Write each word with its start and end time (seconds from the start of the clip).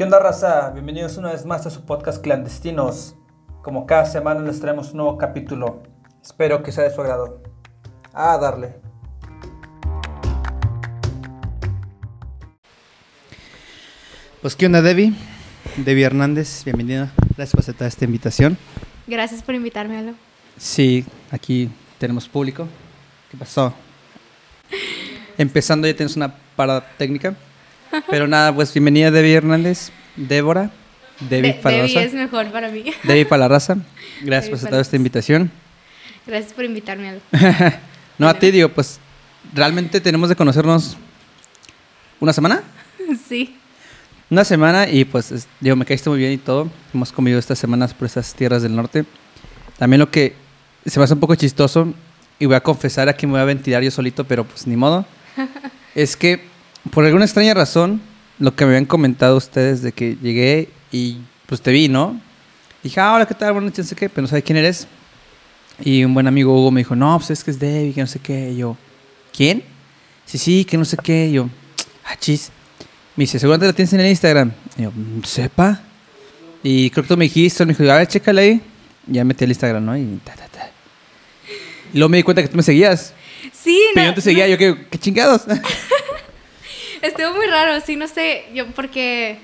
¿Qué 0.00 0.04
onda, 0.04 0.18
raza? 0.18 0.70
Bienvenidos 0.70 1.18
una 1.18 1.30
vez 1.30 1.44
más 1.44 1.66
a 1.66 1.70
su 1.70 1.84
podcast 1.84 2.22
Clandestinos. 2.22 3.16
Como 3.62 3.84
cada 3.84 4.06
semana 4.06 4.40
les 4.40 4.58
traemos 4.58 4.92
un 4.92 4.96
nuevo 4.96 5.18
capítulo. 5.18 5.82
Espero 6.22 6.62
que 6.62 6.72
sea 6.72 6.84
de 6.84 6.90
su 6.90 7.02
agrado. 7.02 7.42
A 8.14 8.38
darle. 8.38 8.76
Pues, 14.40 14.56
¿qué 14.56 14.64
onda, 14.64 14.80
Debbie? 14.80 15.12
Debbie 15.76 16.04
Hernández, 16.04 16.64
bienvenida. 16.64 17.12
Gracias 17.36 17.50
por 17.50 17.60
aceptar 17.60 17.88
esta 17.88 18.06
invitación. 18.06 18.56
Gracias 19.06 19.42
por 19.42 19.54
invitarme, 19.54 19.98
Alo. 19.98 20.14
Sí, 20.56 21.04
aquí 21.30 21.70
tenemos 21.98 22.26
público. 22.26 22.66
¿Qué 23.30 23.36
pasó? 23.36 23.74
Empezando 25.36 25.86
ya 25.86 25.94
tienes 25.94 26.16
una 26.16 26.34
parada 26.56 26.86
técnica. 26.96 27.36
Pero 28.08 28.26
nada, 28.26 28.54
pues 28.54 28.72
bienvenida 28.72 29.10
Debbie 29.10 29.34
Hernández, 29.34 29.90
Débora, 30.16 30.70
Debbie 31.28 31.54
De- 31.54 31.54
para 31.54 31.76
la 31.78 31.82
Debbie 31.82 31.94
raza. 31.96 32.06
es 32.06 32.14
mejor 32.14 32.50
para 32.52 32.68
mí. 32.70 32.84
Debbie 33.04 33.24
para 33.26 33.40
la 33.40 33.48
raza. 33.48 33.76
Gracias 34.22 34.44
Debbie 34.44 34.50
por 34.50 34.56
aceptar 34.58 34.80
esta 34.80 34.96
invitación. 34.96 35.50
Gracias 36.26 36.52
por 36.52 36.64
invitarme, 36.64 37.08
Alo. 37.10 37.20
No, 38.18 38.28
a 38.28 38.34
ti 38.38 38.50
digo, 38.50 38.68
pues 38.68 39.00
realmente 39.54 39.98
tenemos 40.00 40.28
de 40.28 40.36
conocernos 40.36 40.96
una 42.20 42.32
semana. 42.32 42.62
Sí. 43.28 43.56
Una 44.30 44.44
semana 44.44 44.88
y 44.88 45.04
pues 45.04 45.32
es- 45.32 45.48
digo, 45.58 45.74
me 45.74 45.84
caíste 45.84 46.08
muy 46.10 46.18
bien 46.20 46.32
y 46.32 46.36
todo. 46.38 46.70
Hemos 46.94 47.10
comido 47.10 47.38
estas 47.40 47.58
semanas 47.58 47.92
por 47.92 48.06
esas 48.06 48.32
tierras 48.34 48.62
del 48.62 48.76
norte. 48.76 49.04
También 49.78 49.98
lo 49.98 50.10
que 50.10 50.36
se 50.86 51.00
me 51.00 51.04
hace 51.04 51.14
un 51.14 51.20
poco 51.20 51.34
chistoso 51.34 51.92
y 52.38 52.46
voy 52.46 52.54
a 52.54 52.60
confesar 52.62 53.08
aquí 53.08 53.26
me 53.26 53.32
voy 53.32 53.40
a 53.40 53.44
ventilar 53.44 53.82
yo 53.82 53.90
solito, 53.90 54.22
pero 54.24 54.44
pues 54.44 54.66
ni 54.68 54.76
modo. 54.76 55.04
es 55.96 56.16
que 56.16 56.44
por 56.90 57.04
alguna 57.04 57.24
extraña 57.24 57.54
razón, 57.54 58.00
lo 58.38 58.54
que 58.56 58.64
me 58.64 58.70
habían 58.70 58.86
comentado 58.86 59.36
ustedes 59.36 59.82
de 59.82 59.92
que 59.92 60.16
llegué 60.22 60.70
y 60.90 61.18
pues 61.46 61.60
te 61.60 61.70
vi, 61.72 61.88
¿no? 61.88 62.20
Dije, 62.82 62.98
ah, 63.00 63.14
hola, 63.14 63.26
¿qué 63.26 63.34
tal? 63.34 63.52
Buenas 63.52 63.72
noches, 63.72 63.84
no 63.86 63.88
sé 63.90 63.96
qué, 63.96 64.08
pero 64.08 64.22
no 64.22 64.28
sabía 64.28 64.42
quién 64.42 64.56
eres. 64.56 64.86
Y 65.82 66.04
un 66.04 66.14
buen 66.14 66.26
amigo 66.26 66.58
Hugo 66.58 66.70
me 66.70 66.80
dijo, 66.80 66.96
no, 66.96 67.18
pues 67.18 67.30
es 67.30 67.44
que 67.44 67.50
es 67.50 67.58
Debbie, 67.58 67.92
que 67.92 68.00
no 68.00 68.06
sé 68.06 68.18
qué. 68.18 68.50
Y 68.52 68.58
yo, 68.58 68.76
¿quién? 69.36 69.62
Sí, 70.24 70.38
sí, 70.38 70.64
que 70.64 70.78
no 70.78 70.84
sé 70.84 70.96
qué. 71.02 71.26
Y 71.26 71.32
yo, 71.32 71.48
ah, 72.06 72.16
chis. 72.18 72.50
Me 73.16 73.24
dice, 73.24 73.38
seguramente 73.38 73.66
la 73.66 73.72
tienes 73.72 73.92
en 73.92 74.00
el 74.00 74.06
Instagram. 74.08 74.52
Y 74.78 74.82
yo, 74.82 74.92
"Mm, 74.92 75.22
sepa. 75.24 75.82
Y 76.62 76.88
creo 76.90 77.02
que 77.04 77.08
tú 77.08 77.16
me 77.16 77.24
dijiste, 77.24 77.64
me 77.66 77.74
dijo, 77.74 77.90
a 77.90 77.96
ver, 77.96 78.06
chécale 78.06 78.40
ahí. 78.40 78.60
Y 79.06 79.14
ya 79.14 79.24
metí 79.24 79.44
el 79.44 79.50
Instagram, 79.50 79.84
¿no? 79.84 79.96
Y 79.96 80.20
ta, 80.24 80.34
ta, 80.34 80.46
ta. 80.48 80.70
Y 81.92 81.98
luego 81.98 82.08
me 82.08 82.16
di 82.18 82.22
cuenta 82.22 82.42
que 82.42 82.48
tú 82.48 82.56
me 82.56 82.62
seguías. 82.62 83.12
Sí, 83.52 83.78
Pero 83.94 84.02
no, 84.02 84.02
yo 84.02 84.10
no 84.10 84.14
te 84.14 84.20
seguía, 84.20 84.48
yo, 84.48 84.56
¿qué, 84.56 84.86
qué 84.90 84.98
chingados? 84.98 85.42
estuvo 87.02 87.34
muy 87.34 87.46
raro, 87.46 87.80
sí, 87.80 87.96
no 87.96 88.08
sé, 88.08 88.44
yo 88.52 88.66
porque 88.68 89.38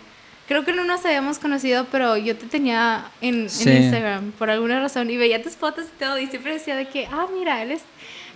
creo 0.48 0.64
que 0.64 0.72
no 0.72 0.84
nos 0.84 1.04
habíamos 1.04 1.38
conocido, 1.38 1.86
pero 1.90 2.16
yo 2.16 2.36
te 2.36 2.46
tenía 2.46 3.10
en, 3.20 3.48
en. 3.60 3.82
Instagram 3.82 4.32
por 4.32 4.50
alguna 4.50 4.80
razón 4.80 5.10
y 5.10 5.16
veía 5.16 5.42
tus 5.42 5.56
fotos 5.56 5.86
y 5.86 5.98
todo 5.98 6.18
y 6.18 6.26
siempre 6.26 6.52
decía 6.52 6.76
de 6.76 6.86
que, 6.88 7.06
ah, 7.06 7.26
mira, 7.32 7.62
él 7.62 7.72
es 7.72 7.82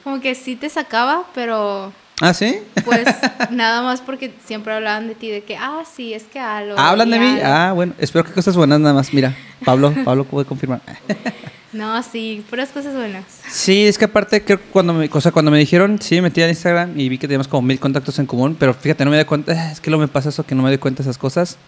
como 0.02 0.20
que 0.20 0.34
sí 0.34 0.56
te 0.56 0.68
sacaba, 0.68 1.26
pero 1.34 1.92
¿Ah, 2.20 2.34
sí? 2.34 2.58
pues 2.84 3.06
nada 3.50 3.82
más 3.82 4.00
porque 4.00 4.32
siempre 4.44 4.74
hablaban 4.74 5.08
de 5.08 5.14
ti, 5.14 5.30
de 5.30 5.42
que, 5.42 5.56
ah, 5.56 5.82
sí, 5.90 6.12
es 6.12 6.24
que 6.24 6.38
Alo. 6.38 6.78
¿Hablan 6.78 7.10
de 7.10 7.18
mí? 7.18 7.40
Alo". 7.40 7.42
Ah, 7.44 7.72
bueno, 7.72 7.94
espero 7.98 8.24
que 8.24 8.32
cosas 8.32 8.56
buenas 8.56 8.78
nada 8.78 8.94
más. 8.94 9.12
Mira, 9.12 9.34
Pablo, 9.64 9.94
Pablo 10.04 10.24
puede 10.24 10.46
confirmar. 10.46 10.80
No, 11.72 12.02
sí, 12.02 12.44
puras 12.50 12.70
cosas 12.70 12.94
buenas. 12.94 13.24
Sí, 13.48 13.86
es 13.86 13.96
que 13.96 14.06
aparte, 14.06 14.42
creo 14.42 14.58
que 14.58 14.64
cuando 14.72 14.92
me, 14.92 15.08
o 15.12 15.20
sea, 15.20 15.30
cuando 15.30 15.52
me 15.52 15.58
dijeron, 15.58 16.00
sí, 16.02 16.16
me 16.16 16.22
metí 16.22 16.42
al 16.42 16.48
Instagram 16.48 16.98
y 16.98 17.08
vi 17.08 17.16
que 17.16 17.28
teníamos 17.28 17.46
como 17.46 17.62
mil 17.62 17.78
contactos 17.78 18.18
en 18.18 18.26
común, 18.26 18.56
pero 18.58 18.74
fíjate, 18.74 19.04
no 19.04 19.12
me 19.12 19.18
di 19.18 19.24
cuenta, 19.24 19.52
eh, 19.52 19.72
es 19.72 19.80
que 19.80 19.88
luego 19.88 20.00
me 20.00 20.08
pasa 20.08 20.30
eso, 20.30 20.44
que 20.44 20.56
no 20.56 20.64
me 20.64 20.68
doy 20.68 20.78
cuenta 20.78 21.04
de 21.04 21.08
esas 21.08 21.16
cosas. 21.16 21.58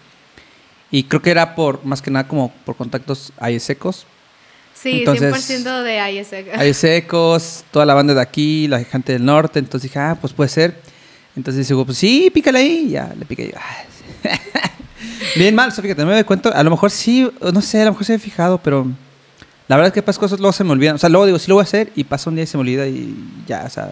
Y 0.91 1.05
creo 1.05 1.23
que 1.23 1.31
era 1.31 1.55
por, 1.55 1.85
más 1.85 2.03
que 2.03 2.11
nada, 2.11 2.27
como 2.27 2.51
por 2.65 2.75
contactos 2.75 3.33
ahí 3.39 3.61
secos. 3.61 4.07
Sí, 4.83 5.05
Entonces, 5.07 5.65
100% 5.65 5.83
de 5.85 6.13
ISEC. 6.13 6.59
Hay 6.59 6.75
secos, 6.75 7.65
toda 7.71 7.87
la 7.87 7.95
banda 7.95 8.15
de 8.15 8.21
aquí, 8.21 8.67
la 8.67 8.83
gente 8.83 9.13
del 9.13 9.25
norte, 9.25 9.61
entonces 9.61 9.89
dije, 9.89 10.01
ah, 10.01 10.19
pues 10.21 10.33
puede 10.33 10.49
ser. 10.51 10.75
Entonces 11.37 11.69
digo, 11.69 11.85
pues 11.85 11.99
sí, 11.99 12.31
pícale 12.35 12.59
ahí, 12.59 12.91
ya, 12.91 13.15
le 13.17 13.25
piqué 13.25 13.53
yo. 13.53 13.59
Bien 15.37 15.55
mal, 15.55 15.69
o 15.69 15.71
sea, 15.71 15.83
fíjate, 15.83 16.03
no 16.03 16.09
me 16.09 16.15
doy 16.15 16.25
cuenta, 16.25 16.49
a 16.49 16.63
lo 16.65 16.71
mejor 16.71 16.91
sí, 16.91 17.31
no 17.41 17.63
sé, 17.63 17.81
a 17.81 17.85
lo 17.85 17.93
mejor 17.93 18.05
se 18.05 18.15
he 18.15 18.19
fijado, 18.19 18.59
pero 18.59 18.87
la 19.69 19.77
verdad 19.77 19.89
es 19.89 19.95
que 19.95 20.03
pasa 20.03 20.19
cosas 20.19 20.41
luego 20.41 20.53
se 20.53 20.65
me 20.65 20.73
olvidan. 20.73 20.97
O 20.97 20.99
sea, 20.99 21.09
luego 21.09 21.27
digo, 21.27 21.39
sí 21.39 21.47
lo 21.49 21.55
voy 21.55 21.63
a 21.63 21.65
hacer 21.65 21.93
y 21.95 22.03
pasa 22.03 22.29
un 22.29 22.35
día 22.35 22.45
y 22.45 22.49
se 22.49 22.57
me 22.57 22.63
olvida 22.63 22.87
y 22.89 23.15
ya, 23.47 23.63
o 23.65 23.71
sea, 23.71 23.89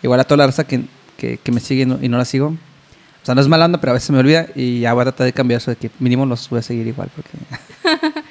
igual 0.00 0.20
a 0.20 0.24
toda 0.24 0.38
la 0.38 0.46
raza 0.46 0.64
que, 0.64 0.82
que, 1.16 1.38
que 1.38 1.52
me 1.52 1.58
sigue 1.58 1.82
y 1.82 1.86
no, 1.86 1.98
y 2.00 2.08
no 2.08 2.18
la 2.18 2.24
sigo. 2.24 2.46
O 2.46 3.26
sea, 3.26 3.34
no 3.34 3.40
es 3.40 3.48
mala 3.48 3.64
onda, 3.64 3.80
pero 3.80 3.90
a 3.90 3.94
veces 3.94 4.06
se 4.06 4.12
me 4.12 4.20
olvida 4.20 4.46
y 4.54 4.80
ya 4.80 4.92
voy 4.92 5.02
a 5.02 5.04
tratar 5.06 5.24
de 5.24 5.32
cambiar 5.32 5.60
eso 5.60 5.72
de 5.72 5.76
que 5.76 5.90
mínimo 5.98 6.24
los 6.24 6.48
voy 6.48 6.60
a 6.60 6.62
seguir 6.62 6.86
igual, 6.86 7.10
porque... 7.16 8.20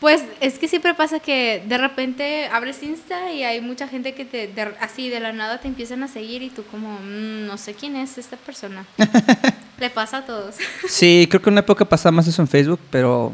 Pues 0.00 0.22
es 0.40 0.58
que 0.58 0.68
siempre 0.68 0.92
pasa 0.94 1.20
que 1.20 1.62
de 1.66 1.78
repente 1.78 2.48
abres 2.52 2.82
Insta 2.82 3.32
y 3.32 3.44
hay 3.44 3.62
mucha 3.62 3.88
gente 3.88 4.14
que 4.14 4.26
te 4.26 4.46
de- 4.46 4.74
así 4.80 5.08
de 5.08 5.20
la 5.20 5.32
nada 5.32 5.58
te 5.60 5.68
empiezan 5.68 6.02
a 6.02 6.08
seguir 6.08 6.42
y 6.42 6.50
tú 6.50 6.64
como 6.70 6.98
"Mm, 7.00 7.46
no 7.46 7.56
sé 7.56 7.72
quién 7.74 7.96
es 7.96 8.18
esta 8.18 8.36
persona. 8.36 8.84
Le 9.80 9.88
pasa 9.90 10.18
a 10.18 10.26
todos. 10.26 10.56
Sí, 10.88 11.26
creo 11.30 11.40
que 11.40 11.48
en 11.48 11.54
una 11.54 11.60
época 11.60 11.84
pasaba 11.86 12.12
más 12.12 12.26
eso 12.26 12.42
en 12.42 12.48
Facebook, 12.48 12.80
pero 12.90 13.32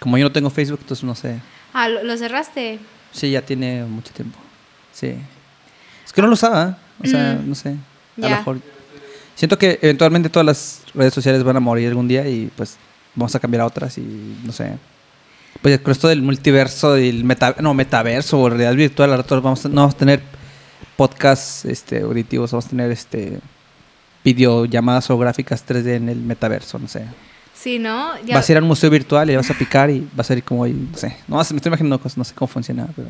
como 0.00 0.16
yo 0.16 0.24
no 0.24 0.32
tengo 0.32 0.48
Facebook, 0.50 0.78
entonces 0.82 1.02
no 1.04 1.14
sé. 1.16 1.40
Ah, 1.72 1.88
¿lo, 1.88 2.02
lo 2.04 2.16
cerraste? 2.16 2.78
Sí, 3.12 3.30
ya 3.32 3.42
tiene 3.42 3.84
mucho 3.84 4.12
tiempo. 4.12 4.38
Sí. 4.92 5.14
Es 6.04 6.12
que 6.12 6.20
no 6.22 6.28
lo 6.28 6.34
usaba, 6.34 6.78
o 7.02 7.06
sea, 7.06 7.34
Mm. 7.42 7.48
no 7.48 7.54
sé. 7.56 7.70
A 7.70 8.20
lo 8.20 8.28
mejor. 8.30 8.60
Siento 9.34 9.58
que 9.58 9.78
eventualmente 9.82 10.28
todas 10.30 10.46
las 10.46 10.82
redes 10.94 11.12
sociales 11.12 11.42
van 11.42 11.56
a 11.56 11.60
morir 11.60 11.88
algún 11.88 12.06
día 12.08 12.26
y 12.28 12.50
pues 12.56 12.76
vamos 13.14 13.34
a 13.34 13.40
cambiar 13.40 13.62
a 13.62 13.66
otras 13.66 13.98
y 13.98 14.02
no 14.44 14.52
sé. 14.52 14.72
Pues 15.66 15.80
con 15.80 15.90
esto 15.90 16.06
del 16.06 16.22
multiverso, 16.22 16.92
del 16.92 17.24
meta, 17.24 17.56
no, 17.58 17.74
metaverso 17.74 18.38
o 18.38 18.48
realidad 18.48 18.72
virtual, 18.76 19.10
al 19.10 19.16
rato 19.18 19.42
vamos 19.42 19.66
a, 19.66 19.68
no 19.68 19.74
vamos 19.80 19.96
a 19.96 19.98
tener 19.98 20.22
podcasts 20.94 21.64
este, 21.64 22.02
auditivos, 22.02 22.52
vamos 22.52 22.66
a 22.66 22.68
tener 22.68 22.92
este 22.92 23.40
videollamadas 24.22 25.10
o 25.10 25.18
gráficas 25.18 25.66
3D 25.66 25.96
en 25.96 26.08
el 26.08 26.18
metaverso, 26.18 26.78
no 26.78 26.86
sé. 26.86 27.06
Sí, 27.52 27.80
¿no? 27.80 28.12
Ya- 28.24 28.36
Vas 28.36 28.48
a 28.48 28.52
ir 28.52 28.58
a 28.58 28.60
un 28.60 28.68
museo 28.68 28.90
virtual 28.90 29.28
y 29.28 29.34
vas 29.34 29.50
a 29.50 29.54
picar 29.54 29.90
y 29.90 30.02
va 30.16 30.20
a 30.20 30.22
ser 30.22 30.40
como, 30.44 30.62
ahí, 30.62 30.72
no 30.72 30.96
sé, 30.96 31.16
no, 31.26 31.34
me 31.34 31.42
estoy 31.42 31.60
imaginando 31.64 31.98
cosas, 31.98 32.16
no 32.18 32.22
sé 32.22 32.32
cómo 32.32 32.46
funciona, 32.46 32.86
pero... 32.94 33.08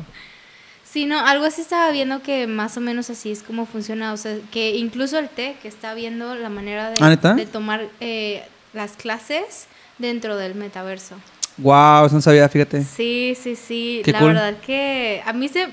Sí, 0.83 1.05
no, 1.05 1.19
algo 1.19 1.45
así 1.45 1.61
estaba 1.61 1.91
viendo 1.91 2.23
que 2.23 2.47
más 2.47 2.75
o 2.75 2.81
menos 2.81 3.11
así 3.11 3.31
es 3.31 3.43
como 3.43 3.67
funciona. 3.67 4.13
O 4.13 4.17
sea, 4.17 4.35
que 4.49 4.77
incluso 4.77 5.19
el 5.19 5.29
TEC 5.29 5.63
está 5.65 5.93
viendo 5.93 6.33
la 6.33 6.49
manera 6.49 6.89
de, 6.89 6.97
¿Ah, 7.01 7.33
de 7.35 7.45
tomar 7.45 7.87
eh, 7.99 8.41
las 8.73 8.93
clases 8.93 9.67
dentro 9.99 10.37
del 10.37 10.55
metaverso. 10.55 11.17
Wow, 11.57 12.05
eso 12.05 12.15
no 12.15 12.21
sabía, 12.21 12.47
fíjate. 12.49 12.83
Sí, 12.83 13.35
sí, 13.41 13.55
sí. 13.55 14.01
Qué 14.05 14.11
la 14.11 14.19
cool. 14.19 14.27
verdad 14.33 14.57
que 14.65 15.21
a 15.25 15.33
mí 15.33 15.47
se, 15.49 15.67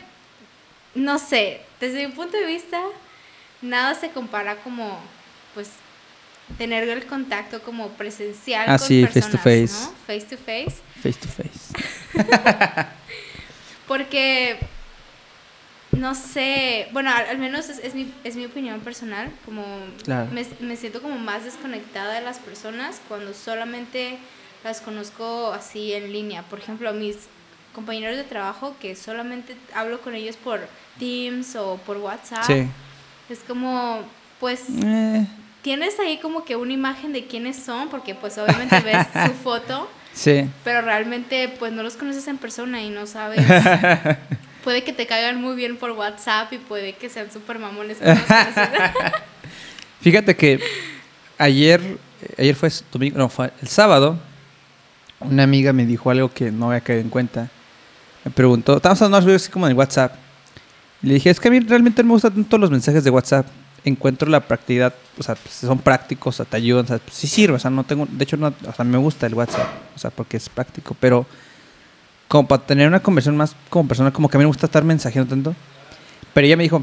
no 0.95 1.19
sé, 1.19 1.61
desde 1.81 2.07
mi 2.07 2.13
punto 2.15 2.37
de 2.37 2.47
vista, 2.47 2.81
nada 3.61 3.95
se 3.95 4.09
compara 4.11 4.57
como, 4.57 4.99
pues, 5.55 5.71
tener 6.59 6.89
el 6.89 7.05
contacto 7.07 7.63
como 7.63 7.89
presencial 7.91 8.65
Ah, 8.69 8.79
con 8.79 8.87
sí, 8.89 9.03
face 9.07 9.21
personas, 9.21 9.31
to 9.31 9.39
face. 9.39 9.73
¿no? 9.73 9.93
Face 10.07 10.27
to 10.27 10.37
face. 10.39 10.77
Face 11.03 11.19
to 11.21 11.29
face. 11.29 12.87
Porque, 13.89 14.59
no 15.93 16.15
sé, 16.15 16.89
bueno, 16.93 17.11
al, 17.11 17.27
al 17.27 17.39
menos 17.39 17.69
es, 17.69 17.79
es 17.79 17.95
mi, 17.95 18.13
es 18.25 18.37
mi 18.37 18.47
opinión 18.47 18.81
personal, 18.81 19.31
como 19.45 19.65
Claro. 20.05 20.31
me, 20.33 20.47
me 20.61 20.77
siento 20.77 21.03
como 21.03 21.19
más 21.19 21.45
desconectada 21.45 22.15
de 22.15 22.23
las 22.23 22.39
personas 22.39 23.01
cuando 23.09 23.35
solamente 23.35 24.19
las 24.65 24.81
conozco 24.81 25.53
así 25.53 25.93
en 25.93 26.13
línea. 26.13 26.43
Por 26.43 26.59
ejemplo, 26.59 26.93
mis 26.93 27.17
compañeros 27.75 28.17
de 28.17 28.25
trabajo 28.25 28.75
que 28.81 28.97
solamente 28.97 29.57
hablo 29.75 30.01
con 30.01 30.15
ellos 30.15 30.37
por 30.37 30.61
Teams 30.99 31.55
o 31.57 31.77
por 31.85 31.99
WhatsApp. 31.99 32.45
Sí. 32.47 32.67
Es 33.29 33.41
como, 33.41 34.01
pues, 34.41 34.63
Eh, 34.85 35.27
tienes 35.63 35.99
ahí 36.01 36.19
como 36.19 36.45
que 36.45 36.57
una 36.57 36.73
imagen 36.73 37.13
de 37.13 37.27
quiénes 37.27 37.57
son, 37.57 37.89
porque 37.89 38.15
pues 38.15 38.37
obviamente 38.39 38.81
ves 38.81 39.07
su 39.27 39.33
foto. 39.43 39.89
sí. 40.13 40.49
Pero 40.63 40.83
realmente, 40.83 41.49
pues 41.59 41.73
no 41.73 41.83
los 41.83 41.95
conoces 41.97 42.27
en 42.29 42.39
persona 42.39 42.83
y 42.83 42.91
no 42.91 43.07
sabes. 43.07 43.41
puede 44.65 44.83
que 44.83 44.93
te 44.95 45.07
caigan 45.07 45.41
muy 45.41 45.55
bien 45.57 45.77
por 45.77 45.91
WhatsApp 45.93 46.53
y 46.53 46.59
puede 46.59 46.95
que 46.95 47.09
sean 47.11 47.31
súper 47.31 47.59
mamones. 47.59 47.99
Fíjate 50.01 50.37
que 50.37 50.61
ayer, 51.39 51.81
ayer 52.39 52.55
fue 52.55 52.71
domingo, 52.93 53.19
no, 53.19 53.29
fue 53.29 53.53
el 53.61 53.69
sábado, 53.69 54.19
una 55.25 55.43
amiga 55.43 55.73
me 55.73 55.87
dijo 55.87 56.11
algo 56.11 56.33
que 56.33 56.51
no 56.51 56.69
había 56.69 56.81
caído 56.81 57.03
en 57.03 57.11
cuenta. 57.11 57.51
Me 58.25 58.31
preguntó, 58.31 58.77
estábamos 58.77 59.03
hablando 59.03 59.35
así 59.35 59.51
como 59.51 59.69
en 59.69 59.77
WhatsApp. 59.77 60.15
Le 61.03 61.15
dije, 61.15 61.31
es 61.31 61.39
que 61.39 61.49
a 61.49 61.51
mí 61.51 61.61
realmente 61.61 62.03
no 62.03 62.09
me 62.09 62.13
gustan 62.15 62.33
tanto 62.33 62.59
los 62.59 62.71
mensajes 62.71 63.05
de 63.05 63.11
WhatsApp. 63.11 63.47
Encuentro 63.85 64.31
la 64.31 64.41
practicidad, 64.41 64.95
o 65.19 65.23
sea, 65.23 65.35
pues, 65.35 65.55
son 65.55 65.79
prácticos, 65.79 66.41
o 66.41 66.45
te 66.47 66.57
ayudan, 66.57 66.87
o 66.87 66.99
pues, 66.99 67.13
sí 67.13 67.27
sirve, 67.27 67.57
o 67.57 67.59
sea, 67.59 67.71
no 67.71 67.85
tengo, 67.85 68.09
de 68.11 68.25
hecho, 68.25 68.39
no, 68.39 68.47
o 68.47 68.73
sea, 68.73 68.85
me 68.85 68.97
gusta 68.97 69.27
el 69.27 69.35
WhatsApp, 69.35 69.69
o 69.95 69.99
sea, 69.99 70.11
porque 70.11 70.39
es 70.39 70.49
práctico, 70.49 70.97
pero 70.99 71.27
como 72.29 72.49
para 72.49 72.65
tener 72.65 72.89
una 72.89 73.01
conversación 73.01 73.37
más 73.37 73.55
como 73.69 73.87
persona, 73.87 74.11
como 74.11 74.31
que 74.31 74.37
a 74.37 74.39
mí 74.39 74.45
me 74.45 74.49
gusta 74.49 74.67
estar 74.67 74.85
mensajeando 74.85 75.29
tanto. 75.29 75.55
Pero 76.33 76.47
ella 76.47 76.57
me 76.57 76.63
dijo, 76.63 76.83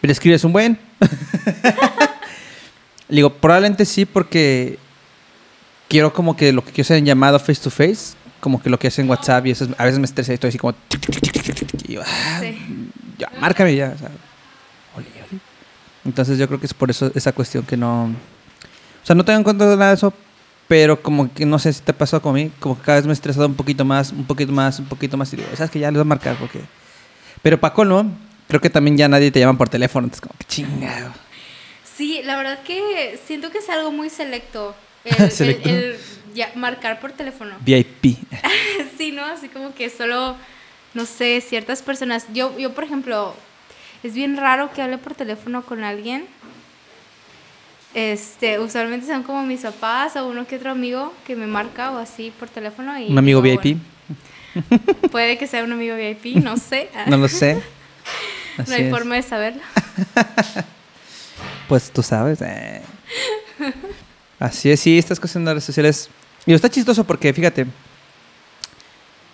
¿pero 0.00 0.12
escribes 0.12 0.44
un 0.44 0.52
buen? 0.52 0.78
Le 3.08 3.16
digo, 3.16 3.34
probablemente 3.34 3.84
sí, 3.84 4.06
porque 4.06 4.78
quiero 5.92 6.10
como 6.14 6.34
que 6.34 6.52
lo 6.52 6.64
que 6.64 6.72
quiero 6.72 6.86
hacer 6.86 6.96
en 6.96 7.04
llamado 7.04 7.38
face 7.38 7.60
to 7.62 7.68
face, 7.70 8.14
como 8.40 8.62
que 8.62 8.70
lo 8.70 8.78
que 8.78 8.88
hace 8.88 9.02
en 9.02 9.10
WhatsApp 9.10 9.44
y 9.46 9.50
eso 9.50 9.64
es- 9.64 9.70
a 9.76 9.84
veces 9.84 9.98
me 10.00 10.06
estresa 10.06 10.32
y 10.32 10.34
estoy 10.36 10.48
así 10.48 10.56
como... 10.58 10.74
y 11.86 11.92
yo, 11.92 12.00
ah, 12.02 12.38
Sí. 12.40 12.56
ya, 13.18 13.30
márcame 13.38 13.76
ya. 13.76 13.92
o 13.94 13.98
sea, 13.98 14.08
ole, 14.96 15.06
ole. 15.30 15.40
Entonces 16.06 16.38
yo 16.38 16.48
creo 16.48 16.58
que 16.58 16.64
es 16.66 16.72
por 16.72 16.88
eso 16.90 17.12
esa 17.14 17.32
cuestión 17.32 17.64
que 17.64 17.76
no... 17.76 18.04
O 18.06 19.06
sea, 19.06 19.14
no 19.14 19.22
tengo 19.24 19.36
en 19.38 19.44
cuenta 19.44 19.66
nada 19.66 19.88
de 19.88 19.94
eso, 19.94 20.14
pero 20.66 21.02
como 21.02 21.30
que 21.34 21.44
no 21.44 21.58
sé 21.58 21.72
si 21.74 21.82
te 21.82 21.92
pasó 21.92 22.22
con 22.22 22.34
mí, 22.34 22.50
como 22.58 22.76
que 22.78 22.82
cada 22.84 22.96
vez 22.96 23.04
me 23.04 23.12
he 23.12 23.14
estresado 23.14 23.46
un 23.46 23.54
poquito 23.54 23.84
más, 23.84 24.12
un 24.12 24.24
poquito 24.24 24.50
más, 24.52 24.78
un 24.78 24.86
poquito 24.86 25.16
más 25.18 25.30
y 25.34 25.36
digo, 25.36 25.48
sabes 25.54 25.70
que 25.70 25.78
ya 25.78 25.88
les 25.90 25.94
voy 25.98 26.02
a 26.02 26.04
marcar 26.04 26.36
porque... 26.36 26.60
Pero 27.42 27.60
para 27.60 27.74
colmo, 27.74 28.10
creo 28.48 28.60
que 28.62 28.70
también 28.70 28.96
ya 28.96 29.08
nadie 29.08 29.30
te 29.30 29.40
llama 29.40 29.58
por 29.58 29.68
teléfono, 29.68 30.06
entonces 30.06 30.22
como 30.22 30.34
que 30.38 30.46
chingado. 30.46 31.12
Sí, 31.96 32.22
la 32.24 32.36
verdad 32.38 32.60
que 32.62 33.20
siento 33.26 33.50
que 33.50 33.58
es 33.58 33.68
algo 33.68 33.90
muy 33.92 34.08
selecto. 34.08 34.74
El, 35.18 35.22
el- 35.24 35.30
Selecto. 35.30 35.68
el 35.68 35.96
ya- 36.34 36.52
marcar 36.54 37.00
por 37.00 37.12
teléfono. 37.12 37.54
VIP. 37.60 38.16
Sí, 38.98 39.10
¿no? 39.10 39.24
Así 39.24 39.48
como 39.48 39.74
que 39.74 39.90
solo, 39.90 40.36
no 40.94 41.06
sé, 41.06 41.40
ciertas 41.40 41.82
personas. 41.82 42.26
Yo, 42.32 42.56
yo, 42.58 42.72
por 42.72 42.84
ejemplo, 42.84 43.34
es 44.04 44.14
bien 44.14 44.36
raro 44.36 44.70
que 44.72 44.80
hable 44.80 44.96
por 44.98 45.14
teléfono 45.14 45.62
con 45.64 45.82
alguien. 45.82 46.26
Este, 47.94 48.58
usualmente 48.60 49.06
son 49.06 49.22
como 49.24 49.42
mis 49.42 49.60
papás 49.62 50.14
o 50.16 50.26
uno 50.28 50.46
que 50.46 50.56
otro 50.56 50.70
amigo 50.70 51.12
que 51.26 51.34
me 51.36 51.46
marca 51.46 51.90
o 51.90 51.98
así 51.98 52.32
por 52.38 52.48
teléfono. 52.48 52.96
Y 52.98 53.08
Un 53.10 53.18
amigo 53.18 53.42
VIP. 53.42 53.76
bueno, 54.54 54.82
puede 55.10 55.36
que 55.36 55.46
sea 55.48 55.64
un 55.64 55.72
amigo 55.72 55.96
VIP, 55.96 56.36
no 56.36 56.56
sé. 56.56 56.88
No 57.06 57.16
lo 57.16 57.26
sé. 57.28 57.60
No 58.68 58.74
hay 58.74 58.84
es. 58.84 58.90
forma 58.90 59.16
de 59.16 59.22
saberlo. 59.22 59.62
Pues 61.68 61.90
tú 61.90 62.02
sabes. 62.02 62.40
eh. 62.42 62.82
Así 64.42 64.70
es, 64.70 64.80
sí, 64.80 64.98
estas 64.98 65.20
cosas 65.20 65.36
en 65.36 65.44
las 65.44 65.54
redes 65.54 65.64
sociales. 65.64 66.08
Y 66.46 66.52
está 66.52 66.68
chistoso 66.68 67.04
porque, 67.04 67.32
fíjate, 67.32 67.66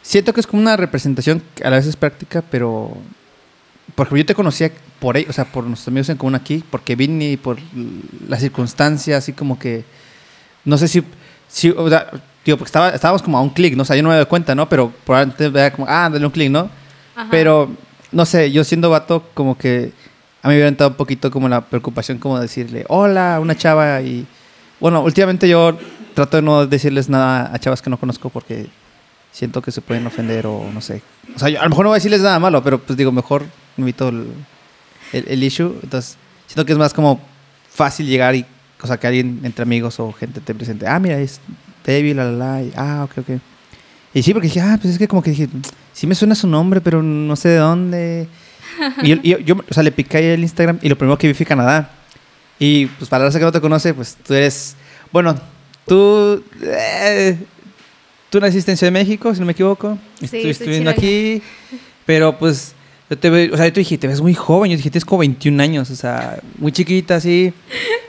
siento 0.02 0.32
que 0.32 0.40
es 0.40 0.46
como 0.46 0.60
una 0.62 0.76
representación 0.76 1.43
que 1.55 1.64
a 1.64 1.70
la 1.70 1.76
vez 1.76 1.87
es 1.87 1.96
práctica, 1.96 2.43
pero. 2.50 2.96
Por 3.94 4.06
ejemplo, 4.06 4.19
yo 4.19 4.26
te 4.26 4.34
conocía 4.34 4.70
por 5.00 5.16
ellos, 5.16 5.31
o 5.31 5.32
sea, 5.32 5.46
por 5.46 5.64
nuestros 5.64 5.88
amigos 5.88 6.08
en 6.10 6.19
común 6.19 6.34
aquí, 6.34 6.62
porque 6.70 6.94
vine 6.94 7.31
y 7.32 7.37
por 7.38 7.58
l- 7.58 8.02
las 8.28 8.40
circunstancias, 8.40 9.16
así 9.25 9.32
como 9.32 9.58
que. 9.58 9.84
No 10.64 10.76
sé 10.76 10.88
si. 10.88 11.02
si 11.49 11.70
o 11.70 11.88
sea, 11.88 12.10
digo, 12.44 12.58
porque 12.58 12.69
estaba, 12.69 12.90
estábamos 12.90 13.22
como 13.22 13.38
a 13.38 13.40
un 13.40 13.50
clic, 13.50 13.75
¿no? 13.76 13.82
O 13.82 13.87
sea, 13.87 13.96
yo 13.96 14.02
no 14.02 14.10
me 14.10 14.16
doy 14.16 14.26
cuenta, 14.26 14.55
¿no? 14.55 14.69
Pero 14.69 14.93
por 15.05 15.16
antes 15.16 15.50
veía 15.50 15.72
como, 15.72 15.87
ah, 15.88 16.10
dale 16.12 16.25
un 16.26 16.31
clic, 16.32 16.50
¿no? 16.50 16.69
Ajá. 17.16 17.28
Pero, 17.31 17.70
no 18.12 18.26
sé, 18.26 18.52
yo 18.52 18.62
siendo 18.62 18.90
vato, 18.90 19.25
como 19.32 19.56
que 19.56 19.93
a 20.43 20.49
mí 20.49 20.52
me 20.52 20.56
hubiera 20.56 20.69
entrado 20.69 20.90
un 20.90 20.96
poquito 20.96 21.31
como 21.31 21.49
la 21.49 21.62
preocupación, 21.62 22.19
como 22.19 22.38
decirle, 22.38 22.84
hola, 22.88 23.38
una 23.40 23.56
chava. 23.56 24.00
Y 24.02 24.26
bueno, 24.80 25.02
últimamente 25.02 25.48
yo 25.48 25.76
trato 26.14 26.36
de 26.36 26.42
no 26.42 26.66
decirles 26.66 27.08
nada 27.08 27.50
a 27.52 27.58
chavas 27.58 27.82
que 27.82 27.90
no 27.90 27.98
conozco 27.98 28.28
porque 28.30 28.66
siento 29.32 29.62
que 29.62 29.70
se 29.70 29.80
pueden 29.80 30.06
ofender 30.06 30.46
o 30.46 30.64
no 30.72 30.80
sé. 30.80 31.02
O 31.34 31.38
sea, 31.38 31.48
yo 31.48 31.60
a 31.60 31.64
lo 31.64 31.70
mejor 31.70 31.84
no 31.84 31.90
voy 31.90 31.96
a 31.96 32.00
decirles 32.00 32.20
nada 32.22 32.38
malo, 32.38 32.62
pero 32.62 32.78
pues 32.80 32.96
digo, 32.96 33.12
mejor 33.12 33.44
me 33.76 33.84
evito 33.84 34.08
el, 34.08 34.26
el, 35.12 35.25
el 35.28 35.42
issue. 35.42 35.78
Entonces, 35.82 36.16
siento 36.46 36.64
que 36.64 36.72
es 36.72 36.78
más 36.78 36.92
como 36.94 37.20
fácil 37.70 38.06
llegar 38.06 38.34
y, 38.34 38.44
o 38.82 38.86
sea, 38.86 38.96
que 38.98 39.06
alguien 39.06 39.40
entre 39.44 39.62
amigos 39.62 40.00
o 40.00 40.12
gente 40.12 40.40
te 40.40 40.54
presente, 40.54 40.86
ah, 40.86 40.98
mira, 40.98 41.19
es 41.19 41.40
David, 41.86 42.16
la, 42.16 42.24
la, 42.24 42.32
la, 42.32 42.62
y, 42.62 42.72
ah, 42.76 43.04
ok, 43.04 43.19
ok. 43.19 43.40
Y 44.14 44.22
sí, 44.22 44.32
porque 44.32 44.48
dije, 44.48 44.60
ah, 44.60 44.78
pues 44.81 44.94
es 44.94 44.98
que 44.98 45.06
como 45.06 45.22
que 45.22 45.31
dije, 45.31 45.48
sí 45.92 46.06
me 46.06 46.14
suena 46.14 46.34
su 46.34 46.48
nombre, 46.48 46.81
pero 46.81 47.02
no 47.02 47.36
sé 47.36 47.50
de 47.50 47.56
dónde. 47.56 48.28
Y 49.02 49.08
yo, 49.08 49.16
yo- 49.22 49.38
yo, 49.38 49.56
o 49.70 49.74
sea, 49.74 49.82
le 49.82 49.92
piqué 49.92 50.34
el 50.34 50.40
Instagram 50.42 50.78
y 50.82 50.88
lo 50.88 50.96
primero 50.96 51.19
que 51.19 51.26
vi 51.28 51.34
fue 51.34 51.44
Canadá. 51.46 51.90
Y 52.58 52.87
pues 52.87 53.08
para 53.08 53.25
la 53.25 53.28
raza 53.28 53.38
que 53.38 53.44
no 53.44 53.52
te 53.52 53.60
conoce, 53.60 53.94
pues 53.94 54.16
tú 54.26 54.34
eres, 54.34 54.75
bueno, 55.12 55.38
tú, 55.87 56.43
eh, 56.62 57.37
tú 58.31 58.40
naciste 58.40 58.72
en 58.72 58.76
Ciudad 58.76 58.93
de 58.93 58.99
México, 58.99 59.32
si 59.32 59.40
no 59.40 59.46
me 59.46 59.52
equivoco. 59.52 59.99
Sí, 60.20 60.26
viviendo 60.32 60.64
chileña. 60.64 60.90
aquí, 60.90 61.43
pero 62.05 62.37
pues 62.37 62.75
yo 63.08 63.19
te 63.19 63.31
veo, 63.31 63.55
o 63.55 63.56
sea, 63.56 63.66
yo 63.66 63.72
te 63.72 63.81
dije, 63.81 63.96
te 63.96 64.08
ves 64.08 64.20
muy 64.20 64.34
joven, 64.34 64.70
yo 64.70 64.76
dije, 64.76 64.90
tienes 64.90 65.05
como 65.05 65.20
21 65.20 65.62
años, 65.62 65.90
o 65.90 65.96
sea, 65.96 66.40
muy 66.58 66.72
chiquita, 66.72 67.16
así. 67.16 67.52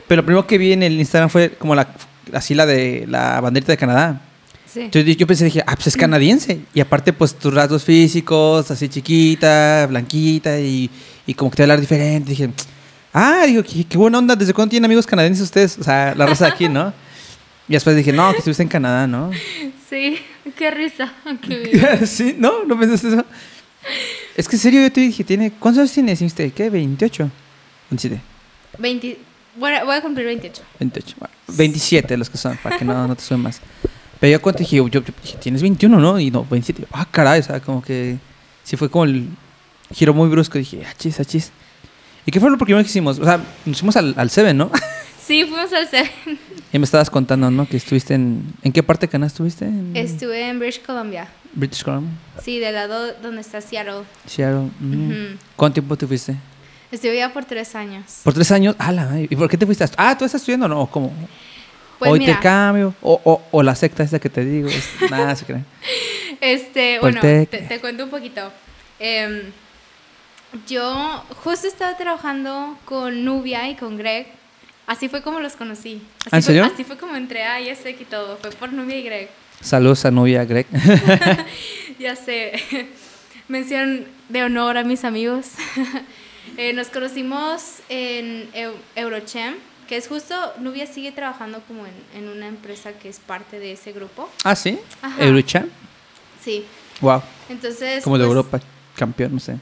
Pero 0.08 0.22
lo 0.22 0.26
primero 0.26 0.48
que 0.48 0.58
vi 0.58 0.74
en 0.74 0.84
el 0.84 1.00
Instagram 1.00 1.30
fue 1.30 1.52
como 1.52 1.76
la, 1.76 1.88
así 2.34 2.56
la 2.56 2.66
de 2.66 3.06
la 3.08 3.40
banderita 3.40 3.72
de 3.72 3.78
Canadá. 3.78 4.22
Sí. 4.66 4.82
Entonces 4.82 5.18
yo 5.18 5.26
pensé, 5.26 5.46
dije, 5.46 5.64
ah, 5.66 5.76
pues 5.76 5.88
es 5.88 5.98
canadiense. 5.98 6.60
Y 6.74 6.80
aparte, 6.80 7.14
pues 7.14 7.36
tus 7.36 7.54
rasgos 7.54 7.84
físicos, 7.84 8.70
así 8.70 8.90
chiquita, 8.90 9.88
blanquita 9.88 10.60
y, 10.60 10.90
y 11.26 11.34
como 11.34 11.50
que 11.50 11.58
te 11.58 11.64
va 11.64 11.66
a 11.66 11.68
hablar 11.68 11.82
diferente. 11.82 12.32
Dije, 12.32 12.50
ah, 13.14 13.44
digo, 13.46 13.64
qué, 13.64 13.84
qué 13.84 13.98
buena 13.98 14.18
onda. 14.18 14.36
¿Desde 14.36 14.54
cuándo 14.54 14.72
tienen 14.72 14.86
amigos 14.86 15.06
canadienses 15.06 15.44
ustedes? 15.44 15.78
O 15.78 15.84
sea, 15.84 16.14
la 16.16 16.26
raza 16.26 16.46
de 16.46 16.52
aquí, 16.52 16.70
¿no? 16.70 16.94
Y 17.68 17.74
después 17.74 17.96
dije, 17.96 18.12
no, 18.12 18.32
que 18.32 18.40
estuviste 18.40 18.64
en 18.64 18.70
Canadá, 18.70 19.08
¿no? 19.08 19.32
Sí, 19.90 20.20
qué 20.56 20.70
risa. 20.70 21.12
Qué 21.42 22.06
sí, 22.06 22.36
no, 22.38 22.64
no 22.64 22.80
pensaste 22.80 23.08
eso. 23.08 23.26
Es 24.36 24.48
que 24.48 24.56
en 24.56 24.60
serio, 24.62 24.82
yo 24.84 24.92
te 24.92 25.02
dije, 25.02 25.24
¿tiene, 25.24 25.52
¿cuántos 25.52 25.82
años 25.82 25.94
tienes? 25.94 26.22
¿Y 26.22 26.26
usted 26.26 26.54
qué? 26.54 26.72
¿28? 26.72 27.28
27. 27.90 28.22
20, 28.78 29.18
bueno, 29.56 29.86
voy 29.86 29.96
a 29.96 30.02
cumplir 30.02 30.28
28. 30.28 30.62
28. 30.80 31.16
Bueno, 31.20 31.34
27 31.48 32.18
los 32.18 32.30
que 32.30 32.38
son, 32.38 32.56
para 32.58 32.78
que 32.78 32.86
no, 32.86 33.08
no 33.08 33.16
te 33.16 33.24
suene 33.24 33.44
más. 33.44 33.62
Pero 34.20 34.32
yo 34.32 34.42
cuando 34.42 34.60
dije, 34.60 34.76
yo, 34.76 34.88
yo 34.88 35.02
dije, 35.02 35.38
tienes 35.40 35.62
21, 35.62 36.00
¿no? 36.00 36.20
Y 36.20 36.30
no, 36.30 36.46
27. 36.46 36.88
Ah, 36.92 37.08
caray, 37.10 37.40
o 37.40 37.44
sea, 37.44 37.60
como 37.60 37.82
que 37.82 38.18
sí 38.64 38.78
fue 38.78 38.90
como 38.90 39.06
el 39.06 39.28
giro 39.92 40.14
muy 40.14 40.30
brusco. 40.30 40.58
Dije, 40.58 40.86
achis, 40.86 41.20
achis. 41.20 41.52
¿Y 42.30 42.32
qué 42.32 42.40
fue 42.40 42.52
lo 42.52 42.60
primero 42.60 42.84
que 42.84 42.88
hicimos? 42.92 43.18
O 43.18 43.24
sea, 43.26 43.40
nos 43.66 43.80
fuimos 43.80 43.96
al, 43.98 44.14
al 44.16 44.30
Seven, 44.30 44.56
¿no? 44.56 44.72
Sí, 45.26 45.46
fuimos 45.46 45.74
al 45.74 45.88
Seven. 45.88 46.12
y 46.72 46.78
me 46.78 46.86
estabas 46.86 47.10
contando, 47.10 47.50
¿no? 47.50 47.68
Que 47.68 47.78
estuviste 47.78 48.14
en... 48.14 48.44
¿En 48.62 48.72
qué 48.72 48.84
parte 48.84 49.08
de 49.08 49.12
Canadá 49.12 49.28
estuviste? 49.30 49.66
En 49.66 49.96
Estuve 49.96 50.48
en 50.48 50.60
British 50.60 50.84
Columbia. 50.84 51.28
British 51.54 51.84
Columbia. 51.84 52.12
Sí, 52.44 52.60
del 52.60 52.76
lado 52.76 53.14
donde 53.22 53.42
está 53.42 53.62
Seattle. 53.62 54.04
Seattle. 54.28 54.70
mm. 54.80 55.38
¿Cuánto 55.56 55.74
tiempo 55.82 55.98
te 55.98 56.06
fuiste? 56.06 56.36
Estuve 56.92 57.14
allá 57.24 57.34
por 57.34 57.46
tres 57.46 57.74
años. 57.76 58.22
¿Por 58.24 58.36
tres 58.36 58.52
años? 58.52 58.76
Ah, 58.78 58.92
la 58.92 59.06
madre. 59.06 59.28
¿Y 59.28 59.36
por 59.36 59.50
qué 59.50 59.58
te 59.58 59.66
fuiste? 59.66 59.84
a- 59.86 59.90
Ah, 59.98 60.16
¿tú 60.16 60.24
estás 60.26 60.42
estudiando 60.42 60.68
o 60.68 60.70
no? 60.70 60.82
¿O 60.82 60.88
¿Cómo? 60.92 61.12
Pues 61.98 62.10
o 62.12 62.14
mira, 62.14 62.26
intercambio. 62.26 62.94
O, 63.02 63.20
o, 63.24 63.42
o 63.50 63.64
la 63.64 63.74
secta 63.76 64.04
esta 64.04 64.20
que 64.20 64.30
te 64.30 64.46
digo. 64.46 64.68
Es, 64.70 64.88
nada, 65.10 65.36
se 65.36 65.46
creen. 65.46 65.66
este, 66.42 67.00
bueno, 67.00 67.22
te, 67.22 67.48
te 67.48 67.80
cuento 67.80 68.04
un 68.04 68.10
poquito. 68.12 68.52
Em, 69.00 69.42
yo 70.68 71.24
justo 71.44 71.68
estaba 71.68 71.96
trabajando 71.98 72.78
con 72.86 73.24
Nubia 73.26 73.70
y 73.70 73.76
con 73.76 73.98
Greg. 73.98 74.28
Así 74.88 75.08
fue 75.10 75.22
como 75.22 75.40
los 75.40 75.54
conocí. 75.56 76.02
Así 76.22 76.30
¿Ah, 76.32 76.38
en 76.38 76.44
fue- 76.44 76.54
serio? 76.54 76.66
así 76.66 76.84
fue 76.84 76.98
como 76.98 77.16
entré 77.16 77.44
a 77.44 77.62
ISEC 77.62 78.02
y 78.02 78.06
todo. 78.06 78.38
Fue 78.38 78.50
por 78.52 78.74
Nubia 78.74 78.98
y 78.98 79.04
Greg. 79.04 79.30
Saludos 79.62 80.06
a 80.06 80.12
novia 80.12 80.46
Greg. 80.46 80.66
Ya 82.00 82.16
sé. 82.16 82.54
Mención 83.50 84.06
de 84.30 84.44
honor 84.44 84.78
a 84.78 84.84
mis 84.84 85.04
amigos. 85.04 85.48
Eh, 86.58 86.74
nos 86.74 86.88
conocimos 86.88 87.78
en 87.90 88.52
Eu- 88.54 88.74
Eurochem, 88.96 89.54
que 89.88 89.98
es 89.98 90.08
justo, 90.08 90.36
Nubia 90.60 90.88
sigue 90.88 91.12
trabajando 91.12 91.62
como 91.68 91.86
en, 91.86 91.94
en 92.16 92.28
una 92.28 92.48
empresa 92.48 92.94
que 92.94 93.08
es 93.08 93.20
parte 93.20 93.60
de 93.60 93.74
ese 93.74 93.92
grupo. 93.94 94.28
ah, 94.44 94.56
¿sí? 94.56 94.80
Ajá. 95.02 95.24
Eurocham. 95.24 95.68
Sí. 96.44 96.66
Wow. 97.02 97.22
Entonces... 97.50 98.04
Como 98.04 98.18
de 98.18 98.26
pues, 98.26 98.36
Europa, 98.36 98.60
campeón, 98.96 99.36
no 99.36 99.40
sé. 99.40 99.58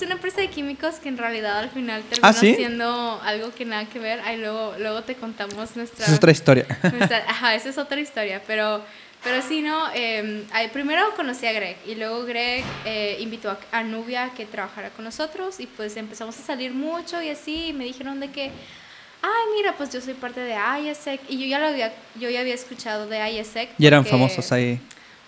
Es 0.00 0.06
una 0.06 0.14
empresa 0.14 0.40
de 0.40 0.48
químicos 0.48 0.94
que 0.94 1.10
en 1.10 1.18
realidad 1.18 1.58
al 1.58 1.68
final 1.68 2.02
terminó 2.04 2.26
¿Ah, 2.26 2.32
sí? 2.32 2.54
siendo 2.54 3.20
algo 3.22 3.52
que 3.54 3.66
nada 3.66 3.84
que 3.84 3.98
ver. 3.98 4.18
Ahí 4.20 4.38
luego, 4.38 4.74
luego 4.78 5.02
te 5.02 5.14
contamos 5.14 5.76
nuestra... 5.76 6.04
Esa 6.04 6.12
es 6.12 6.16
otra 6.16 6.32
historia. 6.32 6.64
Nuestra- 6.90 7.18
ajá, 7.28 7.54
esa 7.54 7.68
es 7.68 7.76
otra 7.76 8.00
historia, 8.00 8.40
pero, 8.46 8.82
pero 9.22 9.42
sí, 9.42 9.60
¿no? 9.60 9.90
Eh, 9.94 10.46
primero 10.72 11.14
conocí 11.16 11.46
a 11.46 11.52
Greg 11.52 11.76
y 11.86 11.96
luego 11.96 12.24
Greg 12.24 12.64
eh, 12.86 13.18
invitó 13.20 13.50
a, 13.50 13.58
a 13.72 13.82
Nubia 13.82 14.24
a 14.24 14.30
que 14.32 14.46
trabajara 14.46 14.88
con 14.88 15.04
nosotros 15.04 15.60
y 15.60 15.66
pues 15.66 15.94
empezamos 15.98 16.38
a 16.38 16.42
salir 16.42 16.72
mucho 16.72 17.20
y 17.20 17.28
así 17.28 17.66
y 17.66 17.72
me 17.74 17.84
dijeron 17.84 18.20
de 18.20 18.30
que, 18.30 18.44
ay, 18.44 19.44
mira, 19.54 19.74
pues 19.76 19.92
yo 19.92 20.00
soy 20.00 20.14
parte 20.14 20.40
de 20.40 20.56
ISEC 20.90 21.20
y 21.28 21.38
yo 21.40 21.44
ya 21.44 21.58
lo 21.58 21.66
había, 21.66 21.92
yo 22.18 22.30
ya 22.30 22.40
había 22.40 22.54
escuchado 22.54 23.06
de 23.06 23.32
ISEC. 23.32 23.68
y 23.78 23.86
eran 23.86 24.06
famosos 24.06 24.50
ahí. 24.50 24.80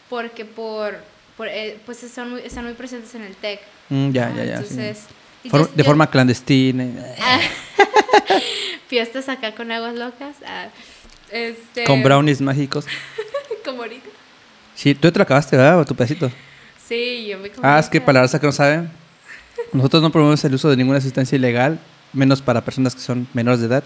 Porque 0.09 0.47
por, 0.47 0.99
por 1.37 1.47
eh, 1.47 1.79
pues 1.85 2.02
están 2.05 2.31
muy, 2.31 2.41
están 2.41 2.64
muy 2.64 2.73
presentes 2.73 3.14
en 3.14 3.25
el 3.25 3.37
TEC. 3.37 3.61
Mm, 3.92 4.11
ya, 4.12 4.26
Ah, 4.28 4.32
ya, 4.37 4.44
ya. 4.44 4.56
sí. 4.58 4.62
Entonces... 4.70 5.04
y 5.44 5.50
For- 5.50 5.61
yo- 5.61 5.66
de 5.75 5.82
yo- 5.82 5.84
forma 5.84 6.08
clandestina. 6.11 6.87
Fiestas 8.88 9.28
acá 9.28 9.54
con 9.54 9.70
aguas 9.72 9.94
locas. 9.94 10.37
ah, 10.46 10.68
este, 11.30 11.84
Con 11.84 12.02
brownies 12.02 12.40
mágicos. 12.40 12.87
Como 13.64 13.82
ahorita. 13.82 14.08
Sí, 14.75 14.94
tú 14.94 15.11
te 15.12 15.18
lo 15.18 15.22
acabaste, 15.25 15.56
¿verdad? 15.56 15.80
¿O 15.80 15.84
tu 15.84 15.94
pedacito? 15.94 16.30
Sí, 16.87 17.26
yo 17.28 17.38
me 17.38 17.50
comí 17.50 17.62
Ah, 17.66 17.78
es 17.78 17.88
que 17.88 18.00
para 18.00 18.20
la 18.20 18.22
raza 18.22 18.40
que 18.40 18.46
no 18.46 18.52
sabe, 18.52 18.88
nosotros 19.72 20.02
no 20.02 20.11
promovemos 20.11 20.42
el 20.44 20.54
uso 20.54 20.68
de 20.70 20.76
ninguna 20.76 21.00
sustancia 21.00 21.37
ilegal, 21.37 21.78
menos 22.12 22.42
para 22.42 22.64
personas 22.64 22.94
que 22.94 23.00
son 23.00 23.26
menores 23.34 23.61
de 23.61 23.66
edad. 23.66 23.84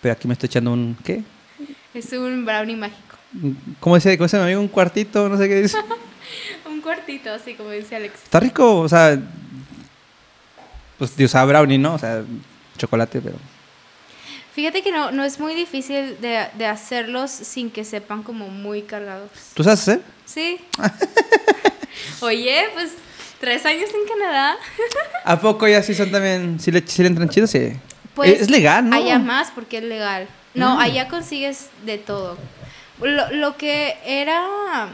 Pero 0.00 0.12
aquí 0.12 0.26
me 0.26 0.34
estoy 0.34 0.46
echando 0.48 0.72
un, 0.72 0.96
¿qué? 1.04 1.22
Es 1.94 2.12
un 2.12 2.44
brownie 2.44 2.76
mágico. 2.76 3.16
¿Cómo 3.80 3.96
dice, 3.96 4.16
cómo 4.16 4.26
dice 4.26 4.36
mi 4.38 4.44
amigo? 4.44 4.60
Un 4.60 4.68
cuartito, 4.68 5.28
no 5.28 5.36
sé 5.38 5.48
qué 5.48 5.62
dice. 5.62 5.78
Cuartito, 6.82 7.32
así 7.32 7.54
como 7.54 7.70
dice 7.70 7.96
Alex. 7.96 8.14
Está 8.24 8.40
rico, 8.40 8.80
o 8.80 8.88
sea, 8.88 9.18
pues, 10.98 11.16
Dios, 11.16 11.30
sabe 11.30 11.52
brownie, 11.52 11.78
¿no? 11.78 11.94
O 11.94 11.98
sea, 11.98 12.22
chocolate, 12.78 13.20
pero... 13.20 13.36
Fíjate 14.54 14.82
que 14.82 14.92
no, 14.92 15.10
no 15.10 15.24
es 15.24 15.40
muy 15.40 15.54
difícil 15.54 16.20
de, 16.20 16.46
de 16.58 16.66
hacerlos 16.66 17.30
sin 17.30 17.70
que 17.70 17.84
sepan 17.84 18.22
como 18.22 18.48
muy 18.48 18.82
cargados. 18.82 19.30
¿Tú 19.54 19.64
sabes 19.64 19.80
hacer? 19.80 20.02
Sí. 20.26 20.60
Oye, 22.20 22.64
pues 22.74 22.92
tres 23.40 23.64
años 23.64 23.88
en 23.94 24.06
Canadá. 24.08 24.56
¿A 25.24 25.40
poco 25.40 25.66
ya 25.66 25.82
sí 25.82 25.94
son 25.94 26.10
también, 26.10 26.60
sí 26.60 26.70
le, 26.70 26.86
sí 26.86 27.02
le 27.02 27.08
entran 27.08 27.28
chidos? 27.30 27.50
Sí. 27.50 27.72
Pues 28.14 28.42
es 28.42 28.50
legal, 28.50 28.88
¿no? 28.90 28.94
Allá 28.96 29.18
más 29.18 29.50
porque 29.50 29.78
es 29.78 29.84
legal. 29.84 30.28
No, 30.54 30.76
Mm. 30.76 30.80
allá 30.80 31.08
consigues 31.08 31.68
de 31.86 31.96
todo. 31.96 32.36
Lo, 33.00 33.30
lo 33.32 33.56
que 33.56 33.96
era 34.04 34.88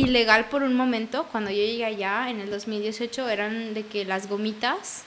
ilegal 0.00 0.46
por 0.48 0.62
un 0.62 0.74
momento, 0.74 1.26
cuando 1.30 1.50
yo 1.50 1.56
llegué 1.56 1.84
allá 1.84 2.30
en 2.30 2.40
el 2.40 2.50
2018, 2.50 3.28
eran 3.28 3.74
de 3.74 3.84
que 3.86 4.04
las 4.04 4.28
gomitas, 4.28 5.04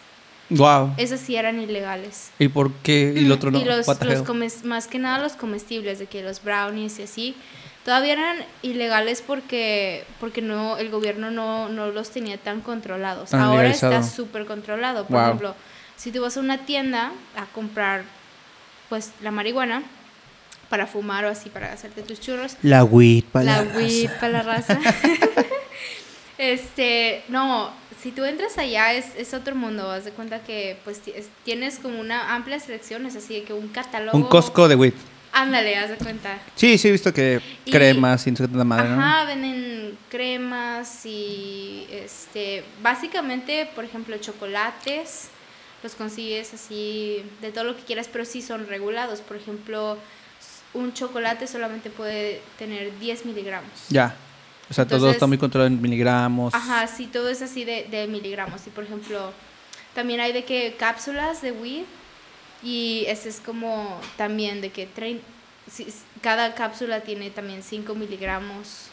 Wow. 0.49 0.93
esas 0.97 1.19
sí 1.21 1.35
eran 1.35 1.59
ilegales. 1.59 2.31
¿Y 2.39 2.47
por 2.49 2.71
qué? 2.83 3.13
Y 3.15 3.25
el 3.25 3.31
otro 3.31 3.49
no. 3.51 3.59
Y 3.59 3.65
los, 3.65 3.87
los 3.87 4.63
más 4.65 4.87
que 4.87 4.99
nada 4.99 5.19
los 5.19 5.33
comestibles, 5.33 5.99
de 5.99 6.05
que 6.05 6.21
los 6.21 6.43
brownies 6.43 6.99
y 6.99 7.03
así, 7.03 7.35
todavía 7.85 8.13
eran 8.13 8.37
ilegales 8.61 9.23
porque, 9.25 10.03
porque 10.19 10.41
no, 10.41 10.77
el 10.77 10.89
gobierno 10.89 11.31
no, 11.31 11.69
no 11.69 11.87
los 11.91 12.11
tenía 12.11 12.37
tan 12.37 12.61
controlados. 12.61 13.29
Tan 13.31 13.41
Ahora 13.41 13.61
legalizado. 13.63 13.93
está 13.95 14.03
súper 14.15 14.45
controlado. 14.45 15.05
Por 15.05 15.15
Wow. 15.17 15.25
ejemplo, 15.25 15.55
si 15.95 16.11
tú 16.11 16.21
vas 16.21 16.37
a 16.37 16.39
una 16.41 16.59
tienda 16.65 17.11
a 17.35 17.45
comprar 17.47 18.03
pues 18.89 19.11
la 19.23 19.31
marihuana 19.31 19.81
para 20.73 20.87
fumar 20.87 21.23
o 21.25 21.29
así, 21.29 21.51
para 21.51 21.71
hacerte 21.71 22.01
tus 22.01 22.19
churros, 22.19 22.57
La 22.63 22.83
weed 22.83 23.25
para 23.31 23.45
la 23.45 23.61
weed 23.77 24.09
para 24.19 24.29
la 24.33 24.41
raza. 24.41 24.79
este, 26.39 27.21
no, 27.27 27.71
si 28.01 28.11
tú 28.11 28.23
entras 28.25 28.57
allá 28.57 28.91
es, 28.93 29.05
es 29.15 29.35
otro 29.35 29.53
mundo, 29.53 29.91
haz 29.91 30.05
de 30.05 30.11
cuenta 30.11 30.39
que 30.41 30.77
pues 30.83 30.99
ti- 31.01 31.13
es- 31.15 31.29
tienes 31.45 31.77
como 31.77 31.99
una 31.99 32.33
amplia 32.33 32.59
selección, 32.59 33.05
es 33.05 33.15
así 33.15 33.35
de 33.35 33.43
que 33.43 33.53
un 33.53 33.67
catálogo. 33.67 34.17
Un 34.17 34.23
Costco 34.23 34.67
de 34.67 34.75
weed. 34.75 34.93
Ándale, 35.31 35.75
haz 35.77 35.89
de 35.91 35.97
cuenta. 35.97 36.39
Sí, 36.55 36.79
sí, 36.79 36.87
he 36.87 36.91
visto 36.91 37.13
que 37.13 37.39
Y- 37.65 37.71
cremas 37.71 38.25
y 38.25 38.31
no 38.31 38.37
sé 38.37 38.43
qué 38.43 38.47
tanta 38.49 38.63
madre, 38.63 38.89
¿no? 38.89 38.99
Ajá, 38.99 39.25
venden 39.25 39.95
cremas 40.09 41.05
y 41.05 41.85
este, 41.91 42.63
básicamente, 42.81 43.69
por 43.75 43.85
ejemplo, 43.85 44.17
chocolates, 44.17 45.27
los 45.83 45.93
consigues 45.93 46.51
así 46.55 47.23
de 47.41 47.51
todo 47.51 47.63
lo 47.63 47.75
que 47.75 47.83
quieras, 47.83 48.09
pero 48.11 48.25
sí 48.25 48.41
son 48.41 48.65
regulados. 48.67 49.21
Por 49.21 49.37
ejemplo, 49.37 49.99
un 50.73 50.93
chocolate 50.93 51.47
solamente 51.47 51.89
puede 51.89 52.41
tener 52.57 52.97
10 52.99 53.25
miligramos. 53.25 53.69
Ya. 53.89 54.15
O 54.69 54.73
sea, 54.73 54.87
todo 54.87 55.11
está 55.11 55.27
muy 55.27 55.37
controlado 55.37 55.67
en 55.67 55.81
miligramos. 55.81 56.53
Ajá, 56.53 56.87
sí, 56.87 57.07
todo 57.07 57.29
es 57.29 57.41
así 57.41 57.63
de, 57.65 57.83
de 57.91 58.07
miligramos. 58.07 58.65
Y 58.65 58.69
por 58.71 58.83
ejemplo, 58.85 59.31
también 59.93 60.19
hay 60.19 60.31
de 60.33 60.45
que 60.45 60.75
cápsulas 60.79 61.41
de 61.41 61.51
weed. 61.51 61.83
Y 62.63 63.03
ese 63.07 63.27
es 63.29 63.39
como 63.41 63.99
también 64.17 64.61
de 64.61 64.71
que 64.71 64.87
trein- 64.87 65.19
cada 66.21 66.55
cápsula 66.55 67.01
tiene 67.01 67.29
también 67.29 67.61
5 67.61 67.93
miligramos. 67.93 68.87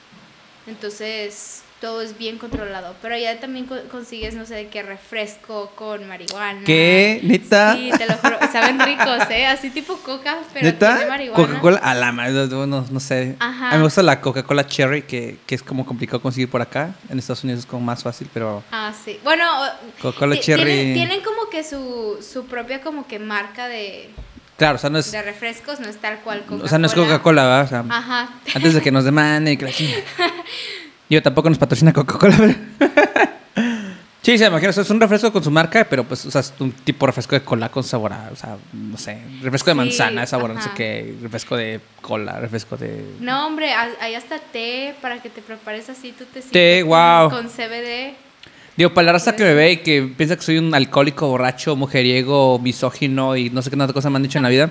Entonces, 0.67 1.63
todo 1.81 2.03
es 2.03 2.19
bien 2.19 2.39
controlado. 2.39 2.95
Pero 3.01 3.15
allá 3.15 3.41
también 3.41 3.67
co- 3.67 3.83
consigues, 3.91 4.35
no 4.35 4.45
sé, 4.47 4.55
de 4.55 4.69
qué 4.69 4.83
refresco 4.83 5.73
con 5.75 6.07
marihuana. 6.07 6.61
¿Qué? 6.65 7.21
¿Neta? 7.23 7.75
Sí, 7.75 7.91
te 7.97 8.07
lo 8.07 8.15
juro. 8.15 8.39
Saben 8.53 8.79
ricos, 8.81 9.31
¿eh? 9.31 9.47
Así 9.47 9.71
tipo 9.71 9.97
coca, 9.99 10.37
pero 10.53 10.61
tiene 10.61 10.73
¿Neta? 10.73 11.07
marihuana. 11.09 11.43
Coca-Cola 11.47 11.79
a 11.79 11.95
la 11.95 12.13
madre, 12.13 12.47
no, 12.49 12.67
no, 12.67 13.01
sé. 13.01 13.37
Ajá. 13.41 13.69
A 13.69 13.73
mí 13.73 13.79
me 13.79 13.85
gusta 13.85 14.03
la 14.03 14.21
Coca-Cola 14.21 14.67
Cherry, 14.67 15.03
que, 15.03 15.39
que 15.47 15.55
es 15.55 15.63
como 15.63 15.87
complicado 15.87 16.21
conseguir 16.21 16.51
por 16.51 16.61
acá. 16.61 16.95
En 17.09 17.19
Estados 17.19 17.45
Unidos 17.45 17.61
es 17.61 17.67
como 17.67 17.83
más 17.85 18.03
fácil, 18.03 18.29
pero... 18.35 18.63
Ah, 18.71 18.93
sí. 19.05 19.19
Bueno, 19.25 19.45
Coca-Cola 20.03 20.39
Cherry. 20.39 20.65
Tienen, 20.65 20.95
tienen 20.95 21.21
como 21.23 21.49
que 21.51 21.65
su, 21.65 22.19
su 22.29 22.45
propia 22.47 22.81
como 22.83 23.07
que 23.07 23.19
marca 23.19 23.69
de, 23.69 24.11
Claro, 24.59 24.75
o 24.77 24.79
sea, 24.79 24.91
no 24.91 24.99
es, 24.99 25.11
de 25.11 25.23
refrescos, 25.23 25.81
no 25.81 25.89
es 25.89 25.97
tal 25.97 26.19
cual 26.21 26.41
Coca-Cola. 26.41 26.65
o 26.65 26.69
sea, 26.69 26.79
no 26.79 26.87
es 26.87 26.93
Coca-Cola, 26.93 27.43
¿verdad? 27.45 27.65
O 27.65 27.69
sea, 27.69 27.85
Ajá. 27.97 28.29
antes 28.55 28.75
de 28.75 28.83
que 28.83 28.91
nos 28.91 29.05
demanden 29.05 29.55
y 29.55 29.57
que 29.57 29.65
la. 29.65 29.73
Yo 31.11 31.23
tampoco 31.23 31.49
nos 31.51 31.59
patrocina 31.59 31.93
Coca-Cola. 31.93 32.57
Sí, 34.23 34.37
se 34.37 34.45
imagina, 34.47 34.69
o 34.69 34.73
sea, 34.75 34.83
es 34.83 34.91
un 34.91 35.01
refresco 35.01 35.33
con 35.33 35.43
su 35.43 35.51
marca, 35.51 35.87
pero 35.89 36.05
pues, 36.05 36.27
o 36.27 36.31
sea, 36.31 36.43
es 36.43 36.53
un 36.59 36.73
tipo 36.73 37.07
de 37.07 37.09
refresco 37.09 37.35
de 37.37 37.41
cola 37.43 37.71
con 37.71 37.83
sabor 37.83 38.13
a, 38.13 38.29
o 38.31 38.37
sea, 38.37 38.59
no 38.75 38.99
sé, 38.99 39.19
refresco 39.41 39.71
de 39.71 39.73
Sí, 39.73 39.77
manzana, 39.79 40.27
sabor 40.27 40.51
a 40.51 40.55
no 40.55 40.61
sé 40.61 40.67
ajá. 40.67 40.77
qué, 40.77 41.15
refresco 41.23 41.57
de 41.57 41.81
cola, 42.03 42.39
refresco 42.39 42.77
de... 42.77 43.03
No, 43.21 43.47
hombre, 43.47 43.73
ha- 43.73 43.89
hay 43.99 44.15
hasta 44.15 44.39
té 44.39 44.95
para 45.01 45.23
que 45.23 45.31
te 45.31 45.41
prepares 45.41 45.89
así 45.89 46.13
tu 46.13 46.27
tecito. 46.27 46.53
Té, 46.53 46.81
con- 46.83 46.89
guau. 46.89 47.31
Con 47.31 47.49
CBD. 47.49 48.13
Digo, 48.77 48.93
para 48.93 49.07
la 49.07 49.13
raza 49.13 49.35
que 49.35 49.43
me 49.43 49.55
ve 49.55 49.73
y 49.73 49.77
que 49.79 50.03
piensa 50.15 50.37
que 50.37 50.43
soy 50.43 50.59
un 50.59 50.75
alcohólico, 50.75 51.27
borracho, 51.27 51.75
mujeriego, 51.75 52.59
misógino 52.59 53.37
y 53.37 53.49
no 53.49 53.63
sé 53.63 53.71
qué 53.71 53.77
tanta 53.79 53.95
cosa 53.95 54.11
me 54.11 54.17
han 54.17 54.23
dicho 54.23 54.37
en 54.39 54.43
la 54.45 54.51
vida, 54.51 54.71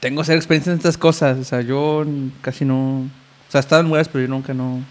tengo 0.00 0.24
cero 0.24 0.36
experiencia 0.36 0.72
en 0.72 0.78
estas 0.78 0.98
cosas. 0.98 1.38
O 1.38 1.44
sea, 1.44 1.60
yo 1.60 2.04
casi 2.40 2.64
no. 2.64 3.08
Sea, 3.54 3.60
he 3.60 3.62
estado 3.62 3.82
en 3.82 3.86
lugares, 3.86 4.08
pero 4.08 4.24
yo 4.24 4.28
nunca 4.28 4.52
no. 4.52 4.84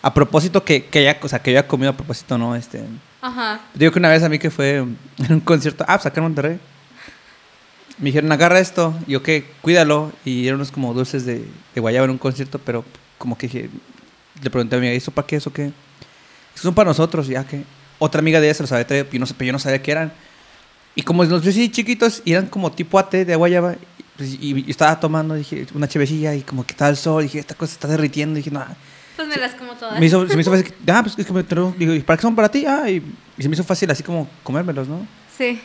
A 0.00 0.14
propósito, 0.14 0.64
que, 0.64 0.86
que 0.86 1.00
haya, 1.00 1.18
o 1.20 1.28
sea, 1.28 1.40
que 1.40 1.52
yo 1.52 1.58
haya 1.58 1.68
comido 1.68 1.90
a 1.90 1.92
propósito, 1.94 2.38
no. 2.38 2.56
Este, 2.56 2.82
Ajá. 3.20 3.60
digo 3.74 3.92
que 3.92 3.98
una 3.98 4.08
vez 4.08 4.22
a 4.22 4.30
mí 4.30 4.38
que 4.38 4.50
fue 4.50 4.76
en 4.78 4.96
un 5.28 5.40
concierto, 5.40 5.84
ah, 5.86 5.98
pues 5.98 6.06
acá 6.06 6.20
en 6.20 6.24
Monterrey, 6.24 6.58
me 7.98 8.06
dijeron, 8.06 8.32
agarra 8.32 8.58
esto, 8.58 8.94
y 9.06 9.12
yo 9.12 9.22
que, 9.22 9.44
cuídalo, 9.60 10.12
y 10.24 10.46
eran 10.46 10.56
unos 10.56 10.70
como 10.70 10.94
dulces 10.94 11.26
de, 11.26 11.44
de 11.74 11.80
guayaba 11.80 12.06
en 12.06 12.12
un 12.12 12.18
concierto, 12.18 12.58
pero 12.58 12.86
como 13.18 13.36
que 13.36 13.48
dije, 13.48 13.68
le 14.42 14.48
pregunté 14.48 14.76
a 14.76 14.78
mi 14.78 14.86
amiga, 14.86 14.94
¿y 14.94 14.96
¿eso 14.96 15.10
para 15.10 15.26
qué? 15.26 15.36
¿Eso 15.36 15.52
qué? 15.52 15.70
Son 16.54 16.74
para 16.74 16.88
nosotros, 16.88 17.26
ya 17.26 17.44
que 17.44 17.64
otra 17.98 18.20
amiga 18.20 18.40
de 18.40 18.46
ella 18.46 18.54
se 18.54 18.62
los 18.62 18.72
había 18.72 18.86
traído, 18.86 19.08
y 19.12 19.18
no 19.18 19.26
pero 19.26 19.44
yo 19.44 19.52
no 19.52 19.58
sabía 19.58 19.82
qué 19.82 19.90
eran. 19.90 20.10
Y 20.94 21.02
como 21.02 21.22
los 21.22 21.42
vi 21.42 21.50
así 21.50 21.68
chiquitos, 21.70 22.22
y 22.24 22.32
eran 22.32 22.46
como 22.46 22.72
tipo 22.72 22.98
ate 22.98 23.26
de 23.26 23.36
guayaba, 23.36 23.74
pues, 24.16 24.34
y, 24.40 24.64
y 24.66 24.70
estaba 24.70 24.98
tomando, 25.00 25.34
dije, 25.34 25.66
una 25.74 25.88
chevecilla, 25.88 26.34
y 26.34 26.42
como 26.42 26.64
que 26.66 26.72
estaba 26.72 26.90
el 26.90 26.96
sol, 26.96 27.22
dije, 27.24 27.38
esta 27.38 27.54
cosa 27.54 27.70
se 27.72 27.74
está 27.76 27.88
derritiendo, 27.88 28.36
dije, 28.36 28.50
no, 28.50 28.64
Pues 29.16 29.28
me 29.28 29.36
las 29.36 29.54
como 29.54 29.72
todas. 29.74 29.98
me 29.98 30.06
hizo, 30.06 30.26
se 30.28 30.34
me 30.36 30.42
hizo 30.42 30.50
fácil, 30.50 30.74
ah, 30.88 31.02
pues 31.02 31.18
es 31.18 31.26
que 31.26 31.32
me 31.32 31.42
trajo, 31.44 31.74
digo, 31.78 31.94
¿y 31.94 32.00
para 32.00 32.16
qué 32.16 32.22
son 32.22 32.34
para 32.36 32.48
ti? 32.48 32.64
Ah, 32.66 32.88
y, 32.88 33.02
y 33.36 33.42
se 33.42 33.48
me 33.48 33.54
hizo 33.54 33.64
fácil 33.64 33.90
así 33.90 34.02
como 34.02 34.28
comérmelos, 34.42 34.86
¿no? 34.88 35.06
Sí. 35.36 35.60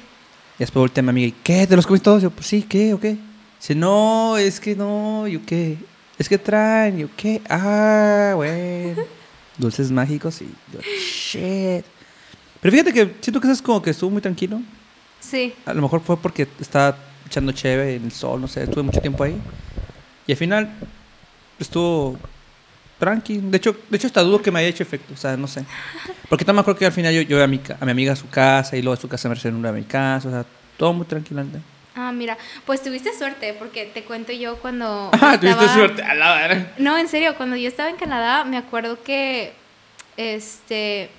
Y 0.58 0.60
después 0.60 0.82
volteé 0.82 1.00
a 1.01 1.03
mi 1.03 1.10
amiga 1.10 1.27
y, 1.27 1.32
¿qué? 1.44 1.65
¿Te 1.68 1.75
los 1.75 1.86
comiste 1.88 2.03
todos? 2.06 2.22
Yo, 2.22 2.32
pues 2.32 2.48
sí, 2.48 2.63
¿qué? 2.63 2.94
¿O 2.94 3.00
qué? 3.00 3.18
Dice, 3.60 3.75
no, 3.75 4.38
es 4.38 4.60
que 4.60 4.75
no, 4.75 5.27
¿yo 5.27 5.39
qué? 5.46 5.77
Es 6.18 6.27
que 6.27 6.38
traen, 6.38 6.98
¿yo 6.98 7.08
qué? 7.15 7.41
Ah, 7.50 8.34
bueno. 8.36 9.01
Dulces 9.58 9.91
mágicos 9.91 10.41
y 10.41 10.46
yo, 10.74 10.79
shit. 10.82 11.84
Pero 12.62 12.72
fíjate 12.72 12.94
que 12.94 13.15
siento 13.22 13.39
que 13.41 13.48
eso 13.48 13.53
es 13.53 13.62
como 13.62 13.82
que 13.82 13.89
estuvo 13.89 14.10
muy 14.10 14.22
tranquilo. 14.22 14.62
Sí. 15.20 15.53
A 15.65 15.74
lo 15.74 15.82
mejor 15.82 16.01
fue 16.01 16.18
porque 16.18 16.48
estaba 16.60 16.98
echando 17.29 17.51
cheve 17.51 17.95
en 17.95 18.05
el 18.05 18.12
sol, 18.12 18.41
no 18.41 18.48
sé, 18.48 18.63
estuve 18.63 18.83
mucho 18.83 19.00
tiempo 19.01 19.24
ahí. 19.24 19.36
Y 20.27 20.31
al 20.33 20.38
final 20.38 20.69
estuvo 21.59 22.17
tranqui. 22.98 23.38
De 23.38 23.57
hecho, 23.57 23.75
de 23.89 23.98
hecho 23.98 24.07
hasta 24.07 24.21
dudo 24.21 24.41
que 24.41 24.51
me 24.51 24.59
haya 24.59 24.69
hecho 24.69 24.83
efecto, 24.83 25.13
o 25.13 25.17
sea, 25.17 25.38
no 25.38 25.48
sé. 25.48 25.63
Porque 26.27 26.43
también 26.45 26.57
me 26.57 26.62
acuerdo 26.62 26.79
que 26.79 26.86
al 26.86 26.91
final 26.91 27.13
yo, 27.13 27.21
yo 27.21 27.43
a, 27.43 27.48
mi, 27.48 27.59
a 27.79 27.86
mi 27.86 27.91
amiga 27.91 28.13
a 28.13 28.15
su 28.15 28.29
casa 28.29 28.75
y 28.75 28.81
luego 28.81 28.95
de 28.95 29.01
su 29.01 29.07
casa 29.07 29.29
me 29.29 29.50
una 29.51 29.69
a 29.69 29.71
mi 29.71 29.83
casa, 29.83 30.27
o 30.27 30.31
sea, 30.31 30.45
todo 30.77 30.93
muy 30.93 31.05
tranquilante. 31.05 31.59
Ah, 31.95 32.12
mira. 32.12 32.38
Pues 32.65 32.81
tuviste 32.81 33.12
suerte, 33.17 33.53
porque 33.57 33.86
te 33.86 34.03
cuento 34.03 34.31
yo 34.31 34.57
cuando. 34.57 35.09
Ah, 35.13 35.38
tuviste 35.39 35.50
estaba- 35.50 35.74
suerte, 35.74 36.01
a 36.03 36.13
la 36.15 36.33
verga. 36.36 36.71
No, 36.77 36.98
en 36.98 37.07
serio, 37.07 37.36
cuando 37.36 37.55
yo 37.55 37.67
estaba 37.67 37.89
en 37.89 37.95
Canadá, 37.98 38.43
me 38.45 38.57
acuerdo 38.57 39.01
que 39.03 39.53
este 40.17 41.09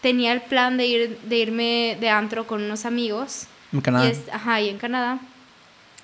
tenía 0.00 0.32
el 0.32 0.42
plan 0.42 0.76
de 0.76 0.86
ir 0.86 1.18
de 1.24 1.38
irme 1.38 1.96
de 2.00 2.08
antro 2.10 2.46
con 2.46 2.62
unos 2.62 2.84
amigos. 2.84 3.46
En 3.72 3.80
Canadá, 3.80 4.06
Y 4.06 4.10
es- 4.12 4.22
ajá, 4.32 4.60
y 4.60 4.68
en 4.68 4.78
Canadá. 4.78 5.18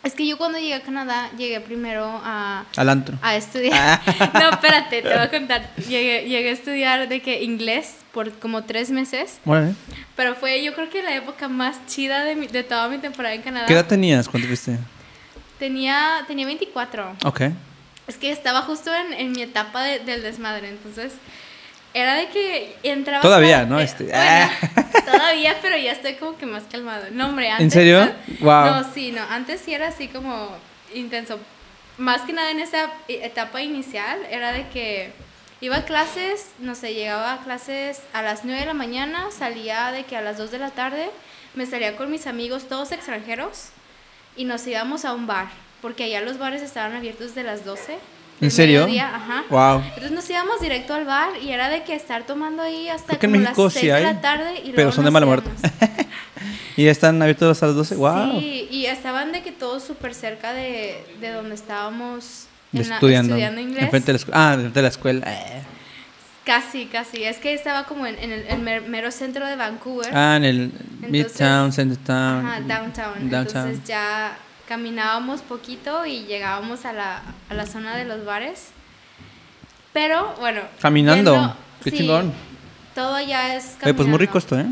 Es 0.03 0.15
que 0.15 0.27
yo 0.27 0.39
cuando 0.39 0.59
llegué 0.59 0.75
a 0.75 0.81
Canadá, 0.83 1.31
llegué 1.37 1.61
primero 1.61 2.07
a, 2.25 2.65
al 2.77 2.89
antro. 2.89 3.19
a 3.21 3.37
estudiar. 3.37 4.01
no, 4.35 4.51
espérate, 4.51 5.03
te 5.03 5.09
voy 5.09 5.19
a 5.19 5.31
contar. 5.31 5.75
Llegué, 5.77 6.27
llegué 6.27 6.49
a 6.49 6.53
estudiar 6.53 7.07
de 7.09 7.21
que 7.21 7.43
inglés 7.43 7.97
por 8.13 8.33
como 8.39 8.65
tres 8.65 8.91
meses. 8.91 9.39
Órale. 9.45 9.75
Pero 10.17 10.35
fue 10.37 10.65
yo 10.65 10.75
creo 10.75 10.89
que 10.89 11.03
la 11.03 11.15
época 11.15 11.49
más 11.49 11.87
chida 11.87 12.25
de, 12.25 12.35
mi- 12.35 12.47
de 12.47 12.63
toda 12.65 12.89
mi 12.89 12.97
temporada 12.99 13.35
en 13.35 13.43
Canadá. 13.43 13.67
¿Qué 13.67 13.75
edad 13.75 13.87
tenías 13.87 14.27
cuando 14.29 14.49
fuiste? 14.49 14.79
Tenía, 15.59 16.25
tenía 16.27 16.47
24. 16.47 17.17
Ok. 17.25 17.43
Es 18.07 18.17
que 18.17 18.31
estaba 18.33 18.63
justo 18.63 18.91
en, 18.95 19.13
en 19.13 19.33
mi 19.33 19.43
etapa 19.43 19.83
de- 19.83 19.99
del 20.01 20.23
desmadre, 20.23 20.69
entonces 20.71 21.13
era 21.93 22.15
de 22.15 22.29
que 22.29 22.77
entraba... 22.83 23.21
Todavía, 23.21 23.65
¿no? 23.65 23.81
Este, 23.81 24.05
bueno, 24.05 24.19
ah. 24.19 24.51
todavía, 25.05 25.57
pero 25.61 25.77
ya 25.77 25.93
estoy 25.93 26.15
como 26.15 26.37
que 26.37 26.47
más 26.47 26.65
calmado. 26.71 27.07
No, 27.13 27.29
hombre, 27.29 27.51
antes... 27.51 27.73
serio? 27.73 28.01
ah, 28.01 28.13
Wow. 28.41 28.65
No, 28.67 28.93
sí, 28.93 29.13
no, 29.13 29.23
antes 29.29 29.61
sí 29.61 29.75
era 29.75 29.89
así 29.89 30.09
como 30.09 30.57
intenso. 30.95 31.39
Más 31.99 32.23
que 32.23 32.33
nada 32.33 32.51
en 32.51 32.61
esa 32.61 32.91
e- 33.09 33.27
etapa 33.27 33.61
inicial 33.63 34.21
era 34.31 34.53
de 34.53 34.69
que 34.69 35.13
iba 35.61 35.77
a 35.77 35.85
clases, 35.85 36.47
no 36.59 36.75
sé, 36.75 36.95
llegaba 36.95 37.35
a 37.35 37.39
clases 37.39 38.01
a 38.13 38.23
las 38.23 38.45
9 38.45 38.61
de 38.61 38.67
la 38.67 38.75
mañana, 38.75 39.27
salía 39.37 39.91
de 39.91 40.05
que 40.05 40.17
a 40.17 40.23
las 40.23 40.39
2 40.39 40.51
de 40.51 40.59
la 40.59 40.71
tarde, 40.71 41.11
me 41.55 41.67
salía 41.67 41.97
con 41.97 42.11
mis 42.11 42.27
amigos, 42.27 42.69
todos 42.69 42.93
extranjeros, 42.93 43.71
y 44.37 44.45
nos 44.45 44.67
íbamos 44.67 45.05
a 45.05 45.13
un 45.13 45.27
bar, 45.27 45.49
porque 45.83 46.05
allá 46.05 46.21
los 46.21 46.39
bares 46.39 46.63
estaban 46.63 46.95
abiertos 46.95 47.35
de 47.35 47.43
las 47.43 47.65
12 47.65 47.99
¿En 48.41 48.51
serio? 48.51 48.81
mediodía, 48.81 49.15
ajá. 49.15 49.45
Wow. 49.51 49.83
Entonces 49.87 50.11
nos 50.13 50.31
íbamos 50.31 50.61
directo 50.61 50.95
al 50.95 51.05
bar 51.05 51.31
y 51.43 51.51
era 51.51 51.69
de 51.69 51.83
que 51.83 51.95
estar 51.95 52.25
tomando 52.25 52.63
ahí 52.63 52.89
hasta 52.89 53.19
como 53.19 53.37
las 53.37 53.55
sí 53.57 53.81
6 53.81 53.83
de 53.85 53.93
hay, 53.93 54.03
la 54.05 54.21
tarde 54.21 54.55
y 54.59 54.71
pero 54.71 54.75
luego 54.77 54.93
son 54.93 55.05
de 55.05 55.11
mala 55.11 55.27
muerte. 55.27 55.51
¿Y 56.77 56.85
ya 56.85 56.91
están 56.91 57.21
abiertos 57.21 57.63
a 57.63 57.67
las 57.67 57.75
12? 57.75 57.95
Wow. 57.97 58.41
Sí, 58.41 58.69
y 58.71 58.87
estaban 58.87 59.33
de 59.33 59.43
que 59.43 59.53
todos 59.53 59.83
súper 59.85 60.15
cerca 60.15 60.53
de, 60.55 61.05
de 61.21 61.33
donde 61.33 61.55
estábamos 61.55 62.47
en 62.73 62.89
la- 62.89 62.95
estudiando. 62.95 63.35
estudiando 63.35 63.61
inglés. 63.61 63.83
Enfrente 63.85 64.13
de 64.13 64.19
la. 64.19 64.25
Ah, 64.53 64.57
de 64.57 64.83
la 64.83 64.89
escuela. 64.89 65.27
Eh. 65.31 65.63
Casi, 66.45 66.87
casi. 66.87 67.25
Es 67.25 67.37
que 67.37 67.53
estaba 67.53 67.85
como 67.85 68.07
en, 68.07 68.19
en 68.19 68.33
el, 68.33 68.47
el 68.47 68.59
mer- 68.61 68.89
mero 68.89 69.11
centro 69.11 69.47
de 69.47 69.57
Vancouver. 69.57 70.11
Ah, 70.17 70.37
en 70.37 70.45
el 70.45 70.61
Entonces- 71.03 71.11
Midtown, 71.11 71.73
Centertown. 71.73 72.47
Ajá, 72.47 72.61
downtown. 72.61 73.31
Downtown. 73.31 73.67
Entonces 73.69 73.85
ya 73.87 74.39
caminábamos 74.75 75.41
poquito 75.43 76.07
y 76.07 76.27
llegábamos 76.27 76.85
a 76.85 76.93
la, 76.93 77.23
a 77.49 77.55
la 77.55 77.67
zona 77.67 77.97
de 77.97 78.05
los 78.05 78.25
bares. 78.25 78.69
Pero 79.93 80.33
bueno. 80.39 80.61
Caminando. 80.81 81.35
yendo- 81.35 81.57
Qué 81.83 81.91
sí, 81.91 81.97
chingón. 81.99 82.33
Todo 82.95 83.19
ya 83.21 83.57
es 83.57 83.77
Oye, 83.83 83.95
pues 83.95 84.07
muy 84.07 84.17
caminando. 84.17 84.19
rico 84.19 84.39
esto, 84.39 84.61
¿eh? 84.61 84.67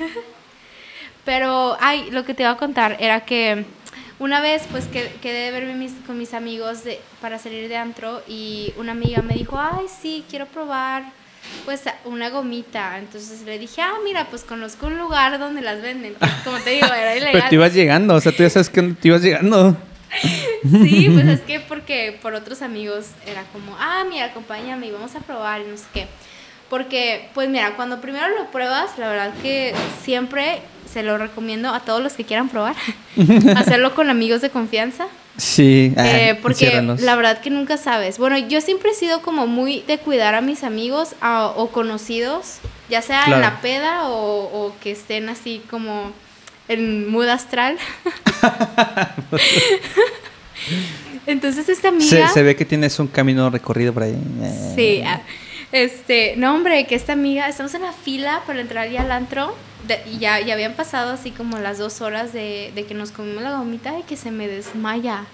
Pero, 1.24 1.76
ay, 1.80 2.10
lo 2.10 2.24
que 2.24 2.34
te 2.34 2.42
iba 2.42 2.50
a 2.50 2.56
contar 2.56 2.96
era 2.98 3.20
que 3.24 3.64
una 4.18 4.40
vez, 4.40 4.64
pues, 4.70 4.86
que, 4.86 5.12
quedé 5.22 5.44
de 5.44 5.50
verme 5.52 5.74
mis- 5.76 6.04
con 6.06 6.18
mis 6.18 6.34
amigos 6.34 6.82
de, 6.82 7.00
para 7.20 7.38
salir 7.38 7.68
de 7.68 7.76
antro 7.76 8.22
y 8.26 8.72
una 8.78 8.92
amiga 8.92 9.22
me 9.22 9.34
dijo, 9.34 9.58
ay, 9.60 9.86
sí, 9.88 10.24
quiero 10.28 10.46
probar, 10.46 11.04
pues, 11.66 11.82
una 12.06 12.30
gomita. 12.30 12.98
Entonces 12.98 13.42
le 13.42 13.58
dije, 13.58 13.82
ah, 13.82 13.94
mira, 14.02 14.28
pues 14.30 14.44
conozco 14.44 14.86
un 14.86 14.96
lugar 14.96 15.38
donde 15.38 15.60
las 15.60 15.82
venden. 15.82 16.14
que, 16.14 16.26
como 16.44 16.58
te 16.60 16.70
digo, 16.70 16.86
era 16.86 17.12
Pero 17.12 17.28
ilegal. 17.30 17.48
te 17.50 17.54
ibas 17.56 17.74
llegando, 17.74 18.14
o 18.14 18.20
sea, 18.20 18.32
tú 18.32 18.42
ya 18.44 18.48
sabes 18.48 18.70
que 18.70 18.80
te 18.82 19.08
ibas 19.08 19.20
llegando. 19.20 19.76
Sí, 20.62 21.10
pues 21.12 21.26
es 21.26 21.40
que 21.40 21.60
porque 21.60 22.18
por 22.22 22.34
otros 22.34 22.62
amigos 22.62 23.08
era 23.26 23.42
como, 23.52 23.76
ah, 23.78 24.04
mira, 24.08 24.26
acompáñame 24.26 24.86
y 24.86 24.92
vamos 24.92 25.14
a 25.14 25.20
probar 25.20 25.60
y 25.60 25.64
no 25.64 25.76
sé 25.76 25.84
qué. 25.92 26.06
Porque, 26.70 27.28
pues 27.34 27.48
mira, 27.48 27.74
cuando 27.76 28.00
primero 28.00 28.26
lo 28.28 28.50
pruebas, 28.50 28.98
la 28.98 29.08
verdad 29.08 29.32
que 29.42 29.74
siempre 30.02 30.62
se 30.90 31.02
lo 31.02 31.18
recomiendo 31.18 31.70
a 31.70 31.80
todos 31.80 32.02
los 32.02 32.14
que 32.14 32.24
quieran 32.24 32.48
probar, 32.48 32.74
hacerlo 33.56 33.94
con 33.94 34.08
amigos 34.08 34.40
de 34.40 34.50
confianza. 34.50 35.08
Sí. 35.36 35.92
Eh, 35.96 36.32
ah, 36.34 36.38
porque 36.42 36.64
enciérralos. 36.66 37.00
la 37.02 37.14
verdad 37.16 37.40
que 37.40 37.50
nunca 37.50 37.76
sabes. 37.76 38.18
Bueno, 38.18 38.38
yo 38.38 38.60
siempre 38.60 38.90
he 38.90 38.94
sido 38.94 39.22
como 39.22 39.46
muy 39.46 39.82
de 39.86 39.98
cuidar 39.98 40.34
a 40.34 40.40
mis 40.40 40.64
amigos 40.64 41.14
a- 41.20 41.52
o 41.56 41.68
conocidos, 41.68 42.58
ya 42.88 43.02
sea 43.02 43.24
en 43.26 43.40
la 43.40 43.60
peda 43.60 44.08
o, 44.08 44.66
o 44.66 44.72
que 44.82 44.92
estén 44.92 45.28
así 45.28 45.62
como 45.70 46.12
en 46.68 47.08
mood 47.08 47.28
astral. 47.28 47.76
Entonces 51.26 51.68
esta 51.68 51.88
amiga... 51.88 52.28
Se, 52.28 52.34
se 52.34 52.42
ve 52.42 52.56
que 52.56 52.64
tienes 52.64 52.98
un 52.98 53.08
camino 53.08 53.50
recorrido 53.50 53.92
por 53.92 54.04
ahí. 54.04 54.16
Eh. 54.42 54.72
Sí, 54.76 55.02
ah, 55.04 55.20
este, 55.72 56.34
no 56.36 56.54
hombre, 56.54 56.86
que 56.86 56.94
esta 56.94 57.12
amiga, 57.12 57.48
estamos 57.48 57.74
en 57.74 57.82
la 57.82 57.92
fila 57.92 58.42
para 58.46 58.60
entrar 58.60 58.88
ya 58.88 59.02
al 59.02 59.10
antro 59.12 59.54
de- 59.86 60.02
y 60.10 60.18
ya, 60.18 60.40
ya 60.40 60.54
habían 60.54 60.74
pasado 60.74 61.12
así 61.12 61.30
como 61.30 61.58
las 61.58 61.78
dos 61.78 62.00
horas 62.00 62.32
de, 62.32 62.72
de 62.74 62.84
que 62.86 62.94
nos 62.94 63.10
comimos 63.10 63.42
la 63.42 63.56
gomita 63.58 63.98
y 63.98 64.02
que 64.02 64.16
se 64.16 64.30
me 64.30 64.48
desmaya. 64.48 65.24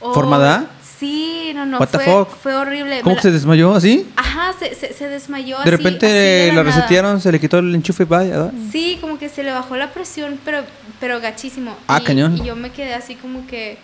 Oh, 0.00 0.12
¿Formada? 0.12 0.66
Sí, 0.98 1.52
no, 1.54 1.66
no, 1.66 1.78
What 1.78 1.88
the 1.88 1.98
fue, 1.98 2.04
fuck? 2.04 2.28
fue 2.36 2.54
horrible. 2.54 3.00
¿Cómo 3.02 3.16
Me 3.16 3.22
se 3.22 3.28
la- 3.28 3.34
desmayó 3.34 3.74
así? 3.74 4.06
Ajá, 4.16 4.52
se, 4.58 4.74
se, 4.74 4.92
se 4.92 5.08
desmayó 5.08 5.56
De 5.56 5.62
así, 5.62 5.70
repente 5.70 6.06
así 6.06 6.14
de 6.14 6.46
la 6.54 6.62
nada. 6.62 6.76
resetearon, 6.76 7.20
se 7.20 7.32
le 7.32 7.40
quitó 7.40 7.58
el 7.58 7.74
enchufe 7.74 8.02
y 8.04 8.06
vaya. 8.06 8.50
Sí, 8.70 8.98
como 9.00 9.18
que 9.18 9.28
se 9.28 9.42
le 9.42 9.52
bajó 9.52 9.76
la 9.76 9.92
presión, 9.92 10.38
pero, 10.44 10.62
pero 11.00 11.20
gachísimo. 11.20 11.76
Ah, 11.88 11.98
y, 12.00 12.04
cañón. 12.04 12.36
Y 12.36 12.44
yo 12.46 12.54
me 12.56 12.70
quedé 12.70 12.94
así 12.94 13.14
como 13.16 13.46
que, 13.46 13.78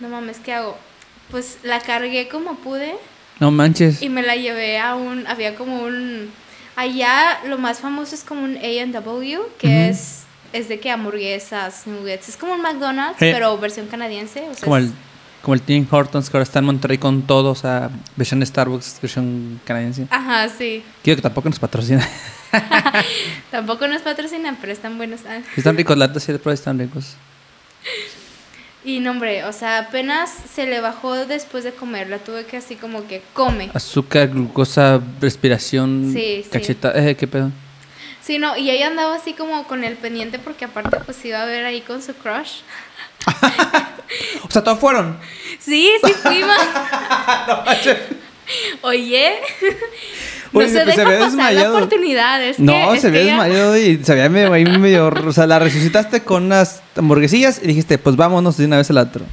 no 0.00 0.08
mames, 0.08 0.38
¿qué 0.38 0.54
hago? 0.54 0.76
Pues 1.30 1.58
la 1.62 1.80
cargué 1.80 2.28
como 2.28 2.54
pude 2.56 2.94
No 3.40 3.50
manches. 3.50 4.00
y 4.00 4.08
me 4.08 4.22
la 4.22 4.36
llevé 4.36 4.78
a 4.78 4.94
un, 4.94 5.26
había 5.26 5.54
como 5.54 5.82
un, 5.82 6.30
allá 6.78 7.40
lo 7.46 7.58
más 7.58 7.80
famoso 7.80 8.14
es 8.14 8.22
como 8.22 8.42
un 8.44 8.56
A&W, 8.56 9.38
que 9.58 9.88
es, 9.88 10.22
es 10.52 10.68
de 10.68 10.78
que 10.78 10.90
hamburguesas, 10.90 11.86
nuggets, 11.86 12.28
es 12.28 12.36
como 12.36 12.52
un 12.54 12.62
McDonald's, 12.62 13.18
Sí. 13.18 13.30
pero 13.32 13.58
versión 13.58 13.86
canadiense. 13.88 14.40
O 14.48 14.54
sea, 14.54 14.62
Como 14.64 14.76
es- 14.76 14.84
el, 14.84 14.92
como 15.42 15.54
el 15.54 15.62
Tim 15.62 15.86
Hortons 15.90 16.30
que 16.30 16.36
ahora 16.36 16.42
está 16.44 16.58
en 16.60 16.66
Monterrey 16.66 16.98
con 16.98 17.22
todo, 17.22 17.50
o 17.50 17.54
sea, 17.54 17.90
versión 18.16 18.44
Starbucks, 18.44 18.98
versión 19.02 19.60
canadiense. 19.64 20.06
Ajá, 20.10 20.48
sí. 20.48 20.82
Quiero 21.02 21.16
que 21.16 21.22
tampoco 21.22 21.48
nos 21.48 21.58
patrocina. 21.58 22.06
Tampoco 23.50 23.86
nos 23.88 24.02
patrocinan, 24.02 24.56
pero 24.60 24.72
están 24.72 24.96
buenos. 24.96 25.20
Ah. 25.28 25.40
están 25.56 25.76
ricos, 25.76 25.96
la 25.98 26.12
sí, 26.18 26.32
de 26.32 26.52
están 26.52 26.78
ricos. 26.78 27.14
Y 28.84 29.00
no, 29.00 29.10
hombre, 29.10 29.44
o 29.44 29.52
sea, 29.52 29.78
apenas 29.78 30.30
se 30.30 30.66
le 30.66 30.80
bajó 30.80 31.26
después 31.26 31.64
de 31.64 31.72
comer, 31.72 32.08
la 32.08 32.18
tuve 32.18 32.46
que 32.46 32.56
así 32.56 32.76
como 32.76 33.06
que 33.06 33.22
come. 33.32 33.70
Azúcar, 33.74 34.28
glucosa, 34.28 35.00
respiración, 35.20 36.12
Sí, 36.12 36.44
sí. 36.50 36.76
Eh, 36.94 37.16
¿Qué 37.18 37.26
pedo? 37.26 37.50
Sí, 38.22 38.38
no, 38.38 38.56
y 38.56 38.70
ella 38.70 38.88
andaba 38.88 39.16
así 39.16 39.32
como 39.32 39.64
con 39.64 39.84
el 39.84 39.96
pendiente 39.96 40.38
porque 40.38 40.66
aparte 40.66 40.98
pues 41.04 41.24
iba 41.24 41.42
a 41.42 41.46
ver 41.46 41.64
ahí 41.64 41.80
con 41.80 42.02
su 42.02 42.14
crush. 42.14 42.60
O 44.42 44.50
sea, 44.50 44.64
todos 44.64 44.78
fueron. 44.78 45.18
Sí, 45.58 45.90
sí 46.02 46.12
fuimos. 46.14 46.56
Oye, 48.82 49.34
no 50.52 50.60
se 50.60 50.66
pues, 50.68 50.72
se 50.72 50.84
deja 50.84 51.02
había 51.02 51.18
pasar 51.20 51.52
la 51.54 51.70
oportunidad. 51.72 52.42
Es 52.42 52.58
No, 52.58 52.92
que, 52.92 53.00
se 53.00 53.06
había 53.08 53.20
ella- 53.22 53.32
desmayado 53.42 53.76
y 53.76 54.04
se 54.04 54.12
había 54.12 54.28
medio, 54.28 54.52
ahí 54.52 54.64
medio. 54.64 55.08
O 55.08 55.32
sea, 55.32 55.46
la 55.46 55.58
resucitaste 55.58 56.22
con 56.22 56.44
unas 56.44 56.82
hamburguesillas 56.96 57.60
y 57.62 57.66
dijiste, 57.66 57.98
pues 57.98 58.16
vámonos 58.16 58.56
de 58.56 58.64
una 58.66 58.76
vez 58.78 58.90
al 58.90 58.98
otro. 58.98 59.24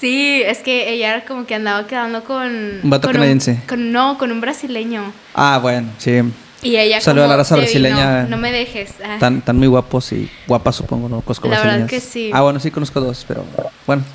Sí, 0.00 0.42
es 0.44 0.58
que 0.58 0.90
ella 0.92 1.24
como 1.24 1.46
que 1.46 1.54
andaba 1.54 1.86
quedando 1.86 2.24
con... 2.24 2.46
Un 2.82 2.90
vato 2.90 3.08
con 3.08 3.14
canadiense. 3.14 3.60
con- 3.66 3.90
no, 3.92 4.18
con 4.18 4.30
un 4.32 4.40
brasileño. 4.40 5.12
Ah, 5.34 5.58
bueno, 5.62 5.88
sí. 5.98 6.20
Y 6.62 6.76
ella 6.76 6.98
a 7.04 7.12
la 7.14 7.36
raza 7.36 7.54
"Debbie, 7.56 7.66
brasileña. 7.66 8.22
No, 8.22 8.30
no 8.30 8.36
me 8.38 8.50
dejes. 8.50 8.92
Ah. 9.04 9.16
Tan, 9.20 9.42
tan 9.42 9.58
muy 9.58 9.66
guapos 9.66 10.12
y 10.12 10.30
guapas, 10.46 10.76
supongo, 10.76 11.08
no 11.10 11.20
conozco 11.20 11.48
La 11.48 11.60
verdad 11.62 11.86
que 11.86 12.00
sí. 12.00 12.30
Ah, 12.32 12.40
bueno, 12.40 12.58
sí 12.58 12.70
conozco 12.70 13.00
dos, 13.00 13.24
pero 13.28 13.44
bueno. 13.86 14.02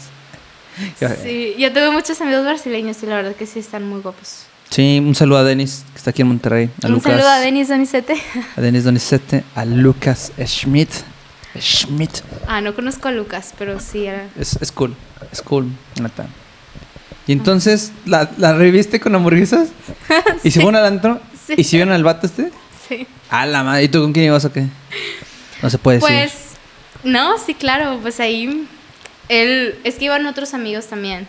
Sí, 1.23 1.55
yo 1.57 1.71
tuve 1.73 1.91
muchos 1.91 2.21
amigos 2.21 2.45
brasileños 2.45 3.03
y 3.03 3.05
la 3.05 3.17
verdad 3.17 3.35
que 3.35 3.45
sí 3.45 3.59
están 3.59 3.83
muy 3.87 3.99
guapos. 4.01 4.45
Sí, 4.69 4.99
un 4.99 5.15
saludo 5.15 5.39
a 5.39 5.43
Denis, 5.43 5.83
que 5.91 5.97
está 5.97 6.11
aquí 6.11 6.21
en 6.21 6.27
Monterrey. 6.27 6.69
A 6.83 6.87
un 6.87 6.93
Lucas, 6.93 7.13
saludo 7.13 7.29
a 7.29 7.39
Denis 7.39 7.69
Donizete. 7.69 8.15
a 8.55 8.61
Denis 8.61 8.83
Donizete, 8.83 9.43
a 9.55 9.65
Lucas 9.65 10.31
Schmidt. 10.45 10.89
Schmidt. 11.59 12.19
Ah, 12.47 12.61
no 12.61 12.75
conozco 12.75 13.07
a 13.07 13.11
Lucas, 13.11 13.53
pero 13.57 13.79
sí 13.79 14.05
era... 14.05 14.27
Es, 14.39 14.57
es 14.61 14.71
cool, 14.71 14.95
es 15.31 15.41
cool, 15.41 15.67
neta. 15.99 16.27
Y 17.25 17.31
entonces, 17.31 17.91
¿la, 18.05 18.29
la 18.37 18.53
reviste 18.53 18.99
con 18.99 19.15
hamburguesas? 19.15 19.69
¿Y 20.43 20.51
se 20.51 20.61
fueron 20.61 20.75
al 20.75 20.85
antro? 20.85 21.19
Sí. 21.47 21.55
¿Y 21.57 21.63
si 21.63 21.77
vieron 21.77 21.93
al 21.93 22.03
vato 22.03 22.27
este? 22.27 22.51
Sí. 22.87 23.07
A 23.29 23.45
la 23.45 23.63
madre. 23.63 23.83
¿Y 23.83 23.87
tú 23.87 24.01
con 24.01 24.13
quién 24.13 24.25
ibas 24.25 24.45
o 24.45 24.51
qué? 24.51 24.67
No 25.61 25.69
se 25.69 25.77
puede 25.77 25.99
decir. 25.99 26.09
Pues, 26.09 26.33
no, 27.03 27.37
sí, 27.37 27.53
claro, 27.53 27.99
pues 28.01 28.19
ahí 28.19 28.67
él, 29.29 29.75
es 29.83 29.95
que 29.95 30.05
iban 30.05 30.25
otros 30.25 30.53
amigos 30.53 30.87
también. 30.87 31.27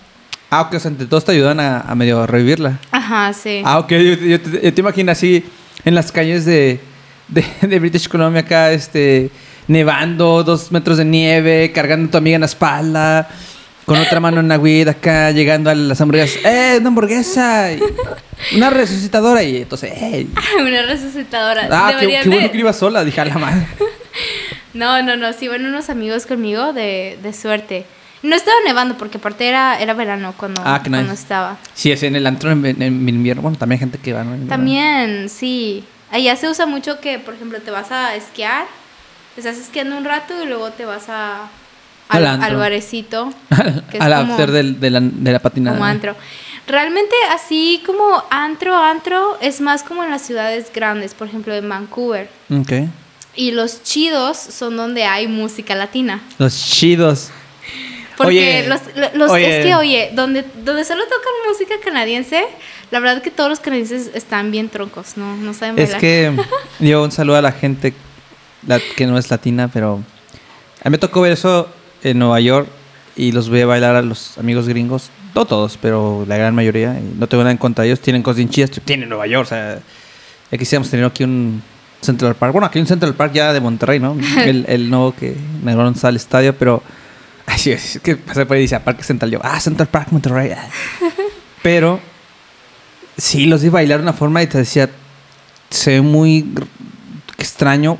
Ah, 0.50 0.62
ok, 0.62 0.74
o 0.74 0.80
sea, 0.80 0.90
entre 0.90 1.06
todos 1.06 1.24
te 1.24 1.32
ayudan 1.32 1.60
a, 1.60 1.80
a 1.80 1.94
medio 1.94 2.26
revivirla. 2.26 2.80
Ajá, 2.90 3.32
sí. 3.32 3.62
Ah, 3.64 3.78
ok, 3.78 3.90
yo, 3.90 4.14
yo 4.14 4.40
te, 4.40 4.60
yo 4.62 4.74
te 4.74 4.80
imagino 4.80 5.12
así 5.12 5.44
en 5.84 5.94
las 5.94 6.10
calles 6.10 6.44
de, 6.44 6.80
de, 7.28 7.44
de 7.68 7.78
British 7.78 8.08
Columbia 8.08 8.40
acá, 8.40 8.72
este, 8.72 9.30
nevando, 9.68 10.42
dos 10.42 10.72
metros 10.72 10.98
de 10.98 11.04
nieve, 11.04 11.70
cargando 11.72 12.08
a 12.08 12.10
tu 12.10 12.18
amiga 12.18 12.34
en 12.34 12.40
la 12.40 12.46
espalda, 12.46 13.28
con 13.86 13.98
otra 13.98 14.18
mano 14.18 14.40
en 14.40 14.48
la 14.48 14.58
weed 14.58 14.88
acá, 14.88 15.30
llegando 15.30 15.70
a 15.70 15.74
las 15.74 16.00
hamburguesas. 16.00 16.42
¡Eh, 16.44 16.76
una 16.80 16.88
hamburguesa! 16.88 17.72
Y 17.72 17.80
una 18.56 18.70
resucitadora 18.70 19.44
y 19.44 19.58
entonces, 19.58 19.92
¡eh! 19.94 20.26
Una 20.60 20.82
resucitadora. 20.82 21.68
Ah, 21.70 21.94
qué, 22.00 22.06
qué 22.22 22.28
bueno 22.28 22.50
que 22.50 22.58
iba 22.58 22.72
sola, 22.72 23.04
dije 23.04 23.20
a 23.20 23.24
la 23.24 23.38
madre. 23.38 23.66
No, 24.74 25.02
no, 25.02 25.16
no, 25.16 25.32
sí 25.32 25.44
iban 25.44 25.64
unos 25.64 25.90
amigos 25.90 26.26
conmigo 26.26 26.72
de, 26.72 27.18
de 27.22 27.32
suerte. 27.32 27.84
No 28.22 28.36
estaba 28.36 28.56
nevando 28.66 28.96
porque 28.98 29.16
aparte 29.18 29.48
era, 29.48 29.80
era 29.80 29.94
verano 29.94 30.34
cuando, 30.36 30.60
Ah, 30.64 30.78
nice. 30.78 30.90
cuando 30.90 31.12
estaba. 31.12 31.56
Sí, 31.74 31.90
es 31.90 32.02
en 32.02 32.16
el 32.16 32.26
antro 32.26 32.50
en, 32.50 32.64
en- 32.66 32.82
en 32.82 33.08
invierno. 33.08 33.42
Bueno, 33.42 33.56
también 33.56 33.76
hay 33.78 33.80
gente 33.80 33.98
que 33.98 34.12
va, 34.12 34.24
¿no? 34.24 34.46
También, 34.46 35.28
sí. 35.30 35.84
Allá 36.10 36.36
se 36.36 36.48
usa 36.48 36.66
mucho 36.66 37.00
que, 37.00 37.18
por 37.18 37.34
ejemplo, 37.34 37.60
te 37.60 37.70
vas 37.70 37.90
a 37.92 38.14
esquiar, 38.16 38.66
estás 39.36 39.56
esquiando 39.56 39.96
un 39.96 40.04
rato 40.04 40.34
y 40.42 40.46
luego 40.46 40.70
te 40.70 40.84
vas 40.84 41.08
a, 41.08 41.48
Al 42.08 42.26
al, 42.26 42.42
al 42.42 42.56
barecito. 42.56 43.32
que 43.90 43.96
es 43.96 44.02
Al 44.02 44.12
como- 44.20 44.32
after 44.34 44.50
del- 44.50 44.80
de, 44.80 44.90
la, 44.90 45.00
de 45.00 45.32
la 45.32 45.38
patinada. 45.38 45.76
como 45.76 45.86
antro. 45.86 46.14
Realmente 46.66 47.14
así 47.32 47.82
como 47.86 48.22
antro, 48.30 48.76
antro, 48.76 49.38
es 49.40 49.60
más 49.60 49.82
como 49.82 50.04
en 50.04 50.10
las 50.10 50.22
ciudades 50.22 50.70
grandes, 50.74 51.14
por 51.14 51.26
ejemplo 51.26 51.54
en 51.54 51.68
Vancouver. 51.68 52.28
Ok. 52.50 52.72
Y 53.34 53.52
los 53.52 53.82
chidos 53.82 54.36
son 54.36 54.76
donde 54.76 55.04
hay 55.04 55.26
música 55.26 55.74
latina. 55.74 56.20
Los 56.38 56.54
chidos. 56.70 57.30
Porque 58.24 58.38
Oye, 58.62 58.68
los, 58.68 58.80
lo- 58.96 59.18
los- 59.18 59.30
oye. 59.30 59.60
es 59.60 59.66
que, 59.66 59.74
oye, 59.74 60.10
donde, 60.14 60.44
donde 60.64 60.84
solo 60.84 61.02
tocan 61.04 61.32
música 61.48 61.74
canadiense, 61.82 62.44
la 62.90 63.00
verdad 63.00 63.22
que 63.22 63.30
todos 63.30 63.48
los 63.48 63.60
canadienses 63.60 64.10
están 64.14 64.50
bien 64.50 64.68
troncos, 64.68 65.16
¿no? 65.16 65.36
No 65.36 65.54
saben 65.54 65.78
Es 65.78 65.92
bailar. 65.92 66.00
que 66.00 66.32
yo 66.80 67.02
un 67.02 67.10
saludo 67.12 67.36
a 67.36 67.42
la 67.42 67.52
gente 67.52 67.94
la- 68.66 68.80
que 68.96 69.06
no 69.06 69.16
es 69.16 69.30
latina, 69.30 69.68
pero 69.72 70.02
a 70.82 70.88
mí 70.88 70.92
me 70.92 70.98
tocó 70.98 71.22
ver 71.22 71.32
eso 71.32 71.68
en 72.02 72.18
Nueva 72.18 72.40
York 72.40 72.68
y 73.16 73.32
los 73.32 73.48
ve 73.48 73.64
bailar 73.64 73.96
a 73.96 74.02
los 74.02 74.36
amigos 74.38 74.68
gringos. 74.68 75.10
No 75.34 75.44
todos, 75.44 75.78
pero 75.80 76.24
la 76.28 76.36
gran 76.36 76.54
mayoría. 76.54 76.98
y 76.98 77.18
no 77.18 77.26
tengo 77.26 77.42
nada 77.44 77.52
en 77.52 77.58
contra 77.58 77.82
de 77.84 77.90
ellos. 77.90 78.00
Tienen 78.00 78.22
cosas 78.22 78.36
bien 78.38 78.48
chidas. 78.50 78.70
Tienen 78.84 79.08
Nueva 79.08 79.26
York, 79.26 79.46
o 79.46 79.48
sea... 79.48 79.78
Ya 80.50 80.58
quisiéramos 80.58 80.90
tener 80.90 81.06
aquí 81.06 81.22
un 81.22 81.62
Central 82.00 82.34
Park. 82.34 82.52
Bueno, 82.52 82.66
aquí 82.66 82.78
hay 82.78 82.82
un 82.82 82.88
Central 82.88 83.14
Park 83.14 83.32
ya 83.32 83.52
de 83.52 83.60
Monterrey, 83.60 84.00
¿no? 84.00 84.16
El, 84.44 84.64
el 84.68 84.90
nuevo 84.90 85.14
que 85.14 85.36
sale 85.64 86.08
al 86.08 86.16
estadio, 86.16 86.54
pero... 86.56 86.82
Sí, 87.60 87.72
es 87.72 88.00
que 88.02 88.16
pasé 88.16 88.46
por 88.46 88.54
ahí 88.54 88.60
y 88.60 88.64
dice, 88.64 88.80
Parque 88.80 89.02
Central. 89.02 89.30
Yo, 89.30 89.38
ah, 89.42 89.60
Central 89.60 89.86
Park, 89.88 90.08
Monterrey. 90.12 90.52
Pero... 91.62 92.00
Sí, 93.18 93.44
los 93.44 93.62
vi 93.62 93.68
bailar 93.68 93.98
de 93.98 94.04
una 94.04 94.14
forma 94.14 94.42
y 94.42 94.46
te 94.46 94.56
decía... 94.56 94.88
Se 95.68 95.90
ve 95.90 96.00
muy 96.00 96.54
extraño. 97.36 97.98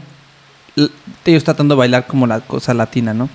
Ellos 1.27 1.45
tratando 1.45 1.75
de 1.75 1.79
bailar 1.81 2.07
como 2.07 2.27
la 2.27 2.41
cosa 2.41 2.73
latina, 2.73 3.13
¿no? 3.13 3.29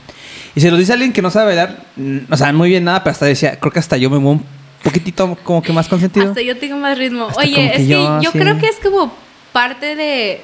Y 0.56 0.62
se 0.62 0.72
lo 0.72 0.78
dice 0.78 0.94
alguien 0.94 1.14
que 1.14 1.22
no 1.22 1.30
sabe 1.30 1.46
bailar, 1.46 1.86
mm, 1.96 2.18
o 2.32 2.38
sea, 2.38 2.52
muy 2.54 2.70
bien 2.70 2.86
nada, 2.86 3.04
pero 3.04 3.12
hasta 3.12 3.28
decía, 3.28 3.60
creo 3.60 3.72
que 3.72 3.80
hasta 3.80 3.96
yo 3.98 4.10
me 4.10 4.18
muevo 4.18 4.40
un 4.40 4.46
poquitito 4.84 5.38
como 5.44 5.62
que 5.62 5.72
más 5.72 5.88
consentido. 5.88 6.30
Hasta 6.30 6.42
yo 6.42 6.58
tengo 6.58 6.78
más 6.78 6.98
ritmo. 6.98 7.28
Hasta 7.28 7.42
Oye, 7.42 7.68
es 7.68 7.78
que 7.78 7.88
yo, 7.88 8.20
yo 8.20 8.32
sí. 8.32 8.40
creo 8.40 8.58
que 8.58 8.66
es 8.66 8.78
como 8.82 9.14
parte 9.54 9.96
de 9.96 10.42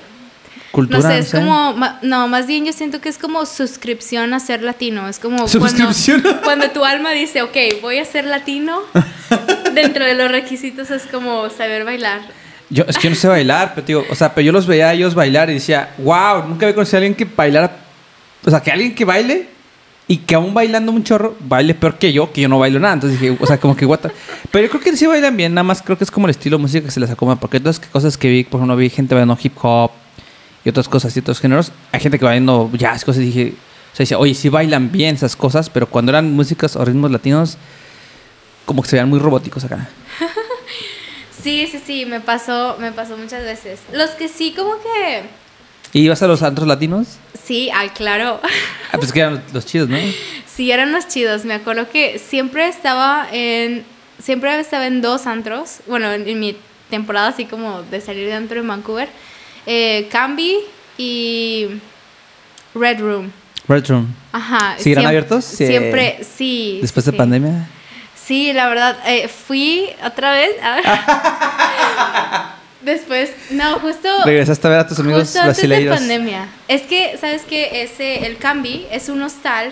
Cultura, 0.71 1.01
no 1.01 1.07
sé, 1.09 1.19
es 1.19 1.31
como, 1.31 1.75
no, 2.01 2.27
más 2.29 2.47
bien 2.47 2.65
yo 2.65 2.71
siento 2.71 3.01
que 3.01 3.09
es 3.09 3.17
como 3.17 3.45
suscripción 3.45 4.33
a 4.33 4.39
ser 4.39 4.63
latino. 4.63 5.09
Es 5.09 5.19
como 5.19 5.45
Suscripción. 5.47 6.21
Cuando, 6.21 6.41
cuando 6.41 6.71
tu 6.71 6.85
alma 6.85 7.11
dice, 7.11 7.41
ok, 7.41 7.57
voy 7.81 7.97
a 7.97 8.05
ser 8.05 8.23
latino, 8.23 8.79
dentro 9.73 10.05
de 10.05 10.15
los 10.15 10.31
requisitos 10.31 10.89
es 10.89 11.03
como 11.03 11.49
saber 11.49 11.83
bailar. 11.83 12.21
Yo, 12.69 12.85
es 12.87 12.97
que 12.97 13.03
yo 13.03 13.09
no 13.09 13.15
sé 13.17 13.27
bailar, 13.27 13.73
pero 13.75 13.85
digo, 13.85 14.05
o 14.09 14.15
sea, 14.15 14.33
pero 14.33 14.45
yo 14.45 14.53
los 14.53 14.65
veía 14.65 14.89
a 14.89 14.93
ellos 14.93 15.13
bailar 15.13 15.49
y 15.49 15.55
decía, 15.55 15.93
wow, 15.97 16.47
nunca 16.47 16.65
había 16.65 16.73
conocido 16.73 16.97
a 16.97 16.99
alguien 16.99 17.15
que 17.15 17.25
bailara, 17.25 17.75
o 18.45 18.49
sea, 18.49 18.61
que 18.61 18.71
alguien 18.71 18.95
que 18.95 19.03
baile 19.03 19.49
y 20.07 20.17
que 20.17 20.35
aún 20.35 20.53
bailando 20.53 20.93
un 20.93 21.03
chorro, 21.03 21.35
baile 21.41 21.73
peor 21.73 21.97
que 21.97 22.13
yo, 22.13 22.31
que 22.31 22.39
yo 22.39 22.47
no 22.47 22.59
bailo 22.59 22.79
nada. 22.79 22.93
Entonces 22.93 23.19
dije, 23.19 23.37
o 23.37 23.45
sea, 23.45 23.59
como 23.59 23.75
que 23.75 23.85
guata. 23.85 24.09
Pero 24.51 24.65
yo 24.65 24.71
creo 24.71 24.81
que 24.81 24.95
sí 24.95 25.05
bailan 25.05 25.35
bien, 25.35 25.53
nada 25.53 25.63
más 25.63 25.81
creo 25.81 25.97
que 25.97 26.05
es 26.05 26.11
como 26.11 26.27
el 26.27 26.31
estilo 26.31 26.55
de 26.55 26.61
música 26.61 26.85
que 26.85 26.91
se 26.91 27.01
les 27.01 27.09
acomoda, 27.09 27.35
porque 27.35 27.59
todas 27.59 27.79
las 27.79 27.89
cosas 27.89 28.17
que 28.17 28.29
vi, 28.29 28.45
por 28.45 28.59
ejemplo, 28.59 28.77
vi 28.77 28.89
gente 28.89 29.15
bailando 29.15 29.37
hip 29.41 29.57
hop 29.61 29.91
y 30.63 30.69
otras 30.69 30.87
cosas 30.87 31.15
y 31.15 31.19
otros 31.19 31.39
géneros, 31.39 31.71
hay 31.91 31.99
gente 31.99 32.19
que 32.19 32.25
bailando 32.25 32.69
jazz, 32.73 33.03
cosas 33.03 33.23
y 33.23 33.25
dije, 33.27 33.53
o 33.93 33.95
sea, 33.95 34.03
decía, 34.03 34.17
oye, 34.19 34.33
sí 34.33 34.49
bailan 34.49 34.91
bien 34.91 35.15
esas 35.15 35.35
cosas, 35.35 35.69
pero 35.69 35.87
cuando 35.87 36.11
eran 36.11 36.31
músicas 36.33 36.75
o 36.75 36.85
ritmos 36.85 37.11
latinos, 37.11 37.57
como 38.65 38.81
que 38.83 38.89
se 38.89 38.95
veían 38.95 39.09
muy 39.09 39.19
robóticos 39.19 39.63
acá. 39.63 39.89
Sí, 41.43 41.67
sí, 41.71 41.81
sí, 41.83 42.05
me 42.05 42.19
pasó, 42.19 42.77
me 42.79 42.91
pasó 42.91 43.17
muchas 43.17 43.43
veces. 43.43 43.79
Los 43.91 44.11
que 44.11 44.27
sí, 44.27 44.53
como 44.55 44.73
que, 44.75 45.23
¿Y 45.93 46.01
ibas 46.03 46.21
a 46.21 46.27
los 46.27 46.43
antros 46.43 46.67
latinos? 46.67 47.17
sí, 47.43 47.69
ay, 47.73 47.89
claro. 47.89 48.39
Ah, 48.91 48.97
pues 48.97 49.11
que 49.11 49.21
eran 49.21 49.43
los 49.53 49.65
chidos, 49.65 49.89
¿no? 49.89 49.97
Sí, 50.55 50.69
eran 50.69 50.91
los 50.91 51.07
chidos. 51.07 51.45
Me 51.45 51.53
acuerdo 51.55 51.89
que 51.89 52.19
siempre 52.19 52.67
estaba 52.67 53.25
en. 53.31 53.83
Siempre 54.21 54.59
estaba 54.59 54.85
en 54.85 55.01
dos 55.01 55.25
antros. 55.25 55.79
Bueno, 55.87 56.11
en, 56.11 56.27
en 56.27 56.39
mi 56.39 56.57
temporada 56.89 57.29
así 57.29 57.45
como 57.45 57.81
de 57.83 58.01
salir 58.01 58.27
de 58.27 58.33
antro 58.33 58.59
en 58.59 58.67
Vancouver. 58.67 59.09
Eh, 59.65 60.07
Cambi 60.11 60.57
y 60.97 61.67
Red 62.73 62.99
Room. 62.99 63.31
Red 63.67 63.87
Room. 63.89 64.13
Ajá. 64.31 64.75
¿Seguirán 64.77 65.03
siem- 65.03 65.07
abiertos? 65.07 65.45
Sí. 65.45 65.67
Siempre, 65.67 66.19
sí. 66.37 66.79
Después 66.81 67.05
sí, 67.05 67.11
de 67.11 67.17
pandemia. 67.17 67.67
Sí, 68.15 68.53
la 68.53 68.69
verdad. 68.69 68.97
eh, 69.05 69.27
fui 69.27 69.87
otra 70.05 70.31
vez. 70.33 70.51
Después, 72.81 73.29
no, 73.51 73.75
justo. 73.79 74.07
Regresaste 74.25 74.65
a 74.65 74.69
ver 74.71 74.79
a 74.79 74.87
tus 74.87 74.97
amigos 74.99 75.21
Justo 75.23 75.39
antes 75.41 75.69
de 75.69 75.85
pandemia. 75.87 76.47
Es 76.67 76.81
que, 76.83 77.15
¿sabes 77.21 77.43
qué? 77.47 77.83
Ese, 77.83 78.25
el 78.25 78.37
Cambi 78.37 78.87
es 78.91 79.07
un 79.09 79.21
hostal 79.21 79.71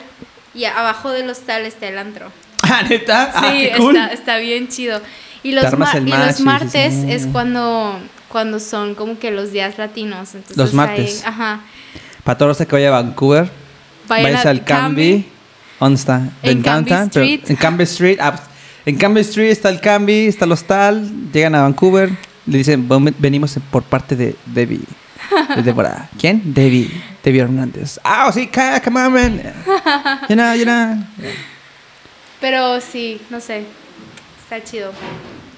y 0.53 0.65
abajo 0.65 1.09
del 1.09 1.27
hostal 1.29 1.65
está 1.65 1.87
el 1.87 1.97
antro. 1.97 2.31
Ah, 2.61 2.83
neta. 2.87 3.31
Ah, 3.33 3.49
Sí, 3.51 3.69
qué 3.71 3.77
cool. 3.77 3.95
está, 3.95 4.13
está 4.13 4.37
bien 4.37 4.67
chido. 4.67 5.01
Y 5.41 5.53
los, 5.53 5.75
ma- 5.75 5.91
y 5.97 6.01
los 6.11 6.39
martes 6.41 6.93
es 7.07 7.25
cuando, 7.25 7.99
cuando 8.29 8.59
son 8.59 8.95
como 8.95 9.19
que 9.19 9.31
los 9.31 9.51
días 9.51 9.77
latinos. 9.77 10.33
Entonces 10.35 10.57
Los 10.57 10.73
martes. 10.73 11.23
ajá. 11.25 11.61
Para 12.23 12.37
todos 12.37 12.57
los 12.59 12.67
que 12.67 12.75
vaya 12.75 12.89
a 12.89 13.01
Vancouver, 13.01 13.49
Vayan 14.07 14.47
al 14.47 14.63
Cambi. 14.63 15.25
¿Dónde 15.79 15.95
está? 15.99 16.29
En 16.43 16.61
pero 16.63 17.03
Street. 17.05 17.41
En 17.47 17.55
Cambie 17.55 17.83
Street. 17.85 18.17
Ah, 18.21 18.31
pues, 18.31 18.43
en 18.85 18.97
Cambie 18.97 19.21
Street 19.21 19.49
está 19.51 19.69
el 19.69 19.79
Cambi, 19.79 20.27
está 20.27 20.45
el 20.45 20.51
hostal. 20.51 21.09
Llegan 21.31 21.55
a 21.55 21.61
Vancouver. 21.61 22.09
Le 22.45 22.57
dicen, 22.57 22.87
"Ven- 22.89 23.15
venimos 23.19 23.55
por 23.71 23.83
parte 23.83 24.15
de 24.15 24.35
Debbie. 24.45 24.81
De 25.55 25.61
Débora. 25.61 26.09
¿Quién? 26.19 26.41
Debbie. 26.53 26.89
Debbie 27.23 27.41
Hernández. 27.41 27.99
Ah, 28.03 28.31
sí, 28.33 28.47
ca- 28.47 28.81
come 28.81 28.99
on, 29.01 29.13
man. 29.13 29.41
You 30.27 30.35
know, 30.35 30.53
you 30.55 30.63
know. 30.63 30.97
Pero 32.41 32.81
sí, 32.81 33.21
no 33.29 33.39
sé. 33.39 33.63
Está 34.43 34.63
chido. 34.63 34.91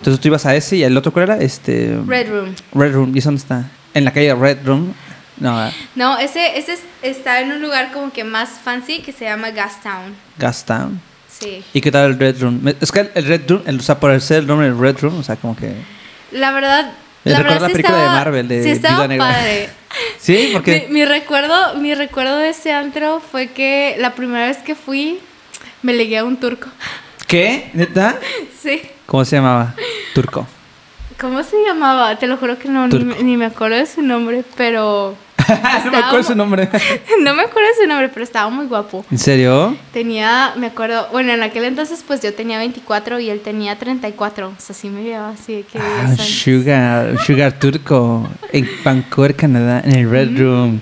Entonces 0.01 0.19
tú 0.19 0.29
ibas 0.29 0.45
a 0.47 0.55
ese 0.55 0.77
y 0.77 0.83
el 0.83 0.97
otro, 0.97 1.13
¿cuál 1.13 1.23
era? 1.29 1.37
Este. 1.37 1.95
Red 2.07 2.29
Room. 2.31 2.55
Red 2.73 2.93
Room. 2.93 3.11
¿Y 3.15 3.19
eso 3.19 3.27
dónde 3.29 3.41
está? 3.41 3.69
En 3.93 4.03
la 4.03 4.11
calle 4.11 4.33
Red 4.33 4.65
Room. 4.65 4.93
No, 5.37 5.57
ah, 5.59 5.71
No, 5.95 6.17
ese, 6.17 6.57
ese 6.57 6.73
es- 6.73 6.81
está 7.03 7.39
en 7.41 7.51
un 7.51 7.61
lugar 7.61 7.91
como 7.93 8.11
que 8.11 8.23
más 8.23 8.49
fancy 8.63 8.99
que 8.99 9.11
se 9.11 9.25
llama 9.25 9.51
Gastown. 9.51 10.13
Gastown. 10.39 10.99
Sí. 11.29 11.63
¿Y 11.73 11.81
qué 11.81 11.91
tal 11.91 12.11
el 12.11 12.19
Red 12.19 12.41
Room? 12.41 12.73
Es 12.81 12.91
que 12.91 13.09
el 13.13 13.25
Red 13.25 13.41
Room, 13.49 13.61
el, 13.67 13.79
o 13.79 13.83
sea, 13.83 13.99
por 13.99 14.19
ser 14.21 14.39
el 14.39 14.47
nombre 14.47 14.67
del 14.67 14.77
Red 14.79 14.97
Room, 15.01 15.19
o 15.19 15.23
sea, 15.23 15.35
como 15.35 15.55
que... 15.55 15.71
La 16.31 16.51
verdad. 16.51 16.93
La 17.23 17.37
verdad 17.39 17.61
la 17.61 17.67
sí 17.67 17.73
película 17.73 17.97
de 17.97 18.03
estaba- 18.03 18.19
Marvel, 18.19 18.47
de 18.47 18.63
sí 18.63 18.69
estaba 18.69 19.07
Negra. 19.07 19.27
padre. 19.27 19.69
Sí, 20.19 20.49
porque... 20.53 20.85
Mi, 20.87 20.93
mi 20.95 21.05
recuerdo, 21.05 21.75
mi 21.75 21.93
recuerdo 21.95 22.37
de 22.37 22.49
ese 22.49 22.71
antro 22.71 23.19
fue 23.19 23.47
que 23.47 23.95
la 23.99 24.15
primera 24.15 24.47
vez 24.47 24.57
que 24.59 24.73
fui 24.75 25.19
me 25.83 25.93
ligué 25.93 26.17
a 26.19 26.23
un 26.23 26.37
turco. 26.37 26.69
¿Qué? 27.27 27.69
¿Neta? 27.73 28.17
Sí. 28.61 28.81
¿Cómo 29.11 29.25
se 29.25 29.35
llamaba? 29.35 29.75
Turco. 30.15 30.47
¿Cómo 31.19 31.43
se 31.43 31.57
llamaba? 31.65 32.15
Te 32.17 32.27
lo 32.27 32.37
juro 32.37 32.57
que 32.57 32.69
no, 32.69 32.87
ni, 32.87 33.03
me- 33.03 33.21
ni 33.23 33.35
me 33.35 33.43
acuerdo 33.43 33.75
de 33.75 33.85
su 33.85 34.01
nombre, 34.01 34.45
pero... 34.55 35.17
no 35.83 35.91
me 35.91 35.97
acuerdo 35.97 36.23
su 36.23 36.33
nombre. 36.33 36.69
no 37.21 37.33
me 37.33 37.41
acuerdo 37.41 37.67
de 37.67 37.81
su 37.81 37.87
nombre, 37.89 38.07
pero 38.07 38.23
estaba 38.23 38.49
muy 38.49 38.67
guapo. 38.67 39.05
¿En 39.11 39.17
serio? 39.17 39.75
Tenía, 39.91 40.53
me 40.55 40.67
acuerdo, 40.67 41.09
bueno, 41.11 41.33
en 41.33 41.43
aquel 41.43 41.65
entonces 41.65 42.05
pues 42.07 42.21
yo 42.21 42.33
tenía 42.33 42.57
24 42.59 43.19
y 43.19 43.29
él 43.29 43.41
tenía 43.41 43.77
34. 43.77 44.47
O 44.47 44.53
sea, 44.57 44.73
sí 44.73 44.87
me 44.87 45.03
llevaba 45.03 45.31
así 45.31 45.55
de 45.55 45.63
que... 45.63 45.77
Ah, 45.77 46.05
10 46.07 46.19
años. 46.21 46.29
Sugar, 46.29 47.17
Sugar 47.25 47.59
Turco. 47.59 48.29
En 48.53 48.69
Vancouver, 48.81 49.35
Canadá, 49.35 49.81
en 49.83 49.93
el 49.93 50.09
Red 50.09 50.39
Room. 50.39 50.79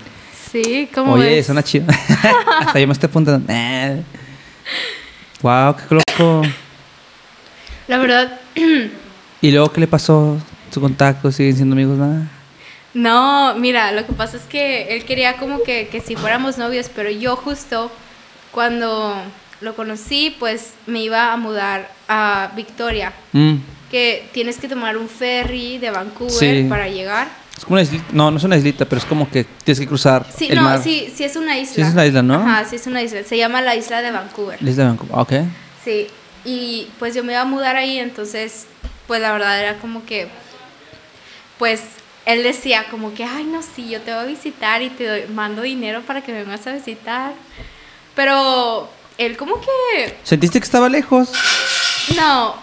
Sí, 0.52 0.88
¿cómo 0.94 1.14
Oye, 1.14 1.26
ves? 1.38 1.48
suena 1.48 1.64
chido. 1.64 1.88
Hasta 2.60 2.80
yo 2.80 2.86
me 2.86 2.94
estoy 2.94 3.08
apuntando. 3.10 3.52
Wow, 5.42 5.76
qué 5.76 5.96
loco. 5.96 6.44
La 7.90 7.98
verdad, 7.98 8.40
¿Y 9.42 9.52
luego 9.52 9.72
qué 9.74 9.82
le 9.82 9.88
pasó? 9.88 10.38
¿Su 10.72 10.80
contacto? 10.80 11.32
¿Siguen 11.32 11.56
siendo 11.56 11.74
amigos? 11.74 11.98
Nada. 11.98 12.28
No, 12.94 13.56
mira, 13.56 13.92
lo 13.92 14.06
que 14.06 14.14
pasa 14.14 14.38
es 14.38 14.44
que 14.44 14.96
él 14.96 15.04
quería 15.06 15.38
como 15.38 15.64
que, 15.64 15.88
que 15.88 16.00
si 16.02 16.16
fuéramos 16.16 16.58
novios, 16.58 16.90
pero 16.96 17.10
yo 17.10 17.36
justo 17.36 17.92
cuando 18.52 19.14
lo 19.62 19.76
conocí, 19.76 20.36
pues 20.40 20.74
me 20.88 21.02
iba 21.02 21.34
a 21.34 21.38
mudar 21.38 21.90
a 22.08 22.52
Victoria, 22.56 23.14
Mm. 23.34 23.56
que 23.92 24.28
tienes 24.34 24.58
que 24.58 24.68
tomar 24.68 24.98
un 24.98 25.08
ferry 25.10 25.78
de 25.80 25.92
Vancouver 25.92 26.32
Sí. 26.64 26.66
para 26.70 26.88
llegar. 26.88 27.28
Es 27.58 27.64
como 27.66 27.74
una 27.76 27.82
islita. 27.82 28.06
No, 28.14 28.32
no 28.32 28.38
es 28.38 28.44
una 28.44 28.56
islita, 28.58 28.86
pero 28.86 29.00
es 29.00 29.06
como 29.06 29.30
que 29.30 29.46
tienes 29.64 29.80
que 29.80 29.88
cruzar 29.88 30.26
Sí, 30.36 30.48
el 30.50 30.56
no, 30.56 30.62
mar. 30.64 30.82
sí, 30.82 31.12
sí 31.16 31.24
es 31.24 31.36
una 31.36 31.58
isla. 31.58 31.76
Sí 31.76 31.82
es 31.82 31.94
una 31.94 32.06
isla, 32.06 32.22
¿no? 32.22 32.36
Ajá, 32.36 32.66
sí 32.66 32.76
es 32.78 32.88
una 32.88 33.02
isla. 33.02 33.24
Se 33.24 33.38
llama 33.38 33.62
la 33.62 33.76
isla 33.76 34.02
de 34.02 34.12
Vancouver. 34.12 34.62
La 34.62 34.70
isla 34.70 34.84
de 34.84 34.90
Vancouver. 34.90 35.16
Ok. 35.20 35.34
Sí, 35.84 36.08
y 36.46 36.88
pues 37.00 37.14
yo 37.16 37.24
me 37.24 37.34
iba 37.34 37.42
a 37.42 37.46
mudar 37.46 37.76
ahí, 37.76 38.00
entonces, 38.00 38.66
pues 39.08 39.22
la 39.22 39.32
verdad 39.32 39.60
era 39.62 39.78
como 39.80 40.06
que, 40.06 40.28
pues 41.58 41.82
él 42.26 42.44
decía 42.44 42.86
como 42.92 43.14
que, 43.14 43.24
ay, 43.24 43.44
no, 43.46 43.62
sí, 43.64 43.90
yo 43.90 44.02
te 44.02 44.14
voy 44.14 44.22
a 44.24 44.26
visitar 44.26 44.82
y 44.82 44.90
te 44.90 45.08
doy- 45.08 45.28
mando 45.34 45.62
dinero 45.64 46.02
para 46.02 46.22
que 46.22 46.32
me 46.32 46.44
vengas 46.44 46.66
a 46.68 46.74
visitar. 46.74 47.34
Pero 48.16 48.90
él 49.18 49.38
como 49.38 49.60
que, 49.60 50.18
¿Sentiste 50.24 50.60
que 50.60 50.66
estaba 50.66 50.90
lejos? 50.90 51.32
no, 52.16 52.56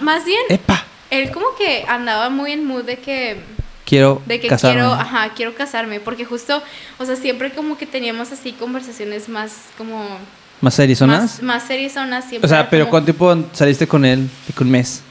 más 0.00 0.24
bien, 0.24 0.40
¡Epa! 0.48 0.84
él 1.10 1.30
como 1.30 1.54
que 1.56 1.84
andaba 1.88 2.28
muy 2.30 2.52
en 2.52 2.64
mood 2.66 2.84
de 2.84 2.98
que, 2.98 3.40
Quiero 3.84 4.22
de 4.26 4.40
que 4.40 4.48
casarme. 4.48 4.76
quiero, 4.80 4.92
ajá, 4.94 5.32
quiero 5.34 5.54
casarme, 5.54 6.00
porque 6.00 6.24
justo, 6.24 6.62
o 6.98 7.04
sea, 7.04 7.16
siempre 7.16 7.52
como 7.52 7.76
que 7.76 7.86
teníamos 7.86 8.32
así 8.32 8.52
conversaciones 8.52 9.28
más 9.28 9.52
como... 9.76 10.18
¿Más 10.60 10.74
serizonas? 10.74 11.42
Más, 11.42 11.42
más 11.42 12.24
siempre. 12.28 12.46
O 12.46 12.48
sea, 12.48 12.68
pero 12.70 12.84
como- 12.84 12.90
¿cuánto 13.04 13.12
tiempo 13.14 13.48
saliste 13.54 13.86
con 13.86 14.04
él? 14.04 14.28
Que 14.56 14.62
un 14.62 14.70
mes. 14.70 15.02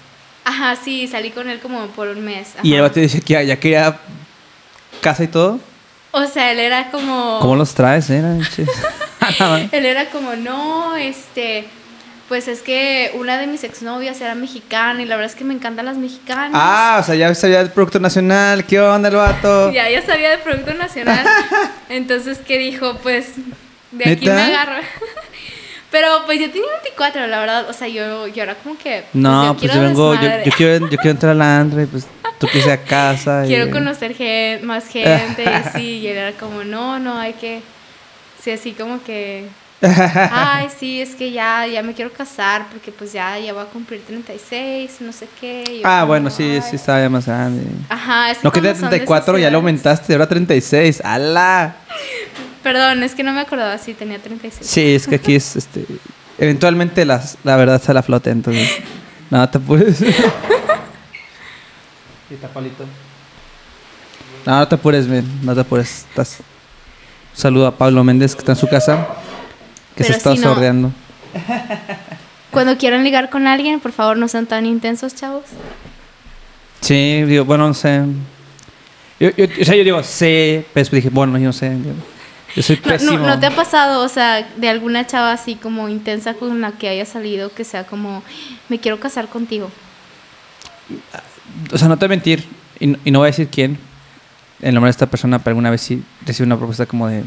Ajá, 0.46 0.76
sí, 0.76 1.08
salí 1.08 1.30
con 1.32 1.50
él 1.50 1.60
como 1.60 1.86
por 1.88 2.08
un 2.10 2.24
mes. 2.26 2.50
Y 2.64 2.74
el 2.74 2.82
vato 2.82 3.00
dice 3.00 3.22
que 3.22 3.34
ya, 3.34 3.44
ya 3.44 3.60
quería 3.60 3.98
casa 5.02 5.24
y 5.24 5.28
todo. 5.28 5.60
O 6.12 6.26
sea, 6.28 6.52
él 6.52 6.60
era 6.60 6.92
como... 6.92 7.40
¿Cómo 7.42 7.56
los 7.56 7.74
traes, 7.74 8.10
eh? 8.10 8.22
Él 9.72 9.86
era 9.86 10.10
como, 10.10 10.36
no, 10.36 10.96
este... 10.96 11.66
Pues 12.30 12.48
es 12.48 12.62
que 12.62 13.12
una 13.16 13.38
de 13.38 13.48
mis 13.48 13.64
exnovias 13.64 14.20
era 14.22 14.34
mexicana 14.34 15.02
y 15.02 15.06
la 15.06 15.16
verdad 15.18 15.32
es 15.32 15.38
que 15.38 15.44
me 15.44 15.54
encantan 15.54 15.86
las 15.86 15.98
mexicanas. 15.98 16.52
ah, 16.54 16.98
o 17.02 17.04
sea, 17.06 17.16
ya 17.16 17.34
sabía 17.36 17.60
del 17.60 17.70
Producto 17.72 18.00
Nacional. 18.00 18.66
¿Qué 18.66 18.80
onda 18.80 19.10
el 19.10 19.16
vato? 19.16 19.72
Ya, 19.74 19.90
ya 19.90 20.02
sabía 20.06 20.30
de 20.32 20.38
Producto 20.40 20.74
Nacional. 20.74 21.26
Entonces, 21.90 22.40
¿qué 22.46 22.58
dijo? 22.58 22.98
Pues 23.04 23.34
de 23.92 24.12
aquí 24.12 24.26
¿Neta? 24.26 24.36
me 24.36 24.42
agarro. 24.42 24.82
Pero 25.94 26.08
pues 26.26 26.40
yo 26.40 26.48
tenía 26.50 26.68
24, 26.82 27.28
la 27.28 27.40
verdad. 27.40 27.70
O 27.70 27.74
sea, 27.74 27.88
yo, 27.88 28.26
yo 28.26 28.42
era 28.42 28.56
como 28.56 28.76
que. 28.76 29.04
pues, 29.12 29.14
No, 29.14 29.56
pues 29.60 29.72
yo, 29.72 29.80
vengo, 29.80 30.16
yo, 30.16 30.52
quiero, 30.58 30.90
yo 30.90 30.98
quiero 30.98 31.12
entrar 31.12 31.32
al 31.34 31.42
Andre, 31.44 31.86
pues 31.86 32.08
tú 32.40 32.48
ir 32.52 32.72
a 32.72 32.78
casa. 32.78 33.44
y- 33.46 33.50
Quiero 33.50 33.70
conocer 33.70 34.16
gen- 34.16 34.66
más 34.66 34.88
gente 34.88 35.44
y 35.44 35.48
así. 35.48 35.98
Y 36.00 36.08
él 36.08 36.18
era 36.18 36.32
como, 36.32 36.64
no, 36.64 36.98
no, 36.98 37.20
hay 37.20 37.34
que. 37.34 37.62
Sí, 38.42 38.50
así 38.50 38.72
como 38.72 39.04
que. 39.04 39.46
Ay, 40.32 40.70
sí, 40.80 41.00
es 41.00 41.14
que 41.14 41.32
ya, 41.32 41.68
ya 41.68 41.84
me 41.84 41.94
quiero 41.94 42.12
casar 42.12 42.66
porque 42.72 42.92
pues 42.92 43.14
ya, 43.14 43.38
ya 43.38 43.54
voy 43.54 43.62
a 43.62 43.66
cumplir 43.66 44.02
36, 44.02 44.98
no 45.02 45.12
sé 45.12 45.28
qué. 45.40 45.64
yo 45.66 45.82
Ah, 45.84 45.98
como, 46.00 46.08
bueno, 46.08 46.30
sí, 46.32 46.60
sí 46.68 46.78
estaba 46.78 47.02
ya 47.02 47.10
más 47.10 47.28
grande. 47.28 47.66
Ajá, 47.90 48.32
es 48.32 48.38
que 48.40 48.44
No 48.46 48.52
que 48.52 48.62
de 48.62 48.70
son 48.74 48.84
de 48.90 48.98
34, 48.98 49.34
esas 49.36 49.42
ya 49.44 49.52
lo 49.52 49.58
aumentaste, 49.58 50.14
ahora 50.14 50.28
36. 50.28 51.02
¡Hala! 51.04 51.76
Perdón, 52.64 53.04
es 53.04 53.14
que 53.14 53.24
no 53.24 53.34
me 53.34 53.42
acordaba, 53.42 53.78
sí, 53.78 53.94
tenía 53.94 54.20
36. 54.20 54.66
Sí, 54.66 54.96
es 54.96 55.08
que 55.08 55.16
aquí 55.16 55.36
es, 55.36 55.56
este... 55.56 55.86
Eventualmente 56.38 57.06
las, 57.06 57.38
la 57.44 57.56
verdad 57.58 57.82
sale 57.82 58.00
a 58.00 58.04
flote, 58.04 58.32
entonces... 58.32 58.70
No, 59.30 59.48
te 59.50 59.58
apures. 59.58 59.98
No, 64.46 64.60
no 64.60 64.68
te 64.68 64.76
apures, 64.76 65.08
men. 65.08 65.26
No 65.42 65.54
te 65.56 65.62
apures. 65.62 66.06
Estás... 66.10 66.40
Un 66.40 67.40
saludo 67.40 67.68
a 67.68 67.78
Pablo 67.78 68.04
Méndez, 68.04 68.36
que 68.36 68.40
está 68.40 68.52
en 68.52 68.58
su 68.58 68.68
casa. 68.68 69.08
Que 69.96 70.04
se 70.04 70.12
está 70.12 70.32
no. 70.32 70.36
sordeando. 70.36 70.92
Cuando 72.52 72.78
quieran 72.78 73.04
ligar 73.04 73.30
con 73.30 73.48
alguien, 73.48 73.80
por 73.80 73.92
favor, 73.92 74.18
no 74.18 74.28
sean 74.28 74.46
tan 74.46 74.66
intensos, 74.66 75.16
chavos. 75.16 75.44
Sí, 76.82 77.24
digo, 77.24 77.46
bueno, 77.46 77.68
no 77.68 77.74
sé. 77.74 78.04
Yo, 79.20 79.30
yo, 79.32 79.46
o 79.46 79.66
sea, 79.66 79.76
yo 79.76 79.84
digo, 79.84 80.04
sí, 80.04 80.64
pero 80.74 80.90
dije, 80.92 81.10
bueno, 81.10 81.38
yo 81.38 81.46
no 81.46 81.54
sé. 81.54 81.72
Yo 82.56 82.64
soy 82.64 82.76
No, 82.78 82.82
pésimo. 82.84 83.12
no, 83.20 83.28
¿no 83.28 83.40
te 83.40 83.46
ha 83.48 83.56
pasado, 83.56 84.04
o 84.04 84.10
sea, 84.10 84.48
de 84.58 84.70
alguna 84.70 85.06
chava 85.08 85.32
así 85.32 85.56
como 85.56 85.90
intensa 85.90 86.34
con 86.36 86.62
la 86.62 86.72
que 86.74 86.88
haya 86.90 87.06
salido, 87.06 87.54
que 87.54 87.64
sea 87.64 87.86
como, 87.86 88.24
me 88.70 88.80
quiero 88.80 89.00
casar 89.00 89.28
contigo? 89.28 89.70
O 91.72 91.78
sea, 91.78 91.88
no 91.88 91.98
te 91.98 92.06
voy 92.06 92.14
a 92.14 92.18
mentir, 92.18 92.46
y, 92.80 92.88
no- 92.88 92.98
y 93.06 93.12
no 93.12 93.20
voy 93.20 93.28
a 93.28 93.32
decir 93.32 93.48
quién, 93.50 93.78
el 94.62 94.74
nombre 94.74 94.88
de 94.88 94.92
esta 94.92 95.08
persona, 95.08 95.40
pero 95.40 95.52
alguna 95.52 95.70
vez 95.70 95.82
sí 95.82 96.04
recibí 96.26 96.46
una 96.46 96.58
propuesta 96.58 96.86
como 96.86 97.08
de, 97.08 97.24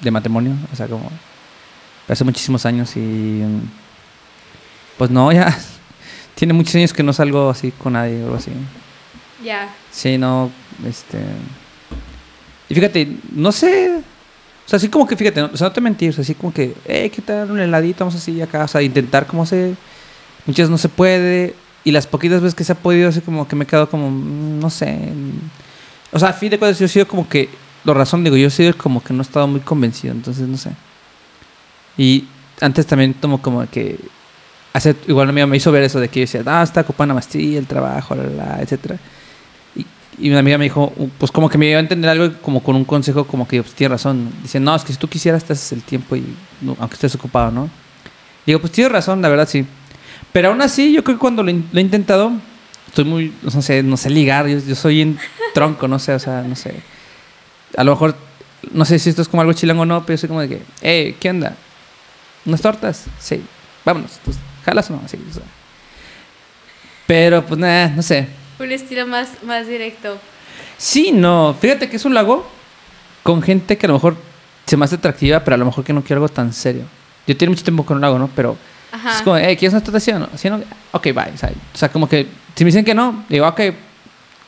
de 0.00 0.10
matrimonio, 0.10 0.52
o 0.72 0.76
sea, 0.76 0.86
como 0.86 1.10
hace 2.08 2.24
muchísimos 2.24 2.64
años 2.64 2.96
y 2.96 3.42
pues 4.96 5.10
no, 5.10 5.30
ya 5.32 5.56
tiene 6.34 6.54
muchos 6.54 6.74
años 6.76 6.92
que 6.92 7.02
no 7.02 7.12
salgo 7.12 7.50
así 7.50 7.70
con 7.72 7.94
nadie 7.94 8.20
o 8.22 8.24
algo 8.26 8.36
así. 8.36 8.50
Ya. 9.44 9.68
Sí, 9.90 10.18
no, 10.18 10.50
este... 10.86 11.18
Y 12.70 12.74
fíjate, 12.74 13.08
no 13.32 13.50
sé, 13.52 14.00
o 14.68 14.70
sea, 14.70 14.76
así 14.76 14.90
como 14.90 15.06
que, 15.06 15.16
fíjate, 15.16 15.40
o 15.40 15.56
sea, 15.56 15.68
no 15.68 15.72
te 15.72 15.80
mentir, 15.80 16.10
o 16.10 16.12
sea, 16.12 16.20
así 16.20 16.34
como 16.34 16.52
que, 16.52 16.74
eh, 16.84 17.08
¿qué 17.08 17.22
un 17.50 17.58
heladito? 17.58 18.00
Vamos 18.00 18.16
así 18.16 18.42
acá, 18.42 18.64
o 18.64 18.68
sea, 18.68 18.82
intentar 18.82 19.26
como 19.26 19.46
se... 19.46 19.74
Muchas 20.44 20.64
veces 20.64 20.70
no 20.70 20.76
se 20.76 20.90
puede, 20.90 21.54
y 21.84 21.90
las 21.90 22.06
poquitas 22.06 22.42
veces 22.42 22.54
que 22.54 22.64
se 22.64 22.72
ha 22.72 22.74
podido, 22.74 23.08
así 23.08 23.22
como 23.22 23.48
que 23.48 23.56
me 23.56 23.64
he 23.64 23.66
quedado 23.66 23.88
como, 23.88 24.10
mm, 24.10 24.60
no 24.60 24.68
sé... 24.68 24.92
mm, 24.92 25.40
O 26.12 26.18
sea, 26.18 26.28
a 26.28 26.32
fin 26.34 26.50
de 26.50 26.58
cuentas 26.58 26.78
yo 26.78 26.84
he 26.84 26.88
sido 26.88 27.08
como 27.08 27.26
que, 27.26 27.48
lo 27.84 27.94
razón 27.94 28.22
digo, 28.24 28.36
yo 28.36 28.48
he 28.48 28.50
sido 28.50 28.76
como 28.76 29.02
que 29.02 29.14
no 29.14 29.20
he 29.20 29.22
estado 29.22 29.46
muy 29.48 29.60
convencido, 29.60 30.12
entonces 30.12 30.46
no 30.46 30.58
sé. 30.58 30.72
Y 31.96 32.26
antes 32.60 32.86
también 32.86 33.14
como, 33.14 33.40
como 33.40 33.66
que... 33.70 33.98
Hace, 34.74 34.94
igual 35.06 35.24
una 35.24 35.30
amiga 35.30 35.46
me 35.46 35.56
hizo 35.56 35.72
ver 35.72 35.82
eso 35.82 35.98
de 35.98 36.08
que 36.08 36.20
yo 36.20 36.24
decía, 36.24 36.42
ah, 36.44 36.62
está 36.62 36.82
ocupada 36.82 37.22
sí, 37.22 37.56
el 37.56 37.66
trabajo, 37.66 38.14
la, 38.14 38.24
la, 38.24 38.30
la", 38.56 38.62
etcétera. 38.62 38.98
Y, 40.18 40.26
y 40.26 40.30
una 40.30 40.40
amiga 40.40 40.58
me 40.58 40.64
dijo, 40.64 40.92
uh, 40.96 41.08
pues 41.18 41.30
como 41.32 41.48
que 41.48 41.58
me 41.58 41.66
dio 41.66 41.76
a 41.76 41.80
entender 41.80 42.10
algo 42.10 42.32
como 42.42 42.62
con 42.62 42.76
un 42.76 42.84
consejo, 42.84 43.26
como 43.26 43.46
que 43.48 43.62
pues, 43.62 43.74
tiene 43.74 43.92
razón. 43.94 44.30
Dice, 44.42 44.60
no, 44.60 44.74
es 44.74 44.82
que 44.84 44.92
si 44.92 44.98
tú 44.98 45.08
quisieras, 45.08 45.44
te 45.44 45.52
haces 45.52 45.72
el 45.72 45.82
tiempo 45.82 46.16
y 46.16 46.24
no, 46.60 46.76
aunque 46.80 46.94
estés 46.94 47.14
ocupado, 47.14 47.50
¿no? 47.50 47.70
Digo, 48.46 48.60
pues 48.60 48.72
tienes 48.72 48.92
razón, 48.92 49.20
la 49.22 49.28
verdad 49.28 49.48
sí. 49.48 49.64
Pero 50.32 50.48
aún 50.48 50.60
así, 50.62 50.92
yo 50.92 51.04
creo 51.04 51.16
que 51.16 51.20
cuando 51.20 51.42
lo, 51.42 51.50
in- 51.50 51.68
lo 51.72 51.78
he 51.78 51.82
intentado, 51.82 52.32
estoy 52.86 53.04
muy, 53.04 53.32
no 53.42 53.50
sé, 53.62 53.82
no 53.82 53.96
sé 53.96 54.10
ligar, 54.10 54.46
yo, 54.46 54.58
yo 54.58 54.74
soy 54.74 55.02
en 55.02 55.18
tronco, 55.54 55.86
no 55.88 55.98
sé, 55.98 56.14
o 56.14 56.18
sea, 56.18 56.42
no 56.42 56.54
sé. 56.56 56.82
A 57.76 57.84
lo 57.84 57.92
mejor, 57.92 58.16
no 58.72 58.84
sé 58.84 58.98
si 58.98 59.10
esto 59.10 59.22
es 59.22 59.28
como 59.28 59.40
algo 59.42 59.52
chilango 59.52 59.82
o 59.82 59.86
no, 59.86 60.04
pero 60.04 60.14
yo 60.16 60.18
soy 60.20 60.28
como 60.28 60.40
de 60.40 60.48
que, 60.48 60.62
hey, 60.82 61.16
¿qué 61.20 61.30
onda? 61.30 61.54
¿Unas 62.46 62.60
tortas? 62.62 63.04
Sí, 63.20 63.42
vámonos. 63.84 64.12
Pues, 64.24 64.38
¿Jalas 64.64 64.90
o 64.90 64.94
no? 64.94 65.02
Sí, 65.06 65.18
o 65.30 65.34
sea. 65.34 65.42
Pero 67.06 67.44
pues 67.44 67.58
nada, 67.58 67.88
no 67.88 68.02
sé. 68.02 68.28
Un 68.58 68.72
estilo 68.72 69.06
más, 69.06 69.42
más 69.44 69.66
directo. 69.66 70.18
Sí, 70.76 71.12
no. 71.12 71.56
Fíjate 71.60 71.88
que 71.88 71.96
es 71.96 72.04
un 72.04 72.14
lago 72.14 72.48
con 73.22 73.42
gente 73.42 73.76
que 73.76 73.86
a 73.86 73.88
lo 73.88 73.94
mejor 73.94 74.16
se 74.66 74.76
me 74.76 74.84
hace 74.84 74.96
atractiva, 74.96 75.40
pero 75.40 75.54
a 75.54 75.58
lo 75.58 75.64
mejor 75.64 75.84
que 75.84 75.92
no 75.92 76.02
quiero 76.02 76.22
algo 76.22 76.28
tan 76.28 76.52
serio. 76.52 76.84
Yo 77.26 77.36
tengo 77.36 77.52
mucho 77.52 77.64
tiempo 77.64 77.84
con 77.84 77.96
un 77.96 78.00
lago, 78.00 78.18
¿no? 78.18 78.28
Pero 78.34 78.56
Ajá. 78.90 79.16
es 79.16 79.22
como, 79.22 79.36
hey, 79.36 79.56
¿quieres 79.56 79.74
una 79.74 79.82
torta 79.82 80.00
sí 80.00 80.12
no? 80.12 80.60
Ok, 80.92 81.04
bye. 81.04 81.32
O 81.34 81.38
sea, 81.38 81.50
o 81.74 81.78
sea, 81.78 81.88
como 81.90 82.08
que 82.08 82.26
si 82.54 82.64
me 82.64 82.68
dicen 82.68 82.84
que 82.84 82.94
no, 82.94 83.24
digo, 83.28 83.46
ok, 83.46 83.60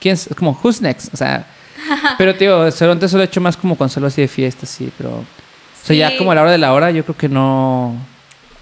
¿quién 0.00 0.14
es? 0.14 0.26
Es 0.26 0.36
como, 0.36 0.58
who's 0.62 0.80
next? 0.80 1.12
O 1.12 1.16
sea, 1.16 1.46
pero 2.18 2.34
tío, 2.34 2.70
seguramente 2.70 3.06
eso 3.06 3.16
lo 3.16 3.22
he 3.22 3.26
hecho 3.26 3.40
más 3.40 3.56
como 3.56 3.76
cuando 3.76 3.92
salgo 3.92 4.06
así 4.08 4.20
de 4.20 4.28
fiesta, 4.28 4.66
sí, 4.66 4.90
pero... 4.96 5.10
O 5.10 5.86
sea, 5.86 5.96
ya 5.96 6.18
como 6.18 6.30
a 6.30 6.34
la 6.34 6.42
hora 6.42 6.50
de 6.50 6.58
la 6.58 6.72
hora, 6.74 6.90
yo 6.90 7.04
creo 7.04 7.16
que 7.16 7.28
no... 7.28 7.96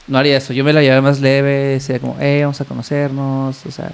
No 0.06 0.18
haría 0.18 0.38
eso. 0.38 0.52
Yo 0.52 0.64
me 0.64 0.72
la 0.72 0.80
llevé 0.80 1.00
más 1.00 1.20
leve, 1.20 1.80
sería 1.80 2.00
como, 2.00 2.16
hey, 2.20 2.42
vamos 2.42 2.60
a 2.60 2.64
conocernos, 2.64 3.66
o 3.66 3.70
sea... 3.70 3.90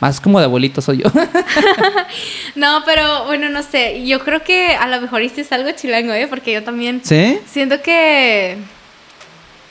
Más 0.00 0.20
como 0.20 0.38
de 0.38 0.46
abuelito 0.46 0.80
soy 0.80 0.98
yo. 0.98 1.10
No, 2.56 2.82
pero 2.84 3.26
bueno, 3.26 3.48
no 3.48 3.62
sé. 3.62 4.04
Yo 4.06 4.20
creo 4.20 4.42
que 4.42 4.74
a 4.74 4.86
lo 4.88 5.00
mejor 5.00 5.22
hiciste 5.22 5.54
algo 5.54 5.70
chilango, 5.72 6.12
¿eh? 6.12 6.26
Porque 6.28 6.52
yo 6.52 6.64
también 6.64 7.00
¿Sí? 7.04 7.38
siento 7.46 7.80
que. 7.82 8.56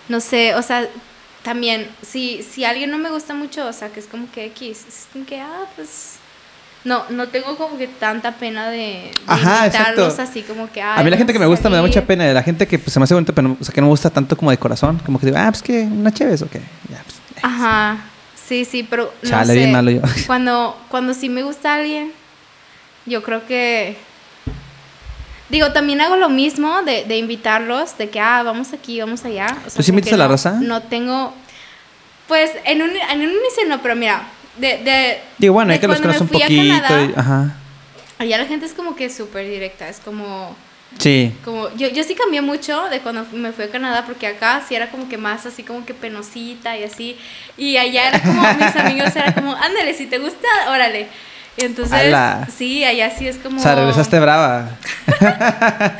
No 0.07 0.19
sé, 0.21 0.55
o 0.55 0.61
sea, 0.61 0.87
también, 1.43 1.87
si, 2.01 2.41
si 2.43 2.65
alguien 2.65 2.89
no 2.89 2.97
me 2.97 3.09
gusta 3.09 3.33
mucho, 3.33 3.67
o 3.67 3.73
sea, 3.73 3.89
que 3.89 3.99
es 3.99 4.07
como 4.07 4.31
que 4.31 4.45
X, 4.45 4.85
es 4.87 5.07
como 5.11 5.25
que, 5.25 5.39
ah, 5.41 5.65
pues. 5.75 6.15
No, 6.85 7.03
no 7.09 7.27
tengo 7.27 7.57
como 7.57 7.77
que 7.77 7.87
tanta 7.87 8.31
pena 8.35 8.69
de, 8.69 8.77
de 8.77 9.11
Ajá, 9.27 9.65
invitarlos 9.65 10.17
así 10.17 10.41
como 10.43 10.71
que. 10.71 10.81
A 10.81 11.03
mí 11.03 11.09
la 11.09 11.17
gente 11.17 11.33
que 11.33 11.39
me 11.39 11.45
gusta 11.45 11.69
me 11.69 11.75
da 11.75 11.81
mucha 11.81 12.05
pena. 12.05 12.23
pena. 12.23 12.33
La 12.33 12.43
gente 12.43 12.65
que 12.67 12.79
pues, 12.79 12.93
se 12.93 12.99
me 12.99 13.03
hace 13.03 13.13
bonita, 13.13 13.33
pero 13.33 13.49
no- 13.49 13.57
o 13.59 13.63
sea, 13.63 13.73
que 13.73 13.81
no 13.81 13.87
me 13.87 13.91
gusta 13.91 14.09
tanto 14.09 14.37
como 14.37 14.49
de 14.49 14.57
corazón. 14.57 14.99
Como 15.05 15.19
que 15.19 15.25
digo, 15.25 15.37
ah, 15.37 15.49
pues 15.51 15.61
que 15.61 15.81
una 15.81 16.13
chévere 16.13 16.41
o 16.41 16.49
qué. 16.49 16.59
Ya, 16.89 17.03
pues, 17.03 17.17
Ajá, 17.43 17.97
sí, 17.97 18.01
sí, 18.65 18.85
pero 18.89 19.13
no 19.21 19.29
Chale, 19.29 19.53
sé. 19.53 19.59
bien 19.59 19.71
malo 19.71 19.91
yo. 19.91 20.01
Cuando, 20.27 20.77
cuando 20.89 21.13
sí 21.13 21.29
me 21.29 21.43
gusta 21.43 21.75
alguien, 21.75 22.12
yo 23.05 23.21
creo 23.23 23.45
que... 23.45 23.95
Digo, 25.49 25.71
también 25.73 25.99
hago 26.01 26.15
lo 26.15 26.29
mismo 26.29 26.83
de, 26.83 27.05
de 27.05 27.17
invitarlos, 27.17 27.97
de 27.97 28.09
que, 28.09 28.19
ah, 28.19 28.43
vamos 28.43 28.71
aquí, 28.73 28.99
vamos 28.99 29.25
allá. 29.25 29.47
O 29.65 29.69
sea, 29.69 29.77
¿Tú 29.77 29.83
sí 29.83 29.89
invitas 29.91 30.13
a 30.13 30.17
la 30.17 30.25
no- 30.25 30.31
raza? 30.31 30.51
No 30.62 30.81
tengo... 30.83 31.33
Pues 32.27 32.51
en 32.65 32.83
un, 32.83 32.91
en 32.91 33.17
un 33.21 33.29
inicio 33.29 33.65
no, 33.67 33.81
pero 33.81 33.95
mira, 33.95 34.21
de... 34.57 34.77
de 34.83 35.19
Digo, 35.39 35.55
bueno, 35.55 35.69
de 35.69 35.73
hay 35.75 35.79
que 35.79 35.88
los 35.88 35.99
conoces 35.99 36.21
un 36.21 36.27
poquito. 36.27 36.49
Canadá, 36.62 37.01
y- 37.03 37.13
ajá. 37.19 37.55
allá 38.19 38.38
la 38.38 38.45
gente 38.45 38.67
es 38.67 38.73
como 38.73 38.95
que 38.95 39.09
súper 39.09 39.47
directa, 39.49 39.89
es 39.89 39.99
como... 39.99 40.55
Sí. 40.97 41.34
Como, 41.45 41.69
yo, 41.75 41.88
yo 41.89 42.04
sí 42.04 42.15
cambié 42.15 42.41
mucho 42.41 42.89
de 42.89 42.99
cuando 42.99 43.25
me 43.32 43.52
fui 43.52 43.65
a 43.65 43.69
Canadá, 43.69 44.04
porque 44.06 44.28
acá 44.28 44.62
sí 44.67 44.75
era 44.75 44.89
como 44.89 45.08
que 45.08 45.17
más 45.17 45.45
así 45.45 45.63
como 45.63 45.86
que 45.86 45.93
penosita 45.93 46.78
y 46.78 46.84
así. 46.84 47.17
Y 47.58 47.78
allá 47.78 48.10
era 48.10 48.21
como, 48.21 48.41
mis 48.60 48.75
amigos 48.75 49.15
era 49.15 49.34
como, 49.34 49.56
ándale, 49.56 49.93
si 49.93 50.08
te 50.08 50.17
gusta, 50.17 50.47
órale. 50.69 51.08
Y 51.58 51.65
entonces, 51.65 51.93
Ala. 51.93 52.47
sí, 52.56 52.84
allá 52.86 53.12
sí 53.12 53.28
es 53.28 53.38
como... 53.38 53.60
O 53.60 53.63
sea, 53.63 53.75
regresaste 53.75 54.19
brava. 54.19 54.69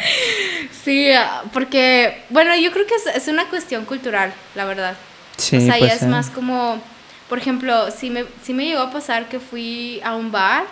Sí, 0.84 1.12
ah, 1.12 1.43
porque, 1.52 2.23
bueno, 2.30 2.56
yo 2.56 2.71
creo 2.71 2.88
que 2.88 2.95
es, 2.95 3.06
es 3.15 3.28
una 3.28 3.45
cuestión 3.45 3.86
cultural, 3.86 4.34
la 4.56 4.65
verdad. 4.65 4.95
Sí, 5.38 5.58
o 5.58 5.62
sea, 5.62 5.78
puede 5.78 5.88
ya 5.88 5.93
es 5.93 5.99
ser. 5.99 6.10
más 6.10 6.30
como, 6.30 6.82
por 7.28 7.38
ejemplo, 7.38 7.91
si 7.91 8.10
me, 8.10 8.25
sí 8.43 8.54
me 8.54 8.65
llegó 8.65 8.82
a 8.82 8.91
pasar 8.91 9.28
que 9.28 9.39
fui 9.39 10.02
a 10.04 10.15
un 10.15 10.32
bar, 10.32 10.63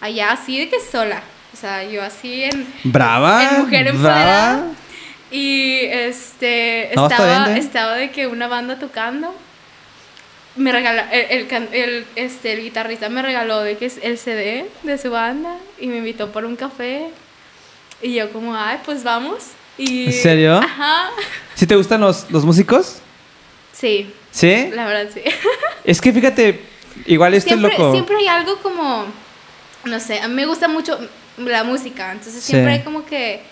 allá 0.00 0.32
así 0.32 0.58
de 0.58 0.68
que 0.68 0.76
sola. 0.80 1.22
O 1.52 1.56
sea, 1.56 1.84
yo 1.84 2.02
así 2.02 2.44
en... 2.44 2.66
¿Brava? 2.84 3.42
en 3.50 3.60
mujer 3.62 3.84
¿Brava? 3.92 3.96
empoderada. 3.98 4.66
Y 5.30 5.78
este 5.86 6.90
No, 6.94 7.08
estaba, 7.08 7.44
bien, 7.46 7.56
¿eh? 7.56 7.60
estaba 7.60 7.94
de 7.94 8.10
que 8.10 8.26
una 8.26 8.48
banda 8.48 8.78
tocando. 8.78 9.34
Me 10.56 10.70
regaló, 10.70 11.02
el, 11.10 11.46
el, 11.50 11.68
el, 11.72 12.06
este, 12.16 12.52
el 12.52 12.62
guitarrista 12.62 13.08
me 13.08 13.22
regaló 13.22 13.60
de 13.60 13.78
que 13.78 13.86
es 13.86 13.98
el 14.02 14.18
CD 14.18 14.66
de 14.82 14.98
su 14.98 15.10
banda 15.10 15.56
y 15.80 15.86
me 15.86 15.98
invitó 15.98 16.30
por 16.30 16.44
un 16.44 16.56
café. 16.56 17.08
Y 18.02 18.14
yo 18.14 18.30
como, 18.30 18.54
ay, 18.54 18.78
pues 18.84 19.02
vamos. 19.02 19.52
Y, 19.78 20.06
¿En 20.06 20.12
serio? 20.12 20.56
Ajá. 20.58 21.08
¿Sí 21.54 21.66
te 21.66 21.76
gustan 21.76 22.02
los, 22.02 22.30
los 22.30 22.44
músicos? 22.44 22.98
Sí, 23.72 24.12
¿Sí? 24.30 24.68
la 24.74 24.86
verdad 24.86 25.10
sí. 25.12 25.22
Es 25.84 26.00
que 26.00 26.12
fíjate, 26.12 26.60
igual 27.06 27.32
esto 27.32 27.48
siempre, 27.48 27.72
es 27.72 27.78
loco. 27.78 27.92
siempre 27.92 28.16
hay 28.16 28.26
algo 28.28 28.58
como, 28.58 29.06
no 29.84 29.98
sé, 30.00 30.20
a 30.20 30.28
mí 30.28 30.34
me 30.34 30.44
gusta 30.46 30.68
mucho 30.68 30.98
la 31.50 31.64
música, 31.64 32.12
entonces 32.12 32.42
siempre 32.42 32.74
Sí. 32.74 32.78
hay 32.78 32.84
como 32.84 33.04
que, 33.04 33.42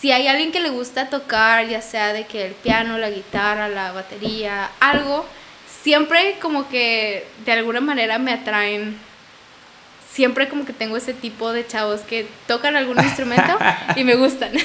si 0.00 0.12
hay 0.12 0.28
alguien 0.28 0.52
que 0.52 0.60
le 0.60 0.70
gusta 0.70 1.08
tocar, 1.08 1.66
ya 1.66 1.80
sea 1.82 2.12
de 2.12 2.26
que 2.26 2.46
el 2.46 2.52
piano, 2.52 2.98
la 2.98 3.10
guitarra, 3.10 3.68
la 3.68 3.92
batería, 3.92 4.68
algo, 4.80 5.24
siempre 5.82 6.36
como 6.40 6.68
que 6.68 7.26
de 7.44 7.52
alguna 7.52 7.80
manera 7.80 8.18
me 8.18 8.32
atraen. 8.32 8.96
Siempre 10.12 10.48
como 10.48 10.64
que 10.64 10.72
tengo 10.72 10.96
ese 10.96 11.14
tipo 11.14 11.52
de 11.52 11.66
chavos 11.66 12.00
que 12.00 12.26
tocan 12.46 12.74
algún 12.76 12.98
instrumento 13.02 13.56
y 13.94 14.04
me 14.04 14.16
gustan. 14.16 14.50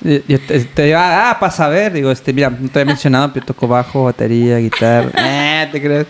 Yo 0.00 0.38
te, 0.40 0.60
te 0.60 0.82
digo, 0.84 0.98
ah, 0.98 1.30
ah, 1.30 1.40
para 1.40 1.50
saber, 1.50 1.92
digo, 1.92 2.10
este, 2.10 2.32
mira, 2.32 2.50
no 2.50 2.68
te 2.68 2.80
había 2.80 2.92
mencionado, 2.92 3.32
pero 3.32 3.46
toco 3.46 3.66
bajo, 3.66 4.04
batería, 4.04 4.58
guitarra. 4.58 5.10
Eh, 5.16 5.68
¿te 5.72 5.80
crees? 5.80 6.06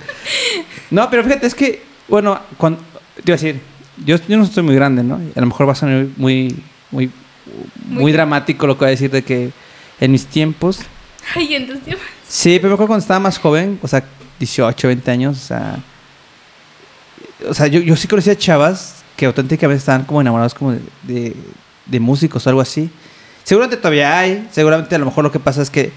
No, 0.90 1.08
pero 1.08 1.22
fíjate, 1.22 1.46
es 1.46 1.54
que, 1.54 1.82
bueno, 2.08 2.40
cuando, 2.56 2.80
te 3.14 3.22
iba 3.26 3.34
a 3.34 3.38
decir, 3.40 3.60
yo, 4.04 4.16
yo 4.28 4.36
no 4.36 4.44
estoy 4.44 4.62
muy 4.62 4.74
grande, 4.74 5.02
¿no? 5.02 5.20
Y 5.22 5.32
a 5.36 5.40
lo 5.40 5.46
mejor 5.46 5.68
va 5.68 5.72
a 5.72 5.76
sonar 5.76 6.06
muy, 6.16 6.56
muy, 6.90 7.10
muy, 7.86 8.02
Muy- 8.02 8.12
dramático 8.12 8.66
lo 8.66 8.74
que 8.76 8.80
voy 8.80 8.88
a 8.88 8.90
decir 8.90 9.10
de 9.10 9.22
que 9.22 9.50
en 10.00 10.10
mis 10.12 10.26
tiempos, 10.26 10.80
Ay, 11.34 11.54
entonces, 11.54 11.96
sí, 12.28 12.58
pero 12.58 12.68
me 12.70 12.74
acuerdo 12.74 12.88
cuando 12.88 13.02
estaba 13.02 13.20
más 13.20 13.38
joven, 13.38 13.78
o 13.82 13.88
sea, 13.88 14.04
18, 14.38 14.88
20 14.88 15.10
años, 15.10 15.36
o 15.38 15.46
sea, 15.46 15.78
o 17.48 17.54
sea, 17.54 17.66
yo, 17.66 17.80
yo 17.80 17.96
sí 17.96 18.08
conocía 18.08 18.36
chavas 18.36 19.02
que 19.16 19.26
auténticamente 19.26 19.78
estaban 19.78 20.04
como 20.04 20.20
enamorados 20.20 20.54
como 20.54 20.72
de, 20.72 20.80
de, 21.02 21.36
de 21.86 22.00
músicos 22.00 22.46
o 22.46 22.50
algo 22.50 22.60
así. 22.60 22.90
Seguramente 23.44 23.76
todavía 23.76 24.18
hay, 24.18 24.48
seguramente 24.50 24.94
a 24.94 24.98
lo 24.98 25.04
mejor 25.06 25.24
lo 25.24 25.30
que 25.32 25.38
pasa 25.38 25.62
es 25.62 25.70
que 25.70 25.92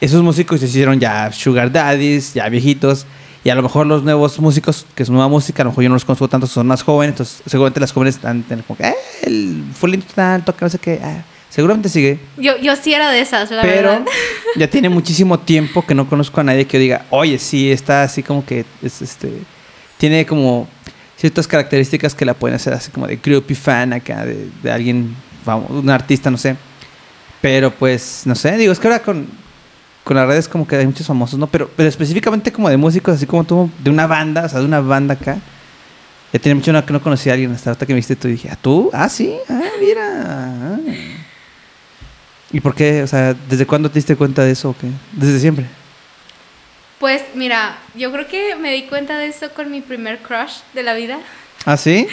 esos 0.00 0.22
músicos 0.22 0.60
se 0.60 0.66
hicieron 0.66 1.00
ya 1.00 1.32
sugar 1.32 1.72
daddies, 1.72 2.34
ya 2.34 2.48
viejitos, 2.48 3.06
y 3.44 3.50
a 3.50 3.54
lo 3.54 3.62
mejor 3.62 3.86
los 3.86 4.02
nuevos 4.02 4.38
músicos, 4.40 4.84
que 4.94 5.02
es 5.02 5.10
nueva 5.10 5.28
música, 5.28 5.62
a 5.62 5.64
lo 5.64 5.70
mejor 5.70 5.84
yo 5.84 5.88
no 5.90 5.94
los 5.96 6.04
conozco 6.04 6.28
tanto, 6.28 6.46
son 6.46 6.66
más 6.66 6.82
jóvenes, 6.82 7.14
entonces 7.14 7.42
seguramente 7.46 7.80
las 7.80 7.92
jóvenes 7.92 8.16
están 8.16 8.44
como 8.66 8.76
que, 8.76 8.84
eh, 8.88 8.94
el 9.22 9.64
fulanito 9.74 10.12
tal, 10.14 10.44
toca 10.44 10.66
no 10.66 10.70
sé 10.70 10.78
qué, 10.78 11.00
ah, 11.02 11.22
seguramente 11.48 11.88
sigue. 11.88 12.18
yo, 12.36 12.56
yo 12.58 12.74
sí 12.76 12.92
era 12.92 13.10
de 13.10 13.20
esas, 13.20 13.50
la 13.50 13.62
Pero 13.62 13.90
verdad. 13.90 14.06
ya 14.56 14.68
tiene 14.70 14.88
muchísimo 14.88 15.38
tiempo 15.38 15.86
que 15.86 15.94
no 15.94 16.08
conozco 16.08 16.40
a 16.40 16.44
nadie 16.44 16.66
que 16.66 16.78
yo 16.78 16.82
diga, 16.82 17.06
oye, 17.10 17.38
sí, 17.38 17.70
está 17.70 18.02
así 18.02 18.22
como 18.22 18.44
que 18.44 18.64
es 18.82 19.02
este. 19.02 19.32
Tiene 19.98 20.26
como 20.26 20.68
ciertas 21.16 21.48
características 21.48 22.14
que 22.14 22.24
la 22.24 22.34
pueden 22.34 22.54
hacer 22.56 22.72
así 22.72 22.90
como 22.90 23.06
de 23.06 23.16
groupie 23.16 23.56
fan 23.56 23.92
acá, 23.92 24.24
de, 24.24 24.48
de 24.62 24.70
alguien, 24.70 25.16
vamos, 25.44 25.70
un 25.70 25.90
artista, 25.90 26.30
no 26.30 26.38
sé. 26.38 26.56
Pero 27.40 27.70
pues, 27.72 28.22
no 28.24 28.34
sé, 28.34 28.56
digo, 28.56 28.72
es 28.72 28.78
que 28.78 28.86
ahora 28.88 29.02
con, 29.02 29.26
con 30.08 30.16
las 30.16 30.26
redes 30.26 30.48
como 30.48 30.66
que 30.66 30.74
hay 30.74 30.86
muchos 30.86 31.06
famosos, 31.06 31.38
¿no? 31.38 31.46
Pero, 31.48 31.70
pero 31.76 31.86
específicamente 31.86 32.50
como 32.50 32.70
de 32.70 32.78
músicos, 32.78 33.14
así 33.16 33.26
como 33.26 33.44
tú, 33.44 33.70
de 33.78 33.90
una 33.90 34.06
banda, 34.06 34.46
o 34.46 34.48
sea, 34.48 34.58
de 34.60 34.64
una 34.64 34.80
banda 34.80 35.12
acá. 35.12 35.36
Ya 36.32 36.38
tenía 36.40 36.54
mucho 36.54 36.86
que 36.86 36.92
no 36.94 37.02
conocía 37.02 37.32
a 37.32 37.34
alguien 37.34 37.52
hasta 37.52 37.68
ahorita 37.68 37.84
que 37.84 37.92
me 37.92 37.98
viste 37.98 38.16
tú 38.16 38.26
y 38.28 38.32
dije, 38.32 38.48
¿ah, 38.50 38.56
tú? 38.56 38.88
Ah, 38.94 39.10
sí, 39.10 39.34
ah, 39.50 39.60
mira. 39.78 40.02
ah". 40.16 40.78
¿Y 42.50 42.60
por 42.60 42.74
qué? 42.74 43.02
O 43.02 43.06
sea, 43.06 43.34
¿desde 43.50 43.66
cuándo 43.66 43.90
te 43.90 43.98
diste 43.98 44.16
cuenta 44.16 44.42
de 44.44 44.52
eso 44.52 44.70
o 44.70 44.76
qué? 44.78 44.86
¿Desde 45.12 45.38
siempre? 45.40 45.66
Pues 46.98 47.22
mira, 47.34 47.76
yo 47.94 48.10
creo 48.10 48.26
que 48.26 48.56
me 48.56 48.72
di 48.72 48.84
cuenta 48.84 49.18
de 49.18 49.26
eso 49.26 49.50
con 49.54 49.70
mi 49.70 49.82
primer 49.82 50.20
crush 50.20 50.60
de 50.72 50.82
la 50.84 50.94
vida. 50.94 51.18
¿Ah, 51.66 51.76
sí? 51.76 52.06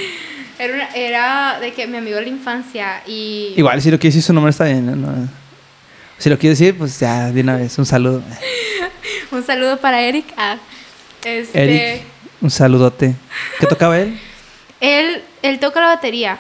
Era, 0.60 0.73
una- 0.73 0.89
era 0.95 1.60
de 1.62 1.71
que 1.71 1.88
mi 1.88 1.95
amigo 1.95 2.17
de 2.17 2.23
la 2.23 2.29
infancia 2.29 3.03
y... 3.08 3.53
Igual, 3.55 3.81
si 3.81 3.89
lo 3.89 3.97
quieres 3.97 4.15
decir 4.15 4.27
su 4.27 4.34
nombre 4.34 4.49
está 4.51 4.65
bien, 4.65 5.01
¿no? 5.01 5.44
Si 6.17 6.30
lo 6.30 6.38
quieres 6.38 6.60
decir, 6.60 6.78
pues 6.78 6.99
ya, 6.99 7.32
de 7.32 7.41
una 7.41 7.58
vez, 7.58 7.78
un 7.78 7.86
saludo. 7.86 8.21
Un 9.32 9.43
saludo 9.43 9.78
para 9.78 10.01
Eric. 10.01 10.25
Ah, 10.38 10.58
este, 11.25 11.63
Eric, 11.63 12.04
un 12.39 12.49
saludote. 12.49 13.15
¿Qué 13.60 13.65
tocaba 13.65 13.99
él? 13.99 14.17
Él, 14.80 15.23
él 15.41 15.60
toca 15.60 15.80
la 15.80 15.88
batería. 15.88 16.38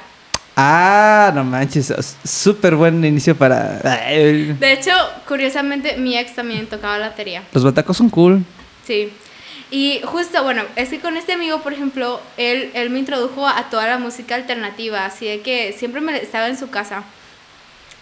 Ah, 0.55 1.31
no 1.33 1.43
manches, 1.43 1.93
súper 2.23 2.75
buen 2.75 3.03
inicio 3.03 3.35
para... 3.35 3.79
De 3.79 4.71
hecho, 4.71 4.91
curiosamente, 5.27 5.97
mi 5.97 6.17
ex 6.17 6.35
también 6.35 6.67
tocaba 6.67 6.97
la 6.97 7.09
batería. 7.09 7.43
Los 7.53 7.63
batacos 7.63 7.97
son 7.97 8.09
cool. 8.09 8.43
Sí. 8.85 9.11
Y 9.71 10.01
justo, 10.03 10.43
bueno, 10.43 10.63
es 10.75 10.89
que 10.89 10.99
con 10.99 11.17
este 11.17 11.33
amigo, 11.33 11.61
por 11.61 11.73
ejemplo, 11.73 12.21
él, 12.37 12.71
él 12.73 12.89
me 12.89 12.99
introdujo 12.99 13.47
a 13.47 13.69
toda 13.69 13.87
la 13.87 13.97
música 13.97 14.35
alternativa, 14.35 15.05
así 15.05 15.25
de 15.25 15.41
que 15.41 15.73
siempre 15.73 16.01
me 16.01 16.15
estaba 16.17 16.47
en 16.47 16.57
su 16.57 16.69
casa, 16.69 17.03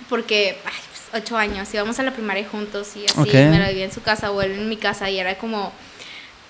porque, 0.10 0.58
ay, 0.66 0.74
ocho 1.14 1.38
años, 1.38 1.74
íbamos 1.74 2.00
a 2.00 2.04
la 2.04 2.12
primaria 2.12 2.48
juntos 2.50 2.96
y 2.96 3.06
así, 3.06 3.30
me 3.32 3.60
la 3.60 3.70
vivía 3.70 3.86
en 3.86 3.92
su 3.94 4.02
casa 4.02 4.32
o 4.32 4.42
él 4.42 4.52
en 4.54 4.70
mi 4.70 4.78
casa 4.78 5.10
y 5.10 5.20
era 5.20 5.36
como... 5.38 5.72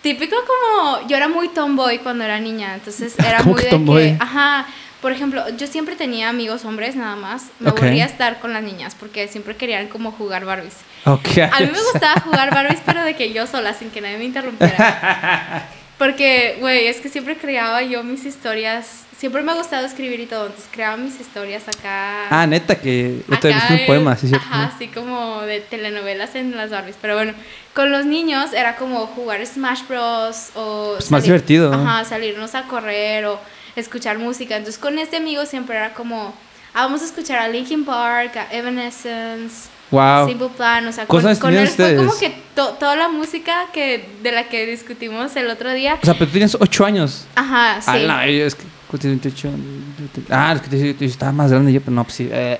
Típico 0.02 0.36
como, 0.46 1.08
yo 1.08 1.16
era 1.16 1.30
muy 1.30 1.48
tomboy 1.48 2.00
cuando 2.00 2.26
era 2.26 2.38
niña, 2.40 2.74
entonces 2.76 3.18
era 3.26 3.38
¿Cómo 3.38 3.52
muy 3.52 3.60
que 3.62 3.66
de 3.68 3.72
tomboy? 3.72 4.18
que, 4.18 4.24
ajá, 4.24 4.66
por 5.02 5.12
ejemplo, 5.14 5.44
yo 5.58 5.66
siempre 5.68 5.96
tenía 5.96 6.28
amigos 6.30 6.66
hombres 6.66 6.96
nada 6.98 7.16
más, 7.16 7.44
me 7.60 7.70
Ok. 7.70 7.78
aburría 7.80 8.06
estar 8.06 8.40
con 8.40 8.52
las 8.52 8.64
niñas 8.64 8.96
porque 9.00 9.28
siempre 9.30 9.56
querían 9.56 9.88
como 9.88 10.12
jugar 10.12 10.44
Barbies. 10.46 10.76
A 11.06 11.12
mí 11.60 11.68
me 11.68 11.82
gustaba 11.92 12.20
jugar 12.22 12.52
Barbies, 12.54 12.82
pero 12.86 13.04
de 13.04 13.16
que 13.16 13.32
yo 13.32 13.48
sola, 13.48 13.74
sin 13.74 13.92
que 13.92 14.02
nadie 14.02 14.18
me 14.18 14.26
interrumpiera. 14.26 15.70
Porque, 16.04 16.58
güey, 16.60 16.88
es 16.88 16.98
que 16.98 17.08
siempre 17.08 17.38
creaba 17.38 17.82
yo 17.82 18.04
mis 18.04 18.26
historias. 18.26 19.06
Siempre 19.18 19.42
me 19.42 19.54
ha 19.54 19.56
gustado 19.56 19.86
escribir 19.86 20.20
y 20.20 20.26
todo, 20.26 20.48
entonces 20.48 20.70
creaba 20.70 20.98
mis 20.98 21.18
historias 21.18 21.66
acá. 21.70 22.28
Ah, 22.30 22.46
neta, 22.46 22.76
que 22.76 23.22
acá 23.32 23.48
visto 23.48 23.74
un 23.74 23.86
poema, 23.86 24.18
sí, 24.18 24.28
cierto. 24.28 24.46
Ajá, 24.46 24.66
así 24.76 24.90
como 24.90 25.44
de 25.44 25.62
telenovelas 25.62 26.36
en 26.36 26.58
las 26.58 26.72
Barbies. 26.72 26.98
Pero 27.02 27.16
bueno, 27.16 27.34
con 27.74 27.90
los 27.90 28.06
niños 28.06 28.52
era 28.52 28.76
como 28.76 29.08
jugar 29.08 29.46
Smash 29.46 29.84
Bros. 29.88 30.50
o. 30.56 30.96
Pues 30.98 31.10
más 31.10 31.24
divertido. 31.24 31.74
Ajá, 31.74 32.04
salirnos 32.04 32.54
a 32.54 32.64
correr 32.64 33.26
o 33.26 33.40
escuchar 33.78 34.20
música. 34.20 34.58
Entonces 34.58 34.82
con 34.82 35.00
este 35.00 35.16
amigo 35.16 35.46
siempre 35.46 35.78
era 35.78 35.94
como. 35.94 36.34
Ah, 36.74 36.84
vamos 36.84 37.02
a 37.02 37.06
escuchar 37.06 37.40
a 37.40 37.48
Linkin 37.48 37.86
Park, 37.86 38.36
a 38.36 38.54
Evanescence. 38.54 39.70
Wow. 39.94 40.28
Simple 40.28 40.50
Plan, 40.58 40.88
o 40.88 40.92
sea, 40.92 41.06
¿Cuántos 41.06 41.40
con, 41.40 41.54
él 41.54 41.68
fue 41.68 41.96
como 41.96 42.10
ustedes? 42.12 42.32
que 42.34 42.42
to- 42.56 42.74
toda 42.80 42.96
la 42.96 43.10
música 43.10 43.68
que 43.74 44.10
de 44.22 44.32
la 44.32 44.50
que 44.50 44.66
discutimos 44.66 45.36
el 45.36 45.50
otro 45.50 45.72
día. 45.74 46.00
O 46.02 46.06
sea, 46.06 46.14
pero 46.14 46.26
tú 46.28 46.32
tienes 46.34 46.58
ocho 46.60 46.86
años. 46.86 47.26
Ajá, 47.36 47.80
sí. 47.82 47.90
Ah, 47.92 47.98
no, 48.26 48.32
yo 48.32 48.46
es 48.46 48.56
que 48.56 48.64
¿cuánto 48.88 49.08
tienes 49.08 49.22
28? 49.22 49.50
Ah, 50.30 50.54
es 50.56 50.62
que 50.62 50.94
te- 50.94 51.06
estaba 51.06 51.32
más 51.32 51.52
grande 51.52 51.72
yo, 51.72 51.80
pero 51.80 51.92
no, 51.92 52.04
pues 52.04 52.16
sí. 52.16 52.30
eh. 52.32 52.60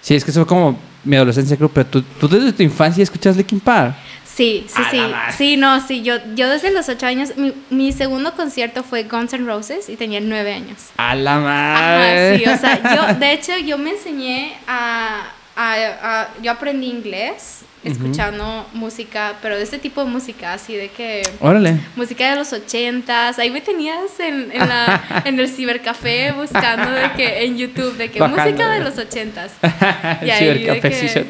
Sí, 0.00 0.14
es 0.14 0.24
que 0.24 0.30
eso 0.30 0.40
fue 0.40 0.48
como 0.48 0.78
mi 1.04 1.16
adolescencia, 1.16 1.56
creo, 1.56 1.68
pero 1.68 1.86
tú, 1.86 2.02
tú 2.02 2.26
desde 2.28 2.52
tu 2.52 2.62
infancia 2.62 3.02
escuchas 3.02 3.36
Linkin 3.36 3.60
Park. 3.60 3.94
Sí, 4.24 4.64
sí, 4.68 4.82
sí. 4.90 5.00
Sí, 5.36 5.56
no, 5.58 5.86
sí. 5.86 6.02
Yo, 6.02 6.14
yo 6.34 6.48
desde 6.48 6.70
los 6.72 6.88
ocho 6.88 7.04
años, 7.04 7.36
mi, 7.36 7.52
mi 7.68 7.92
segundo 7.92 8.32
concierto 8.34 8.82
fue 8.82 9.02
Guns 9.02 9.34
N' 9.34 9.44
Roses 9.44 9.90
y 9.90 9.96
tenía 9.96 10.20
nueve 10.20 10.54
años. 10.54 10.78
A 10.96 11.14
la 11.14 11.34
Ajá, 11.36 11.42
madre. 11.42 12.38
sí, 12.38 12.44
o 12.46 12.56
sea, 12.56 12.80
yo, 13.12 13.14
de 13.18 13.32
hecho, 13.34 13.58
yo 13.58 13.76
me 13.76 13.90
enseñé 13.90 14.56
a, 14.66 15.24
a, 15.60 16.20
a- 16.22 16.28
yo 16.42 16.50
aprendí 16.52 16.86
inglés 16.88 17.60
escuchando 17.82 18.68
música, 18.74 19.36
pero 19.40 19.56
de 19.56 19.62
este 19.62 19.78
tipo 19.78 20.04
de 20.04 20.10
música, 20.10 20.52
así 20.52 20.76
de 20.76 20.88
que 20.90 21.22
Órale. 21.40 21.78
música 21.96 22.28
de 22.28 22.36
los 22.36 22.52
ochentas, 22.52 23.38
ahí 23.38 23.50
me 23.50 23.62
tenías 23.62 24.20
en, 24.20 24.50
en, 24.52 24.68
la, 24.68 25.22
en 25.24 25.40
el 25.40 25.48
cibercafé 25.48 26.32
buscando 26.32 26.90
de 26.90 27.10
que 27.12 27.44
en 27.44 27.56
YouTube, 27.56 27.96
de 27.96 28.10
que 28.10 28.20
Bajando. 28.20 28.42
música 28.42 28.70
de 28.70 28.80
los 28.80 28.98
ochentas. 28.98 29.52
el 30.20 30.28
Y 30.28 30.30
ahí 30.30 30.44
de 30.46 30.54
cibercafé, 30.58 30.90
que- 30.90 31.08
sí. 31.08 31.20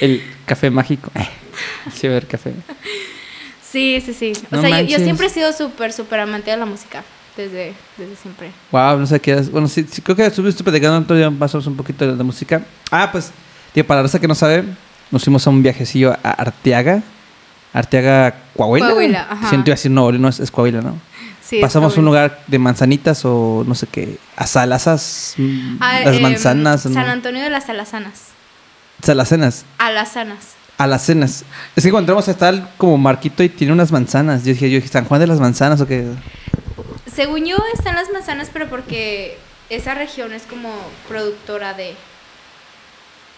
El 0.00 0.22
café 0.46 0.70
mágico. 0.70 1.10
El 1.86 1.92
cibercafé. 1.92 2.52
Sí, 3.62 4.00
sí, 4.04 4.14
sí. 4.14 4.32
O 4.52 4.56
No 4.56 4.62
sea, 4.62 4.80
yo, 4.82 4.98
yo 4.98 5.04
siempre 5.04 5.26
he 5.26 5.30
sido 5.30 5.52
súper, 5.52 5.92
súper 5.92 6.20
amante 6.20 6.50
de 6.50 6.56
la 6.56 6.66
música, 6.66 7.02
desde, 7.36 7.74
desde 7.96 8.16
siempre. 8.16 8.50
Wow, 8.70 8.98
no 8.98 9.06
sé 9.06 9.20
qué 9.20 9.32
es. 9.34 9.50
Bueno, 9.50 9.68
sí, 9.68 9.86
sí, 9.90 10.02
creo 10.02 10.16
que 10.16 10.26
estuviste 10.26 10.62
platicando 10.62 11.14
o 11.14 11.30
menos 11.30 11.66
un 11.66 11.76
poquito 11.76 12.16
de 12.16 12.24
música. 12.24 12.62
Ah, 12.90 13.08
pues, 13.10 13.30
tío, 13.72 13.86
para 13.86 14.00
la 14.00 14.02
raza 14.04 14.20
que 14.20 14.28
no 14.28 14.34
sabe, 14.34 14.64
nos 15.10 15.24
fuimos 15.24 15.46
a 15.46 15.50
un 15.50 15.62
viajecillo 15.62 16.12
a 16.12 16.30
Arteaga. 16.30 17.02
Arteaga, 17.72 18.34
Coahuila. 18.56 18.86
Coahuila, 18.90 19.26
ajá. 19.30 19.48
Siento 19.48 19.70
iba 19.70 19.74
a 19.74 19.76
decir 19.76 19.90
León, 19.90 20.18
no 20.18 20.28
es, 20.28 20.40
es 20.40 20.50
Coahuila, 20.50 20.82
¿no? 20.82 20.98
Sí, 21.42 21.58
Pasamos 21.60 21.96
un 21.98 22.04
lugar 22.04 22.42
de 22.46 22.58
manzanitas 22.58 23.24
o 23.24 23.64
no 23.66 23.74
sé 23.74 23.86
qué, 23.86 24.16
a 24.36 24.46
salazas, 24.46 25.34
mm, 25.36 25.76
Ah, 25.80 26.00
las 26.04 26.16
em, 26.16 26.22
manzanas, 26.22 26.86
¿no? 26.86 26.94
San 26.94 27.08
Antonio 27.10 27.42
de 27.42 27.50
las 27.50 27.68
Alazanas. 27.68 28.28
salacenas, 29.02 29.64
Alazanas. 29.78 30.54
alacenas. 30.78 31.44
Es 31.76 31.84
que 31.84 31.90
cuando 31.90 32.12
entramos 32.12 32.28
está 32.28 32.68
como 32.78 32.96
marquito 32.96 33.42
y 33.42 33.48
tiene 33.48 33.72
unas 33.72 33.90
manzanas. 33.92 34.44
Yo 34.44 34.52
dije, 34.52 34.70
yo 34.70 34.76
dije, 34.76 34.88
San 34.88 35.04
Juan 35.04 35.20
de 35.20 35.26
las 35.26 35.40
Manzanas 35.40 35.80
o 35.80 35.86
qué. 35.86 36.06
Según 37.14 37.44
yo, 37.44 37.56
están 37.74 37.94
las 37.94 38.10
manzanas, 38.10 38.48
pero 38.52 38.68
porque 38.68 39.38
esa 39.68 39.94
región 39.94 40.32
es 40.32 40.42
como 40.44 40.70
productora 41.08 41.74
de, 41.74 41.94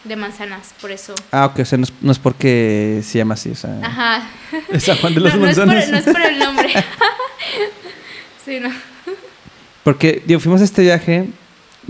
de 0.04 0.16
manzanas, 0.16 0.74
por 0.80 0.92
eso. 0.92 1.14
Ah, 1.32 1.46
ok, 1.46 1.60
o 1.60 1.64
sea, 1.64 1.78
no 1.78 1.84
es, 1.84 1.92
no 2.00 2.12
es 2.12 2.18
porque 2.18 3.00
se 3.04 3.18
llama 3.18 3.34
así, 3.34 3.50
o 3.50 3.56
sea. 3.56 3.78
Ajá. 3.82 4.28
es 4.70 4.84
San 4.84 4.96
Juan 4.98 5.14
de 5.14 5.20
las 5.20 5.34
no, 5.34 5.40
no 5.40 5.48
es 5.48 5.56
por, 5.56 5.66
no 5.66 5.72
es 5.74 6.04
por 6.04 6.20
el 6.20 6.38
nombre. 6.38 6.72
sí, 8.44 8.60
no. 8.60 8.70
Porque, 9.82 10.22
digo, 10.24 10.40
fuimos 10.40 10.60
a 10.60 10.64
este 10.64 10.82
viaje 10.82 11.28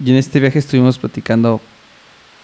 y 0.02 0.10
en 0.10 0.16
este 0.16 0.40
viaje 0.40 0.58
estuvimos 0.58 0.98
platicando. 0.98 1.60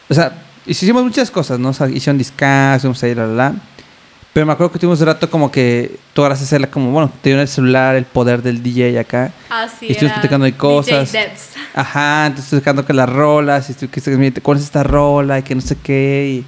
O 0.09 0.15
sea, 0.15 0.43
hicimos 0.67 1.03
muchas 1.03 1.31
cosas, 1.31 1.59
¿no? 1.59 1.71
O 1.71 1.73
sea, 1.73 1.89
hicieron 1.89 2.19
discas, 2.19 2.83
fuimos 2.83 3.03
a 3.03 3.09
ir 3.09 3.19
a 3.19 3.27
la, 3.27 3.35
la. 3.35 3.55
Pero 4.33 4.47
me 4.47 4.53
acuerdo 4.53 4.73
que 4.73 4.79
tuvimos 4.79 5.01
un 5.01 5.07
rato 5.07 5.29
como 5.29 5.51
que 5.51 5.97
tú 6.13 6.23
ahora 6.23 6.35
hacerla 6.35 6.71
como, 6.71 6.93
bueno, 6.93 7.11
te 7.21 7.31
dio 7.31 7.41
el 7.41 7.49
celular, 7.49 7.97
el 7.97 8.05
poder 8.05 8.43
del 8.43 8.63
DJ 8.63 8.99
acá. 9.01 9.33
Ah, 9.51 9.67
sí. 9.69 9.87
Y 9.89 9.93
estuvimos 9.93 10.15
platicando 10.15 10.45
de 10.45 10.53
DJ 10.53 10.59
cosas. 10.59 11.13
Debs. 11.13 11.51
Ajá, 11.75 12.27
entonces 12.27 12.45
estoy 12.47 12.61
tocando 12.61 12.85
que 12.87 12.93
las 12.93 13.09
rolas, 13.09 13.69
y 13.69 13.73
estoy, 13.73 13.89
que 13.89 14.33
¿cuál 14.41 14.59
es 14.59 14.65
esta 14.65 14.85
rola? 14.85 15.41
Y 15.41 15.43
que 15.43 15.55
no 15.55 15.61
sé 15.61 15.77
qué. 15.83 16.45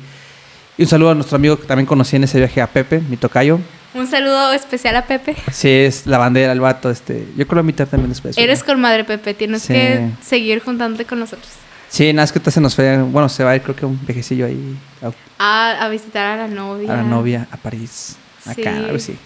Y, 0.76 0.80
y 0.80 0.82
un 0.84 0.88
saludo 0.88 1.10
a 1.10 1.14
nuestro 1.14 1.36
amigo 1.36 1.58
que 1.58 1.66
también 1.66 1.86
conocí 1.86 2.14
en 2.16 2.24
ese 2.24 2.38
viaje, 2.38 2.60
a 2.60 2.68
Pepe, 2.68 3.00
mi 3.00 3.16
tocayo. 3.16 3.58
Un 3.94 4.06
saludo 4.06 4.52
especial 4.52 4.96
a 4.96 5.04
Pepe. 5.04 5.36
Sí, 5.52 5.68
es 5.68 6.06
la 6.06 6.18
bandera, 6.18 6.52
el 6.52 6.60
vato, 6.60 6.88
este. 6.88 7.26
Yo 7.36 7.46
creo 7.46 7.60
invitar 7.60 7.88
también 7.88 8.10
después. 8.10 8.38
Eres 8.38 8.62
con 8.62 8.80
madre 8.80 9.04
Pepe, 9.04 9.34
tienes 9.34 9.62
Sí. 9.62 9.72
que 9.74 10.08
seguir 10.24 10.62
juntándote 10.62 11.04
con 11.04 11.18
nosotros. 11.18 11.50
Sí, 11.92 12.10
nada, 12.14 12.24
es 12.24 12.32
que 12.32 12.50
se 12.50 12.58
nos 12.58 12.74
fue. 12.74 13.02
Bueno, 13.02 13.28
se 13.28 13.44
va 13.44 13.50
a 13.50 13.56
ir, 13.56 13.60
creo 13.60 13.76
que 13.76 13.84
un 13.84 14.00
vejecillo 14.06 14.46
ahí 14.46 14.78
a, 15.38 15.84
a 15.84 15.88
visitar 15.90 16.38
a 16.38 16.48
la 16.48 16.48
novia. 16.48 16.90
a 16.90 16.96
la 16.96 17.02
novia 17.02 17.46
a 17.50 17.56
París. 17.58 18.16
Acá, 18.46 18.54
Sí. 18.54 18.66
algo 18.66 18.96
así. 18.96 19.16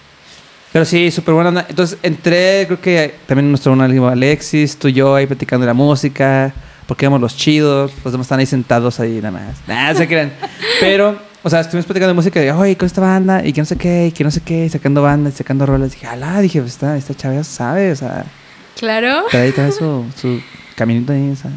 Pero 0.72 0.84
sí, 0.84 1.12
súper 1.12 1.34
buena 1.34 1.50
onda. 1.50 1.64
Entonces 1.68 1.96
entré, 2.02 2.64
creo 2.66 2.80
que 2.80 3.14
también 3.26 3.48
nuestro 3.50 3.72
amigo 3.72 4.08
Alexis, 4.08 4.76
tú 4.76 4.88
y 4.88 4.94
yo 4.94 5.14
ahí 5.14 5.26
platicando 5.28 5.62
de 5.64 5.68
la 5.68 5.74
música, 5.74 6.52
porque 6.88 7.04
éramos 7.04 7.20
los 7.20 7.36
chidos, 7.36 7.92
los 8.02 8.12
demás 8.12 8.24
están 8.26 8.40
ahí 8.40 8.46
sentados 8.46 8.98
ahí 8.98 9.20
nada 9.22 9.30
más. 9.30 9.56
Nada, 9.68 9.94
se 9.94 10.08
crean. 10.08 10.32
Pero, 10.80 11.16
o 11.44 11.48
sea, 11.48 11.60
estuvimos 11.60 11.86
platicando 11.86 12.08
de 12.08 12.14
música 12.14 12.44
y, 12.44 12.50
oye, 12.50 12.76
con 12.76 12.86
esta 12.86 13.00
banda, 13.00 13.46
y 13.46 13.52
que 13.52 13.60
no 13.60 13.64
sé 13.64 13.76
qué, 13.76 14.08
y 14.08 14.10
que 14.12 14.24
no 14.24 14.32
sé 14.32 14.40
qué, 14.40 14.66
y 14.66 14.68
sacando 14.70 15.02
bandas, 15.02 15.34
y 15.34 15.36
sacando 15.36 15.66
rolas. 15.66 15.92
dije, 15.92 16.08
alá, 16.08 16.40
dije, 16.40 16.60
pues 16.60 16.72
esta, 16.72 16.96
esta 16.96 17.44
sabe, 17.44 17.92
o 17.92 17.96
sea, 17.96 18.24
Claro. 18.76 19.22
trae, 19.30 19.52
trae 19.52 19.70
su, 19.70 20.04
su 20.20 20.40
caminito 20.74 21.12
ahí, 21.12 21.30
o 21.30 21.36
sea. 21.36 21.52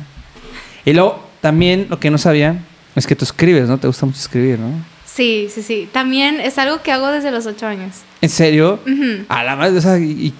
Y 0.89 0.93
luego, 0.93 1.19
también 1.41 1.87
lo 1.89 1.99
que 1.99 2.09
no 2.09 2.17
sabía 2.17 2.63
es 2.95 3.05
que 3.05 3.15
tú 3.15 3.23
escribes, 3.25 3.67
¿no? 3.67 3.77
Te 3.77 3.87
gusta 3.87 4.05
mucho 4.05 4.19
escribir, 4.19 4.59
¿no? 4.59 4.71
Sí, 5.05 5.47
sí, 5.53 5.61
sí. 5.61 5.89
También 5.91 6.39
es 6.39 6.57
algo 6.57 6.81
que 6.81 6.91
hago 6.91 7.07
desde 7.07 7.31
los 7.31 7.45
ocho 7.45 7.67
años. 7.67 7.97
¿En 8.21 8.29
serio? 8.29 8.79
Ujú. 8.87 9.25
A 9.29 9.43
la 9.43 9.55
madre, 9.55 9.77
o 9.77 9.81
sea, 9.81 9.97
y, 9.99 10.11
y 10.27 10.33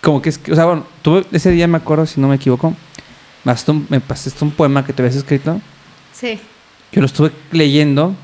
como 0.00 0.22
que 0.22 0.30
es 0.30 0.40
o 0.50 0.54
sea, 0.54 0.64
bueno, 0.66 0.86
tú 1.02 1.24
ese 1.32 1.50
día 1.50 1.66
me 1.66 1.76
acuerdo, 1.78 2.06
si 2.06 2.20
no 2.20 2.28
me 2.28 2.36
equivoco, 2.36 2.70
me 2.70 3.52
pasaste 3.52 3.70
un, 3.72 3.86
me 3.88 4.00
pasaste 4.00 4.44
un 4.44 4.50
poema 4.52 4.84
que 4.84 4.92
te 4.92 5.02
habías 5.02 5.16
escrito, 5.16 5.60
Sí. 6.12 6.38
yo 6.92 7.00
lo 7.00 7.06
estuve 7.06 7.32
leyendo 7.52 8.14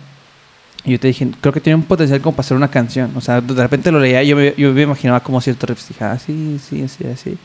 y 0.85 0.93
yo 0.93 1.01
te 1.01 1.09
dije, 1.09 1.29
creo 1.41 1.53
que 1.53 1.61
tiene 1.61 1.75
un 1.77 1.83
potencial 1.83 2.21
como 2.21 2.35
para 2.37 2.47
hacer 2.47 2.57
una 2.57 2.71
canción, 2.71 3.13
o 3.17 3.21
sea, 3.21 3.41
de 3.41 3.63
repente 3.63 3.91
lo 3.93 3.99
leía 4.01 4.23
y 4.23 4.29
yo 4.29 4.37
me, 4.37 4.55
yo 4.57 4.73
me 4.73 4.83
imaginaba 4.83 5.21
como 5.21 5.41
cierto 5.41 5.67
riff, 5.67 5.87
dije, 5.89 6.05
ah, 6.05 6.19
sí, 6.19 6.59
sí, 6.67 6.83
así, 6.83 7.05
así. 7.07 7.31
Y 7.31 7.39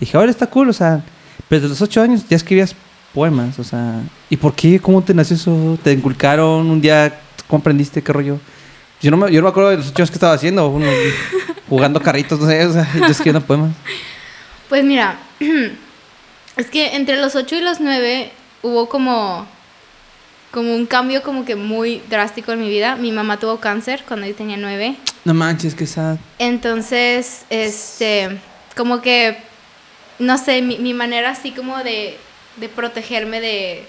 dije, 0.00 0.16
ahora 0.16 0.30
está 0.30 0.46
cool, 0.48 0.68
o 0.68 0.72
sea, 0.72 1.02
pero 1.48 1.60
desde 1.62 1.70
los 1.70 1.80
ocho 1.82 2.02
años 2.02 2.24
ya 2.28 2.36
escribías 2.36 2.74
poemas, 3.18 3.58
o 3.58 3.64
sea, 3.64 4.00
¿y 4.30 4.36
por 4.36 4.54
qué? 4.54 4.78
¿Cómo 4.78 5.02
te 5.02 5.12
nació 5.12 5.34
eso? 5.34 5.76
¿Te 5.82 5.92
inculcaron 5.92 6.70
un 6.70 6.80
día? 6.80 7.18
¿Cómo 7.48 7.60
aprendiste? 7.60 8.00
¿Qué 8.00 8.12
rollo? 8.12 8.38
Yo 9.02 9.10
no 9.10 9.16
me, 9.16 9.32
yo 9.32 9.40
no 9.40 9.46
me 9.46 9.50
acuerdo 9.50 9.70
de 9.70 9.78
los 9.78 9.88
ocho 9.88 10.02
años 10.02 10.10
que 10.10 10.14
estaba 10.14 10.34
haciendo, 10.34 10.68
uno, 10.68 10.86
jugando 11.68 12.00
carritos, 12.00 12.38
no 12.38 12.46
sé, 12.46 12.64
o 12.64 12.72
sea, 12.72 12.88
yo 12.94 13.06
escribiendo 13.06 13.40
poemas. 13.40 13.72
Pues 14.68 14.84
mira, 14.84 15.18
es 16.56 16.70
que 16.70 16.94
entre 16.94 17.16
los 17.16 17.34
8 17.34 17.56
y 17.56 17.60
los 17.60 17.80
9 17.80 18.30
hubo 18.62 18.88
como, 18.88 19.48
como 20.52 20.76
un 20.76 20.86
cambio 20.86 21.24
como 21.24 21.44
que 21.44 21.56
muy 21.56 22.00
drástico 22.08 22.52
en 22.52 22.60
mi 22.60 22.68
vida. 22.68 22.94
Mi 22.94 23.10
mamá 23.10 23.40
tuvo 23.40 23.58
cáncer 23.58 24.04
cuando 24.06 24.28
yo 24.28 24.34
tenía 24.36 24.58
9. 24.58 24.94
No 25.24 25.34
manches, 25.34 25.74
qué 25.74 25.88
sad. 25.88 26.18
Entonces, 26.38 27.46
este, 27.50 28.38
como 28.76 29.02
que, 29.02 29.38
no 30.20 30.38
sé, 30.38 30.62
mi, 30.62 30.78
mi 30.78 30.94
manera 30.94 31.30
así 31.30 31.50
como 31.50 31.78
de, 31.78 32.16
de 32.60 32.68
protegerme 32.68 33.40
de, 33.40 33.84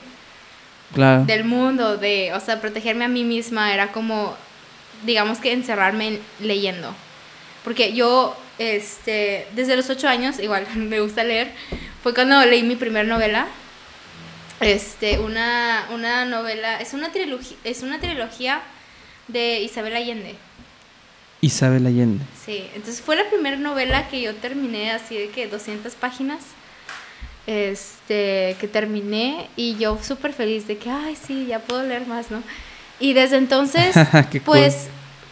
Claro. 0.94 1.26
del 1.26 1.44
mundo, 1.44 1.98
de, 1.98 2.34
o 2.34 2.40
sea, 2.40 2.60
protegerme 2.62 3.06
a 3.06 3.10
mí 3.10 3.24
misma 3.24 3.74
era 3.74 3.92
como, 3.92 4.36
digamos 5.06 5.40
que 5.40 5.52
encerrarme 5.54 6.08
en- 6.08 6.20
leyendo. 6.40 6.94
Porque 7.64 7.94
yo, 7.94 8.36
este, 8.58 9.48
desde 9.56 9.76
los 9.76 9.90
ocho 9.90 10.08
años, 10.08 10.40
igual 10.40 10.66
me 10.76 11.00
gusta 11.00 11.24
leer, 11.24 11.52
fue 12.02 12.14
cuando 12.14 12.44
leí 12.46 12.64
mi 12.64 12.76
primera 12.76 13.08
novela. 13.08 13.48
Este, 14.62 15.20
una, 15.20 15.88
una 15.94 16.26
novela, 16.26 16.82
es 16.82 16.94
una 16.94 17.12
trilogía, 17.12 17.56
es 17.64 17.82
una 17.82 18.00
trilogía 18.00 18.62
de 19.30 19.62
Isabel 19.62 19.96
Allende. 19.96 20.36
Isabel 21.42 21.86
Allende. 21.88 22.26
Sí, 22.46 22.66
entonces 22.76 23.02
fue 23.02 23.16
la 23.16 23.30
primera 23.30 23.56
novela 23.56 24.10
que 24.10 24.20
yo 24.22 24.36
terminé 24.36 24.92
así 24.92 25.16
de 25.18 25.30
que 25.30 25.48
200 25.48 25.94
páginas. 25.96 26.40
Este, 27.50 28.56
que 28.60 28.68
terminé 28.72 29.48
y 29.56 29.76
yo 29.78 29.98
súper 30.04 30.34
feliz 30.34 30.68
de 30.68 30.78
que, 30.78 30.90
ay, 30.92 31.16
sí, 31.16 31.48
ya 31.48 31.58
puedo 31.58 31.82
leer 31.84 32.06
más, 32.06 32.30
¿no? 32.30 32.44
Y 33.00 33.14
desde 33.14 33.38
entonces, 33.38 33.96
cool. 34.32 34.42
pues, 34.46 34.88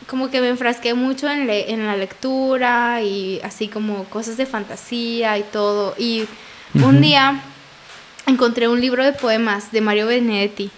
como 0.08 0.32
que 0.32 0.42
me 0.42 0.50
enfrasqué 0.50 0.96
mucho 0.96 1.30
en, 1.30 1.46
le- 1.46 1.72
en 1.72 1.86
la 1.86 1.96
lectura 1.96 3.04
y 3.04 3.40
así 3.44 3.68
como 3.68 4.06
cosas 4.06 4.36
de 4.36 4.48
fantasía 4.48 5.38
y 5.38 5.44
todo. 5.44 5.94
Y 6.00 6.24
un 6.74 7.02
día 7.02 7.40
encontré 8.26 8.68
un 8.68 8.82
libro 8.82 9.04
de 9.06 9.14
poemas 9.14 9.72
de 9.72 9.82
Mario 9.82 10.08
Benedetti, 10.08 10.72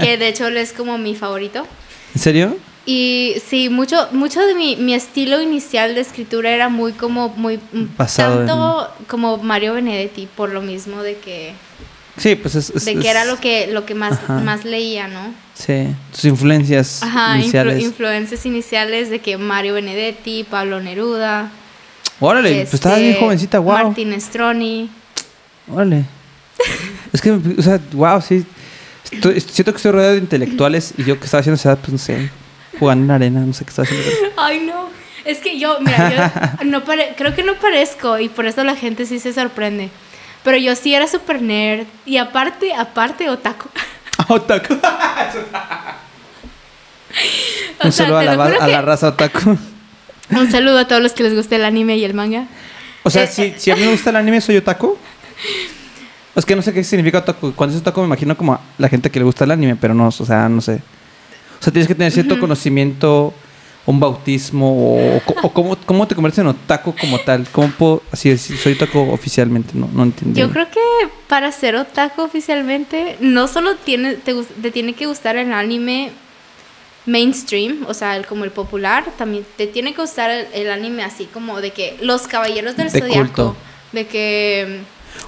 que 0.00 0.16
de 0.16 0.28
hecho 0.28 0.46
él 0.46 0.56
es 0.56 0.72
como 0.72 0.96
mi 0.96 1.14
favorito. 1.14 1.66
¿En 2.14 2.20
serio? 2.22 2.56
Y 2.90 3.34
sí, 3.46 3.68
mucho, 3.68 4.08
mucho 4.12 4.40
de 4.40 4.54
mi, 4.54 4.74
mi 4.76 4.94
estilo 4.94 5.42
inicial 5.42 5.94
de 5.94 6.00
escritura 6.00 6.50
era 6.52 6.70
muy 6.70 6.92
como, 6.92 7.28
muy, 7.36 7.58
mm, 7.58 7.84
Basado 7.98 8.38
tanto 8.46 8.88
como 9.08 9.36
Mario 9.36 9.74
Benedetti, 9.74 10.26
por 10.34 10.48
lo 10.54 10.62
mismo 10.62 11.02
de 11.02 11.18
que, 11.18 11.52
Sí, 12.16 12.34
pues 12.34 12.54
es. 12.54 12.70
es- 12.70 12.86
de 12.86 12.92
es- 12.92 12.98
que 12.98 13.10
era 13.10 13.26
lo 13.26 13.36
que, 13.38 13.66
lo 13.66 13.84
que 13.84 13.94
más, 13.94 14.12
Ajá. 14.14 14.38
más 14.40 14.64
leía, 14.64 15.06
¿no? 15.06 15.34
Sí, 15.52 15.88
tus 16.12 16.24
influencias 16.24 17.02
Ajá, 17.02 17.34
influ- 17.36 17.40
iniciales. 17.42 17.82
influencias 17.82 18.46
iniciales 18.46 19.10
de 19.10 19.18
que 19.18 19.36
Mario 19.36 19.74
Benedetti, 19.74 20.44
Pablo 20.48 20.80
Neruda, 20.80 21.50
Órale, 22.20 22.62
pues 22.62 22.72
estaba 22.72 22.96
bien 22.96 23.10
este, 23.10 23.20
jovencita, 23.22 23.58
wow. 23.58 23.74
Martín 23.74 24.18
Stroni. 24.18 24.88
Órale. 25.70 26.04
es 27.12 27.20
que, 27.20 27.32
o 27.32 27.62
sea, 27.62 27.78
wow, 27.92 28.22
sí. 28.22 28.46
Estoy- 29.12 29.40
siento 29.42 29.72
que 29.72 29.76
estoy 29.76 29.92
rodeado 29.92 30.14
de 30.14 30.20
intelectuales 30.20 30.94
y 30.96 31.04
yo 31.04 31.18
que 31.18 31.26
estaba 31.26 31.40
haciendo 31.40 31.56
esa 31.56 31.72
edad, 31.72 31.78
pues 31.80 31.92
no 31.92 31.98
sé, 31.98 32.30
jugando 32.78 33.04
en 33.04 33.10
arena, 33.10 33.40
no 33.40 33.52
sé 33.52 33.64
qué 33.64 33.70
estaba 33.70 33.86
haciendo. 33.86 34.10
Ay, 34.36 34.60
no. 34.60 34.88
Es 35.24 35.38
que 35.38 35.58
yo, 35.58 35.78
mira, 35.80 36.32
yo 36.58 36.64
no 36.64 36.82
creo 36.84 37.34
que 37.34 37.42
no 37.42 37.54
parezco 37.54 38.18
y 38.18 38.28
por 38.28 38.46
eso 38.46 38.64
la 38.64 38.76
gente 38.76 39.04
sí 39.06 39.18
se 39.18 39.32
sorprende. 39.32 39.90
Pero 40.44 40.56
yo 40.56 40.74
sí 40.76 40.94
era 40.94 41.06
super 41.08 41.42
nerd 41.42 41.86
y 42.06 42.16
aparte, 42.16 42.72
aparte, 42.74 43.28
otaku. 43.28 43.68
Otaku. 44.28 44.74
O 47.80 47.86
Un 47.86 47.92
sea, 47.92 48.06
saludo 48.06 48.18
a 48.18 48.24
la, 48.24 48.44
a 48.64 48.68
la 48.68 48.82
raza 48.82 49.08
otaku. 49.08 49.56
Un 50.30 50.50
saludo 50.50 50.78
a 50.78 50.86
todos 50.86 51.00
los 51.02 51.12
que 51.12 51.22
les 51.22 51.34
guste 51.34 51.56
el 51.56 51.64
anime 51.64 51.96
y 51.96 52.04
el 52.04 52.12
manga. 52.14 52.46
O 53.02 53.10
sea, 53.10 53.24
Eh, 53.24 53.26
si, 53.28 53.54
si 53.56 53.70
a 53.70 53.76
mí 53.76 53.82
me 53.82 53.90
gusta 53.92 54.10
el 54.10 54.16
anime, 54.16 54.40
soy 54.40 54.56
otaku. 54.58 54.96
Es 56.34 56.44
que 56.44 56.54
no 56.54 56.62
sé 56.62 56.72
qué 56.72 56.84
significa 56.84 57.18
otaku. 57.18 57.52
Cuando 57.54 57.74
es 57.74 57.80
otaku 57.82 58.00
me 58.00 58.06
imagino 58.06 58.36
como 58.36 58.54
a 58.54 58.60
la 58.76 58.88
gente 58.88 59.10
que 59.10 59.18
le 59.18 59.24
gusta 59.24 59.44
el 59.44 59.50
anime, 59.52 59.76
pero 59.76 59.94
no, 59.94 60.08
o 60.08 60.12
sea, 60.12 60.48
no 60.48 60.60
sé. 60.60 60.80
O 61.60 61.62
sea, 61.62 61.72
tienes 61.72 61.88
que 61.88 61.94
tener 61.94 62.12
cierto 62.12 62.38
conocimiento, 62.38 63.34
un 63.86 63.98
bautismo, 64.00 64.70
o, 64.96 65.16
o- 65.16 65.22
o 65.42 65.52
cómo, 65.52 65.76
cómo 65.86 66.06
te 66.06 66.14
conviertes 66.14 66.38
en 66.40 66.46
otaku 66.48 66.94
como 67.00 67.18
tal. 67.20 67.46
¿Cómo 67.50 67.68
puedo 67.70 68.02
así 68.12 68.28
decir, 68.28 68.56
soy 68.58 68.74
otaku 68.74 68.98
oficialmente? 69.10 69.70
No, 69.74 69.88
no 69.92 70.02
entendí. 70.04 70.38
Yo 70.38 70.50
creo 70.50 70.70
que 70.70 70.80
para 71.26 71.50
ser 71.52 71.74
otaku 71.76 72.22
oficialmente, 72.22 73.16
no 73.20 73.48
solo 73.48 73.76
tiene, 73.76 74.14
te, 74.14 74.34
tiene 74.70 74.92
que 74.92 75.06
gustar 75.06 75.36
el 75.36 75.52
anime 75.52 76.10
mainstream, 77.06 77.86
o 77.88 77.94
sea, 77.94 78.16
el, 78.16 78.26
como 78.26 78.44
el 78.44 78.50
popular, 78.50 79.04
también 79.16 79.44
te 79.56 79.66
tiene 79.66 79.94
que 79.94 80.02
gustar 80.02 80.30
el, 80.30 80.46
el 80.52 80.70
anime 80.70 81.02
así 81.04 81.24
como 81.24 81.60
de 81.60 81.70
que 81.70 81.96
los 82.02 82.26
caballeros 82.26 82.76
del 82.76 82.90
De 82.90 83.00
zodiaco, 83.00 83.18
culto. 83.24 83.56
de 83.92 84.06
que 84.06 84.80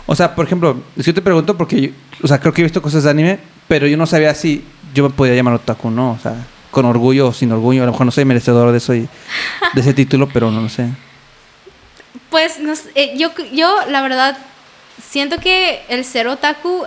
O 0.06 0.14
sea, 0.14 0.34
por 0.34 0.44
ejemplo, 0.44 0.76
que 0.94 1.02
yo 1.02 1.14
te 1.14 1.22
pregunto 1.22 1.56
porque, 1.56 1.80
yo- 1.80 1.88
o 2.22 2.28
sea, 2.28 2.38
creo 2.38 2.52
que 2.52 2.60
he 2.60 2.64
visto 2.64 2.82
cosas 2.82 3.04
de 3.04 3.10
anime, 3.10 3.38
pero 3.66 3.86
yo 3.86 3.96
no 3.96 4.04
sabía 4.06 4.34
si 4.34 4.62
yo 4.94 5.04
me 5.04 5.10
podía 5.10 5.34
llamar 5.34 5.54
otaku, 5.54 5.90
¿no? 5.90 6.12
O 6.12 6.18
sea, 6.18 6.34
con 6.70 6.84
orgullo 6.84 7.28
o 7.28 7.32
sin 7.32 7.52
orgullo. 7.52 7.82
A 7.82 7.86
lo 7.86 7.92
mejor 7.92 8.06
no 8.06 8.12
soy 8.12 8.24
merecedor 8.24 8.70
de 8.72 8.78
eso 8.78 8.94
y 8.94 9.08
de 9.74 9.80
ese 9.80 9.94
título, 9.94 10.28
pero 10.28 10.50
no 10.50 10.60
lo 10.60 10.68
sé. 10.68 10.88
Pues 12.30 12.60
no 12.60 12.76
sé, 12.76 12.90
eh, 12.94 13.14
yo, 13.16 13.30
yo 13.52 13.74
la 13.88 14.02
verdad 14.02 14.38
siento 15.02 15.38
que 15.38 15.82
el 15.88 16.04
ser 16.04 16.28
otaku 16.28 16.84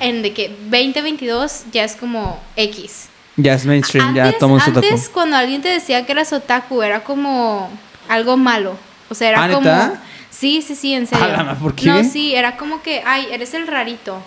en 0.00 0.22
de 0.22 0.32
que 0.32 0.48
2022 0.70 1.64
ya 1.72 1.84
es 1.84 1.96
como 1.96 2.40
X. 2.56 3.08
Ya 3.36 3.54
es 3.54 3.64
mainstream, 3.64 4.14
ya 4.14 4.24
Antes, 4.24 4.42
es 4.42 4.42
otaku. 4.42 4.68
antes 4.86 5.08
cuando 5.08 5.36
alguien 5.36 5.62
te 5.62 5.68
decía 5.68 6.04
que 6.04 6.12
eras 6.12 6.32
otaku 6.32 6.82
era 6.82 7.04
como 7.04 7.70
algo 8.08 8.36
malo. 8.36 8.76
O 9.08 9.14
sea, 9.14 9.30
era 9.30 9.44
¿Ah, 9.44 9.50
como? 9.52 9.98
Sí, 10.30 10.62
sí, 10.62 10.74
sí, 10.74 10.94
en 10.94 11.06
serio. 11.06 11.56
No, 11.84 12.04
sí, 12.04 12.34
era 12.34 12.56
como 12.56 12.82
que, 12.82 13.02
ay, 13.04 13.28
eres 13.32 13.54
el 13.54 13.66
rarito. 13.66 14.20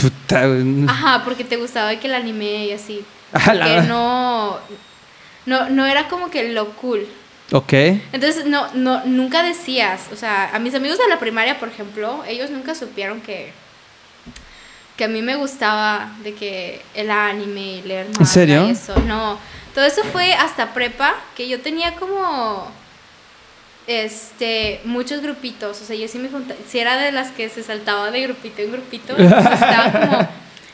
Puta. 0.00 0.42
Ajá, 0.88 1.22
porque 1.24 1.44
te 1.44 1.56
gustaba 1.56 1.94
que 1.96 2.06
el 2.06 2.14
anime 2.14 2.66
y 2.66 2.72
así. 2.72 3.04
A 3.32 3.54
la 3.54 3.82
no 3.82 4.58
no 5.46 5.68
no 5.68 5.86
era 5.86 6.08
como 6.08 6.30
que 6.30 6.52
lo 6.52 6.70
cool. 6.76 7.06
Ok. 7.52 7.72
Entonces, 8.12 8.46
no, 8.46 8.72
no, 8.74 9.04
nunca 9.06 9.42
decías, 9.42 10.02
o 10.12 10.16
sea, 10.16 10.54
a 10.54 10.58
mis 10.60 10.74
amigos 10.74 10.98
de 10.98 11.08
la 11.08 11.18
primaria, 11.18 11.58
por 11.58 11.68
ejemplo, 11.68 12.22
ellos 12.26 12.50
nunca 12.50 12.74
supieron 12.74 13.20
que, 13.20 13.52
que 14.96 15.04
a 15.04 15.08
mí 15.08 15.20
me 15.20 15.34
gustaba 15.34 16.12
de 16.22 16.34
que 16.34 16.80
el 16.94 17.10
anime 17.10 17.78
y 17.78 17.82
leer 17.82 18.06
manga 18.06 18.24
serio? 18.24 18.68
y 18.68 18.70
eso. 18.70 18.94
No, 19.00 19.38
todo 19.74 19.84
eso 19.84 20.02
fue 20.04 20.32
hasta 20.32 20.72
prepa, 20.72 21.14
que 21.34 21.48
yo 21.48 21.60
tenía 21.60 21.96
como, 21.96 22.70
este, 23.90 24.80
muchos 24.84 25.20
grupitos, 25.20 25.80
o 25.82 25.84
sea, 25.84 25.96
yo 25.96 26.06
sí 26.06 26.18
me 26.18 26.28
juntaba, 26.28 26.58
si 26.68 26.78
era 26.78 26.96
de 26.96 27.10
las 27.10 27.32
que 27.32 27.48
se 27.48 27.62
saltaba 27.64 28.10
de 28.12 28.22
grupito 28.22 28.62
en 28.62 28.70
grupito, 28.70 29.14
entonces 29.18 29.52
estaba 29.60 29.92
como 29.92 30.28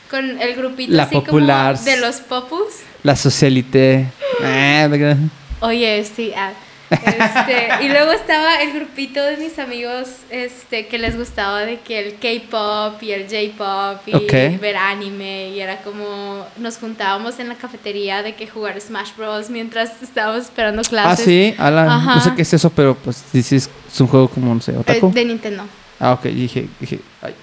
con 0.09 0.39
el 0.39 0.55
grupito 0.55 0.93
La 0.93 1.03
así 1.03 1.15
popular. 1.15 1.73
como 1.75 1.85
de 1.85 1.97
los 1.97 2.17
popus. 2.17 2.67
La 3.03 3.15
socialité. 3.15 4.05
Que- 4.39 5.15
Oye, 5.61 6.05
sí, 6.05 6.31
ah, 6.37 6.51
Este, 6.89 7.83
y 7.85 7.89
luego 7.89 8.11
estaba 8.11 8.55
el 8.61 8.71
grupito 8.73 9.21
de 9.23 9.37
mis 9.37 9.59
amigos 9.59 10.07
este, 10.29 10.87
que 10.87 10.97
les 10.97 11.17
gustaba 11.17 11.61
de 11.65 11.79
que 11.79 11.99
el 11.99 12.13
K-pop 12.15 13.01
y 13.03 13.11
el 13.11 13.23
J-pop 13.27 14.01
y 14.07 14.57
ver 14.57 14.77
anime. 14.77 15.49
Y 15.49 15.59
era 15.59 15.77
como 15.81 16.45
nos 16.57 16.77
juntábamos 16.77 17.39
en 17.39 17.49
la 17.49 17.55
cafetería 17.55 18.23
de 18.23 18.35
que 18.35 18.47
jugar 18.47 18.79
Smash 18.79 19.11
Bros. 19.17 19.49
mientras 19.49 20.01
estábamos 20.01 20.43
esperando 20.43 20.81
Ah, 20.85 20.89
clases. 20.89 21.25
sí, 21.25 21.55
ala, 21.57 21.85
no 21.85 22.21
sé 22.21 22.31
qué 22.35 22.41
es 22.43 22.53
eso, 22.53 22.69
pero 22.69 22.95
pues 22.95 23.23
dices, 23.33 23.69
es 23.91 24.01
un 24.01 24.07
juego 24.07 24.27
como, 24.29 24.53
no 24.53 24.61
sé, 24.61 24.71
Eh, 24.71 24.77
otaku. 24.77 25.11
de 25.11 25.25
Nintendo. 25.25 25.63
Ah, 25.99 26.13
ok, 26.13 26.23
dije, 26.25 26.67
dije, 26.79 26.99
ay. 27.21 27.33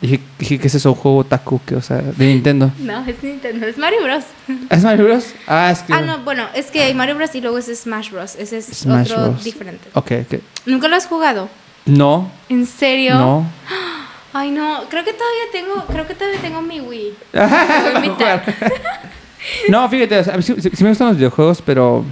Dije, 0.00 0.20
dije, 0.38 0.58
¿qué 0.60 0.68
es 0.68 0.74
eso? 0.76 0.90
Un 0.92 0.96
juego 0.96 1.18
otaku, 1.18 1.60
que, 1.66 1.74
o 1.74 1.82
sea, 1.82 1.96
de 1.98 2.26
Nintendo. 2.26 2.70
No, 2.78 3.04
es 3.04 3.20
Nintendo, 3.22 3.66
es 3.66 3.76
Mario 3.78 3.98
Bros. 4.04 4.24
¿Es 4.70 4.84
Mario 4.84 5.06
Bros? 5.06 5.24
Ah, 5.46 5.70
es 5.72 5.80
que... 5.80 5.92
Ah, 5.92 6.00
no, 6.02 6.18
bueno, 6.20 6.46
es 6.54 6.66
que 6.70 6.82
hay 6.82 6.94
Mario 6.94 7.16
Bros. 7.16 7.34
y 7.34 7.40
luego 7.40 7.58
es 7.58 7.66
Smash 7.66 8.10
Bros. 8.10 8.36
Ese 8.36 8.58
es 8.58 8.66
Smash 8.66 9.10
otro 9.12 9.30
Bros. 9.30 9.44
diferente. 9.44 9.88
Ok, 9.94 10.12
ok. 10.30 10.40
¿Nunca 10.66 10.86
lo 10.88 10.94
has 10.96 11.06
jugado? 11.06 11.48
No, 11.86 12.30
¿En 12.48 12.66
serio? 12.66 13.14
no. 13.16 13.46
Ay, 14.34 14.50
no, 14.50 14.82
creo 14.90 15.04
que 15.04 15.14
todavía 15.14 15.44
tengo, 15.50 15.84
creo 15.86 16.06
que 16.06 16.14
todavía 16.14 16.38
tengo 16.40 16.60
mi 16.62 16.80
Wii. 16.80 17.14
No, 19.68 19.88
fíjate, 19.88 20.18
o 20.18 20.24
sea, 20.24 20.42
sí- 20.42 20.54
sí 20.60 20.82
me 20.84 20.90
gustan 20.90 21.08
los 21.08 21.16
videojuegos, 21.16 21.62
pero 21.64 22.04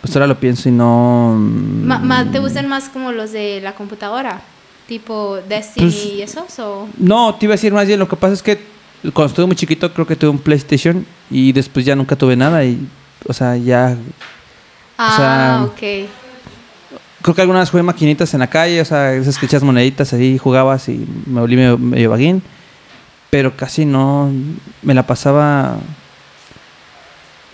pues 0.00 0.14
ahora 0.16 0.26
lo 0.26 0.38
pienso 0.40 0.68
y 0.68 0.72
no... 0.72 1.34
mm, 1.38 1.86
Ma- 1.86 1.98
ma- 1.98 2.24
¿Te 2.30 2.38
gustan 2.38 2.68
más 2.68 2.88
como 2.88 3.12
los 3.12 3.32
de 3.32 3.60
la 3.62 3.74
computadora? 3.74 4.40
Tipo 4.86 5.38
Destiny 5.48 5.86
Pues- 5.90 6.06
y 6.06 6.22
esos 6.22 6.58
o 6.58 6.88
No, 6.98 7.34
te 7.34 7.46
iba 7.46 7.54
a 7.54 7.56
decir 7.56 7.72
más 7.72 7.86
bien, 7.86 7.98
lo 7.98 8.08
que 8.08 8.16
pasa 8.16 8.34
es 8.34 8.42
que 8.42 8.60
cuando 9.12 9.26
estuve 9.26 9.46
muy 9.46 9.56
chiquito 9.56 9.92
creo 9.92 10.06
que 10.06 10.16
tuve 10.16 10.30
un 10.30 10.38
PlayStation 10.38 11.04
y 11.30 11.52
después 11.52 11.84
ya 11.84 11.96
nunca 11.96 12.14
tuve 12.14 12.36
nada 12.36 12.64
y, 12.64 12.86
o 13.26 13.32
sea, 13.32 13.56
ya... 13.56 13.96
Ah, 14.96 15.14
sea, 15.16 15.64
ok. 15.64 16.08
Creo 17.22 17.34
que 17.34 17.40
algunas 17.40 17.70
jugué 17.70 17.82
maquinitas 17.82 18.32
en 18.34 18.40
la 18.40 18.50
calle, 18.50 18.80
o 18.80 18.84
sea, 18.84 19.14
esas 19.14 19.38
que 19.38 19.46
echas 19.46 19.62
moneditas 19.62 20.12
ahí, 20.12 20.38
jugabas 20.38 20.88
y 20.88 21.06
me 21.26 21.40
volví 21.40 21.56
medio, 21.56 21.78
medio 21.78 22.10
vaguín. 22.10 22.42
Pero 23.30 23.56
casi 23.56 23.84
no, 23.84 24.30
me 24.82 24.94
la 24.94 25.06
pasaba 25.06 25.76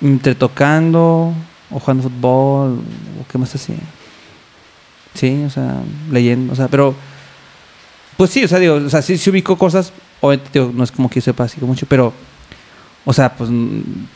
entre 0.02 0.34
tocando 0.34 1.32
o 1.70 1.80
jugando 1.80 2.04
fútbol 2.04 2.80
o 3.20 3.28
qué 3.30 3.38
más 3.38 3.54
así. 3.54 3.74
Sí, 5.14 5.44
o 5.46 5.50
sea, 5.50 5.76
leyendo, 6.10 6.52
o 6.52 6.56
sea, 6.56 6.68
pero... 6.68 6.94
Pues 8.18 8.30
sí, 8.30 8.44
o 8.44 8.48
sea, 8.48 8.58
digo, 8.58 8.74
o 8.74 8.90
sea, 8.90 9.00
sí, 9.00 9.16
sí 9.16 9.30
ubico 9.30 9.56
cosas, 9.56 9.92
obviamente 10.20 10.50
digo, 10.52 10.72
no 10.74 10.82
es 10.82 10.90
como 10.90 11.08
que 11.08 11.20
yo 11.20 11.24
sepa 11.24 11.44
así 11.44 11.58
mucho, 11.60 11.86
pero... 11.88 12.12
O 13.04 13.12
sea, 13.12 13.34
pues, 13.34 13.48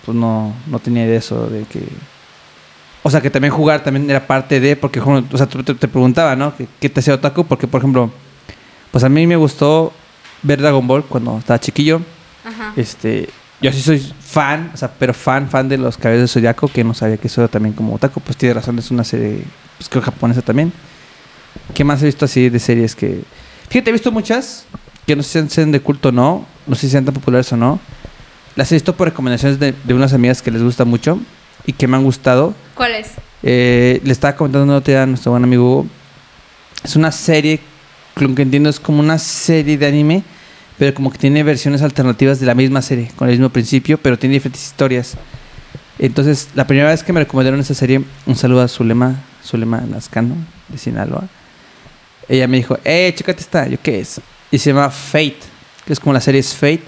pues 0.04 0.14
no, 0.14 0.52
no 0.66 0.78
tenía 0.80 1.06
de 1.06 1.16
eso, 1.16 1.46
de 1.46 1.62
que... 1.64 1.82
O 3.04 3.10
sea, 3.10 3.20
que 3.20 3.30
también 3.30 3.54
jugar 3.54 3.82
también 3.82 4.10
era 4.10 4.26
parte 4.26 4.58
de, 4.58 4.76
porque, 4.76 5.00
o 5.00 5.36
sea, 5.36 5.46
te, 5.46 5.62
te 5.62 5.88
preguntaba, 5.88 6.36
¿no? 6.36 6.54
¿Qué, 6.56 6.66
qué 6.80 6.90
te 6.90 6.98
hacía 7.00 7.14
otaku? 7.14 7.44
Porque, 7.44 7.68
por 7.68 7.80
ejemplo, 7.80 8.10
pues 8.90 9.04
a 9.04 9.08
mí 9.08 9.24
me 9.26 9.36
gustó 9.36 9.92
ver 10.42 10.60
Dragon 10.60 10.84
Ball 10.84 11.04
cuando 11.04 11.38
estaba 11.38 11.60
chiquillo. 11.60 12.02
Ajá. 12.44 12.72
Este, 12.76 13.28
yo 13.60 13.72
sí 13.72 13.80
soy 13.80 14.00
fan, 14.20 14.72
o 14.74 14.76
sea, 14.76 14.90
pero 14.98 15.14
fan, 15.14 15.48
fan 15.48 15.68
de 15.68 15.78
los 15.78 15.96
Caballeros 15.96 16.22
del 16.22 16.28
Zodiaco, 16.28 16.66
que 16.66 16.82
no 16.82 16.92
sabía 16.92 17.16
que 17.18 17.28
eso 17.28 17.40
era 17.40 17.48
también 17.48 17.74
como 17.74 17.94
otaku. 17.94 18.20
Pues 18.20 18.36
tiene 18.36 18.54
razón, 18.54 18.78
es 18.80 18.90
una 18.90 19.04
serie, 19.04 19.44
pues 19.78 19.88
creo 19.88 20.02
japonesa 20.02 20.42
también. 20.42 20.72
¿Qué 21.72 21.84
más 21.84 22.02
he 22.02 22.06
visto 22.06 22.24
así 22.24 22.50
de 22.50 22.58
series 22.58 22.96
que... 22.96 23.22
Fíjate, 23.72 23.88
he 23.88 23.92
visto 23.94 24.12
muchas, 24.12 24.66
que 25.06 25.16
no 25.16 25.22
sé 25.22 25.40
si 25.40 25.48
sean 25.48 25.72
de 25.72 25.80
culto 25.80 26.10
o 26.10 26.12
no, 26.12 26.44
no 26.66 26.74
sé 26.74 26.82
si 26.82 26.90
sean 26.90 27.06
tan 27.06 27.14
populares 27.14 27.50
o 27.54 27.56
no. 27.56 27.80
Las 28.54 28.70
he 28.70 28.74
visto 28.74 28.94
por 28.94 29.08
recomendaciones 29.08 29.58
de, 29.58 29.72
de 29.72 29.94
unas 29.94 30.12
amigas 30.12 30.42
que 30.42 30.50
les 30.50 30.62
gusta 30.62 30.84
mucho 30.84 31.18
y 31.64 31.72
que 31.72 31.88
me 31.88 31.96
han 31.96 32.04
gustado. 32.04 32.54
¿Cuál 32.74 32.96
es? 32.96 33.12
Eh, 33.42 34.02
le 34.04 34.12
estaba 34.12 34.36
comentando 34.36 34.74
a 34.76 35.06
nuestro 35.06 35.32
buen 35.32 35.42
amigo 35.42 35.64
Hugo. 35.64 35.86
Es 36.84 36.96
una 36.96 37.10
serie, 37.12 37.60
lo 38.16 38.34
que 38.34 38.42
entiendo 38.42 38.68
es 38.68 38.78
como 38.78 39.00
una 39.00 39.16
serie 39.16 39.78
de 39.78 39.86
anime, 39.86 40.22
pero 40.76 40.92
como 40.92 41.10
que 41.10 41.16
tiene 41.16 41.42
versiones 41.42 41.80
alternativas 41.80 42.40
de 42.40 42.44
la 42.44 42.54
misma 42.54 42.82
serie, 42.82 43.10
con 43.16 43.30
el 43.30 43.38
mismo 43.38 43.48
principio, 43.48 43.96
pero 43.96 44.18
tiene 44.18 44.34
diferentes 44.34 44.66
historias. 44.66 45.16
Entonces, 45.98 46.50
la 46.54 46.66
primera 46.66 46.90
vez 46.90 47.02
que 47.02 47.14
me 47.14 47.20
recomendaron 47.20 47.58
esa 47.58 47.72
serie, 47.72 48.04
un 48.26 48.36
saludo 48.36 48.60
a 48.60 48.68
Zulema, 48.68 49.24
Zulema 49.42 49.80
Lascano, 49.90 50.34
de 50.68 50.76
Sinaloa. 50.76 51.26
Ella 52.28 52.46
me 52.48 52.58
dijo, 52.58 52.78
eh, 52.84 53.12
chécate 53.14 53.40
esta, 53.40 53.66
¿yo 53.68 53.78
qué 53.82 54.00
es? 54.00 54.20
Y 54.50 54.58
se 54.58 54.70
llama 54.70 54.90
Fate, 54.90 55.38
que 55.86 55.92
es 55.92 56.00
como 56.00 56.12
la 56.12 56.20
serie 56.20 56.40
es 56.40 56.54
Fate. 56.54 56.82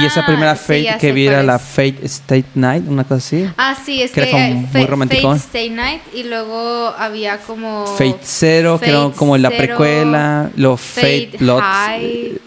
y 0.00 0.04
esa 0.04 0.24
primera 0.24 0.52
Ah, 0.52 0.56
sí, 0.56 0.84
Fate 0.84 0.98
que 1.00 1.12
vi 1.12 1.26
era 1.26 1.42
la. 1.42 1.58
Fate 1.58 1.98
State 2.04 2.46
Night, 2.54 2.84
una 2.86 3.04
cosa 3.04 3.16
así. 3.16 3.50
Ah, 3.56 3.76
sí, 3.84 4.02
es 4.02 4.12
que 4.12 4.22
que, 4.22 4.28
era 4.28 4.30
como 4.30 4.44
eh, 4.44 4.68
muy 4.72 4.86
romanticón. 4.86 5.38
Fate 5.38 5.46
Stay 5.46 5.70
Night 5.70 6.02
y 6.14 6.24
luego 6.24 6.94
había 6.96 7.38
como 7.38 7.86
Fate 7.86 8.20
Zero, 8.22 8.78
que 8.78 8.90
era 8.90 9.10
como 9.16 9.36
la 9.36 9.50
precuela, 9.50 10.50
lo 10.56 10.76
Fate, 10.76 11.30
Fate 11.32 11.44
Lot, 11.44 11.60
High. 11.60 12.40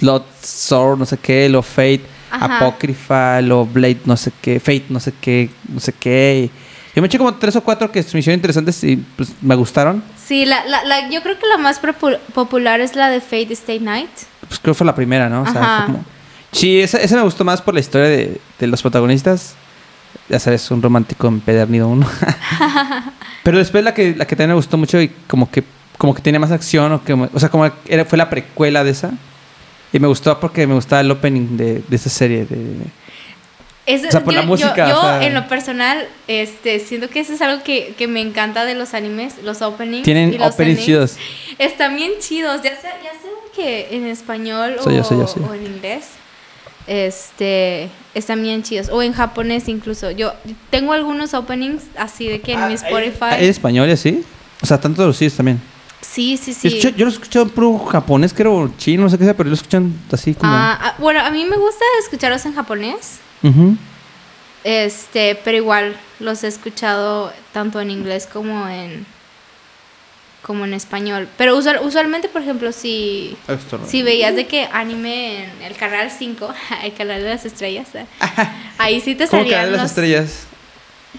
Lot 0.00 0.26
Sword, 0.42 0.98
no 0.98 1.06
sé 1.06 1.18
qué, 1.18 1.48
lo 1.48 1.62
Fate 1.62 2.02
Ajá. 2.30 2.58
Apócrifa, 2.58 3.40
lo 3.40 3.66
Blade, 3.66 4.00
no 4.04 4.16
sé 4.16 4.32
qué, 4.40 4.60
Fate, 4.60 4.84
no 4.88 5.00
sé 5.00 5.12
qué, 5.20 5.50
no 5.68 5.80
sé 5.80 5.92
qué. 5.92 6.50
Yo 6.96 7.02
me 7.02 7.06
eché 7.08 7.18
como 7.18 7.34
tres 7.34 7.54
o 7.56 7.62
cuatro 7.62 7.92
que 7.92 8.02
se 8.02 8.14
me 8.16 8.20
hicieron 8.20 8.38
interesantes 8.38 8.82
y 8.82 8.96
pues 8.96 9.30
me 9.42 9.54
gustaron. 9.54 10.02
Sí, 10.16 10.46
la, 10.46 10.64
la, 10.64 10.82
la- 10.84 11.10
yo 11.10 11.22
creo 11.22 11.38
que 11.38 11.46
la 11.46 11.58
más 11.58 11.78
popular 12.34 12.80
es 12.80 12.96
la 12.96 13.10
de 13.10 13.20
Fate 13.20 13.52
Stay 13.52 13.78
Night. 13.80 14.08
Pues 14.48 14.58
creo 14.58 14.72
que 14.72 14.78
fue 14.78 14.86
la 14.86 14.94
primera, 14.94 15.28
¿no? 15.28 15.42
O 15.42 15.46
sea, 15.46 15.60
Ajá. 15.62 15.76
fue 15.84 15.86
como- 15.94 16.04
Sí, 16.52 16.80
esa, 16.80 16.96
esa 16.98 17.16
me 17.16 17.22
gustó 17.22 17.44
más 17.44 17.60
por 17.60 17.74
la 17.74 17.80
historia 17.80 18.08
de, 18.08 18.40
de 18.58 18.66
los 18.66 18.80
protagonistas. 18.80 19.54
Ya 20.30 20.38
sabes, 20.40 20.70
un 20.70 20.80
romántico 20.80 21.26
empedernido 21.28 21.86
uno. 21.86 22.08
Pero 23.42 23.58
después 23.58 23.84
la 23.84 23.92
que, 23.92 24.14
la 24.16 24.26
que 24.26 24.34
también 24.34 24.50
me 24.50 24.54
gustó 24.56 24.76
mucho 24.78 25.00
y 25.00 25.08
como 25.26 25.50
que, 25.50 25.62
como 25.98 26.14
que 26.14 26.22
tenía 26.22 26.40
más 26.40 26.50
acción, 26.50 26.92
o, 26.92 27.04
que, 27.04 27.12
o 27.12 27.38
sea, 27.38 27.50
como 27.50 27.70
era, 27.86 28.04
fue 28.06 28.16
la 28.18 28.30
precuela 28.30 28.82
de 28.84 28.90
esa. 28.92 29.10
Y 29.92 29.98
me 29.98 30.08
gustó 30.08 30.40
porque 30.40 30.66
me 30.66 30.74
gustaba 30.74 31.00
el 31.00 31.10
opening 31.10 31.56
de, 31.58 31.82
de 31.86 31.96
esa 31.96 32.08
serie. 32.08 32.46
De, 32.46 32.56
Eso- 33.86 34.08
O 34.08 34.10
sea, 34.10 34.24
por 34.24 34.34
la 34.34 34.42
música, 34.42 34.88
Yo, 34.88 34.98
o 34.98 35.00
sea- 35.00 35.24
en 35.24 35.32
lo 35.34 35.46
personal, 35.46 36.08
este, 36.26 36.80
siento 36.80 37.08
que 37.08 37.20
eso 37.20 37.32
es 37.32 37.40
algo 37.40 37.62
que, 37.62 37.94
que 37.96 38.08
me 38.08 38.20
encanta 38.20 38.64
de 38.64 38.74
los 38.74 38.94
animes, 38.94 39.34
los 39.44 39.62
openings. 39.62 40.02
Tienen 40.04 40.34
y 40.34 40.38
los 40.38 40.54
openings 40.54 40.80
endings. 40.80 40.84
chidos. 40.86 41.16
Están 41.58 41.94
bien 41.96 42.12
chidos, 42.20 42.62
ya 42.62 42.74
sea, 42.80 42.94
ya 43.02 43.10
sea 43.12 43.30
que 43.54 43.88
en 43.92 44.06
español 44.06 44.76
Soy 44.82 44.94
o, 44.94 44.96
yo, 44.98 45.04
soy 45.04 45.18
yo, 45.18 45.26
soy 45.28 45.42
yo. 45.42 45.48
o 45.50 45.54
en 45.54 45.64
inglés. 45.66 46.06
Este, 46.86 47.88
están 48.14 48.42
bien 48.42 48.62
chidos. 48.62 48.88
O 48.90 49.02
en 49.02 49.12
japonés 49.12 49.68
incluso. 49.68 50.10
Yo 50.10 50.32
tengo 50.70 50.92
algunos 50.92 51.34
openings 51.34 51.82
así 51.96 52.28
de 52.28 52.40
que 52.40 52.52
en 52.52 52.68
mi 52.68 52.74
Spotify. 52.74 53.16
Ah, 53.22 53.38
¿Es 53.40 53.50
español 53.50 53.88
y 53.88 53.92
así? 53.92 54.24
O 54.62 54.66
sea, 54.66 54.80
tanto 54.80 55.04
los 55.06 55.16
suyos 55.16 55.34
también. 55.34 55.60
sí, 56.00 56.36
sí, 56.36 56.52
Yo, 56.52 56.58
sí. 56.60 56.68
escuché- 56.78 56.94
yo 56.96 57.04
lo 57.04 57.10
escuché 57.10 57.40
en 57.40 57.50
puro 57.50 57.78
japonés, 57.78 58.32
creo, 58.32 58.72
chino, 58.78 59.02
no 59.04 59.10
sé 59.10 59.18
qué 59.18 59.24
sea, 59.24 59.34
pero 59.36 59.48
lo 59.48 59.54
escuchan 59.54 59.92
así 60.12 60.34
como... 60.34 60.50
Ah, 60.52 60.78
ah, 60.80 60.94
bueno, 60.98 61.20
a 61.20 61.30
mí 61.30 61.44
me 61.44 61.56
gusta 61.56 61.84
escucharlos 62.00 62.46
en 62.46 62.54
japonés. 62.54 63.18
Ujú. 63.42 63.76
Este, 64.64 65.38
pero 65.44 65.56
igual 65.58 65.96
los 66.18 66.42
he 66.42 66.48
escuchado 66.48 67.32
tanto 67.52 67.80
en 67.80 67.90
inglés 67.90 68.28
como 68.32 68.68
en 68.68 69.06
como 70.42 70.64
en 70.64 70.74
español. 70.74 71.28
Pero 71.36 71.56
usual- 71.56 71.80
usualmente, 71.82 72.28
por 72.28 72.40
ejemplo, 72.42 72.70
si 72.72 73.36
si 73.88 74.02
veías 74.02 74.36
de 74.36 74.46
que 74.46 74.68
anime 74.72 75.44
en 75.44 75.62
el 75.62 75.76
canal 75.76 76.08
5, 76.16 76.48
el 76.84 76.92
canal 76.94 77.22
de 77.22 77.28
las 77.30 77.44
estrellas, 77.44 77.88
eh, 77.94 78.06
ahí 78.78 79.00
sí 79.00 79.14
te 79.16 79.26
¿Cómo 79.26 79.42
salían 79.42 79.60
que 79.62 79.66
de 79.66 79.72
las 79.72 79.80
los- 79.82 79.90
estrellas? 79.90 80.46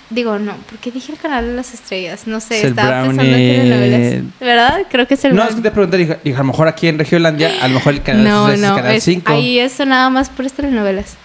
Digo, 0.10 0.38
no, 0.40 0.54
¿por 0.70 0.78
qué 0.78 0.92
dije 0.92 1.12
el 1.12 1.18
canal 1.18 1.46
de 1.48 1.54
las 1.56 1.74
estrellas? 1.74 2.28
No 2.28 2.40
sé, 2.40 2.60
Es 2.60 2.66
estaba 2.66 3.02
pensando 3.04 3.24
en 3.24 3.28
Brownie. 3.30 3.58
telenovelas. 3.58 4.24
¿Verdad? 4.40 4.82
Creo 4.90 5.08
que 5.08 5.16
es 5.16 5.26
el 5.26 5.36
No, 5.36 5.42
es 5.42 5.48
que 5.50 5.54
Brownie. 5.56 5.64
te 5.64 5.72
pregunté, 5.72 5.98
dije, 5.98 6.20
dije, 6.24 6.36
a 6.36 6.40
lo 6.40 6.46
mejor 6.46 6.68
aquí 6.68 6.88
en 6.88 7.00
Regiolandia, 7.00 7.52
a 7.62 7.68
lo 7.68 7.74
mejor 7.76 7.94
el 7.96 8.04
canal 8.04 8.24
No, 8.24 8.50
es 8.50 8.60
no, 8.60 8.70
el 8.70 8.76
canal 8.76 8.96
es- 8.96 9.04
5. 9.04 9.32
ahí 9.34 9.60
eso 9.60 9.86
nada 9.86 10.10
más 10.10 10.30
por 10.30 10.50
telenovelas. 10.52 11.18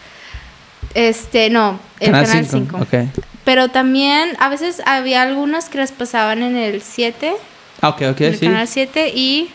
Este, 0.95 1.51
no, 1.51 1.79
el 2.01 2.13
canal 2.13 2.47
5. 2.47 2.77
Ok. 2.79 2.95
Pero 3.45 3.69
también 3.71 4.37
a 4.39 4.49
veces 4.49 4.83
había 4.87 5.23
algunos 5.23 5.67
que 5.67 5.79
las 5.79 5.91
pasaban 5.93 6.43
en 6.43 6.57
el 6.57 6.83
7, 6.83 7.35
Ah, 7.81 7.89
ok, 7.91 8.03
ok, 8.13 8.21
en 8.21 8.27
el 8.27 8.39
sí. 8.39 8.47
canal 8.47 8.69
7 8.69 9.13
y 9.15 9.51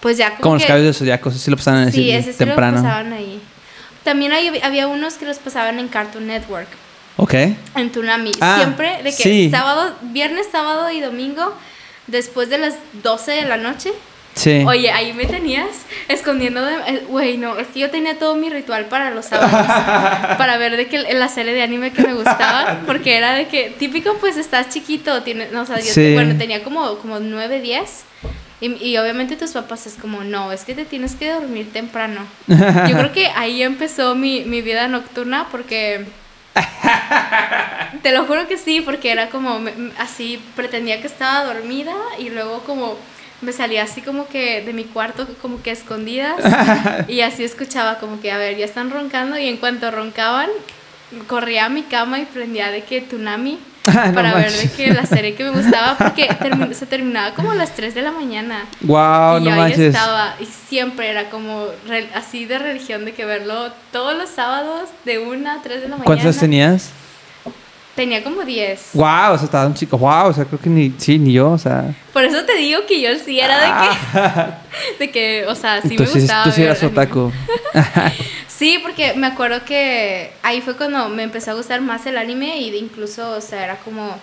pues 0.00 0.16
ya 0.16 0.30
como, 0.30 0.40
Como 0.42 0.54
los 0.56 0.64
caballos 0.64 0.86
de 0.86 0.92
Zodiaco, 0.94 1.30
sí 1.30 1.50
lo 1.50 1.56
pasaban 1.56 1.88
así 1.88 1.98
Sí, 1.98 2.10
ese 2.10 2.32
sí 2.32 2.38
temprano. 2.38 2.72
los 2.78 2.82
pasaban 2.82 3.12
ahí. 3.12 3.40
También 4.04 4.32
hay- 4.32 4.60
había 4.62 4.88
unos 4.88 5.14
que 5.14 5.26
los 5.26 5.38
pasaban 5.38 5.78
en 5.78 5.88
Cartoon 5.88 6.26
Network, 6.26 6.68
Ok. 7.18 7.34
en 7.34 7.92
Toonami. 7.92 8.32
Ah, 8.40 8.56
Siempre 8.58 8.96
de 9.02 9.10
que 9.10 9.22
sí. 9.22 9.50
sábado, 9.50 9.94
viernes, 10.02 10.46
sábado 10.50 10.90
y 10.90 11.00
domingo, 11.00 11.54
después 12.06 12.48
de 12.48 12.58
las 12.58 12.74
12 13.02 13.32
de 13.32 13.42
la 13.44 13.58
noche. 13.58 13.92
Sí. 14.34 14.64
Oye, 14.66 14.90
ahí 14.90 15.12
me 15.12 15.26
tenías 15.26 15.68
escondiendo 16.08 16.64
de... 16.64 16.74
eh, 16.86 17.04
Güey, 17.06 17.36
no, 17.36 17.58
es 17.58 17.68
que 17.68 17.80
yo 17.80 17.90
tenía 17.90 18.18
todo 18.18 18.34
mi 18.34 18.48
ritual 18.48 18.86
para 18.86 19.10
los 19.10 19.26
sábados. 19.26 19.50
para 20.38 20.56
ver 20.56 20.76
de 20.76 20.86
que 20.88 20.98
la 21.14 21.28
serie 21.28 21.52
de 21.52 21.62
anime 21.62 21.92
que 21.92 22.02
me 22.02 22.14
gustaba. 22.14 22.80
Porque 22.86 23.16
era 23.16 23.34
de 23.34 23.46
que, 23.48 23.70
típico, 23.78 24.16
pues 24.20 24.36
estás 24.38 24.70
chiquito. 24.70 25.22
Tienes, 25.22 25.52
no, 25.52 25.62
o 25.62 25.66
sea, 25.66 25.78
yo, 25.80 25.92
Sí. 25.92 26.14
bueno, 26.14 26.36
tenía 26.38 26.64
como, 26.64 26.96
como 26.98 27.20
9, 27.20 27.60
10. 27.60 28.04
Y, 28.62 28.82
y 28.90 28.96
obviamente 28.96 29.36
tus 29.36 29.50
papás 29.50 29.86
es 29.86 29.94
como, 29.94 30.22
no, 30.24 30.50
es 30.52 30.64
que 30.64 30.74
te 30.74 30.84
tienes 30.84 31.14
que 31.16 31.30
dormir 31.30 31.72
temprano. 31.72 32.20
Yo 32.46 32.96
creo 32.96 33.12
que 33.12 33.26
ahí 33.34 33.62
empezó 33.62 34.14
mi, 34.14 34.44
mi 34.44 34.62
vida 34.62 34.86
nocturna 34.88 35.48
porque 35.50 36.06
Te 38.02 38.12
lo 38.12 38.24
juro 38.24 38.46
que 38.48 38.56
sí, 38.58 38.80
porque 38.80 39.10
era 39.10 39.28
como 39.30 39.60
así, 39.98 40.40
pretendía 40.56 41.00
que 41.00 41.06
estaba 41.06 41.44
dormida 41.44 41.94
y 42.18 42.30
luego 42.30 42.60
como 42.60 42.96
me 43.42 43.52
salía 43.52 43.82
así 43.82 44.00
como 44.00 44.26
que 44.26 44.62
de 44.62 44.72
mi 44.72 44.84
cuarto 44.84 45.26
como 45.40 45.62
que 45.62 45.70
escondidas 45.70 46.36
y 47.08 47.20
así 47.20 47.44
escuchaba 47.44 47.98
como 47.98 48.20
que, 48.20 48.32
a 48.32 48.38
ver, 48.38 48.56
ya 48.56 48.64
están 48.64 48.90
roncando 48.90 49.38
y 49.38 49.48
en 49.48 49.56
cuanto 49.58 49.90
roncaban, 49.90 50.48
corría 51.26 51.66
a 51.66 51.68
mi 51.68 51.82
cama 51.82 52.18
y 52.20 52.24
prendía 52.24 52.70
de 52.70 52.82
que 52.82 53.00
Tunami 53.00 53.58
Ah, 53.86 54.06
no 54.08 54.14
para 54.14 54.34
ver 54.34 54.52
de 54.52 54.70
que 54.70 54.92
la 54.92 55.04
serie 55.06 55.34
que 55.34 55.42
me 55.42 55.50
gustaba, 55.50 55.96
porque 55.98 56.28
se 56.72 56.86
terminaba 56.86 57.34
como 57.34 57.50
a 57.50 57.54
las 57.56 57.74
3 57.74 57.94
de 57.94 58.02
la 58.02 58.12
mañana. 58.12 58.66
Wow, 58.80 59.38
y 59.38 59.44
no 59.44 59.52
ahí 59.52 59.58
manches. 59.58 59.94
estaba, 59.94 60.36
y 60.38 60.46
siempre 60.46 61.10
era 61.10 61.30
como 61.30 61.66
así 62.14 62.44
de 62.44 62.60
religión 62.60 63.04
de 63.04 63.12
que 63.12 63.24
verlo 63.24 63.72
todos 63.90 64.16
los 64.16 64.30
sábados 64.30 64.90
de 65.04 65.18
1 65.18 65.50
a 65.50 65.62
3 65.62 65.82
de 65.82 65.88
la 65.88 65.96
mañana. 65.96 66.04
¿Cuántos 66.04 66.38
tenías? 66.38 66.90
Tenía 67.94 68.24
como 68.24 68.42
10. 68.42 68.90
Wow, 68.94 69.32
o 69.32 69.36
sea, 69.36 69.44
estaba 69.44 69.66
un 69.66 69.74
chico. 69.74 69.98
Wow, 69.98 70.28
o 70.28 70.32
sea, 70.32 70.46
creo 70.46 70.58
que 70.58 70.70
ni, 70.70 70.94
sí, 70.96 71.18
ni 71.18 71.34
yo, 71.34 71.50
o 71.50 71.58
sea. 71.58 71.94
Por 72.12 72.24
eso 72.24 72.42
te 72.44 72.56
digo 72.56 72.86
que 72.86 73.00
yo 73.02 73.10
sí 73.22 73.38
era 73.38 73.58
de 73.58 73.66
que, 73.66 74.98
de 75.04 75.10
que 75.10 75.46
o 75.46 75.54
sea, 75.54 75.82
sí 75.82 75.88
me 75.88 75.94
Entonces, 75.96 76.22
gustaba. 76.22 76.44
tú 76.44 76.50
sí 76.52 76.62
eras 76.62 76.82
otaku. 76.82 77.32
Sí, 78.62 78.78
porque 78.80 79.14
me 79.14 79.26
acuerdo 79.26 79.64
que 79.64 80.30
ahí 80.44 80.60
fue 80.60 80.76
cuando 80.76 81.08
me 81.08 81.24
empezó 81.24 81.50
a 81.50 81.54
gustar 81.54 81.80
más 81.80 82.06
el 82.06 82.16
anime 82.16 82.58
y 82.60 82.76
incluso, 82.76 83.32
o 83.32 83.40
sea, 83.40 83.64
era 83.64 83.76
como, 83.78 84.14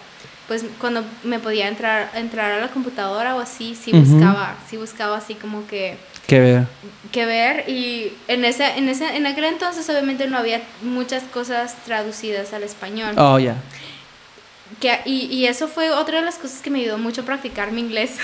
pues 0.48 0.64
cuando 0.80 1.04
me 1.24 1.40
podía 1.40 1.68
entrar, 1.68 2.10
entrar 2.14 2.54
a 2.54 2.60
la 2.62 2.70
computadora 2.70 3.36
o 3.36 3.42
así, 3.42 3.76
sí 3.76 3.92
buscaba, 3.92 4.56
sí 4.70 4.78
buscaba 4.78 5.18
así 5.18 5.34
como 5.36 5.68
que, 5.68 5.98
Qué 6.30 6.40
ver. 6.40 6.64
que 7.12 7.26
ver 7.26 7.68
y 7.70 8.14
en 8.28 8.46
ese, 8.46 8.78
en 8.78 8.88
ese, 8.88 9.16
en 9.18 9.26
aquel 9.26 9.46
entonces 9.46 9.90
obviamente 9.90 10.28
no 10.28 10.38
había 10.38 10.62
muchas 10.84 11.24
cosas 11.24 11.76
traducidas 11.86 12.54
al 12.54 12.64
español. 12.64 13.16
Oh, 13.18 13.40
ya. 13.40 13.56
Que, 14.80 15.00
y, 15.06 15.26
y 15.26 15.48
eso 15.48 15.68
fue 15.68 15.90
otra 15.90 16.20
de 16.20 16.26
las 16.26 16.36
cosas 16.36 16.60
que 16.62 16.70
me 16.70 16.80
ayudó 16.80 16.98
mucho 17.00 17.22
a 17.22 17.26
practicar 17.26 17.72
mi 17.72 17.82
inglés. 17.82 18.12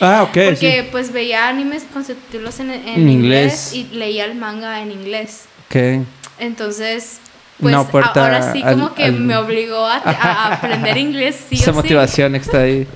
Ah, 0.00 0.24
ok. 0.24 0.32
Porque 0.46 0.82
sí. 0.82 0.88
pues 0.90 1.12
veía 1.12 1.46
animes 1.46 1.84
con 1.92 2.04
subtítulos 2.04 2.58
en, 2.58 2.72
en 2.72 2.88
En 2.88 3.08
inglés. 3.08 3.72
inglés. 3.72 3.92
y 3.94 3.96
leía 3.96 4.24
el 4.24 4.34
manga 4.34 4.82
en 4.82 4.90
inglés. 4.90 5.44
Ok. 5.68 6.04
Entonces, 6.40 7.18
pues 7.60 7.72
a- 7.76 7.78
ahora 7.80 8.52
sí 8.52 8.60
al- 8.64 8.74
como 8.74 8.92
que 8.92 9.04
al- 9.04 9.12
me 9.20 9.36
obligó 9.36 9.86
a, 9.86 9.98
a 9.98 10.54
aprender 10.54 10.96
inglés 10.98 11.36
sí 11.48 11.54
Esa 11.54 11.70
o 11.70 11.74
sí. 11.74 11.76
motivación 11.76 12.34
extra 12.34 12.62
ahí. 12.62 12.88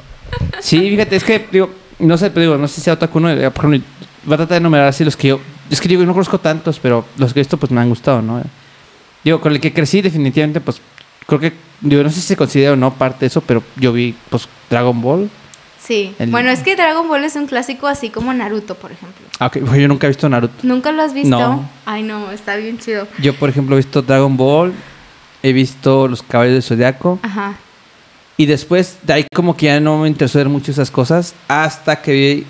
Sí, 0.58 0.90
fíjate, 0.90 1.14
es 1.14 1.22
que, 1.22 1.46
digo, 1.52 1.70
no 2.00 2.18
sé, 2.18 2.30
pero 2.30 2.40
digo, 2.42 2.58
no 2.58 2.66
sé 2.66 2.74
si 2.74 2.80
sea 2.80 2.94
otaku, 2.94 3.20
no, 3.20 3.28
por 3.52 3.66
ejemplo, 3.66 3.80
voy 4.24 4.34
a 4.34 4.36
tratar 4.38 4.54
de 4.54 4.56
enumerar 4.58 4.86
así 4.88 5.04
los 5.04 5.16
que 5.16 5.28
yo, 5.28 5.40
es 5.70 5.80
que 5.80 5.88
digo, 5.88 6.00
yo 6.02 6.06
no 6.06 6.12
conozco 6.12 6.38
tantos, 6.38 6.78
pero 6.80 7.04
los 7.16 7.32
que 7.32 7.40
he 7.40 7.42
visto, 7.42 7.56
pues 7.56 7.70
me 7.72 7.80
han 7.80 7.88
gustado, 7.88 8.22
¿no? 8.22 8.42
Digo, 9.24 9.40
con 9.40 9.52
el 9.52 9.60
que 9.60 9.72
crecí, 9.72 10.00
definitivamente, 10.00 10.60
pues, 10.60 10.80
creo 11.26 11.40
que, 11.40 11.52
digo, 11.80 12.02
no 12.02 12.08
sé 12.10 12.16
si 12.16 12.26
se 12.28 12.36
considera 12.36 12.72
o 12.72 12.76
no 12.76 12.94
parte 12.94 13.20
de 13.20 13.26
eso, 13.26 13.40
pero 13.40 13.62
yo 13.76 13.92
vi, 13.92 14.14
pues, 14.30 14.48
Dragon 14.70 15.00
Ball. 15.00 15.30
Sí. 15.80 16.14
El- 16.18 16.30
Bueno, 16.30 16.50
es 16.50 16.60
que 16.60 16.76
Dragon 16.76 17.08
Ball 17.08 17.24
es 17.24 17.36
un 17.36 17.46
clásico 17.46 17.86
así 17.86 18.10
como 18.10 18.32
Naruto, 18.34 18.74
por 18.74 18.92
ejemplo. 18.92 19.26
Ah, 19.38 19.46
ok, 19.46 19.58
pues 19.66 19.80
yo 19.80 19.88
nunca 19.88 20.06
he 20.06 20.10
visto 20.10 20.28
Naruto. 20.28 20.54
¿Nunca 20.62 20.92
lo 20.92 21.02
has 21.02 21.14
visto? 21.14 21.30
No. 21.30 21.68
Ay, 21.86 22.02
no, 22.02 22.30
está 22.30 22.56
bien 22.56 22.78
chido. 22.78 23.06
Yo, 23.20 23.34
por 23.34 23.48
ejemplo, 23.48 23.74
he 23.76 23.78
visto 23.78 24.02
Dragon 24.02 24.36
Ball, 24.36 24.72
he 25.42 25.52
visto 25.52 26.08
Los 26.08 26.22
Caballos 26.22 26.54
del 26.54 26.62
Zodiaco, 26.62 27.18
Ajá. 27.22 27.54
y 28.36 28.46
después 28.46 28.98
de 29.04 29.12
ahí 29.14 29.26
como 29.34 29.56
que 29.56 29.66
ya 29.66 29.80
no 29.80 29.98
me 29.98 30.08
interesó 30.08 30.38
ver 30.38 30.48
mucho 30.48 30.70
esas 30.72 30.90
cosas, 30.90 31.34
hasta 31.48 32.02
que 32.02 32.12
vi 32.12 32.46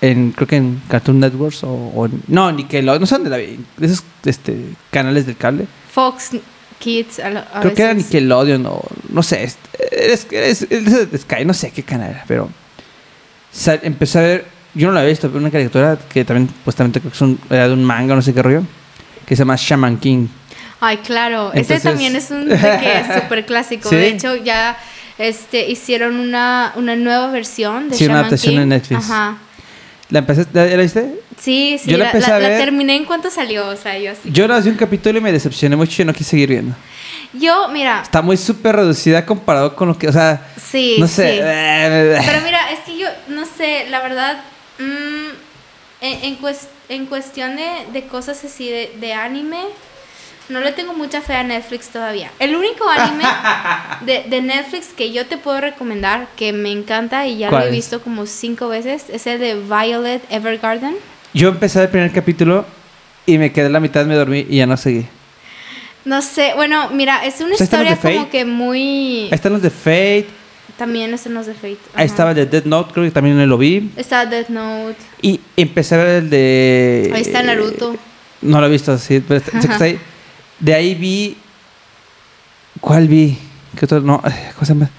en, 0.00 0.32
creo 0.32 0.46
que 0.46 0.56
en 0.56 0.80
Cartoon 0.88 1.18
Networks 1.20 1.60
o, 1.64 2.08
no, 2.28 2.52
Nickelodeon, 2.52 3.00
no 3.00 3.06
sé 3.06 3.14
dónde 3.16 3.30
la 3.30 3.36
vi, 3.36 3.58
de 3.76 3.86
esos 3.86 4.04
este, 4.24 4.56
canales 4.90 5.26
del 5.26 5.36
cable. 5.36 5.66
Fox 5.92 6.30
Kids 6.78 7.18
a, 7.18 7.30
lo- 7.30 7.40
a 7.40 7.60
creo 7.60 7.74
que 7.74 7.82
era. 7.82 7.94
Nickelodeon 7.94 8.64
o 8.66 8.82
no 9.10 9.22
sé, 9.22 9.42
es, 9.44 9.58
es, 9.90 10.26
es- 10.70 11.20
Sky, 11.22 11.44
no 11.44 11.52
sé 11.54 11.70
qué 11.72 11.82
canal 11.82 12.10
era, 12.10 12.24
pero 12.28 12.48
sa- 13.52 13.74
empecé 13.82 14.18
a 14.18 14.22
ver, 14.22 14.46
yo 14.74 14.86
no 14.86 14.92
la 14.94 15.00
había 15.00 15.10
visto, 15.10 15.28
pero 15.28 15.40
una 15.40 15.50
caricatura 15.50 15.98
que 16.08 16.24
también, 16.24 16.48
pues 16.64 16.76
también 16.76 16.92
creo 16.92 17.10
que 17.10 17.16
es 17.16 17.20
un- 17.22 17.38
era 17.50 17.66
de 17.68 17.74
un 17.74 17.82
manga, 17.84 18.14
no 18.14 18.22
sé 18.22 18.32
qué 18.32 18.42
rollo, 18.42 18.62
que 19.26 19.34
se 19.34 19.40
llama 19.40 19.56
Shaman 19.58 19.98
King. 19.98 20.28
Ay, 20.80 20.98
claro. 20.98 21.52
Ese 21.52 21.80
también 21.80 22.14
es 22.14 22.30
un 22.30 22.48
súper 22.48 23.44
clásico. 23.46 23.88
Sí. 23.88 23.96
De 23.96 24.08
hecho, 24.10 24.36
ya 24.36 24.78
este, 25.18 25.68
hicieron 25.68 26.14
una, 26.20 26.72
una 26.76 26.94
nueva 26.94 27.26
versión 27.32 27.88
de 27.88 27.96
Sí, 27.96 28.04
una 28.04 28.12
Shaman 28.14 28.20
adaptación 28.20 28.54
King. 28.54 28.60
en 28.60 28.68
Netflix. 28.68 29.04
Ajá. 29.10 29.38
¿La 30.10 30.20
empecé, 30.20 30.46
la, 30.52 30.64
la 30.66 30.76
viste? 30.82 31.20
Sí, 31.38 31.78
sí, 31.82 31.90
Yo 31.90 31.98
la 31.98 32.04
la, 32.04 32.10
empecé 32.10 32.30
la- 32.30 32.38
ver- 32.38 32.58
terminé 32.58 32.96
en 32.96 33.04
cuanto 33.04 33.30
salió, 33.30 33.68
o 33.68 33.76
sea, 33.76 33.98
yo 33.98 34.12
así. 34.12 34.30
Yo 34.32 34.48
la 34.48 34.58
vi 34.60 34.70
un 34.70 34.76
capítulo 34.76 35.18
y 35.18 35.20
me 35.20 35.30
decepcioné 35.32 35.76
mucho 35.76 36.00
y 36.02 36.04
no 36.04 36.12
quise 36.12 36.30
seguir 36.30 36.48
viendo. 36.48 36.74
Yo, 37.34 37.68
mira, 37.68 38.00
Está 38.02 38.22
muy 38.22 38.36
súper 38.38 38.76
reducida 38.76 39.26
comparado 39.26 39.76
con 39.76 39.88
lo 39.88 39.98
que, 39.98 40.08
o 40.08 40.12
sea, 40.12 40.40
sí, 40.70 40.96
no 40.98 41.06
sé. 41.06 41.34
sí. 41.36 42.22
Pero 42.26 42.40
mira, 42.42 42.70
es 42.72 42.80
que 42.80 42.96
yo, 42.98 43.06
no 43.28 43.44
sé, 43.44 43.86
la 43.90 44.00
verdad, 44.00 44.42
mm, 44.78 45.28
en, 46.00 46.24
en, 46.24 46.38
cues- 46.40 46.68
en 46.88 47.04
cuestión 47.06 47.56
de, 47.56 47.68
de 47.92 48.06
cosas 48.06 48.42
así 48.44 48.68
de, 48.70 48.92
de 48.98 49.12
anime, 49.12 49.60
no 50.48 50.60
le 50.60 50.72
tengo 50.72 50.94
mucha 50.94 51.20
fe 51.20 51.34
a 51.34 51.42
Netflix 51.42 51.88
todavía. 51.88 52.30
El 52.38 52.56
único 52.56 52.88
anime 52.88 53.24
de, 54.06 54.24
de 54.28 54.42
Netflix 54.42 54.88
que 54.96 55.12
yo 55.12 55.26
te 55.26 55.36
puedo 55.36 55.60
recomendar, 55.60 56.28
que 56.36 56.52
me 56.52 56.72
encanta 56.72 57.26
y 57.26 57.38
ya 57.38 57.50
lo 57.50 57.56
¿Cuál 57.58 57.68
he 57.68 57.70
visto 57.70 58.00
como 58.00 58.26
cinco 58.26 58.68
veces, 58.68 59.04
es 59.10 59.26
el 59.26 59.38
de 59.40 59.54
Violet 59.54 60.22
Evergarden. 60.30 60.96
Yo 61.34 61.48
empecé 61.50 61.82
el 61.82 61.88
primer 61.88 62.12
capítulo 62.12 62.64
y 63.26 63.36
me 63.38 63.52
quedé 63.52 63.66
a 63.66 63.70
la 63.70 63.80
mitad, 63.80 64.06
me 64.06 64.14
dormí 64.14 64.46
y 64.48 64.56
ya 64.56 64.66
no 64.66 64.76
seguí. 64.76 65.06
No 66.04 66.22
sé, 66.22 66.52
bueno, 66.56 66.88
mira, 66.90 67.26
es 67.26 67.40
una 67.40 67.54
ahí 67.54 67.62
historia 67.62 67.96
como 67.96 68.30
que 68.30 68.44
muy... 68.46 69.24
Ahí 69.24 69.28
están 69.32 69.52
los 69.52 69.60
de 69.60 69.68
Fate, 69.68 70.26
También 70.78 71.12
están 71.12 71.34
los 71.34 71.44
de 71.44 71.52
Fate. 71.52 71.76
ahí 71.92 72.04
ajá. 72.04 72.04
estaba 72.04 72.30
el 72.30 72.36
de 72.36 72.46
Dead 72.46 72.64
Note, 72.64 72.92
creo 72.94 73.04
que 73.04 73.10
también 73.10 73.46
lo 73.46 73.58
vi. 73.58 73.90
Está 73.96 74.24
Death 74.24 74.48
Note. 74.48 74.96
Y 75.20 75.40
empecé 75.56 75.96
a 75.96 75.98
ver 75.98 76.08
el 76.22 76.30
de... 76.30 77.10
Ahí 77.14 77.20
está 77.20 77.42
Naruto. 77.42 77.94
No 78.40 78.60
lo 78.60 78.66
he 78.68 78.70
visto, 78.70 78.96
sí, 78.96 79.22
pero 79.26 79.40
está 79.40 79.84
ahí. 79.84 79.98
De 80.60 80.74
ahí 80.74 80.94
vi... 80.94 81.36
¿Cuál 82.80 83.08
vi? 83.08 83.36
¿Qué 83.76 83.84
otro? 83.84 84.00
No, 84.00 84.20
ay, 84.22 84.34
¿cómo 84.54 84.66
se 84.66 84.74
llama? 84.74 84.90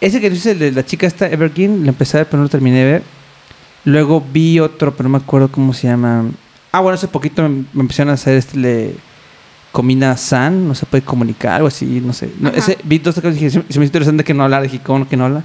Ese 0.00 0.20
que 0.20 0.28
dices, 0.28 0.52
el 0.52 0.58
de 0.58 0.72
la 0.72 0.84
chica 0.84 1.06
esta, 1.06 1.28
Evergreen, 1.28 1.82
lo 1.82 1.88
empecé 1.88 2.16
a 2.16 2.20
ver, 2.20 2.26
pero 2.26 2.38
no 2.38 2.44
lo 2.44 2.50
terminé 2.50 2.78
de 2.78 2.84
ver. 2.84 3.02
Luego 3.84 4.24
vi 4.32 4.60
otro, 4.60 4.94
pero 4.94 5.08
no 5.08 5.18
me 5.18 5.22
acuerdo 5.22 5.50
cómo 5.50 5.72
se 5.72 5.88
llama. 5.88 6.24
Ah, 6.72 6.80
bueno, 6.80 6.94
hace 6.94 7.08
poquito 7.08 7.42
me, 7.42 7.64
me 7.72 7.80
empezaron 7.82 8.10
a 8.10 8.14
hacer 8.14 8.36
este 8.36 8.58
de 8.58 8.96
Comina 9.74 10.16
San, 10.16 10.68
no 10.68 10.74
se 10.76 10.86
puede 10.86 11.02
comunicar, 11.02 11.54
algo 11.54 11.66
así, 11.66 12.00
no 12.00 12.12
sé. 12.12 12.30
No, 12.38 12.48
ese, 12.50 12.78
vi 12.84 12.98
dos 12.98 13.16
cosas 13.16 13.32
y 13.32 13.40
dije, 13.40 13.50
se 13.50 13.60
se 13.60 13.78
me 13.80 13.84
hizo 13.84 13.90
interesante 13.90 14.22
que 14.22 14.32
no 14.32 14.44
hablara, 14.44 14.62
dije, 14.62 14.78
¿cómo 14.78 15.08
que 15.08 15.16
no 15.16 15.24
habla? 15.24 15.42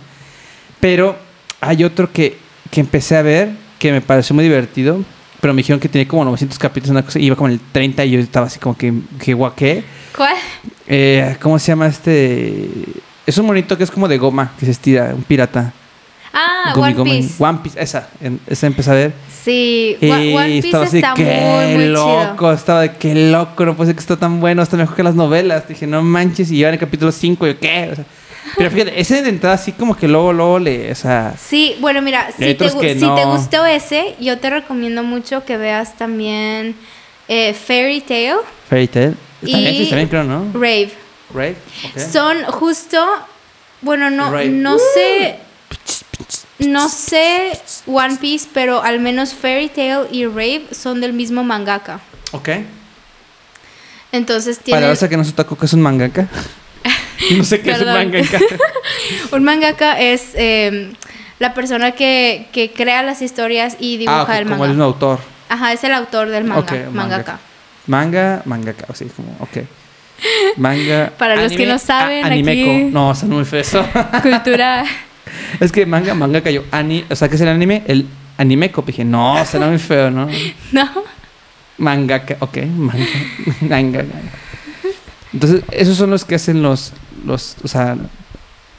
Pero 0.80 1.18
hay 1.60 1.84
otro 1.84 2.12
que, 2.14 2.38
que 2.70 2.80
empecé 2.80 3.18
a 3.18 3.24
ver 3.24 3.50
que 3.80 3.92
me 3.92 4.02
pareció 4.02 4.36
muy 4.36 4.44
divertido, 4.44 5.04
pero 5.42 5.54
me 5.54 5.60
dijeron 5.60 5.80
que 5.80 5.90
tenía 5.90 6.08
como 6.08 6.24
900 6.26 6.58
capítulos, 6.60 6.92
una 6.92 7.04
cosa, 7.04 7.20
y 7.20 7.26
iba 7.26 7.36
como 7.36 7.48
en 7.50 7.54
el 7.54 7.60
30 7.72 8.06
y 8.06 8.12
yo 8.12 8.20
estaba 8.20 8.48
así 8.48 8.60
como 8.60 8.78
que, 8.78 8.94
que 9.20 9.34
guaqué. 9.34 9.84
¿Cuál? 10.16 10.36
Eh, 10.88 11.36
¿Cómo 11.42 11.58
se 11.60 11.68
llama 11.72 11.88
este? 11.88 12.68
Es 13.26 13.38
un 13.38 13.46
monito 13.46 13.78
que 13.78 13.84
es 13.84 13.92
como 13.92 14.08
de 14.08 14.18
goma, 14.18 14.52
que 14.60 14.66
se 14.66 14.72
estira, 14.72 15.14
un 15.16 15.24
pirata. 15.24 15.74
Ah, 16.34 16.74
Gumi 16.76 16.94
One. 16.94 17.04
Piece. 17.22 17.44
One 17.44 17.60
Piece, 17.64 17.82
esa, 17.82 18.08
en- 18.22 18.40
esa 18.48 18.68
empecé 18.68 18.92
a 18.92 18.94
ver. 18.94 19.14
Sí, 19.44 19.98
Y 20.00 20.10
One 20.10 20.36
One 20.36 20.48
Piece 20.48 20.68
estaba 20.68 20.86
así, 20.86 20.98
está 20.98 21.14
qué 21.16 21.24
muy, 21.24 21.76
muy 21.76 21.88
loco, 21.88 22.36
chido. 22.38 22.54
estaba 22.54 22.82
de 22.82 22.92
qué 22.98 23.16
loco, 23.32 23.66
no 23.66 23.76
puede 23.76 23.88
ser 23.88 23.96
que 23.96 24.02
está 24.02 24.16
tan 24.18 24.40
bueno, 24.40 24.62
está 24.62 24.78
mejor 24.78 24.96
que 24.96 25.04
las 25.04 25.16
novelas. 25.16 25.68
Dije, 25.68 25.88
no 25.88 26.04
manches, 26.04 26.52
y 26.52 26.58
iba 26.58 26.70
en 26.70 26.76
el 26.76 26.80
capítulo 26.80 27.12
5, 27.12 27.48
yo 27.48 27.60
qué. 27.60 27.90
O 27.92 27.96
sea, 27.96 28.06
pero 28.58 28.72
fíjate, 28.72 29.00
ese 29.00 29.22
de 29.22 29.30
entrada 29.30 29.56
así 29.56 29.72
como 29.72 29.96
que 29.96 30.08
luego, 30.08 30.34
luego 30.34 30.60
le, 30.60 30.92
o 30.92 30.96
sea, 30.96 31.36
Sí, 31.42 31.76
bueno, 31.80 32.02
mira, 32.02 32.30
si 32.32 32.54
te, 32.56 32.70
si 32.70 32.78
te 33.00 33.26
gustó 33.26 33.66
ese, 33.66 34.16
yo 34.20 34.38
te 34.40 34.50
recomiendo 34.50 35.04
mucho 35.04 35.46
que 35.46 35.58
veas 35.58 35.98
también 35.98 36.76
eh, 37.28 37.54
Fairy 37.54 38.02
Tail, 38.02 38.36
Fairy 38.70 38.90
en 38.94 39.18
Y- 39.42 39.90
también 39.90 40.08
creo, 40.10 40.24
¿no? 40.24 40.52
Rave. 40.54 40.92
Ok. 41.32 42.00
Son 42.12 42.44
justo, 42.46 42.98
bueno, 43.82 44.10
no, 44.10 44.32
Rave. 44.32 44.50
no 44.50 44.78
sé, 44.94 45.36
no 46.60 46.90
sé 46.90 47.52
One 47.86 48.18
Piece, 48.18 48.48
pero 48.54 48.82
al 48.82 49.00
menos 49.00 49.34
Fairy 49.34 49.70
Tail 49.70 50.08
y 50.12 50.26
Rave 50.26 50.64
son 50.72 51.02
del 51.02 51.14
mismo 51.14 51.44
mangaka. 51.44 52.00
Ok. 52.32 52.50
Entonces 54.12 54.58
Para 54.58 54.66
tienen 54.66 54.98
la 55.02 55.08
que 55.10 55.18
no 55.18 55.24
se 55.24 55.34
tocó 55.34 55.56
que 55.56 55.66
es 55.68 55.74
un 55.74 55.82
mangaka. 55.82 56.28
no 57.38 57.44
sé 57.44 57.62
qué 57.62 57.72
es 57.72 57.80
un 57.82 57.88
mangaka. 57.88 58.40
un 59.32 59.44
mangaka 59.44 60.00
es 60.00 60.32
eh, 60.36 60.92
la 61.40 61.54
persona 61.54 61.92
que, 61.92 62.48
que 62.52 62.72
crea 62.72 63.04
las 63.04 63.22
historias 63.22 63.78
y 63.80 63.98
dibuja 63.98 64.26
ah, 64.28 64.38
el 64.38 64.44
como 64.44 64.56
manga. 64.58 64.66
el 64.66 64.70
mismo 64.72 64.84
autor. 64.86 65.20
Ajá, 65.50 65.74
es 65.74 65.84
el 65.84 65.94
autor 65.94 66.30
del 66.30 66.44
manga, 66.44 66.62
Ok, 66.62 66.72
un 66.88 66.96
mangaka. 66.96 67.40
Manga, 67.88 68.42
mangaka, 68.46 68.86
o 68.88 68.94
sea, 68.94 69.08
como, 69.16 69.36
ok. 69.40 69.58
Manga. 70.58 71.12
Para 71.18 71.36
los 71.38 71.54
que 71.54 71.66
no 71.66 71.80
saben, 71.80 72.24
a- 72.24 72.28
animeco. 72.28 72.70
aquí- 72.72 72.84
No, 72.92 73.16
son 73.16 73.30
muy 73.30 73.46
feo 73.46 73.62
eso. 73.62 73.86
Cultura. 74.22 74.86
es 75.60 75.72
que 75.72 75.86
manga, 75.86 76.14
manga 76.14 76.42
cayó. 76.42 76.66
Ani, 76.72 77.06
o 77.10 77.16
sea, 77.16 77.30
que 77.30 77.36
es 77.36 77.42
el 77.42 77.48
anime, 77.48 77.84
el 77.88 78.06
animeco. 78.38 78.84
Dije, 78.86 79.04
no, 79.04 79.44
será 79.46 79.68
muy 79.68 79.80
feo, 79.80 80.12
¿no? 80.12 80.28
¿No? 80.72 80.90
Mangaka, 81.78 82.36
ok, 82.40 82.58
manga. 82.76 83.06
manga. 83.62 84.04
Entonces, 85.34 85.64
esos 85.72 85.98
son 85.98 86.10
los 86.10 86.26
que 86.26 86.36
hacen 86.36 86.62
los, 86.62 86.94
los, 87.26 87.56
o 87.64 87.68
sea, 87.68 87.96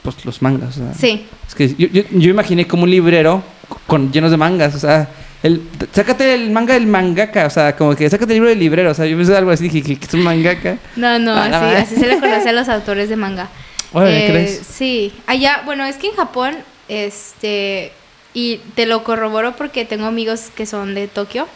pues 0.03 0.25
los 0.25 0.43
mangas. 0.43 0.77
O 0.77 0.81
sea, 0.81 0.95
Sí. 0.95 1.27
Es 1.47 1.55
que 1.55 1.69
yo, 1.75 1.89
yo, 1.89 2.03
yo 2.11 2.31
imaginé 2.31 2.67
como 2.67 2.85
un 2.85 2.91
librero 2.91 3.43
con 3.87 4.13
llenos 4.13 4.31
de 4.31 4.37
mangas, 4.37 4.75
o 4.75 4.79
sea, 4.79 5.09
el, 5.43 5.63
sácate 5.93 6.35
el 6.35 6.51
manga 6.51 6.75
del 6.75 6.87
mangaka, 6.87 7.47
o 7.47 7.51
sea, 7.51 7.75
como 7.77 7.95
que 7.97 8.09
sácate 8.11 8.33
el 8.33 8.37
libro 8.37 8.49
del 8.51 8.59
librero, 8.59 8.91
o 8.91 8.95
sea, 8.95 9.07
yo 9.07 9.17
pensé 9.17 9.37
algo 9.37 9.51
así, 9.51 9.69
dije 9.69 9.97
que 9.97 10.07
es 10.07 10.15
un 10.15 10.23
mangaka. 10.23 10.77
No, 10.97 11.19
no, 11.19 11.33
Ah, 11.35 11.49
la 11.49 11.79
así, 11.79 11.95
así 11.95 12.01
se 12.01 12.07
le 12.07 12.19
conoce 12.21 12.49
a 12.49 12.53
los 12.53 12.69
autores 12.69 13.09
de 13.09 13.17
manga. 13.17 13.49
Órale, 13.93 14.27
Eh, 14.27 14.31
¿crees? 14.31 14.63
Sí, 14.69 15.13
allá, 15.27 15.63
bueno, 15.65 15.85
es 15.85 15.97
que 15.97 16.09
en 16.09 16.15
Japón, 16.15 16.57
este, 16.89 17.93
y 18.35 18.59
te 18.75 18.87
lo 18.87 19.03
corroboro 19.03 19.57
porque 19.57 19.85
tengo 19.85 20.07
amigos 20.07 20.51
que 20.55 20.67
son 20.67 20.95
de 20.95 21.09
Tokio. 21.09 21.49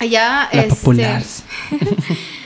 Allá, 0.00 0.48
La 0.52 0.62
este. 0.62 0.84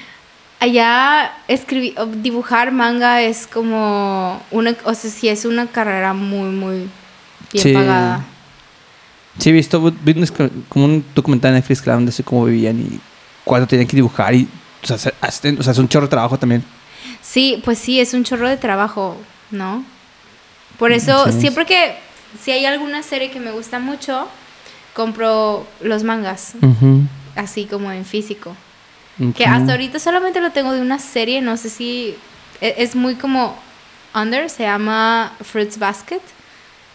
allá 0.61 1.33
escribir, 1.49 1.95
dibujar 2.23 2.73
manga 2.73 3.23
es 3.23 3.47
como 3.47 4.43
una, 4.51 4.75
o 4.85 4.95
sea, 4.95 5.11
sí 5.11 5.29
es 5.29 5.45
una 5.45 5.67
carrera 5.67 6.13
muy, 6.15 6.51
muy 6.51 6.89
bien 7.53 7.63
Sí. 7.63 7.73
pagada. 7.73 8.25
Sí, 9.39 9.51
he 9.51 9.53
visto 9.53 9.81
vi 10.03 10.15
como 10.69 10.85
un 10.87 11.05
documental 11.15 11.51
en 11.51 11.57
Netflix 11.57 11.83
que 11.83 11.91
hablaban 11.91 12.07
de 12.07 12.11
eso, 12.11 12.25
cómo 12.25 12.47
vivían 12.47 12.81
y 12.81 13.01
cuánto 13.45 13.67
tenían 13.69 13.87
que 13.87 13.97
dibujar 13.97 14.35
y, 14.35 14.49
o 14.83 14.87
sea, 14.87 14.97
se- 14.99 15.13
hacen- 15.21 15.59
o 15.61 15.63
sea, 15.63 15.73
es 15.73 15.79
un 15.79 15.89
chorro 15.89 16.07
de 16.07 16.11
trabajo 16.11 16.39
también. 16.39 16.65
Sí, 17.21 17.61
pues 17.65 17.79
sí, 17.79 18.01
es 18.01 18.15
un 18.15 18.25
chorro 18.25 18.49
de 18.49 18.57
trabajo, 18.57 19.17
¿no? 19.51 19.85
Por 20.79 20.93
eso, 20.93 21.31
Sí. 21.31 21.41
siempre 21.41 21.67
que, 21.67 21.97
si 22.43 22.51
hay 22.51 22.65
alguna 22.65 23.03
serie 23.03 23.31
que 23.31 23.39
me 23.41 23.51
gusta 23.51 23.79
mucho, 23.79 24.27
compro 24.95 25.67
los 25.83 26.03
mangas, 26.03 26.55
así 27.35 27.67
como 27.67 27.93
en 27.93 28.05
físico. 28.07 28.57
Que 29.35 29.45
hasta 29.45 29.73
ahorita 29.73 29.99
solamente 29.99 30.41
lo 30.41 30.51
tengo 30.51 30.73
de 30.73 30.81
una 30.81 30.99
serie, 30.99 31.41
no 31.41 31.57
sé 31.57 31.71
si 31.71 32.15
e- 32.61 32.75
es, 32.79 32.95
muy 32.95 33.15
como 33.15 33.57
under, 34.15 34.51
se 34.51 34.65
llama 34.65 35.33
Fruits 35.43 35.79
Basket. 35.79 36.21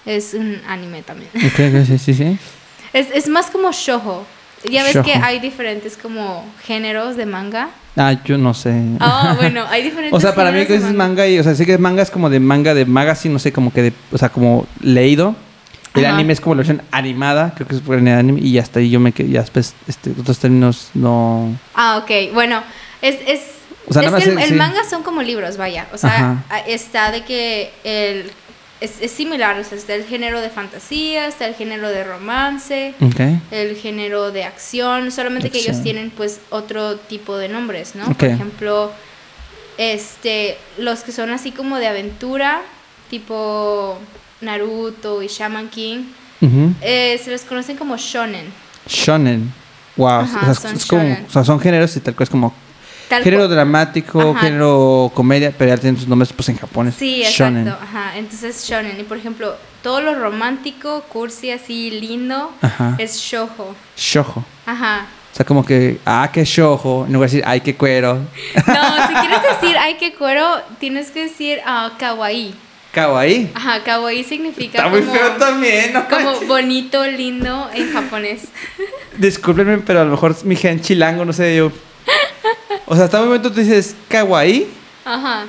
Es 0.06 0.34
un 0.34 0.60
anime 0.68 1.02
también. 1.02 1.30
Ok, 1.36 1.60
ok, 1.60 1.86
sí, 1.86 1.98
sí, 1.98 2.14
sí. 2.14 2.38
Es, 2.94 3.08
es 3.12 3.30
más 3.30 3.50
como 3.50 3.72
shojo. 3.72 4.26
Ya 4.70 4.84
ves 4.84 4.98
que 4.98 5.14
hay 5.14 5.40
diferentes 5.40 5.98
como 5.98 6.46
géneros 6.64 7.16
de 7.16 7.26
manga. 7.26 7.70
Ah, 7.96 8.16
yo 8.24 8.38
no 8.38 8.54
sé. 8.54 8.74
Ah, 9.00 9.34
bueno, 9.38 9.66
hay 9.70 9.82
diferentes 9.90 10.14
O 10.14 10.20
sea, 10.20 10.36
para 10.36 10.52
mí 10.52 10.66
que 10.66 10.74
dices 10.74 10.94
manga 10.94 11.28
y, 11.28 11.40
o 11.40 11.44
sea, 11.44 11.56
sé 11.56 11.66
que 11.66 11.78
manga 11.78 12.04
es 12.04 12.12
como 12.12 12.30
de 12.30 12.40
manga 12.40 12.74
de 12.74 12.86
magazine, 12.86 13.34
no 13.34 13.40
sé, 13.40 13.52
como 13.52 13.72
que 13.72 13.82
de, 13.82 13.94
o 14.12 14.18
sea, 14.18 14.30
como 14.30 14.68
leído. 14.82 15.36
El 15.94 16.06
Ajá. 16.06 16.16
anime 16.16 16.32
es 16.34 16.40
como 16.40 16.56
la 16.56 16.60
versión 16.60 16.82
animada, 16.92 17.54
creo 17.56 17.68
que 17.68 17.76
es 17.76 17.82
por 17.82 17.98
el 17.98 18.08
anime, 18.08 18.40
y 18.40 18.58
hasta 18.60 18.80
ahí 18.80 18.90
yo 18.90 19.00
me 19.02 19.12
quedé, 19.12 19.30
ya 19.30 19.42
después, 19.42 19.74
este, 19.88 20.12
otros 20.20 20.40
términos 20.40 20.90
no... 20.94 21.54
Ah, 21.76 21.98
ok. 22.02 22.34
Bueno, 22.34 22.64
es, 23.02 23.18
es, 23.28 23.42
O 23.88 23.94
sea, 23.94 24.04
es 24.04 24.14
que 24.14 24.24
el, 24.30 24.38
es- 24.38 24.44
el 24.46 24.50
sí. 24.52 24.56
manga 24.56 24.84
son 24.90 25.04
como 25.04 25.22
libros, 25.22 25.58
vaya. 25.58 25.88
O 25.92 25.98
sea, 25.98 26.40
Ajá. 26.50 26.60
está 26.66 27.12
de 27.12 27.26
que 27.26 27.74
el, 27.84 28.32
es, 28.80 29.02
es 29.02 29.12
similar. 29.12 29.60
O 29.60 29.64
sea, 29.66 29.78
está 29.78 29.94
el 29.94 30.06
género 30.06 30.40
de 30.40 30.50
fantasía, 30.50 31.28
está 31.28 31.46
el 31.46 31.56
género 31.56 31.90
de 31.90 32.04
romance, 32.06 32.94
el 33.52 33.76
género 33.76 34.32
de 34.32 34.46
acción. 34.46 35.12
Solamente 35.12 35.50
que 35.50 35.60
ellos 35.60 35.84
tienen 35.84 36.10
pues 36.10 36.40
otro 36.52 36.96
tipo 36.96 37.36
de 37.38 37.50
nombres, 37.50 37.96
¿no? 37.96 38.06
Por 38.14 38.30
ejemplo, 38.30 38.92
este, 39.78 40.58
los 40.78 41.02
que 41.02 41.12
son 41.12 41.32
así 41.32 41.52
como 41.52 41.78
de 41.80 41.88
aventura, 41.88 42.62
tipo 43.10 43.98
Naruto 44.42 45.22
y 45.22 45.28
Shaman 45.28 45.70
King, 45.70 46.04
eh, 46.82 47.20
se 47.24 47.30
les 47.32 47.44
conocen 47.44 47.78
como 47.78 47.96
shonen. 47.98 48.46
Shonen. 48.88 49.54
Wow. 49.96 50.08
Ajá, 50.10 50.40
o, 50.42 50.44
sea, 50.46 50.54
son 50.56 50.76
es 50.76 50.86
como, 50.86 51.02
shonen. 51.04 51.26
o 51.28 51.32
sea, 51.32 51.44
son 51.44 51.60
géneros 51.60 51.96
y 51.96 52.00
tal 52.00 52.16
cual 52.16 52.24
es 52.24 52.30
como 52.30 52.54
Tal 53.10 53.24
género 53.24 53.50
dramático, 53.50 54.32
Ajá. 54.32 54.40
género 54.40 55.12
comedia, 55.14 55.52
pero 55.52 55.76
ya 55.76 55.78
tienen 55.78 56.00
sus 56.00 56.08
nombres 56.08 56.32
pues 56.32 56.48
en 56.48 56.58
japonés. 56.58 56.96
Sí, 56.96 57.24
Shonen. 57.26 57.68
exacto. 57.68 57.84
Ajá. 57.84 58.18
Entonces, 58.18 58.66
shonen. 58.66 58.98
Y 58.98 59.04
por 59.04 59.18
ejemplo, 59.18 59.58
todo 59.84 60.00
lo 60.00 60.16
romántico, 60.16 61.04
cursi, 61.10 61.52
así 61.52 61.92
lindo, 61.92 62.54
Ajá. 62.62 62.96
es 63.00 63.18
shojo. 63.18 63.76
Shoujo. 63.98 64.46
Ajá. 64.66 65.08
O 65.34 65.36
sea, 65.36 65.46
como 65.46 65.66
que, 65.66 66.00
ah, 66.06 66.30
qué 66.32 66.46
shoujo, 66.46 67.06
en 67.06 67.12
lugar 67.12 67.30
de 67.30 67.36
decir, 67.38 67.44
ay, 67.50 67.60
qué 67.60 67.76
cuero. 67.76 68.14
No, 68.16 69.08
si 69.08 69.14
quieres 69.20 69.40
decir 69.44 69.78
ay 69.78 69.96
qué 70.00 70.14
cuero, 70.14 70.46
tienes 70.80 71.12
que 71.12 71.24
decir 71.24 71.60
ah, 71.66 71.92
kawaii. 72.00 72.54
Kawaii. 72.92 73.50
Ajá, 73.54 73.84
kawaii 73.84 74.24
significa 74.24 74.78
Está 74.78 74.90
muy 74.90 75.02
como, 75.02 75.14
feo 75.14 75.32
también, 75.38 75.94
¿no? 75.94 76.08
como 76.10 76.42
bonito, 76.42 77.06
lindo 77.08 77.70
en 77.74 77.92
japonés. 77.94 78.50
Discúlpenme, 79.18 79.78
pero 79.80 80.02
a 80.02 80.04
lo 80.04 80.12
mejor 80.12 80.36
mi 80.44 80.56
gen 80.56 80.82
chilango, 80.82 81.24
no 81.24 81.32
sé 81.34 81.56
yo. 81.56 81.72
O 82.86 82.96
sea, 82.96 83.06
hasta 83.06 83.20
un 83.20 83.28
momento 83.28 83.52
tú 83.52 83.62
dices 83.62 83.96
kawaii. 84.10 84.68
Ajá. 85.06 85.46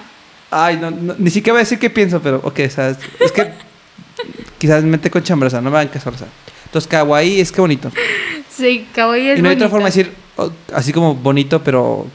Ay, 0.51 0.77
no, 0.77 0.91
no, 0.91 1.15
ni 1.19 1.31
siquiera 1.31 1.55
voy 1.55 1.61
a 1.61 1.65
decir 1.65 1.79
qué 1.79 1.91
pienso, 1.91 2.21
pero 2.21 2.37
ok, 2.45 2.61
o 2.67 2.71
sea, 2.71 2.91
es, 2.91 3.33
que 3.33 3.53
quizás 4.59 4.85
me 4.85 4.91
mete 4.91 5.11
con 5.11 5.23
chambrosa, 5.23 5.61
no 5.61 5.71
me 5.71 5.79
hagan 5.79 5.89
caso, 5.89 6.11
o 6.11 6.17
sea. 6.17 6.29
Entonces, 6.67 6.89
kawaii 6.89 7.41
es 7.41 7.51
que 7.51 7.61
bonito. 7.61 7.91
Sí, 8.51 8.87
kawaii 8.95 9.31
es 9.31 9.39
y 9.39 9.43
no 9.43 9.49
hay 9.49 9.57
otra 9.57 9.69
forma 9.69 9.91
de 9.91 9.97
decir 9.97 10.13
oh, 10.37 10.53
así 10.73 10.93
como 10.93 11.15
bonito, 11.15 11.63
pero 11.65 12.07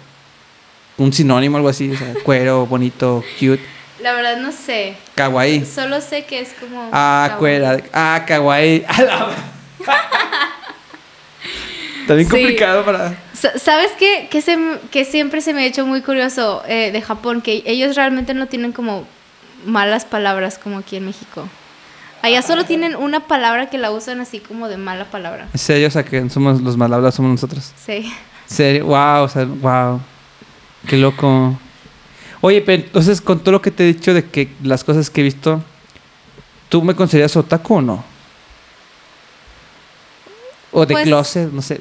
un 0.97 1.11
sinónimo, 1.11 1.57
algo 1.57 1.69
así, 1.69 1.91
o 1.91 1.97
sea, 1.97 2.13
cuero, 2.23 2.65
bonito, 2.65 3.23
cute. 3.39 3.76
La 3.99 4.13
verdad 4.13 4.37
no 4.37 4.51
sé. 4.51 4.95
Kawaii. 5.15 5.65
Solo 5.65 6.01
sé 6.01 6.25
que 6.25 6.39
es 6.41 6.53
como 6.59 6.89
Ah, 6.93 7.25
kawaii. 7.31 7.39
cuera. 7.39 7.77
Ah, 7.93 8.23
kawaii. 8.27 8.85
A 12.09 12.15
Sí. 12.17 12.25
complicado 12.25 12.85
para. 12.85 13.15
Sa- 13.33 13.59
¿Sabes 13.59 13.91
qué? 13.99 14.27
Que, 14.31 14.41
se, 14.41 14.57
que 14.91 15.03
siempre 15.03 15.41
se 15.41 15.53
me 15.53 15.63
ha 15.63 15.65
hecho 15.65 15.85
muy 15.85 16.01
curioso 16.01 16.63
eh, 16.67 16.91
de 16.91 17.01
Japón, 17.01 17.41
que 17.41 17.63
ellos 17.65 17.95
realmente 17.97 18.33
no 18.33 18.47
tienen 18.47 18.71
como 18.71 19.05
malas 19.65 20.05
palabras 20.05 20.57
como 20.57 20.77
aquí 20.77 20.95
en 20.95 21.05
México. 21.05 21.47
Allá 22.21 22.41
solo 22.41 22.63
tienen 22.65 22.95
una 22.95 23.21
palabra 23.27 23.69
que 23.69 23.77
la 23.77 23.91
usan 23.91 24.21
así 24.21 24.39
como 24.39 24.69
de 24.69 24.77
mala 24.77 25.05
palabra. 25.05 25.47
Serio, 25.53 25.87
o 25.89 25.91
sea, 25.91 26.03
que 26.03 26.29
somos 26.29 26.61
los 26.61 26.77
mal 26.77 26.93
hablados, 26.93 27.15
somos 27.15 27.31
nosotros. 27.31 27.73
Sí. 27.85 28.11
Serio, 28.45 28.85
wow, 28.85 29.23
o 29.23 29.27
sea, 29.29 29.43
wow. 29.45 29.99
Qué 30.87 30.95
loco. 30.97 31.59
Oye, 32.41 32.61
pero 32.61 32.83
entonces, 32.83 33.19
con 33.21 33.39
todo 33.39 33.53
lo 33.53 33.61
que 33.61 33.71
te 33.71 33.83
he 33.83 33.93
dicho 33.93 34.13
de 34.13 34.25
que 34.25 34.49
las 34.63 34.83
cosas 34.83 35.09
que 35.09 35.21
he 35.21 35.23
visto, 35.23 35.61
¿tú 36.69 36.81
me 36.83 36.95
consideras 36.95 37.35
otaku 37.35 37.75
o 37.75 37.81
no? 37.81 38.03
O 40.71 40.85
de 40.85 40.93
Pues- 40.93 41.05
closet, 41.05 41.51
no 41.51 41.61
sé. 41.61 41.75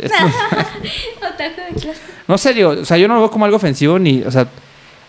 Otaku 1.19 1.61
de 1.75 1.81
clase. 1.81 2.01
No 2.29 2.39
serio, 2.39 2.71
o 2.71 2.85
sea, 2.85 2.97
yo 2.97 3.09
no 3.09 3.15
lo 3.15 3.21
veo 3.21 3.31
como 3.31 3.45
algo 3.45 3.57
ofensivo 3.57 3.99
ni, 3.99 4.23
o 4.23 4.31
sea, 4.31 4.49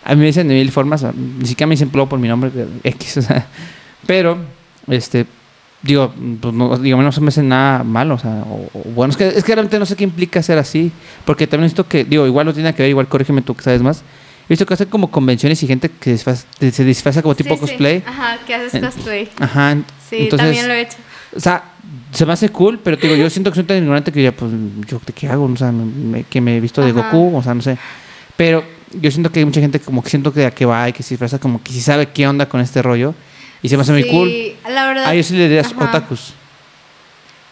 a 0.04 0.14
mí 0.14 0.20
me 0.20 0.26
dicen 0.26 0.46
de 0.48 0.54
mil 0.54 0.70
formas, 0.70 1.04
ni 1.14 1.46
siquiera 1.46 1.66
me 1.66 1.74
dicen 1.74 1.90
pro 1.90 2.08
por 2.08 2.18
mi 2.18 2.28
nombre, 2.28 2.50
X, 2.84 3.16
o 3.18 3.22
sea, 3.22 3.46
pero, 4.06 4.38
este, 4.88 5.26
digo, 5.82 6.12
pues 6.40 6.54
no, 6.54 6.76
digamos, 6.78 7.04
no 7.04 7.12
se 7.12 7.20
me 7.20 7.28
hace 7.28 7.42
nada 7.42 7.82
malo, 7.82 8.14
o 8.14 8.18
sea, 8.18 8.44
o, 8.48 8.68
o 8.72 8.82
bueno, 8.94 9.10
es 9.10 9.16
que, 9.16 9.28
es 9.28 9.42
que 9.42 9.54
realmente 9.54 9.78
no 9.78 9.86
sé 9.86 9.96
qué 9.96 10.04
implica 10.04 10.42
ser 10.42 10.58
así, 10.58 10.92
porque 11.24 11.46
también 11.46 11.64
he 11.64 11.68
visto 11.70 11.86
que, 11.88 12.04
digo, 12.04 12.26
igual 12.26 12.46
no 12.46 12.54
tiene 12.54 12.74
que 12.74 12.82
ver, 12.82 12.90
igual 12.90 13.08
corrígeme 13.08 13.42
tú 13.42 13.54
que 13.54 13.62
sabes 13.62 13.82
más, 13.82 14.02
he 14.48 14.52
visto 14.54 14.64
que 14.66 14.74
hacen 14.74 14.88
como 14.88 15.10
convenciones 15.10 15.62
y 15.62 15.66
gente 15.66 15.90
que 15.90 16.16
se 16.16 16.84
disfraza 16.84 17.22
como 17.22 17.34
tipo 17.34 17.50
Sí, 17.50 17.54
sí. 17.56 17.60
cosplay, 17.60 18.02
Ajá, 18.06 18.38
que 18.46 18.54
haces 18.54 18.82
cosplay. 18.82 19.28
ajá, 19.38 19.76
Sí, 20.08 20.16
entonces, 20.20 20.46
también 20.46 20.68
lo 20.68 20.74
he 20.74 20.80
hecho. 20.82 20.96
o 21.36 21.40
sea, 21.40 21.64
se 22.12 22.24
me 22.24 22.32
hace 22.32 22.48
cool, 22.48 22.78
pero 22.78 22.96
digo, 22.96 23.14
yo 23.14 23.28
siento 23.28 23.50
que 23.50 23.56
soy 23.56 23.64
tan 23.64 23.76
ignorante 23.78 24.10
que 24.10 24.22
ya, 24.22 24.32
pues, 24.32 24.50
¿yo 24.86 25.00
qué 25.14 25.28
hago? 25.28 25.44
O 25.44 25.56
sea, 25.56 25.70
me- 25.72 26.24
que 26.24 26.40
me 26.40 26.56
he 26.56 26.60
visto 26.60 26.80
de 26.82 26.90
Ajá. 26.90 27.10
Goku, 27.10 27.36
o 27.36 27.42
sea, 27.42 27.52
no 27.54 27.60
sé. 27.62 27.76
Pero 28.36 28.64
yo 28.92 29.10
siento 29.10 29.30
que 29.30 29.40
hay 29.40 29.44
mucha 29.44 29.60
gente 29.60 29.80
como 29.80 30.02
que 30.02 30.08
siento 30.10 30.32
que 30.32 30.46
a 30.46 30.50
qué 30.50 30.64
va 30.64 30.88
y 30.88 30.92
que 30.94 31.02
se 31.02 31.10
disfraza 31.10 31.38
como 31.38 31.62
que 31.62 31.72
sí 31.72 31.80
sabe 31.82 32.08
qué 32.08 32.26
onda 32.26 32.48
con 32.48 32.60
este 32.62 32.80
rollo. 32.82 33.14
Y 33.62 33.68
se 33.68 33.76
me 33.76 33.82
hace 33.82 33.92
muy 33.92 34.04
cool. 34.06 34.28
Sí, 34.30 34.54
la 34.70 34.86
verdad. 34.86 35.06
A 35.06 35.14
ellos 35.14 35.26
sí 35.26 35.34
le 35.36 35.42
dirías 35.48 35.74
otakus. 35.78 36.32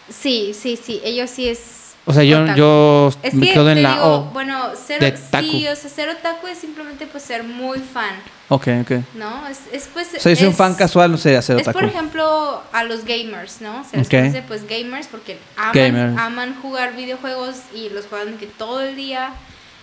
Sí, 0.09 0.53
sí, 0.59 0.79
sí. 0.83 1.01
Ellos 1.05 1.29
sí 1.31 1.49
es. 1.49 1.86
O 2.09 2.13
sea, 2.13 2.23
yo, 2.23 2.41
otaku. 2.43 2.57
yo 2.59 3.11
Es 3.23 3.35
me 3.35 3.47
que 3.49 3.53
quedo 3.53 3.69
en 3.71 3.83
la 3.83 3.95
digo, 3.95 4.05
O. 4.15 4.23
bueno, 4.33 4.71
ser, 4.77 5.01
de 5.01 5.11
taku. 5.13 5.45
sí, 5.51 5.67
o 5.67 5.75
sea, 5.75 5.91
ser 5.91 6.09
otaku 6.09 6.47
es 6.47 6.57
simplemente 6.59 7.07
pues 7.09 7.25
ser 7.25 7.43
muy 7.43 7.79
fan, 7.81 8.15
Ok, 8.49 8.69
ok. 8.83 8.91
¿no? 9.15 9.49
Es, 9.49 9.59
es 9.73 9.89
pues 9.93 10.07
O 10.17 10.21
sea, 10.21 10.31
yo 10.33 10.37
soy 10.37 10.47
un 10.47 10.53
es- 10.53 10.57
fan 10.57 10.75
casual, 10.77 11.11
no 11.11 11.19
sé, 11.19 11.37
hacer 11.37 11.57
Es 11.57 11.63
otaku. 11.63 11.81
por 11.81 11.89
ejemplo 11.89 12.63
a 12.73 12.85
los 12.85 13.05
gamers, 13.05 13.61
¿no? 13.61 13.85
Se 13.91 13.97
les 13.97 14.07
Ok. 14.07 14.13
conoce 14.15 14.43
pues 14.43 14.69
gamers 14.69 15.09
porque 15.09 15.37
aman, 15.57 15.73
Gamers. 15.75 16.19
aman 16.19 16.55
jugar 16.63 16.95
videojuegos 16.95 17.57
y 17.75 17.89
los 17.89 18.07
juegan 18.07 18.39
que 18.39 18.47
todo 18.47 18.83
el 18.83 18.95
día 18.95 19.31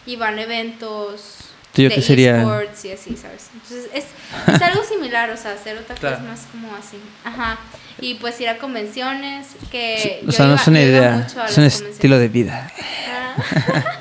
y 0.06 0.16
van 0.16 0.38
a 0.38 0.44
eventos 0.44 1.40
yo 1.82 1.90
de 1.90 1.96
que 1.96 2.02
sería- 2.02 2.38
esports 2.40 2.86
y 2.86 2.92
así, 2.92 3.18
¿sabes? 3.18 3.50
Entonces 3.54 3.90
es, 3.94 4.06
es 4.54 4.62
algo 4.62 4.84
similar, 4.84 5.32
o 5.32 5.38
sea, 5.38 5.58
ser 5.58 5.78
otaku 5.78 6.00
Claro. 6.00 6.18
es 6.18 6.22
más 6.24 6.42
como 6.52 6.76
así. 6.76 6.98
Ajá. 7.24 7.58
Y 8.00 8.16
pues 8.16 8.40
ir 8.42 8.50
a 8.50 8.58
convenciones 8.60 9.48
que 9.72 10.20
O 10.24 10.26
yo 10.28 10.32
sea, 10.32 10.46
no 10.46 10.54
iba- 10.54 10.62
es 10.62 10.68
una 10.68 10.82
idea, 10.82 11.28
es 11.50 11.58
un 11.58 11.64
estilo 11.64 12.20
de 12.20 12.28
vida. 12.28 12.72
Ah. 13.10 13.84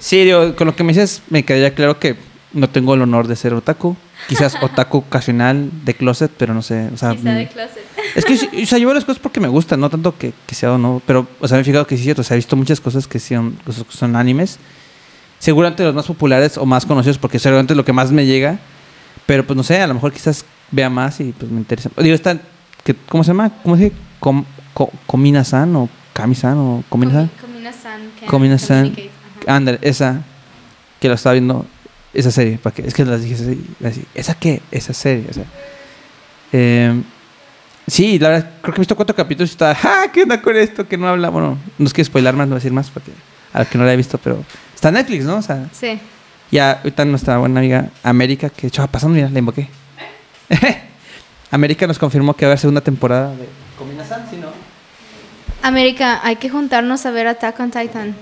Sí, 0.00 0.24
digo, 0.24 0.54
con 0.54 0.68
lo 0.68 0.76
que 0.76 0.84
me 0.84 0.92
dices, 0.92 1.22
me 1.28 1.44
quedaría 1.44 1.74
claro 1.74 1.98
que 1.98 2.14
no 2.52 2.70
tengo 2.70 2.94
el 2.94 3.02
honor 3.02 3.26
de 3.26 3.34
ser 3.34 3.52
otaku. 3.52 3.96
Quizás 4.28 4.54
otaku 4.62 4.98
ocasional 4.98 5.70
de 5.84 5.94
closet, 5.94 6.30
pero 6.36 6.54
no 6.54 6.62
sé. 6.62 6.88
O 6.94 6.96
sea, 6.96 7.10
Quizá 7.16 7.32
de 7.32 7.44
mm, 7.46 7.48
closet. 7.48 7.82
Es 8.14 8.24
que, 8.24 8.36
sí, 8.36 8.48
o 8.62 8.66
sea, 8.66 8.78
yo 8.78 8.86
veo 8.86 8.94
las 8.94 9.04
cosas 9.04 9.20
porque 9.20 9.40
me 9.40 9.48
gustan, 9.48 9.80
no 9.80 9.90
tanto 9.90 10.16
que, 10.16 10.32
que 10.46 10.54
sea 10.54 10.72
o 10.72 10.78
no. 10.78 11.02
Pero, 11.04 11.26
o 11.40 11.48
sea, 11.48 11.56
me 11.56 11.62
he 11.62 11.64
fijado 11.64 11.84
que 11.86 11.96
sí 11.96 12.02
es 12.02 12.04
cierto. 12.04 12.20
O 12.20 12.24
sea, 12.24 12.36
he 12.36 12.38
visto 12.38 12.54
muchas 12.54 12.80
cosas 12.80 13.08
que 13.08 13.18
son, 13.18 13.58
cosas 13.64 13.82
que 13.84 13.96
son 13.96 14.14
animes. 14.14 14.58
Seguramente 15.38 15.82
los 15.84 15.94
más 15.94 16.06
populares 16.06 16.56
o 16.58 16.66
más 16.66 16.84
conocidos, 16.86 17.18
porque 17.18 17.38
seguramente 17.38 17.72
es 17.72 17.76
lo 17.76 17.84
que 17.84 17.92
más 17.92 18.10
me 18.10 18.26
llega. 18.26 18.58
Pero 19.26 19.46
pues 19.46 19.56
no 19.56 19.62
sé, 19.62 19.80
a 19.80 19.86
lo 19.86 19.94
mejor 19.94 20.12
quizás 20.12 20.44
vea 20.70 20.88
más 20.90 21.20
y 21.20 21.32
pues 21.32 21.50
me 21.50 21.58
interesa. 21.58 21.90
Digo, 21.98 22.14
esta, 22.14 22.38
que, 22.84 22.94
¿cómo 23.08 23.22
se 23.24 23.28
llama? 23.28 23.50
¿Cómo 23.62 23.76
se 23.76 23.84
dice? 23.84 23.96
Com, 24.20 24.44
co- 24.74 24.90
Comina-san 25.06 25.74
o 25.76 25.88
Kami-san 26.12 26.56
o 26.56 26.84
Comina-san. 26.88 27.30
Comina-san. 28.26 28.86
Ándale, 29.46 29.78
esa 29.82 30.22
que 30.98 31.08
la 31.08 31.14
estaba 31.14 31.34
viendo, 31.34 31.64
esa 32.12 32.30
serie, 32.30 32.58
para 32.58 32.74
que, 32.74 32.82
es 32.82 32.92
que 32.94 33.04
las 33.04 33.22
dije 33.22 33.34
así, 33.34 33.66
así, 33.84 34.04
¿esa 34.14 34.34
qué? 34.34 34.60
Esa 34.72 34.92
serie, 34.92 35.26
o 35.30 35.32
sea. 35.34 35.44
Eh, 36.52 37.00
sí, 37.86 38.18
la 38.18 38.30
verdad, 38.30 38.50
creo 38.62 38.74
que 38.74 38.78
he 38.80 38.82
visto 38.82 38.96
cuatro 38.96 39.14
capítulos 39.14 39.50
y 39.50 39.52
está, 39.52 39.70
¡ah! 39.82 40.06
¿Qué 40.12 40.22
onda 40.22 40.40
con 40.42 40.56
esto? 40.56 40.88
Que 40.88 40.96
no 40.96 41.06
habla, 41.08 41.28
bueno, 41.30 41.58
no 41.78 41.86
es 41.86 41.92
que 41.92 42.02
spoilar 42.04 42.34
más, 42.34 42.46
no 42.48 42.52
voy 42.54 42.56
a 42.56 42.60
decir 42.60 42.72
más, 42.72 42.90
porque 42.90 43.12
a 43.52 43.60
los 43.60 43.68
que 43.68 43.78
no 43.78 43.84
la 43.84 43.92
he 43.92 43.96
visto, 43.96 44.18
pero 44.18 44.42
está 44.78 44.92
Netflix, 44.92 45.24
¿no? 45.24 45.38
O 45.38 45.42
sea, 45.42 45.66
Sí. 45.72 45.98
ya 46.52 46.72
ahorita 46.72 47.04
nuestra 47.04 47.38
buena 47.38 47.58
amiga 47.58 47.86
América, 48.04 48.48
que 48.48 48.62
de 48.62 48.68
hecho 48.68 48.80
va 48.82 48.86
pasando, 48.86 49.16
mira, 49.16 49.28
la 49.28 49.40
invoqué. 49.40 49.68
América 51.50 51.86
nos 51.88 51.98
confirmó 51.98 52.34
que 52.34 52.44
va 52.44 52.50
a 52.50 52.52
haber 52.52 52.60
segunda 52.60 52.80
temporada 52.80 53.30
de 53.34 53.48
Combinación, 53.76 54.20
¿sí, 54.30 54.36
no? 54.36 54.48
América, 55.62 56.20
hay 56.22 56.36
que 56.36 56.48
juntarnos 56.48 57.04
a 57.06 57.10
ver 57.10 57.26
Attack 57.26 57.58
on 57.58 57.70
Titan. 57.72 58.14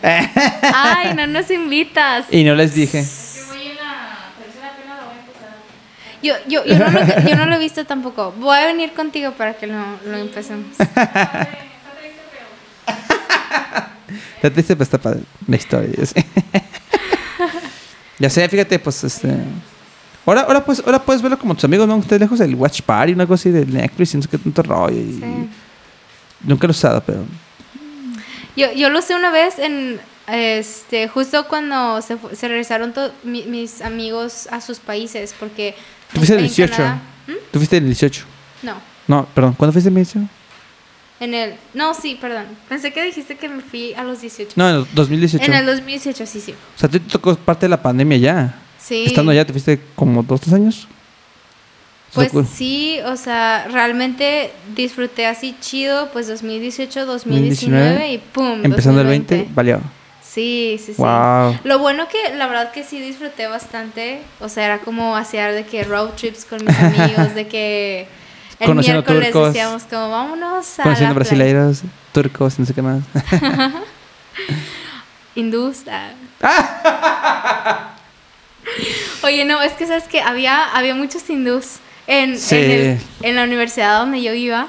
Ay, 0.02 1.14
no 1.14 1.26
nos 1.26 1.50
invitas. 1.50 2.26
Y 2.30 2.44
no 2.44 2.54
les 2.54 2.74
dije. 2.74 3.04
Yo, 6.22 6.34
yo, 6.46 6.64
yo, 6.66 6.78
no 6.78 6.90
lo, 6.90 7.00
yo 7.28 7.36
no 7.36 7.46
lo 7.46 7.56
he 7.56 7.58
visto 7.58 7.86
tampoco. 7.86 8.32
Voy 8.32 8.58
a 8.58 8.66
venir 8.66 8.92
contigo 8.92 9.32
para 9.32 9.54
que 9.54 9.66
lo, 9.66 9.82
lo 10.04 10.18
empecemos. 10.18 10.76
Está 14.36 14.50
triste, 14.50 14.74
pero 14.74 14.84
está 14.84 14.98
padre 14.98 15.20
la 15.46 15.56
historia. 15.56 15.90
ya 15.96 16.06
sé. 16.06 16.26
ya 18.18 18.30
sé, 18.30 18.48
fíjate, 18.48 18.78
pues 18.78 19.04
este. 19.04 19.28
Ahora, 20.26 20.42
ahora, 20.42 20.64
pues, 20.64 20.82
ahora 20.84 20.98
puedes 21.02 21.22
verlo 21.22 21.38
como 21.38 21.54
tus 21.54 21.64
amigos, 21.64 21.88
¿no? 21.88 21.96
Ustedes 21.96 22.20
lejos 22.20 22.38
el 22.40 22.54
Watch 22.54 22.82
Party, 22.82 23.12
una 23.14 23.26
cosa 23.26 23.42
así 23.42 23.50
de 23.50 23.64
Netflix, 23.64 24.12
y 24.12 24.16
no 24.18 24.22
sé 24.24 24.28
qué 24.28 24.38
tanto 24.38 24.62
rollo. 24.62 24.96
Y, 24.98 25.12
Sí. 25.20 25.48
Nunca 26.44 26.66
lo 26.66 26.70
he 26.70 26.76
usado, 26.76 27.02
pero. 27.04 27.24
Yo, 28.56 28.72
yo 28.72 28.90
lo 28.90 29.00
sé 29.02 29.14
una 29.14 29.30
vez 29.30 29.58
en 29.58 29.98
este 30.28 31.08
justo 31.08 31.46
cuando 31.48 32.00
se, 32.02 32.16
se 32.34 32.48
regresaron 32.48 32.92
to- 32.92 33.12
mi- 33.24 33.44
mis 33.44 33.80
amigos 33.82 34.46
a 34.52 34.60
sus 34.60 34.78
países 34.78 35.34
porque 35.40 35.74
Tú 36.12 36.18
fuiste 36.18 36.34
el 36.34 36.40
en 36.40 36.46
18. 36.46 36.72
Canadá- 36.76 37.00
¿Mm? 37.26 37.32
Tú 37.50 37.58
fuiste 37.58 37.76
el 37.78 37.84
18. 37.86 38.24
No, 38.62 38.74
No, 39.06 39.26
perdón. 39.34 39.54
¿Cuándo 39.54 39.72
fuiste 39.72 39.88
el 39.88 39.94
18? 39.94 40.28
En 41.20 41.34
el 41.34 41.54
No, 41.74 41.94
sí, 41.94 42.16
perdón. 42.20 42.46
Pensé 42.68 42.92
que 42.92 43.02
dijiste 43.02 43.36
que 43.36 43.48
me 43.48 43.62
fui 43.62 43.94
a 43.94 44.04
los 44.04 44.20
18. 44.20 44.52
No, 44.56 44.68
en 44.68 44.76
el 44.76 44.86
2018. 44.94 45.44
En 45.44 45.54
el 45.54 45.66
2018, 45.66 46.26
sí, 46.26 46.40
sí. 46.40 46.52
O 46.52 46.78
sea, 46.78 46.88
te 46.88 47.00
tocó 47.00 47.34
parte 47.36 47.66
de 47.66 47.70
la 47.70 47.82
pandemia 47.82 48.18
ya. 48.18 48.54
Sí. 48.78 49.04
Estando 49.06 49.32
allá, 49.32 49.44
¿te 49.44 49.52
fuiste 49.52 49.80
como 49.94 50.22
dos, 50.22 50.40
tres 50.40 50.54
años? 50.54 50.88
Pues 52.14 52.32
sí, 52.52 52.98
o 53.04 53.16
sea, 53.16 53.68
realmente 53.70 54.50
disfruté 54.74 55.26
así 55.26 55.54
chido, 55.60 56.08
pues 56.12 56.26
2018, 56.26 57.04
2019 57.04 58.12
y 58.12 58.18
pum. 58.18 58.64
Empezando 58.64 59.00
el 59.02 59.06
2020. 59.06 59.34
20, 59.34 59.54
valió. 59.54 59.80
Sí, 60.22 60.76
sí, 60.78 60.94
sí. 60.94 61.02
Wow. 61.02 61.58
Lo 61.64 61.78
bueno 61.78 62.06
que 62.08 62.34
la 62.34 62.46
verdad 62.46 62.70
que 62.70 62.84
sí 62.84 62.98
disfruté 63.00 63.46
bastante, 63.46 64.20
o 64.40 64.48
sea, 64.48 64.64
era 64.64 64.78
como 64.78 65.16
hacer 65.16 65.54
de 65.54 65.64
que 65.64 65.84
road 65.84 66.10
trips 66.10 66.44
con 66.44 66.64
mis 66.64 66.78
amigos, 66.78 67.34
de 67.34 67.46
que 67.46 68.08
el 68.60 68.66
Conociendo 68.66 69.02
miércoles 69.02 69.30
turcos. 69.32 69.52
decíamos 69.52 69.82
como 69.84 70.10
vámonos 70.10 70.78
a 70.78 70.82
Conociendo 70.82 70.90
la 70.90 70.96
playa". 70.96 71.12
brasileiros, 71.14 71.82
turcos, 72.12 72.58
no 72.58 72.66
sé 72.66 72.74
qué 72.74 72.82
más. 72.82 73.02
Hindús. 75.34 75.78
ah. 75.88 76.10
Oye, 79.22 79.44
no, 79.44 79.60
es 79.62 79.72
que 79.72 79.86
sabes 79.86 80.04
que 80.04 80.20
había, 80.20 80.64
había 80.64 80.94
muchos 80.94 81.28
hindús 81.28 81.76
en, 82.06 82.38
Sí. 82.38 82.56
en, 82.56 82.70
el- 82.70 82.98
en 83.22 83.36
la 83.36 83.44
universidad 83.44 83.98
donde 84.00 84.22
yo 84.22 84.32
iba 84.34 84.68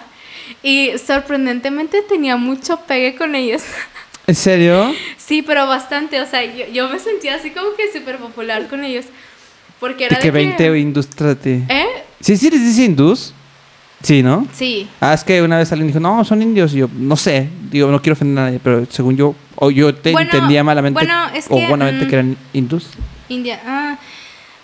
y 0.64 0.92
sorprendentemente 1.06 2.02
tenía 2.02 2.36
mucho 2.38 2.80
pegue 2.82 3.16
con 3.16 3.36
ellos. 3.36 3.62
¿En 4.28 4.36
serio? 4.36 4.94
Sí, 5.18 5.42
pero 5.42 5.66
bastante, 5.68 6.22
o 6.22 6.26
sea, 6.28 6.44
yo, 6.46 6.66
yo 6.68 6.88
me 6.90 7.00
sentía 7.00 7.36
así 7.36 7.50
como 7.52 7.76
que 7.76 7.92
súper 7.92 8.18
popular 8.18 8.68
con 8.68 8.84
ellos. 8.84 9.06
Porque 9.80 10.06
era 10.06 10.18
De 10.18 10.22
de 10.22 10.28
que 10.28 10.32
20 10.32 10.78
hindús 10.80 11.08
tras 11.10 11.30
de 11.30 11.36
ti. 11.36 11.64
¿Eh? 11.70 11.86
¿Sí, 12.20 12.36
sí 12.38 12.50
les 12.52 12.62
dice 12.62 12.84
hindús? 12.84 13.34
Sí, 14.02 14.24
¿no? 14.24 14.48
Sí. 14.54 14.88
Ah, 15.02 15.14
es 15.14 15.24
que 15.24 15.42
una 15.42 15.58
vez 15.58 15.72
alguien 15.72 15.88
dijo, 15.88 16.00
no, 16.00 16.24
son 16.24 16.42
indios. 16.42 16.74
Y 16.74 16.78
yo, 16.78 16.90
no 16.96 17.16
sé, 17.18 17.50
digo, 17.70 17.92
no 17.92 18.02
quiero 18.02 18.14
ofender 18.14 18.40
a 18.40 18.46
nadie, 18.46 18.60
pero 18.64 18.86
según 18.90 19.18
yo, 19.18 19.36
o 19.56 19.72
yo 19.72 19.94
te 19.94 20.12
Bueno, 20.14 20.30
entendía 20.32 20.64
malamente, 20.64 20.94
bueno, 21.00 21.28
es 21.36 21.48
o 21.50 21.56
que, 21.58 21.68
buenamente 21.68 22.06
mm, 22.06 22.08
que 22.10 22.16
eran 22.16 22.38
hindús. 22.54 22.88
India. 23.28 23.60
Ah, 23.66 23.98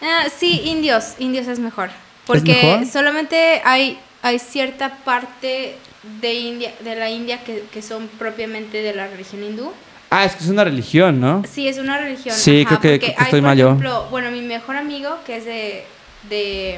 ah, 0.01 0.23
sí, 0.35 0.61
indios. 0.65 1.15
Indios 1.19 1.47
es 1.47 1.59
mejor. 1.59 1.89
Porque 2.25 2.53
mejor? 2.53 2.85
solamente 2.87 3.61
hay, 3.65 3.99
hay 4.21 4.39
cierta 4.39 4.97
parte 5.03 5.75
de 6.21 6.33
India, 6.33 6.73
de 6.83 6.95
la 6.95 7.09
India 7.11 7.43
que, 7.43 7.63
que 7.73 7.81
son 7.81 8.07
propiamente 8.17 8.81
de 8.81 8.93
la 8.95 9.07
religión 9.07 9.43
hindú. 9.43 9.71
Ah, 10.11 10.23
es 10.23 10.35
que 10.35 10.43
es 10.45 10.49
una 10.49 10.63
religión, 10.63 11.19
¿no? 11.19 11.43
Sí, 11.51 11.67
es 11.67 11.77
una 11.77 11.97
religión. 11.97 12.33
Sí, 12.35 12.63
creo 12.65 12.79
que- 12.79 12.99
creo 12.99 12.99
que 12.99 13.15
hay, 13.17 13.23
estoy 13.25 13.41
por 13.41 13.49
mal 13.49 13.57
yo. 13.57 13.67
ejemplo, 13.67 14.07
bueno, 14.11 14.31
mi 14.31 14.41
mejor 14.41 14.77
amigo 14.77 15.17
que 15.25 15.37
es 15.37 15.45
de. 15.45 15.83
de 16.29 16.77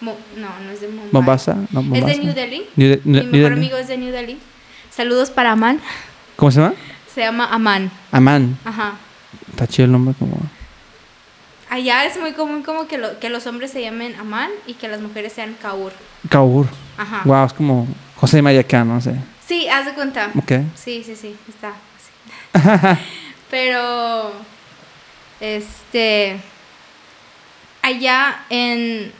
Mo- 0.00 0.16
no, 0.36 0.48
no 0.64 0.70
es 0.70 0.80
de 0.80 0.88
Mumbai. 0.88 1.08
Mombasa, 1.12 1.54
no, 1.54 1.80
Es 1.80 1.86
Mombasa. 1.86 2.06
de 2.06 2.18
New 2.18 2.34
Delhi. 2.34 2.66
New 2.76 2.88
De- 2.88 3.00
mi 3.04 3.12
New- 3.12 3.24
mejor 3.24 3.50
Delhi. 3.50 3.52
amigo 3.66 3.76
es 3.76 3.88
de 3.88 3.98
New 3.98 4.12
Delhi. 4.12 4.38
Saludos 4.90 5.30
para 5.30 5.52
Aman. 5.52 5.80
¿Cómo 6.36 6.50
se 6.50 6.60
llama? 6.60 6.74
Se 7.14 7.20
llama 7.20 7.48
Aman. 7.52 7.90
Amán. 8.12 8.58
Ajá. 8.64 8.94
Está 9.50 9.66
chido 9.66 9.86
el 9.86 9.92
nombre 9.92 10.14
como... 10.18 10.36
Allá 11.68 12.04
es 12.04 12.18
muy 12.18 12.32
común 12.32 12.62
como 12.62 12.88
que, 12.88 12.98
lo- 12.98 13.18
que 13.20 13.28
los 13.30 13.46
hombres 13.46 13.70
se 13.70 13.80
llamen 13.82 14.14
Aman 14.16 14.50
y 14.66 14.74
que 14.74 14.88
las 14.88 15.00
mujeres 15.00 15.32
sean 15.32 15.54
Kaur. 15.60 15.92
Kaur. 16.28 16.66
Ajá. 16.98 17.22
Wow, 17.24 17.44
es 17.46 17.52
como 17.52 17.86
José 18.16 18.42
María 18.42 18.64
Cano, 18.64 18.94
no 18.94 19.00
sé. 19.00 19.14
Sí, 19.46 19.68
haz 19.68 19.86
de 19.86 19.92
cuenta. 19.94 20.30
Ok. 20.36 20.52
Sí, 20.74 21.02
sí, 21.04 21.14
sí, 21.14 21.36
está. 21.48 21.68
así. 21.70 22.98
Pero, 23.50 24.32
este, 25.40 26.40
allá 27.82 28.44
en, 28.50 29.12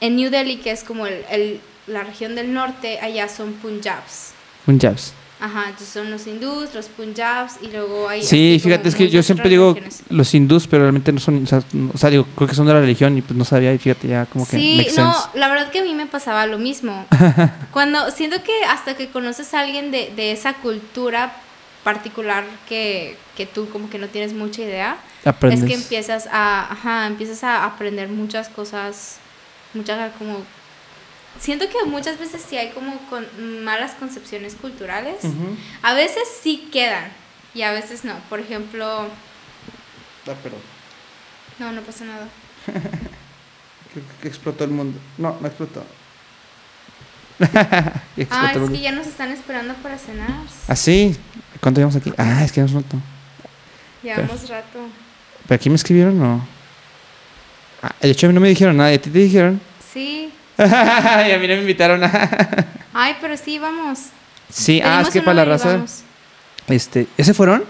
en 0.00 0.16
New 0.16 0.30
Delhi, 0.30 0.56
que 0.56 0.70
es 0.70 0.84
como 0.84 1.06
el, 1.06 1.24
el- 1.30 1.60
la 1.86 2.02
región 2.04 2.34
del 2.34 2.52
norte, 2.52 2.98
allá 3.00 3.28
son 3.28 3.54
Punjabs. 3.54 4.32
Punjabs. 4.66 5.14
Ajá, 5.40 5.66
entonces 5.68 5.88
son 5.88 6.10
los 6.10 6.26
hindús, 6.26 6.74
los 6.74 6.86
Punjabs 6.86 7.54
y 7.62 7.68
luego 7.68 8.08
hay... 8.08 8.22
Sí, 8.24 8.60
fíjate, 8.62 8.88
es 8.88 8.94
que 8.96 9.08
yo 9.08 9.22
siempre 9.22 9.48
digo 9.48 9.68
religiones. 9.72 10.02
los 10.10 10.34
hindús, 10.34 10.66
pero 10.66 10.82
realmente 10.82 11.12
no 11.12 11.20
son, 11.20 11.44
o 11.44 11.46
sea, 11.46 11.62
no- 11.72 11.92
o 11.94 11.96
sea, 11.96 12.10
digo, 12.10 12.26
creo 12.34 12.48
que 12.48 12.54
son 12.56 12.66
de 12.66 12.74
la 12.74 12.80
religión 12.80 13.16
y 13.16 13.22
pues 13.22 13.38
no 13.38 13.44
sabía 13.44 13.72
y 13.72 13.78
fíjate 13.78 14.08
ya 14.08 14.26
como 14.26 14.44
que 14.46 14.56
Sí, 14.58 14.86
no, 14.96 15.12
sense. 15.14 15.38
la 15.38 15.48
verdad 15.48 15.70
que 15.70 15.78
a 15.78 15.84
mí 15.84 15.94
me 15.94 16.06
pasaba 16.06 16.44
lo 16.46 16.58
mismo. 16.58 17.06
Cuando 17.72 18.10
siento 18.10 18.42
que 18.42 18.52
hasta 18.68 18.96
que 18.96 19.08
conoces 19.08 19.54
a 19.54 19.60
alguien 19.60 19.90
de, 19.92 20.12
de 20.16 20.32
esa 20.32 20.54
cultura 20.54 21.32
particular 21.84 22.44
que, 22.68 23.16
que 23.36 23.46
tú 23.46 23.68
como 23.70 23.88
que 23.88 23.98
no 23.98 24.08
tienes 24.08 24.32
mucha 24.34 24.62
idea, 24.62 24.98
Aprendes. 25.24 25.60
es 25.62 25.66
que 25.68 25.74
empiezas 25.74 26.28
a, 26.30 26.70
ajá, 26.72 27.06
empiezas 27.06 27.44
a 27.44 27.64
aprender 27.64 28.08
muchas 28.08 28.48
cosas, 28.48 29.18
muchas 29.74 30.12
como... 30.16 30.42
Siento 31.40 31.68
que 31.68 31.84
muchas 31.84 32.18
veces 32.18 32.42
sí 32.48 32.56
hay 32.56 32.70
como 32.70 32.98
con 33.10 33.24
malas 33.64 33.92
concepciones 33.92 34.54
culturales. 34.54 35.16
A 35.82 35.94
veces 35.94 36.22
sí 36.42 36.68
quedan 36.72 37.12
y 37.54 37.62
a 37.62 37.72
veces 37.72 38.04
no. 38.04 38.14
Por 38.28 38.40
ejemplo, 38.40 39.02
Ah, 40.26 40.34
perdón. 40.42 40.60
no, 41.58 41.70
no 41.72 41.80
pasa 41.82 42.04
nada. 42.04 42.26
Creo 43.92 44.04
que 44.20 44.28
explotó 44.28 44.64
el 44.64 44.70
mundo. 44.70 44.98
No, 45.16 45.36
no 45.40 45.46
explotó. 45.46 45.84
explotó 47.38 48.26
Ah, 48.30 48.52
es 48.54 48.70
que 48.70 48.80
ya 48.80 48.92
nos 48.92 49.06
están 49.06 49.30
esperando 49.30 49.74
para 49.74 49.96
cenar. 49.96 50.28
¿Ah, 50.66 50.74
sí? 50.76 51.16
¿Cuánto 51.60 51.80
llevamos 51.80 51.96
aquí? 51.96 52.12
Ah, 52.18 52.42
es 52.44 52.50
que 52.52 52.60
no 52.60 52.66
es 52.66 52.72
rato. 52.72 52.96
Llevamos 54.02 54.48
rato. 54.48 54.80
¿Pero 55.46 55.54
aquí 55.56 55.70
me 55.70 55.76
escribieron 55.76 56.20
o 56.20 56.24
no? 56.26 56.48
Ah, 57.82 57.94
de 58.00 58.10
hecho, 58.10 58.26
a 58.26 58.28
mí 58.28 58.34
no 58.34 58.40
me 58.40 58.48
dijeron 58.48 58.76
nada. 58.76 58.90
¿Y 58.92 58.94
a 58.96 59.00
ti 59.00 59.10
te 59.10 59.18
dijeron? 59.18 59.60
Sí. 59.92 60.32
y 60.58 60.62
a 60.62 61.38
mí 61.40 61.46
no 61.46 61.54
me 61.54 61.60
invitaron 61.60 62.02
a... 62.04 62.66
Ay, 62.92 63.16
pero 63.20 63.36
sí, 63.36 63.58
vamos. 63.58 63.98
sí, 64.50 64.80
ah, 64.84 65.02
es 65.02 65.10
que 65.10 65.22
para 65.22 65.34
la 65.34 65.44
raza... 65.44 65.68
vamos. 65.72 66.02
Este, 66.68 67.06
¿Ese 67.16 67.32
fueron? 67.34 67.64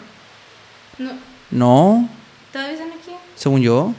No, 0.98 1.12
No, 1.50 2.09
¿Todavía 2.52 2.72
están 2.74 2.88
aquí? 2.88 3.12
según 3.36 3.61
yo. 3.61 3.92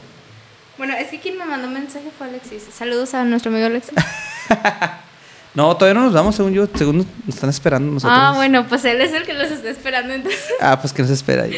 Bueno, 0.76 0.94
es 0.94 1.08
que 1.08 1.20
quien 1.20 1.38
me 1.38 1.44
mandó 1.44 1.68
mensaje 1.68 2.10
fue 2.16 2.26
Alexis. 2.26 2.64
Saludos 2.72 3.14
a 3.14 3.24
nuestro 3.24 3.50
amigo 3.50 3.66
Alexis. 3.66 3.94
No, 5.52 5.76
todavía 5.76 5.94
no 5.98 6.04
nos 6.06 6.14
vamos, 6.14 6.36
según 6.36 6.52
yo. 6.52 6.68
Según 6.76 6.98
nos 6.98 7.06
nos 7.26 7.34
están 7.34 7.50
esperando 7.50 7.90
nosotros. 7.90 8.16
ah, 8.22 8.34
bueno, 8.36 8.68
pues 8.68 8.84
él 8.84 9.00
es 9.00 9.12
el 9.12 9.24
que 9.26 9.34
los 9.34 9.50
está 9.50 9.68
esperando 9.68 10.14
entonces. 10.14 10.44
Ah, 10.60 10.78
pues 10.80 10.92
que 10.92 11.02
nos 11.02 11.10
espera 11.10 11.42
ahí. 11.42 11.56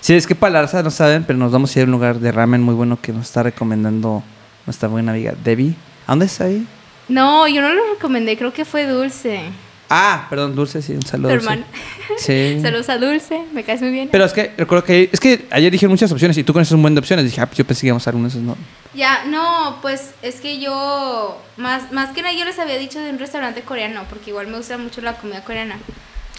Sí, 0.00 0.14
es 0.14 0.26
que 0.26 0.34
para 0.34 0.52
la 0.52 0.62
raza 0.62 0.82
no 0.82 0.90
saben, 0.90 1.24
pero 1.24 1.38
nos 1.38 1.52
vamos 1.52 1.74
a 1.74 1.78
ir 1.78 1.82
a 1.82 1.86
un 1.86 1.92
lugar 1.92 2.18
de 2.18 2.32
ramen 2.32 2.62
muy 2.62 2.74
bueno 2.74 2.98
que 3.00 3.12
nos 3.12 3.26
está 3.26 3.42
recomendando 3.42 4.22
nuestra 4.66 4.88
buena 4.88 5.12
amiga 5.12 5.34
Debbie. 5.42 5.74
¿A 6.06 6.12
dónde 6.12 6.26
está 6.26 6.44
ahí? 6.44 6.66
No, 7.08 7.48
yo 7.48 7.62
no 7.62 7.72
lo 7.72 7.94
recomendé, 7.94 8.36
creo 8.36 8.52
que 8.52 8.64
fue 8.64 8.86
Dulce. 8.86 9.42
Ah, 9.90 10.26
perdón, 10.28 10.54
Dulce, 10.54 10.82
sí, 10.82 10.92
un 10.92 11.02
saludo. 11.02 11.30
Hermana. 11.30 11.64
Sí. 12.18 12.58
Saludos 12.60 12.88
a 12.88 12.98
Dulce, 12.98 13.44
me 13.52 13.62
caes 13.62 13.80
muy 13.80 13.90
bien. 13.90 14.08
Pero 14.10 14.24
es 14.24 14.32
que 14.32 14.52
recuerdo 14.56 14.82
que 14.82 15.08
es 15.12 15.20
que 15.20 15.46
ayer 15.50 15.70
dijeron 15.70 15.92
muchas 15.92 16.10
opciones 16.10 16.36
y 16.36 16.42
tú 16.42 16.52
conoces 16.52 16.72
un 16.72 16.82
buen 16.82 16.94
de 16.94 16.98
opciones. 16.98 17.24
Dije, 17.24 17.40
ah, 17.40 17.46
pues 17.46 17.58
yo 17.58 17.64
pensé 17.64 17.82
que 17.82 17.86
íbamos 17.88 18.08
a 18.08 18.10
uno 18.10 18.22
de 18.22 18.28
esos, 18.28 18.42
no. 18.42 18.56
Ya, 18.94 19.24
no, 19.26 19.78
pues 19.80 20.14
es 20.22 20.40
que 20.40 20.58
yo, 20.58 21.40
más, 21.58 21.92
más 21.92 22.10
que 22.14 22.22
nada 22.22 22.34
yo 22.34 22.44
les 22.44 22.58
había 22.58 22.76
dicho 22.76 22.98
de 22.98 23.10
un 23.10 23.18
restaurante 23.18 23.60
coreano, 23.60 24.02
porque 24.08 24.30
igual 24.30 24.48
me 24.48 24.56
gusta 24.56 24.78
mucho 24.78 25.00
la 25.00 25.14
comida 25.14 25.44
coreana. 25.44 25.76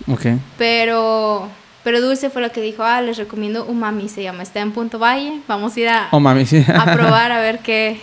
Ok. 0.07 0.25
Pero, 0.57 1.47
pero 1.83 2.01
Dulce 2.01 2.29
fue 2.29 2.41
la 2.41 2.49
que 2.49 2.61
dijo, 2.61 2.83
ah, 2.83 3.01
les 3.01 3.17
recomiendo 3.17 3.65
Umami, 3.65 4.09
se 4.09 4.23
llama, 4.23 4.43
está 4.43 4.59
en 4.59 4.71
Punto 4.71 4.99
Valle, 4.99 5.39
vamos 5.47 5.75
a 5.75 5.79
ir 5.79 5.89
a, 5.89 6.09
sí. 6.45 6.65
a 6.73 6.85
probar 6.93 7.31
a 7.31 7.39
ver 7.41 7.59
qué, 7.59 7.99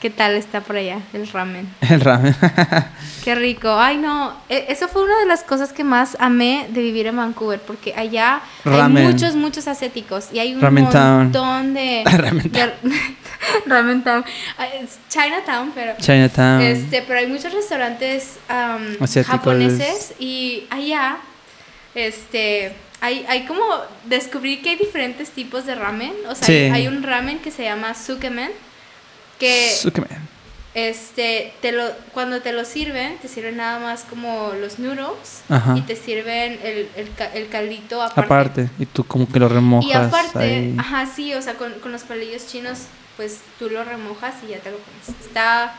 qué 0.00 0.10
tal 0.10 0.34
está 0.34 0.60
por 0.60 0.76
allá 0.76 1.00
el 1.12 1.26
ramen. 1.28 1.68
El 1.80 2.00
ramen. 2.00 2.34
Qué 3.24 3.34
rico. 3.34 3.68
Ay, 3.78 3.98
no. 3.98 4.32
e- 4.48 4.66
Eso 4.70 4.88
fue 4.88 5.02
una 5.02 5.18
de 5.18 5.26
las 5.26 5.42
cosas 5.42 5.74
que 5.74 5.84
más 5.84 6.16
amé 6.18 6.66
de 6.70 6.80
vivir 6.80 7.06
en 7.08 7.16
Vancouver, 7.16 7.60
porque 7.60 7.92
allá 7.94 8.40
Ramen. 8.64 9.06
hay 9.06 9.12
muchos, 9.12 9.34
muchos 9.34 9.68
asiáticos 9.68 10.28
y 10.32 10.38
hay 10.38 10.54
un 10.54 10.62
Ramen 10.62 10.88
Town. 10.88 11.22
montón 11.24 11.74
de... 11.74 12.04
Ramen 12.06 12.50
de- 12.50 12.72
Ramen 13.66 14.02
Town. 14.02 14.24
Chinatown, 15.10 15.72
pero... 15.74 15.92
Chinatown. 16.00 16.62
Este, 16.62 17.02
pero 17.02 17.18
hay 17.18 17.26
muchos 17.26 17.52
restaurantes 17.52 18.38
japoneses 19.26 20.14
y 20.18 20.66
allá, 20.70 21.18
este, 21.94 22.72
hay, 23.00 23.24
hay 23.28 23.44
como 23.46 23.64
descubrí 24.04 24.58
que 24.62 24.70
hay 24.70 24.76
diferentes 24.76 25.30
tipos 25.30 25.66
de 25.66 25.74
ramen. 25.74 26.12
O 26.28 26.34
sea, 26.34 26.46
Sí. 26.46 26.52
hay, 26.52 26.70
hay 26.70 26.88
un 26.88 27.02
ramen 27.02 27.38
que 27.40 27.50
se 27.50 27.64
llama 27.64 27.94
sukemen, 27.94 28.50
que 29.38 29.70
Sukemen. 29.80 30.18
este, 30.74 31.52
te 31.62 31.72
lo, 31.72 31.84
cuando 32.12 32.40
te 32.42 32.52
lo 32.52 32.64
sirven, 32.64 33.16
te 33.18 33.28
sirven 33.28 33.56
nada 33.56 33.78
más 33.78 34.02
como 34.02 34.52
los 34.60 34.78
noodles 34.78 35.42
Ajá. 35.48 35.76
y 35.76 35.82
te 35.82 35.96
sirven 35.96 36.58
el, 36.62 36.88
el, 36.96 37.08
el 37.34 37.48
caldito 37.48 38.02
aparte. 38.02 38.20
Aparte. 38.20 38.70
Y 38.78 38.86
tú 38.86 39.04
como 39.04 39.28
que 39.30 39.38
lo 39.38 39.48
remojas 39.48 39.88
Y 39.88 39.92
aparte, 39.92 40.38
ahí. 40.38 40.74
ajá, 40.78 41.06
sí, 41.06 41.34
o 41.34 41.42
sea, 41.42 41.54
con, 41.54 41.72
con 41.74 41.92
los 41.92 42.02
palillos 42.02 42.46
chinos, 42.48 42.80
pues 43.16 43.38
tú 43.58 43.68
lo 43.70 43.82
remojas 43.84 44.34
y 44.46 44.50
ya 44.50 44.58
te 44.58 44.70
lo 44.70 44.78
comes. 44.78 45.20
Está, 45.26 45.74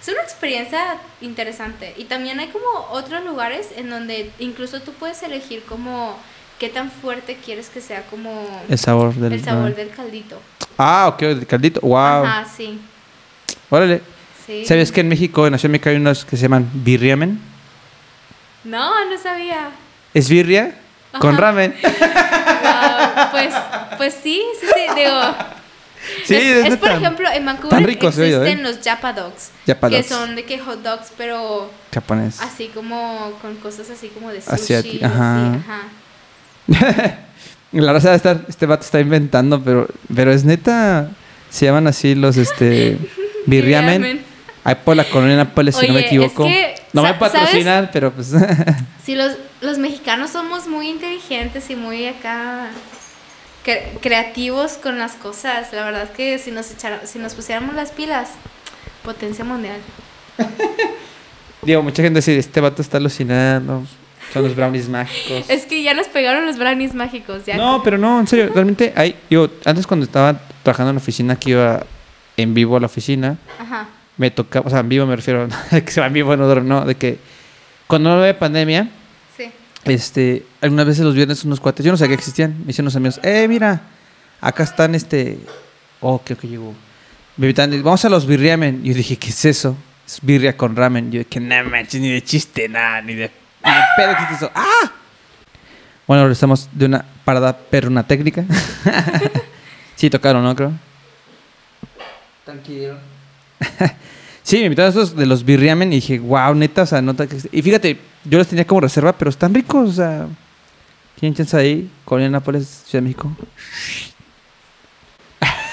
es 0.00 0.08
una 0.08 0.22
experiencia 0.22 0.96
interesante. 1.20 1.94
Y 1.96 2.04
también 2.04 2.38
hay 2.40 2.48
como 2.48 2.66
otros 2.90 3.24
lugares 3.24 3.68
en 3.76 3.90
donde 3.90 4.30
incluso 4.38 4.80
tú 4.80 4.92
puedes 4.92 5.22
elegir 5.22 5.64
como 5.64 6.16
qué 6.58 6.68
tan 6.68 6.90
fuerte 6.90 7.36
quieres 7.44 7.68
que 7.68 7.80
sea 7.80 8.02
como 8.06 8.46
El 8.68 8.78
sabor 8.78 9.14
del 9.14 9.32
el 9.34 9.44
sabor 9.44 9.60
ramen. 9.70 9.76
del 9.76 9.90
caldito. 9.90 10.40
Ah, 10.76 11.08
ok, 11.08 11.22
el 11.22 11.46
caldito. 11.46 11.80
Wow. 11.80 11.96
Ajá, 12.24 12.44
sí. 12.44 12.78
Órale. 13.70 14.02
sí. 14.46 14.64
¿Sabes 14.64 14.92
que 14.92 15.00
en 15.00 15.08
México, 15.08 15.46
en 15.46 15.56
de 15.56 15.68
México, 15.68 15.88
hay 15.90 15.96
unos 15.96 16.24
que 16.24 16.36
se 16.36 16.42
llaman 16.42 16.70
birriamen? 16.72 17.40
No, 18.64 19.04
no 19.04 19.18
sabía. 19.18 19.70
Es 20.14 20.28
birria 20.28 20.78
con 21.18 21.36
ramen. 21.36 21.74
Wow, 22.58 23.30
pues, 23.30 23.54
pues 23.96 24.14
sí, 24.22 24.42
sí, 24.60 24.66
sí, 24.66 24.94
digo. 24.96 25.34
Sí, 26.24 26.34
es, 26.34 26.66
es 26.66 26.72
es, 26.72 26.76
por 26.76 26.90
ejemplo, 26.90 27.28
en 27.32 27.44
Vancouver 27.44 27.90
existen 27.90 28.46
¿eh? 28.46 28.62
los 28.62 28.78
Japa 28.82 29.12
Dogs, 29.12 29.50
Japa 29.66 29.88
que 29.88 29.96
dogs. 29.96 30.08
son 30.08 30.36
de 30.36 30.44
que 30.44 30.58
hot 30.58 30.82
dogs, 30.82 31.12
pero 31.16 31.70
Japonés. 31.92 32.40
así 32.40 32.68
como 32.68 33.32
con 33.42 33.56
cosas 33.56 33.90
así 33.90 34.08
como 34.08 34.30
de 34.30 34.40
sushi, 34.40 34.54
Asiático, 34.54 35.04
así, 35.06 35.14
ajá. 35.14 35.54
ajá. 35.54 37.18
La 37.72 37.92
raza 37.92 38.10
de 38.10 38.16
estar, 38.16 38.44
este 38.48 38.64
vato 38.66 38.84
está 38.84 38.98
inventando, 39.00 39.62
pero, 39.62 39.88
pero 40.14 40.32
es 40.32 40.44
neta. 40.44 41.10
Se 41.50 41.66
llaman 41.66 41.86
así 41.86 42.14
los 42.14 42.36
este 42.36 42.96
birriamen. 43.46 44.24
Hay 44.64 44.74
por 44.76 44.96
la 44.96 45.04
colonia 45.04 45.36
Nápoles, 45.36 45.76
si 45.76 45.86
no 45.86 45.94
me 45.94 46.00
es 46.00 46.06
equivoco. 46.06 46.44
que, 46.44 46.74
no 46.92 47.02
me 47.02 47.14
patrocinan, 47.14 47.90
pero 47.92 48.12
pues. 48.12 48.32
Sí, 49.04 49.14
los, 49.14 49.32
los 49.62 49.78
mexicanos 49.78 50.30
somos 50.30 50.66
muy 50.66 50.88
inteligentes 50.88 51.70
y 51.70 51.76
muy 51.76 52.06
acá 52.06 52.68
cre- 53.68 53.82
creativos 54.00 54.72
con 54.78 54.98
las 54.98 55.12
cosas. 55.12 55.72
La 55.72 55.84
verdad 55.84 56.10
que 56.12 56.38
si 56.38 56.50
nos 56.50 56.70
echara- 56.70 57.04
si 57.06 57.18
nos 57.18 57.34
pusiéramos 57.34 57.74
las 57.74 57.92
pilas, 57.92 58.30
potencia 59.04 59.44
mundial. 59.44 59.78
Digo, 61.62 61.82
mucha 61.82 62.02
gente 62.02 62.18
dice: 62.20 62.38
Este 62.38 62.60
vato 62.60 62.82
está 62.82 62.96
alucinando. 62.98 63.84
Son 64.32 64.42
los 64.42 64.54
brownies 64.54 64.88
mágicos. 64.88 65.44
Es 65.50 65.66
que 65.66 65.82
ya 65.82 65.94
nos 65.94 66.06
pegaron 66.08 66.46
los 66.46 66.58
brownies 66.58 66.94
mágicos. 66.94 67.44
Ya 67.46 67.56
No, 67.56 67.82
pero 67.82 67.98
no, 67.98 68.20
en 68.20 68.26
serio, 68.26 68.50
realmente 68.54 68.92
hay. 68.96 69.16
Yo, 69.30 69.48
antes 69.64 69.86
cuando 69.86 70.04
estaba 70.04 70.38
trabajando 70.62 70.90
en 70.90 70.96
la 70.96 71.02
oficina, 71.02 71.36
que 71.36 71.50
iba 71.50 71.84
en 72.36 72.54
vivo 72.54 72.76
a 72.76 72.80
la 72.80 72.86
oficina, 72.86 73.38
Ajá. 73.58 73.88
me 74.16 74.30
tocaba, 74.30 74.66
o 74.66 74.70
sea, 74.70 74.80
en 74.80 74.88
vivo 74.88 75.06
me 75.06 75.16
refiero, 75.16 75.48
que 75.70 75.90
se 75.90 76.00
va 76.00 76.06
en 76.06 76.12
vivo, 76.12 76.36
no, 76.36 76.54
no, 76.60 76.84
de 76.84 76.94
que 76.94 77.18
cuando 77.86 78.10
no 78.14 78.20
había 78.20 78.38
pandemia. 78.38 78.90
Este, 79.84 80.44
algunas 80.60 80.86
veces 80.86 81.04
los 81.04 81.14
viernes 81.14 81.44
unos 81.44 81.60
cuates, 81.60 81.84
yo 81.84 81.92
no 81.92 81.98
sabía 81.98 82.16
que 82.16 82.20
existían, 82.20 82.56
me 82.64 82.70
hicieron 82.70 82.86
unos 82.86 82.96
amigos, 82.96 83.20
eh, 83.22 83.46
mira, 83.48 83.80
acá 84.40 84.62
están 84.62 84.94
este, 84.94 85.38
oh, 86.00 86.20
creo 86.24 86.38
que 86.38 86.48
llegó, 86.48 86.74
me 87.36 87.46
invitan, 87.46 87.70
vamos 87.82 88.04
a 88.04 88.08
los 88.08 88.26
birriamen, 88.26 88.82
yo 88.82 88.94
dije, 88.94 89.16
¿qué 89.16 89.28
es 89.28 89.44
eso? 89.44 89.76
Es 90.06 90.20
birria 90.22 90.56
con 90.56 90.74
ramen, 90.74 91.10
yo 91.12 91.18
dije, 91.20 91.40
no 91.40 91.64
manches, 91.64 92.00
ni 92.00 92.10
de 92.10 92.22
chiste, 92.22 92.68
nada, 92.68 93.00
ni 93.02 93.14
de, 93.14 93.30
ni 93.64 93.70
de 93.72 93.80
pedo 93.96 94.10
existe 94.12 94.34
eso, 94.34 94.50
¡ah! 94.54 94.92
Bueno, 96.08 96.22
ahora 96.22 96.32
estamos 96.32 96.70
de 96.72 96.86
una 96.86 97.04
parada 97.22 97.54
perruna 97.54 98.02
técnica. 98.06 98.42
sí, 99.94 100.08
tocaron, 100.08 100.42
¿no? 100.42 100.56
Creo. 100.56 100.72
Tranquilo. 102.46 102.96
sí, 104.48 104.56
me 104.60 104.64
invitaron 104.64 104.88
a 104.88 104.90
esos 104.90 105.14
de 105.14 105.26
los 105.26 105.44
birriamen 105.44 105.92
y 105.92 105.96
dije, 105.96 106.18
wow, 106.18 106.54
neta, 106.54 106.82
o 106.82 106.86
sea, 106.86 107.02
nota 107.02 107.26
que... 107.26 107.36
Y 107.52 107.60
fíjate, 107.60 107.98
yo 108.24 108.38
los 108.38 108.48
tenía 108.48 108.66
como 108.66 108.80
reserva, 108.80 109.12
pero 109.12 109.28
están 109.28 109.52
ricos, 109.52 109.90
o 109.90 109.92
sea... 109.92 110.26
¿Tienen 111.20 111.36
chance 111.36 111.54
ahí? 111.54 111.90
Colonia 112.04 112.30
Nápoles, 112.30 112.66
Ciudad 112.86 113.02
de 113.02 113.08
México. 113.08 113.30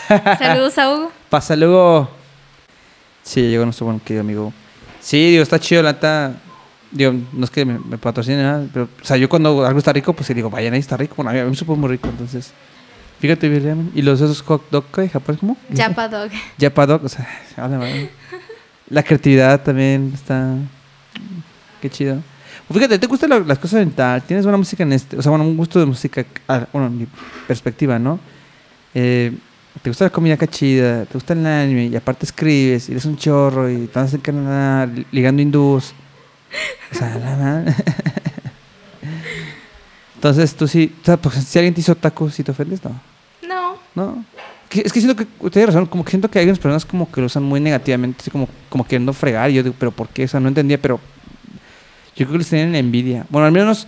Saludos 0.39 0.78
a 0.78 0.89
Hugo. 0.91 1.11
Pasa 1.30 1.55
luego. 1.55 2.09
Sí, 3.23 3.43
llegó 3.43 3.63
nuestro 3.63 3.86
buen 3.86 3.99
querido 4.01 4.21
amigo. 4.21 4.51
Sí, 4.99 5.30
digo, 5.30 5.43
está 5.43 5.57
chido, 5.57 5.82
la 5.82 5.93
neta. 5.93 6.34
Digo, 6.91 7.13
no 7.32 7.45
es 7.45 7.51
que 7.51 7.63
me, 7.63 7.80
me 7.80 7.97
patrocine 7.97 8.43
nada, 8.43 8.67
pero, 8.73 8.89
o 9.01 9.05
sea, 9.05 9.15
yo 9.15 9.30
cuando 9.30 9.65
algo 9.65 9.80
está 9.80 9.93
rico, 9.93 10.11
pues 10.13 10.28
digo, 10.36 10.49
vayan 10.49 10.73
ahí, 10.73 10.80
está 10.80 10.97
rico. 10.97 11.15
Bueno, 11.15 11.32
a 11.32 11.34
mí, 11.34 11.49
me 11.49 11.55
supo 11.55 11.78
muy 11.78 11.89
rico, 11.89 12.09
entonces. 12.09 12.51
Fíjate, 13.19 13.47
birriamen. 13.47 13.91
¿Y 13.95 14.01
los 14.01 14.19
esos 14.19 14.41
hot 14.41 14.69
dog 14.69 14.86
qué? 14.93 15.07
japonés 15.07 15.39
cómo? 15.39 15.57
Japa 15.73 16.09
Dog. 16.09 16.32
Japa 16.59 16.86
dog, 16.86 17.05
o 17.05 17.09
sea, 17.09 17.28
vale, 17.57 17.78
vale. 17.78 18.24
La 18.89 19.03
creatividad 19.03 19.61
también 19.63 20.11
está. 20.13 20.55
Qué 21.81 21.89
chido. 21.89 22.21
Fíjate, 22.71 22.97
¿te 22.97 23.07
gustan 23.07 23.29
la- 23.29 23.39
las 23.39 23.59
cosas 23.59 23.75
oriental? 23.75 24.23
Tienes 24.23 24.45
buena 24.45 24.57
música 24.57 24.83
en 24.83 24.93
este, 24.93 25.17
o 25.17 25.21
sea, 25.21 25.29
bueno, 25.29 25.45
un 25.45 25.55
gusto 25.57 25.79
de 25.79 25.86
música, 25.86 26.25
ah, 26.47 26.65
bueno, 26.73 26.88
en 26.88 26.97
mi 26.99 27.07
perspectiva, 27.47 27.99
¿no? 27.99 28.19
Eh, 28.93 29.31
te 29.81 29.89
gusta 29.89 30.05
la 30.05 30.09
comida 30.09 30.33
acá 30.36 30.47
chida, 30.47 31.05
te 31.05 31.13
gusta 31.13 31.33
el 31.33 31.45
anime, 31.45 31.86
y 31.88 31.95
aparte 31.95 32.25
escribes, 32.25 32.88
y 32.89 32.93
eres 32.93 33.05
un 33.05 33.17
chorro, 33.17 33.69
y 33.69 33.83
estás 33.83 34.13
en 34.13 34.21
Canadá, 34.21 34.86
li- 34.88 35.05
ligando 35.11 35.41
hindús. 35.41 35.93
O 36.91 36.95
sea, 36.95 37.09
madre. 37.38 37.75
Entonces, 40.15 40.55
tú 40.55 40.67
sí, 40.67 40.93
o 41.01 41.05
sea, 41.05 41.17
pues, 41.17 41.36
si 41.36 41.59
alguien 41.59 41.73
te 41.73 41.81
hizo 41.81 41.95
tacos, 41.95 42.33
si 42.33 42.43
te 42.43 42.51
ofendes, 42.51 42.81
no. 42.83 42.99
No. 43.47 43.77
No. 43.93 44.25
Es 44.72 44.91
que 44.91 44.99
siento 44.99 45.16
que 45.16 45.28
usted 45.39 45.51
tiene 45.51 45.68
razón, 45.68 45.86
como 45.86 46.03
que 46.03 46.09
siento 46.11 46.30
que 46.30 46.39
hay 46.39 46.43
algunas 46.43 46.59
personas 46.59 46.86
como 46.86 47.09
que 47.11 47.22
lo 47.22 47.28
usan 47.28 47.43
muy 47.43 47.59
negativamente, 47.59 48.18
así 48.22 48.32
como, 48.32 48.49
como 48.70 48.84
queriendo 48.84 49.13
fregar. 49.13 49.49
Y 49.49 49.53
yo 49.55 49.63
digo, 49.63 49.76
pero 49.78 49.91
¿por 49.91 50.09
qué? 50.09 50.26
O 50.26 50.28
sea, 50.28 50.39
no 50.39 50.47
entendía, 50.49 50.82
pero 50.82 50.99
yo 52.16 52.26
creo 52.26 52.32
que 52.34 52.38
les 52.39 52.49
tienen 52.49 52.76
envidia. 52.76 53.26
Bueno, 53.30 53.45
al 53.45 53.51
menos, 53.53 53.88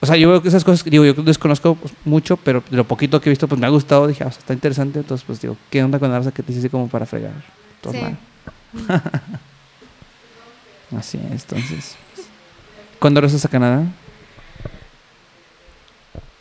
o 0.00 0.06
sea, 0.06 0.16
yo 0.16 0.28
veo 0.28 0.42
que 0.42 0.48
esas 0.48 0.64
cosas, 0.64 0.84
digo, 0.84 1.04
yo 1.04 1.14
desconozco 1.14 1.74
pues, 1.74 1.92
mucho, 2.04 2.36
pero 2.36 2.62
de 2.70 2.76
lo 2.76 2.84
poquito 2.84 3.20
que 3.20 3.28
he 3.28 3.32
visto, 3.32 3.48
pues 3.48 3.60
me 3.60 3.66
ha 3.66 3.70
gustado. 3.70 4.06
Dije, 4.06 4.22
ah, 4.24 4.28
o 4.28 4.30
sea, 4.30 4.40
está 4.40 4.52
interesante. 4.52 5.00
Entonces, 5.00 5.24
pues 5.26 5.40
digo, 5.40 5.56
¿qué 5.70 5.82
onda 5.82 5.98
con 5.98 6.10
la 6.10 6.18
raza 6.18 6.32
que 6.32 6.42
te 6.42 6.52
dice 6.52 6.70
como 6.70 6.88
para 6.88 7.06
fregar? 7.06 7.32
Todo 7.80 7.92
Sí. 7.94 8.00
mal. 8.00 8.16
Así 10.96 11.18
es, 11.32 11.42
entonces. 11.42 11.96
¿Cuándo 13.00 13.20
regresas 13.20 13.44
a 13.44 13.48
Canadá? 13.48 13.84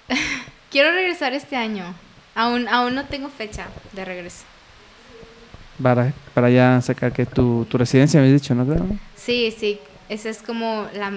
Quiero 0.72 0.92
regresar 0.92 1.34
este 1.34 1.56
año. 1.56 1.86
Aún, 2.36 2.68
aún 2.68 2.96
no 2.96 3.06
tengo 3.06 3.30
fecha 3.30 3.66
de 3.94 4.04
regreso. 4.06 4.44
Para, 5.82 6.14
para 6.34 6.50
ya 6.50 6.82
sacar 6.82 7.12
que 7.12 7.26
tu, 7.26 7.66
tu 7.66 7.78
residencia, 7.78 8.20
me 8.22 8.28
has 8.28 8.34
dicho, 8.34 8.54
¿no? 8.56 8.66
Claro. 8.66 8.86
Sí, 9.16 9.54
sí. 9.58 9.80
Esa 10.08 10.30
es 10.30 10.42
como 10.42 10.88
la, 10.94 11.12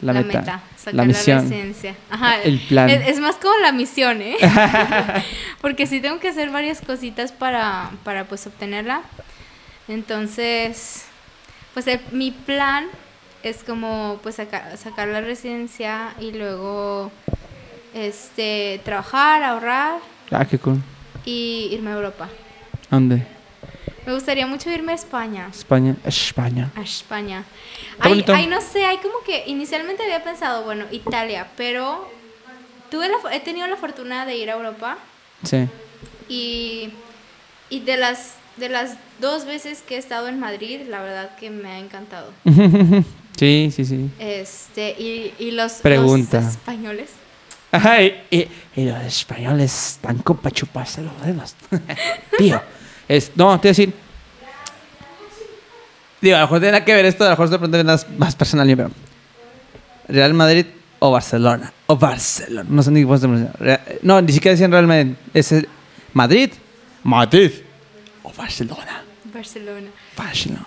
La 0.00 0.12
la 0.12 0.22
meta, 0.22 0.38
meta. 0.40 0.62
sacar 0.76 0.94
la 0.94 1.04
misión, 1.04 1.42
residencia. 1.42 1.94
Ajá. 2.10 2.42
el 2.42 2.58
plan. 2.60 2.90
Es, 2.90 3.08
es 3.08 3.20
más 3.20 3.36
como 3.36 3.54
la 3.62 3.72
misión, 3.72 4.20
¿eh? 4.20 4.36
Porque 5.60 5.86
sí 5.86 6.00
tengo 6.00 6.18
que 6.18 6.28
hacer 6.28 6.50
varias 6.50 6.80
cositas 6.80 7.32
para, 7.32 7.90
para 8.02 8.24
pues 8.24 8.46
obtenerla. 8.46 9.02
Entonces, 9.88 11.04
pues 11.74 11.86
el- 11.86 12.00
mi 12.12 12.30
plan 12.30 12.86
es 13.42 13.62
como 13.64 14.18
pues 14.22 14.34
sacar, 14.36 14.76
sacar 14.76 15.08
la 15.08 15.20
residencia 15.20 16.14
y 16.18 16.32
luego 16.32 17.10
este 17.94 18.80
trabajar, 18.84 19.42
ahorrar 19.42 19.98
Ah, 20.30 20.44
qué 20.44 20.58
cool. 20.58 20.78
y 21.24 21.68
irme 21.72 21.90
a 21.90 21.94
Europa. 21.94 22.24
¿A 22.90 22.94
¿Dónde? 22.96 23.26
Me 24.06 24.12
gustaría 24.12 24.46
mucho 24.46 24.70
irme 24.70 24.92
a 24.92 24.94
España. 24.96 25.48
España. 25.50 25.96
España. 26.04 26.70
A 26.76 26.82
España. 26.82 27.44
Bonito. 28.02 28.34
ay, 28.34 28.46
no 28.46 28.60
sé, 28.60 28.84
hay 28.84 28.98
como 28.98 29.14
que 29.24 29.44
inicialmente 29.46 30.02
había 30.02 30.22
pensado, 30.22 30.62
bueno, 30.64 30.84
Italia, 30.90 31.48
pero 31.56 32.06
tuve 32.90 33.08
la, 33.08 33.34
he 33.34 33.40
tenido 33.40 33.66
la 33.66 33.76
fortuna 33.76 34.26
de 34.26 34.36
ir 34.36 34.50
a 34.50 34.54
Europa 34.54 34.98
Sí. 35.42 35.66
y, 36.28 36.90
y 37.70 37.80
de 37.80 37.96
las 37.96 38.34
de 38.58 38.68
las 38.68 38.96
dos 39.20 39.46
veces 39.46 39.82
que 39.82 39.96
he 39.96 39.98
estado 39.98 40.28
en 40.28 40.38
Madrid, 40.38 40.82
la 40.88 41.02
verdad 41.02 41.34
que 41.36 41.50
me 41.50 41.68
ha 41.70 41.78
encantado. 41.80 42.30
sí, 43.36 43.70
sí, 43.74 43.84
sí. 43.84 44.10
Este, 44.20 44.90
y, 44.98 45.34
y 45.40 45.50
los, 45.52 45.72
Pregunta. 45.74 46.40
los 46.40 46.50
españoles. 46.50 47.10
Ajá, 47.76 48.02
y, 48.02 48.22
y- 48.30 48.48
y 48.76 48.84
los 48.86 49.02
españoles 49.04 49.92
están 49.96 50.18
con 50.18 50.36
para 50.38 50.54
chuparse 50.54 51.02
los 51.02 51.12
dedos. 51.24 51.54
Tío. 52.38 52.60
Es, 53.08 53.30
no, 53.36 53.58
te 53.60 53.68
voy 53.68 53.68
a 53.68 53.70
decir. 53.70 53.92
Digo, 56.20 56.36
a 56.36 56.40
lo 56.40 56.44
mejor 56.46 56.58
tiene 56.60 56.72
nada 56.72 56.84
que 56.84 56.94
ver 56.94 57.04
esto, 57.04 57.24
a 57.24 57.28
lo 57.28 57.32
mejor 57.32 57.48
se 57.48 57.58
pregunta 57.58 57.84
más, 57.84 58.06
más 58.18 58.34
personal, 58.34 58.66
pero. 58.76 58.90
Real 60.08 60.34
Madrid 60.34 60.66
o 60.98 61.10
Barcelona. 61.10 61.72
O 61.86 61.96
Barcelona. 61.96 62.66
No 62.70 62.82
sé 62.82 62.90
ni 62.90 63.02
cómo 63.04 63.18
se 63.18 63.28
No, 64.02 64.20
ni 64.22 64.32
siquiera 64.32 64.52
decían 64.52 64.70
Real 64.72 64.86
Madrid. 64.86 65.12
Es 65.34 65.52
el- 65.52 65.68
Madrid. 66.12 66.50
Madrid. 67.02 67.50
O 68.22 68.32
Barcelona. 68.32 69.02
Barcelona. 69.32 69.88
Barcelona. 70.16 70.66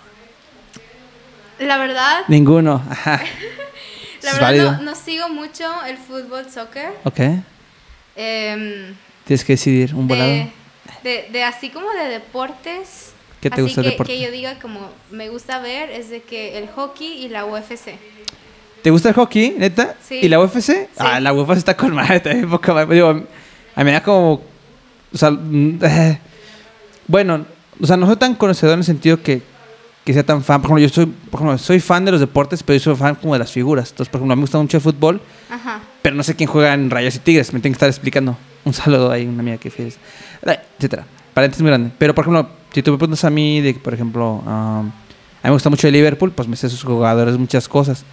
La 1.60 1.78
verdad, 1.78 2.20
Ninguno. 2.28 2.84
Ajá. 2.90 3.22
la 4.28 4.32
es 4.34 4.40
verdad 4.40 4.78
no, 4.80 4.84
no 4.84 4.96
sigo 4.96 5.30
mucho 5.30 5.64
el 5.86 5.98
fútbol, 5.98 6.50
soccer. 6.50 6.92
Ok. 7.04 7.20
Em, 8.16 8.96
Tienes 9.26 9.44
que 9.44 9.54
decidir 9.54 9.94
un 9.94 10.08
volado. 10.08 10.32
de, 11.04 11.30
de, 11.32 11.44
así 11.44 11.70
como 11.70 11.92
de 11.92 12.08
deportes. 12.08 13.14
¿Qué 13.42 13.50
te 13.50 13.56
así 13.56 13.62
gusta 13.64 13.82
el 13.82 13.86
que, 13.86 13.92
deporte? 13.92 14.14
que 14.14 14.22
yo 14.22 14.32
diga 14.32 14.58
como 14.60 14.90
me 15.12 15.30
gusta 15.30 15.60
ver 15.60 15.92
es 15.92 16.10
de 16.10 16.22
que 16.22 16.58
el 16.58 16.68
hockey 16.70 17.26
y 17.26 17.30
la 17.30 17.46
UFC. 17.46 17.98
¿Te 18.82 18.90
gusta 18.90 19.10
el 19.10 19.16
hockey, 19.16 19.56
neta? 19.58 19.96
Sí. 20.02 20.20
¿Y 20.22 20.30
la 20.30 20.40
UFC? 20.40 20.90
Ah, 20.98 21.20
la 21.20 21.34
UFC 21.34 21.58
está 21.58 21.76
con 21.76 21.94
madre 21.94 22.20
también. 22.20 22.50
Digo, 22.90 23.10
a 23.10 23.14
mí 23.14 23.84
me 23.84 23.92
da 23.92 24.02
como... 24.02 24.42
O 25.14 25.18
sea, 25.18 25.32
mm, 25.32 25.80
eh, 25.84 26.20
bueno, 27.08 27.46
o 27.82 27.86
sea, 27.86 27.98
no 27.98 28.08
soy 28.08 28.16
tan 28.18 28.36
conocedor 28.36 28.74
en 28.74 28.80
el 28.80 28.86
sentido 28.86 29.22
que, 29.22 29.42
que 30.08 30.14
sea 30.14 30.26
tan 30.26 30.42
fan. 30.42 30.62
Por 30.62 30.70
ejemplo, 30.70 30.88
yo 30.88 30.90
soy, 30.90 31.06
por 31.06 31.42
ejemplo, 31.42 31.58
soy 31.58 31.82
fan 31.82 32.06
de 32.06 32.12
los 32.12 32.22
deportes, 32.22 32.64
pero 32.64 32.78
yo 32.80 32.84
soy 32.86 32.96
fan 32.96 33.16
como 33.16 33.34
de 33.34 33.40
las 33.40 33.52
figuras. 33.52 33.90
Entonces, 33.90 34.10
por 34.10 34.20
ejemplo, 34.20 34.32
a 34.32 34.36
mí 34.38 34.40
me 34.40 34.44
gusta 34.44 34.58
mucho 34.58 34.78
el 34.78 34.82
fútbol, 34.82 35.20
Ajá. 35.50 35.82
pero 36.02 36.16
no 36.16 36.24
sé 36.24 36.34
quién 36.34 36.48
juega 36.50 36.74
en 36.74 36.90
Rayos 36.90 37.18
y 37.18 37.20
Tigres. 37.20 37.52
Me 37.52 37.60
tienen 37.60 37.74
que 37.74 37.76
estar 37.76 37.90
explicando. 37.90 38.38
Un 38.64 38.74
saludo 38.74 39.12
ahí, 39.12 39.26
una 39.26 39.42
amiga 39.42 39.58
que 39.58 39.70
fieres. 39.70 39.98
Etcétera. 40.78 41.06
Paréntesis 41.34 41.62
muy 41.62 41.72
grande. 41.72 41.92
Pero, 41.98 42.16
por 42.16 42.24
ejemplo, 42.24 42.50
si 42.74 42.82
tú 42.82 42.92
me 42.94 42.98
preguntas 42.98 43.26
a 43.26 43.30
mí 43.30 43.60
de, 43.60 43.74
por 43.74 43.94
ejemplo, 43.94 44.36
um, 44.36 44.48
a 44.48 44.84
mí 44.84 44.92
me 45.44 45.52
gusta 45.52 45.70
mucho 45.70 45.88
el 45.88 45.94
Liverpool, 45.94 46.32
pues 46.32 46.48
me 46.48 46.56
sé 46.56 46.70
sus 46.70 46.84
jugadores, 46.86 47.38
muchas 47.38 47.68
cosas. 47.68 48.06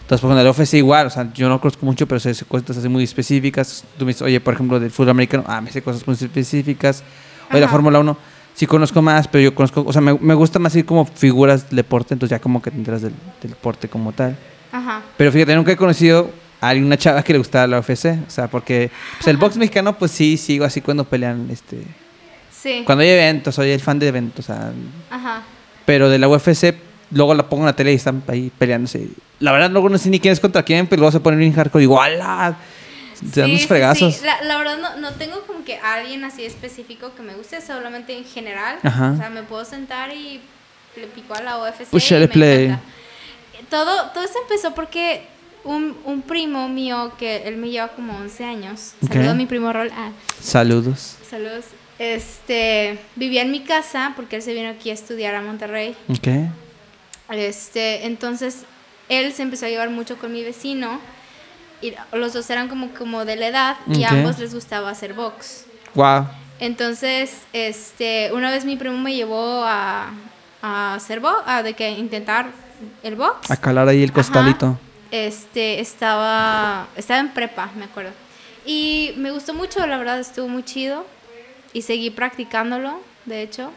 Entonces, 0.00 0.22
por 0.22 0.30
ejemplo, 0.30 0.50
el 0.50 0.56
UFC 0.56 0.74
igual, 0.78 1.08
o 1.08 1.10
sea, 1.10 1.30
yo 1.34 1.50
no 1.50 1.60
conozco 1.60 1.84
mucho, 1.84 2.08
pero 2.08 2.18
sé 2.18 2.34
cosas 2.46 2.78
así 2.78 2.88
muy 2.88 3.04
específicas. 3.04 3.84
Tú 3.98 4.06
me 4.06 4.12
dices, 4.12 4.22
oye, 4.22 4.40
por 4.40 4.54
ejemplo, 4.54 4.80
del 4.80 4.90
fútbol 4.90 5.10
americano, 5.10 5.44
ah, 5.46 5.60
me 5.60 5.70
sé 5.70 5.82
cosas 5.82 6.06
muy 6.06 6.16
específicas. 6.16 7.04
Oye, 7.50 7.60
la 7.60 7.66
Ajá. 7.66 7.72
Fórmula 7.72 7.98
1, 8.00 8.16
sí 8.54 8.66
conozco 8.66 9.02
más, 9.02 9.28
pero 9.28 9.42
yo 9.44 9.54
conozco, 9.54 9.84
o 9.86 9.92
sea, 9.92 10.00
me, 10.02 10.14
me 10.18 10.34
gusta 10.34 10.58
más 10.58 10.74
ir 10.76 10.84
como 10.84 11.04
figuras 11.06 11.68
del 11.68 11.76
deporte, 11.76 12.14
entonces 12.14 12.36
ya 12.36 12.40
como 12.42 12.60
que 12.62 12.70
te 12.70 12.76
enteras 12.76 13.02
del, 13.02 13.12
del 13.40 13.50
deporte 13.50 13.88
como 13.88 14.12
tal. 14.12 14.36
Ajá. 14.72 15.02
Pero 15.16 15.30
fíjate, 15.32 15.54
nunca 15.54 15.72
he 15.72 15.76
conocido 15.76 16.30
a 16.60 16.68
alguna 16.68 16.96
chava 16.96 17.22
que 17.22 17.32
le 17.32 17.38
gustara 17.38 17.66
la 17.66 17.80
UFC, 17.80 18.06
o 18.26 18.30
sea, 18.30 18.48
porque 18.48 18.90
pues, 19.18 19.26
el 19.28 19.36
box 19.38 19.56
mexicano, 19.56 19.98
pues 19.98 20.10
sí, 20.12 20.36
sigo 20.36 20.64
así 20.64 20.80
cuando 20.80 21.04
pelean, 21.04 21.48
este, 21.50 21.82
Sí. 22.50 22.82
cuando 22.86 23.02
hay 23.02 23.10
eventos, 23.10 23.54
soy 23.56 23.70
el 23.70 23.80
fan 23.80 23.98
de 23.98 24.06
eventos, 24.08 24.44
o 24.48 24.52
sea, 24.52 24.72
Ajá. 25.10 25.42
pero 25.84 26.08
de 26.08 26.18
la 26.18 26.28
UFC, 26.28 26.74
luego 27.10 27.34
la 27.34 27.48
pongo 27.48 27.64
en 27.64 27.66
la 27.66 27.72
tele 27.74 27.92
y 27.92 27.96
están 27.96 28.22
ahí 28.28 28.52
peleándose. 28.56 29.08
La 29.40 29.50
verdad, 29.50 29.68
luego 29.70 29.88
no 29.88 29.98
sé 29.98 30.08
ni 30.10 30.20
quién 30.20 30.30
es 30.32 30.38
contra 30.38 30.62
quién, 30.62 30.86
pero 30.86 31.00
luego 31.00 31.10
se 31.10 31.18
ponen 31.18 31.40
bien 31.40 31.52
hardcore, 31.52 31.82
igual, 31.82 32.20
ah, 32.22 32.54
se 32.54 32.60
dan 33.22 33.46
Sí, 33.56 33.66
fregazos. 33.66 34.14
sí. 34.16 34.24
La, 34.24 34.42
la 34.42 34.58
verdad 34.58 34.78
no, 34.78 34.96
no 34.96 35.12
tengo 35.12 35.40
como 35.46 35.64
que 35.64 35.78
alguien 35.78 36.24
así 36.24 36.44
específico 36.44 37.14
que 37.14 37.22
me 37.22 37.34
guste, 37.34 37.60
solamente 37.60 38.16
en 38.16 38.24
general. 38.24 38.78
Ajá. 38.82 39.12
O 39.12 39.16
sea, 39.16 39.30
me 39.30 39.42
puedo 39.42 39.64
sentar 39.64 40.12
y 40.14 40.40
le 40.96 41.06
pico 41.06 41.34
a 41.34 41.40
la 41.42 41.58
UFC. 41.58 41.86
Push 41.90 42.12
y 42.12 42.16
me 42.18 42.28
play. 42.28 42.64
encanta. 42.66 42.82
Todo, 43.70 44.10
todo 44.10 44.24
eso 44.24 44.34
empezó 44.42 44.74
porque 44.74 45.22
un, 45.64 45.96
un 46.04 46.22
primo 46.22 46.68
mío, 46.68 47.12
que 47.18 47.46
él 47.48 47.56
me 47.56 47.70
lleva 47.70 47.88
como 47.88 48.16
11 48.16 48.44
años, 48.44 48.92
Ok. 49.02 49.12
saludo 49.12 49.30
a 49.30 49.34
mi 49.34 49.46
primo 49.46 49.72
Rol, 49.72 49.90
ah, 49.94 50.10
Saludos. 50.40 51.16
saludos, 51.30 51.66
este, 51.98 52.98
vivía 53.14 53.42
en 53.42 53.52
mi 53.52 53.60
casa 53.60 54.12
porque 54.16 54.36
él 54.36 54.42
se 54.42 54.52
vino 54.54 54.68
aquí 54.70 54.90
a 54.90 54.94
estudiar 54.94 55.34
a 55.36 55.40
Monterrey. 55.42 55.94
Ok. 56.08 56.28
Este, 57.30 58.06
entonces 58.06 58.64
él 59.08 59.32
se 59.32 59.42
empezó 59.42 59.66
a 59.66 59.68
llevar 59.68 59.90
mucho 59.90 60.18
con 60.18 60.32
mi 60.32 60.42
vecino 60.42 61.00
y 61.82 61.94
los 62.12 62.32
dos 62.32 62.48
eran 62.48 62.68
como, 62.68 62.94
como 62.94 63.24
de 63.24 63.36
la 63.36 63.48
edad 63.48 63.76
y 63.88 64.04
a 64.04 64.10
ambos 64.10 64.38
les 64.38 64.54
gustaba 64.54 64.90
hacer 64.90 65.14
box. 65.14 65.66
Wow. 65.94 66.26
Entonces, 66.60 67.42
este, 67.52 68.30
una 68.32 68.50
vez 68.50 68.64
mi 68.64 68.76
primo 68.76 68.96
me 68.96 69.14
llevó 69.14 69.64
a, 69.64 70.10
a 70.62 70.94
hacer 70.94 71.20
box, 71.20 71.42
a 71.44 71.62
de 71.62 71.74
que 71.74 71.90
intentar 71.90 72.50
el 73.02 73.16
box. 73.16 73.50
A 73.50 73.56
calar 73.56 73.88
ahí 73.88 74.02
el 74.02 74.10
Ajá. 74.10 74.14
costalito. 74.14 74.78
Este, 75.10 75.80
estaba, 75.80 76.86
estaba 76.96 77.20
en 77.20 77.30
prepa, 77.30 77.70
me 77.76 77.84
acuerdo. 77.84 78.12
Y 78.64 79.12
me 79.16 79.32
gustó 79.32 79.54
mucho, 79.54 79.84
la 79.86 79.98
verdad, 79.98 80.20
estuvo 80.20 80.48
muy 80.48 80.62
chido. 80.62 81.04
Y 81.72 81.82
seguí 81.82 82.10
practicándolo, 82.10 83.00
de 83.24 83.42
hecho. 83.42 83.72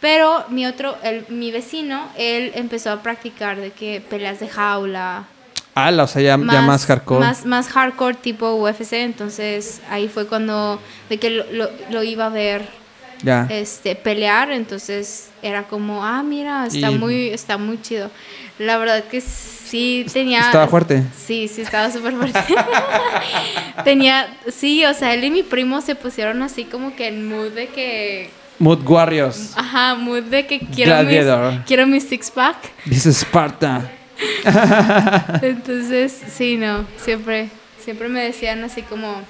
Pero 0.00 0.44
mi 0.48 0.66
otro, 0.66 0.96
el, 1.02 1.26
mi 1.28 1.50
vecino, 1.50 2.08
él 2.16 2.52
empezó 2.54 2.90
a 2.90 3.02
practicar 3.02 3.60
de 3.60 3.70
que 3.70 4.00
peleas 4.00 4.40
de 4.40 4.48
jaula. 4.48 5.26
Ah, 5.74 5.90
o 5.90 6.06
sea, 6.06 6.20
ya 6.22 6.36
más, 6.36 6.54
ya 6.54 6.62
más 6.62 6.86
hardcore. 6.86 7.20
Más, 7.24 7.46
más 7.46 7.68
hardcore 7.68 8.14
tipo 8.14 8.54
UFC. 8.54 8.92
Entonces 8.94 9.80
ahí 9.90 10.08
fue 10.08 10.26
cuando, 10.26 10.80
de 11.08 11.18
que 11.18 11.30
lo, 11.30 11.44
lo- 11.52 11.70
lo 11.90 12.02
iba 12.02 12.26
a 12.26 12.28
ver 12.28 12.68
ya. 13.22 13.46
este 13.50 13.94
pelear 13.96 14.50
entonces 14.50 15.28
era 15.42 15.64
como 15.64 16.04
ah 16.06 16.22
mira 16.22 16.66
está 16.66 16.90
Y- 16.90 16.98
muy 16.98 17.28
está 17.28 17.58
muy 17.58 17.80
chido 17.82 18.10
la 18.58 18.78
verdad 18.78 19.04
que 19.04 19.20
sí 19.20 20.06
tenía 20.10 20.40
Estaba 20.40 20.66
fuerte. 20.68 21.02
sí 21.16 21.46
sí 21.46 21.60
estaba 21.60 21.90
súper 21.90 22.14
fuerte 22.14 22.40
tenía 23.84 24.26
sí 24.50 24.84
o 24.86 24.94
sea 24.94 25.12
él 25.14 25.24
y 25.24 25.30
mi 25.30 25.42
primo 25.42 25.80
se 25.82 25.94
pusieron 25.94 26.42
así 26.42 26.64
como 26.64 26.94
que 26.96 27.08
en 27.08 27.28
mood 27.28 27.50
de 27.52 27.66
que 27.68 28.30
Mood 28.58 28.80
Warriors. 28.88 29.52
ajá 29.56 29.94
mood 29.96 30.22
de 30.24 30.46
que 30.46 30.60
quiero 30.60 31.02
mis 31.02 31.26
quiero 31.66 31.86
mi 31.86 32.00
six 32.00 32.30
pack 32.30 32.56
Dice 32.86 33.10
Sparta. 33.12 33.90
entonces 35.42 36.18
sí 36.28 36.56
no 36.56 36.86
siempre 36.96 37.48
siempre 37.82 38.08
me 38.08 38.22
decían 38.22 38.62
así 38.64 38.82
como 38.82 39.22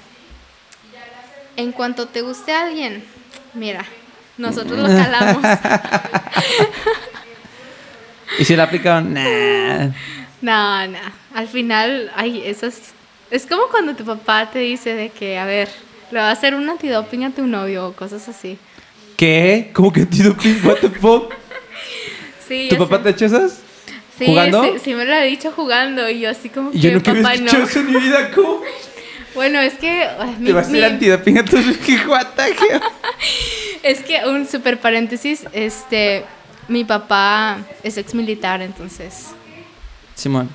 en 1.55 1.71
cuanto 1.71 2.07
te 2.07 2.21
guste 2.21 2.53
alguien 2.53 3.03
mira 3.53 3.85
nosotros 4.37 4.79
lo 4.79 4.87
calamos 4.87 5.43
Y 8.39 8.45
si 8.45 8.55
la 8.55 8.63
aplicaban, 8.63 9.13
nah. 9.13 9.89
No, 10.41 10.87
no. 10.87 10.99
Al 11.33 11.47
final, 11.47 12.11
ay, 12.15 12.41
eso 12.45 12.65
es. 12.65 12.93
Es 13.29 13.45
como 13.45 13.63
cuando 13.69 13.95
tu 13.95 14.03
papá 14.03 14.49
te 14.51 14.59
dice 14.59 14.93
de 14.93 15.09
que, 15.09 15.37
a 15.37 15.45
ver, 15.45 15.69
le 16.11 16.19
va 16.19 16.29
a 16.29 16.31
hacer 16.31 16.55
un 16.55 16.69
antidoping 16.69 17.23
a 17.23 17.31
tu 17.31 17.45
novio 17.47 17.87
o 17.87 17.93
cosas 17.93 18.27
así. 18.27 18.57
¿Qué? 19.15 19.71
¿Cómo 19.73 19.91
que 19.91 20.01
antidoping? 20.01 20.65
What 20.65 20.77
the 20.77 20.89
fuck? 20.89 21.33
Sí, 22.47 22.67
¿Tu 22.69 22.77
papá 22.77 22.97
sé. 22.97 23.03
te 23.03 23.09
ha 23.09 23.11
hecho 23.11 23.25
esas? 23.25 23.61
Sí, 24.25 24.31
jugando? 24.31 24.63
Sí, 24.63 24.69
sí 24.83 24.93
me 24.95 25.05
lo 25.05 25.13
ha 25.13 25.21
dicho 25.21 25.51
jugando 25.51 26.09
y 26.09 26.19
yo 26.21 26.29
así 26.29 26.49
como 26.49 26.71
Y 26.73 26.79
yo 26.79 26.89
que 26.89 26.95
nunca 26.95 27.13
papá 27.13 27.35
no. 27.37 27.63
eso 27.63 27.79
en 27.79 27.93
mi 27.93 27.99
vida. 27.99 28.31
¿Cómo? 28.33 28.61
Bueno, 29.33 29.61
es 29.61 29.75
que 29.75 30.09
mi- 30.39 30.47
Te 30.47 30.51
vas 30.53 30.65
a 30.65 30.67
hacer 30.69 30.81
mi- 30.81 30.83
antidoping 30.85 31.37
a 31.37 31.45
tus 31.45 31.65
es 33.81 33.99
que 34.01 34.21
un 34.27 34.45
super 34.45 34.77
paréntesis, 34.77 35.45
este 35.53 36.25
mi 36.67 36.83
papá 36.83 37.59
es 37.81 37.95
ex 37.97 38.13
militar, 38.13 38.61
entonces 38.61 39.27
Simón. 40.15 40.49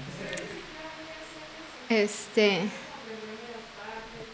este 1.88 2.60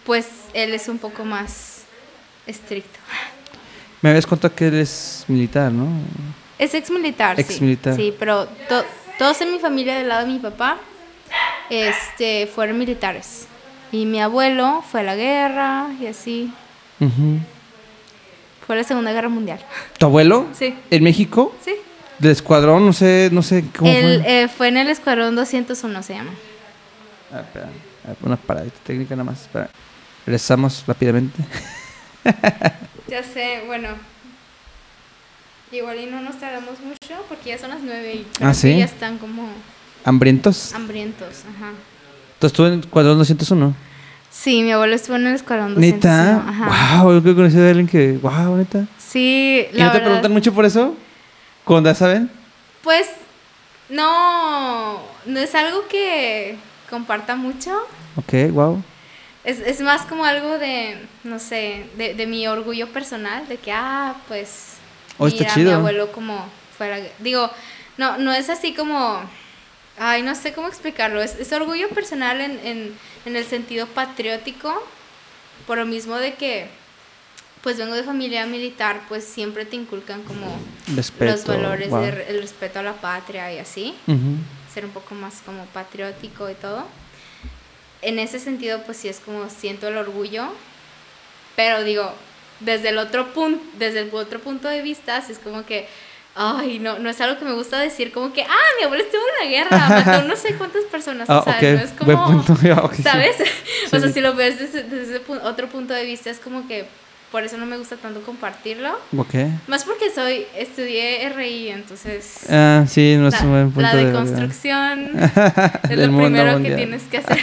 pues 0.05 0.27
él 0.55 0.75
es 0.75 0.89
un 0.89 0.99
poco 0.99 1.25
más 1.25 1.83
estricto. 2.47 2.99
Me 4.01 4.11
habías 4.11 4.27
contado 4.27 4.53
que 4.55 4.67
él 4.67 4.75
es 4.75 5.25
militar, 5.29 5.71
¿no? 5.71 5.87
Es 6.59 6.75
ex 6.75 6.91
militar, 6.91 7.39
Ex 7.39 7.61
militar. 7.61 7.95
sí. 7.95 8.07
Sí, 8.11 8.15
pero 8.19 8.47
to- 8.69 8.85
todos 9.23 9.41
en 9.41 9.53
mi 9.53 9.61
familia 9.61 9.99
del 9.99 10.09
lado 10.09 10.27
de 10.27 10.33
mi 10.33 10.41
papá 10.41 10.79
este, 11.71 12.49
fueron 12.49 12.77
militares. 12.77 13.47
Y 13.93 14.05
mi 14.05 14.21
abuelo 14.21 14.83
fue 14.91 14.99
a 14.99 15.03
la 15.05 15.15
guerra 15.15 15.91
y 16.01 16.07
así. 16.09 16.53
Fue 18.67 18.75
a 18.75 18.79
la 18.79 18.83
Segunda 18.83 19.13
Guerra 19.13 19.29
Mundial. 19.29 19.61
¿Tu 19.97 20.07
abuelo? 20.07 20.49
Sí. 20.53 20.77
¿En 20.91 21.05
México? 21.05 21.55
Sí. 21.65 21.73
¿Del 22.19 22.33
escuadrón? 22.33 22.85
No 22.85 22.93
sé, 22.93 23.29
no 23.31 23.43
sé 23.43 23.65
cómo 23.79 23.89
fue. 23.93 24.43
eh, 24.43 24.49
fue 24.49 24.67
en 24.67 24.79
el 24.79 24.89
Escuadrón 24.91 25.37
201, 25.37 26.03
se 26.03 26.15
llama. 26.15 26.33
Ah, 27.33 27.43
espera. 27.43 27.69
Una 28.23 28.37
paradita 28.37 28.77
técnica 28.83 29.15
nada 29.15 29.31
más. 29.31 29.43
Espera. 29.43 29.71
Regresamos 30.27 30.83
rápidamente. 30.85 31.41
Ya 33.07 33.23
sé, 33.23 33.63
bueno. 33.69 33.91
Igual 35.73 35.99
y 36.01 36.07
no 36.07 36.21
nos 36.21 36.39
tardamos 36.39 36.79
mucho 36.81 37.25
porque 37.29 37.49
ya 37.51 37.59
son 37.59 37.71
las 37.71 37.81
9 37.83 38.15
y 38.15 38.27
creo 38.35 38.49
Ah, 38.49 38.53
ya 38.53 38.85
están 38.85 39.19
como 39.19 39.49
¿Hambrientos? 40.05 40.75
hambrientos. 40.75 41.45
Ajá. 41.57 41.71
Entonces 42.35 42.57
tú 42.57 42.67
en 42.67 42.73
el 42.75 42.87
cuadrón 42.89 43.19
201. 43.19 43.75
Sí, 44.31 44.63
mi 44.63 44.73
abuelo 44.73 44.95
estuvo 44.95 45.17
en 45.17 45.27
el 45.29 45.35
escuadrón 45.35 45.75
201. 45.75 45.97
¿Neta? 45.97 46.49
Ajá. 46.49 47.03
Wow, 47.03 47.13
yo 47.15 47.23
creo 47.23 47.35
que 47.35 47.37
conocí 47.37 47.59
a 47.59 47.69
alguien 47.69 47.87
que... 47.87 48.13
Wow, 48.21 48.57
neta. 48.57 48.87
Sí, 48.99 49.67
¿Y 49.73 49.77
la 49.77 49.87
no 49.87 49.93
te 49.93 50.01
preguntan 50.01 50.33
mucho 50.33 50.53
por 50.53 50.65
eso? 50.65 50.95
¿Cuándo 51.65 51.89
ya 51.91 51.95
saben? 51.95 52.31
Pues 52.83 53.09
no, 53.89 55.01
no 55.27 55.39
es 55.41 55.55
algo 55.55 55.87
que 55.89 56.57
comparta 56.91 57.37
mucho. 57.37 57.71
Ok, 58.17 58.51
wow. 58.53 58.83
Es, 59.45 59.59
es 59.61 59.81
más 59.81 60.03
como 60.03 60.25
algo 60.25 60.59
de, 60.59 60.97
no 61.25 61.39
sé, 61.39 61.87
de, 61.97 62.15
de 62.15 62.27
mi 62.27 62.47
orgullo 62.47 62.89
personal, 62.89 63.47
de 63.49 63.57
que, 63.57 63.73
ah, 63.73 64.15
pues, 64.29 64.75
Oh, 65.23 65.27
está 65.29 65.47
chido. 65.55 65.71
mi 65.71 65.73
abuelo 65.77 66.13
como 66.13 66.47
fuera, 66.77 66.99
digo, 67.19 67.51
no, 67.99 68.19
no 68.19 68.33
es 68.33 68.49
así 68.51 68.75
como, 68.75 69.23
ay, 69.99 70.23
no 70.23 70.35
sé 70.35 70.53
cómo 70.53 70.69
explicarlo, 70.69 71.23
es, 71.23 71.37
es 71.39 71.53
orgullo 71.53 71.89
personal 71.91 72.41
en, 72.41 72.59
en, 72.65 72.99
en 73.27 73.37
el 73.37 73.45
sentido 73.45 73.87
patriótico, 73.87 74.83
por 75.67 75.79
lo 75.79 75.87
mismo 75.87 76.17
de 76.17 76.35
que, 76.35 76.69
pues 77.63 77.77
vengo 77.77 77.95
de 77.95 78.03
familia 78.03 78.45
militar, 78.47 79.03
pues 79.09 79.23
siempre 79.25 79.65
te 79.65 79.77
inculcan 79.77 80.23
como 80.25 80.59
Respeto. 80.97 81.31
los 81.31 81.45
valores 81.47 81.91
wow. 81.91 82.01
del 82.03 82.21
el 82.23 82.41
respeto 82.43 82.81
a 82.81 82.83
la 82.83 82.95
patria 82.95 83.53
y 83.53 83.59
así 83.59 83.95
Ujú. 84.09 84.37
ser 84.75 84.85
un 84.85 84.91
poco 84.91 85.15
más 85.15 85.43
como 85.47 85.65
patriótico 85.67 86.51
y 86.51 86.55
todo. 86.55 86.85
En 88.01 88.19
ese 88.19 88.41
sentido, 88.41 88.83
pues 88.83 88.97
sí 88.99 89.09
es 89.09 89.21
como 89.21 89.49
siento 89.49 89.87
el 89.87 89.97
orgullo, 89.97 90.49
pero 91.55 91.85
digo, 91.85 92.13
desde 92.65 92.91
el 92.91 92.99
otro 92.99 93.33
punto, 93.33 93.63
desde 93.79 94.01
el 94.01 94.11
otro 94.13 94.41
punto 94.41 94.69
de 94.69 94.83
vista, 94.83 95.21
sí 95.23 95.33
es 95.33 95.39
como 95.39 95.65
que, 95.65 95.87
ay, 96.35 96.79
no, 96.79 96.99
no 96.99 97.11
es 97.11 97.21
algo 97.21 97.39
que 97.39 97.45
me 97.45 97.53
gusta 97.53 97.79
decir, 97.79 98.13
como 98.13 98.33
que, 98.33 98.43
ah, 98.43 98.67
mi 98.79 98.85
abuelo 98.85 99.05
estuvo 99.05 99.23
en 99.41 99.47
la 99.51 99.51
guerra, 99.55 99.89
mató 100.07 100.23
no 100.29 100.37
sé 100.37 100.55
cuántas 100.55 100.85
personas, 100.85 101.29
Ah, 101.29 101.41
o 101.41 101.45
sea, 101.45 101.55
ok. 101.57 101.63
no 101.63 101.69
es 101.81 101.91
como, 101.91 102.27
punto. 102.45 102.57
Ya, 102.63 102.75
ok, 102.83 102.95
sí. 102.95 103.03
¿sabes? 103.03 103.37
o 103.93 103.99
sea, 103.99 104.09
si 104.13 104.21
lo 104.21 104.35
ves 104.35 104.59
desde, 104.59 104.83
desde 104.85 105.21
otro 105.43 105.69
punto 105.69 105.93
de 105.95 106.05
vista, 106.05 106.31
es 106.31 106.39
como 106.39 106.67
que 106.69 106.87
por 107.31 107.43
eso 107.43 107.57
no 107.57 107.65
me 107.65 107.79
gusta 107.79 107.97
tanto 107.97 108.21
compartirlo. 108.21 108.91
Ok. 109.17 109.35
Más 109.67 109.85
porque 109.85 110.11
soy, 110.15 110.45
estudié 110.55 111.27
RI, 111.31 111.71
entonces 111.71 112.41
Ah, 112.51 112.85
sí, 112.87 113.17
no 113.19 113.29
es 113.29 113.35
la, 113.35 113.41
un 113.43 113.51
buen 113.51 113.65
punto 113.73 113.81
la 113.89 113.97
de 113.97 114.05
deconstrucción 114.07 115.11
es 115.85 115.89
Del 115.89 116.11
lo 116.13 116.19
primero 116.19 116.53
mundial. 116.53 116.63
que 116.63 116.77
tienes 116.77 117.03
que 117.05 117.17
hacer 117.19 117.39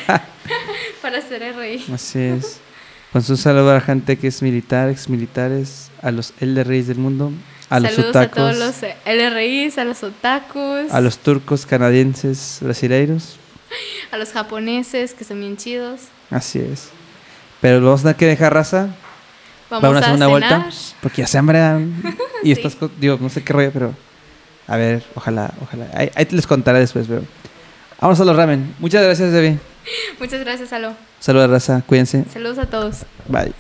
para 1.02 1.20
ser 1.22 1.56
RI. 1.58 1.86
Así 1.91 2.20
es. 2.20 2.60
Pues 3.11 3.30
un 3.30 3.38
saludo 3.38 3.72
a 3.72 3.76
la 3.76 3.81
gente 3.81 4.18
que 4.18 4.27
es 4.27 4.41
militar, 4.41 4.90
ex 4.90 5.10
militares, 5.10 5.90
a 6.02 6.11
los 6.11 6.34
LRIs 6.40 6.88
del 6.88 6.98
mundo, 6.99 7.31
a 7.69 7.80
los 7.80 7.91
Saludos 7.91 8.15
otakus, 8.15 8.31
a 8.31 8.36
todos 8.36 8.57
los 8.57 8.76
LRIs, 9.06 9.77
a 9.80 9.84
los 9.84 10.03
otakus, 10.03 10.91
a 10.91 11.02
los 11.02 11.18
turcos, 11.18 11.65
canadienses, 11.65 12.60
brasileiros. 12.61 13.38
a 14.11 14.18
los 14.18 14.31
japoneses 14.31 15.14
que 15.14 15.23
son 15.23 15.40
bien 15.40 15.57
chidos. 15.57 16.02
Así 16.30 16.60
es. 16.60 16.90
Pero 17.61 17.81
vamos 17.84 18.02
a 18.02 18.03
tener 18.03 18.15
que 18.18 18.26
dejar 18.27 18.53
raza. 18.53 18.90
Vamos, 19.72 19.95
a 19.95 19.99
hacer 19.99 20.10
una 20.15 20.26
cenar. 20.26 20.30
vuelta. 20.30 20.69
Porque 21.02 21.22
ya 21.23 21.27
se 21.27 21.38
hambrean. 21.38 22.02
Y 22.44 22.45
Sí. 22.45 22.52
estas 22.53 22.76
cosas, 22.76 22.98
digo, 23.02 23.18
no 23.19 23.27
sé 23.30 23.44
qué 23.44 23.52
rollo, 23.52 23.72
pero 23.73 23.94
a 24.65 24.77
ver, 24.77 25.03
ojalá, 25.14 25.52
ojalá. 25.61 25.88
Ahí, 25.94 26.10
ahí 26.15 26.26
te 26.26 26.36
les 26.38 26.48
contaré 26.48 26.80
después, 26.80 27.06
pero. 27.07 27.23
Vamos 27.99 28.18
a 28.22 28.23
los 28.23 28.36
ramen. 28.36 28.73
Muchas 28.80 29.03
gracias, 29.03 29.34
Debbie. 29.34 29.60
Muchas 30.19 30.39
gracias, 30.41 30.73
Alo. 30.73 30.93
Saludos, 31.19 31.49
raza. 31.49 31.84
Cuídense. 31.85 32.26
Saludos 32.31 32.57
a 32.57 32.65
todos. 32.65 33.06
Bye. 33.27 33.53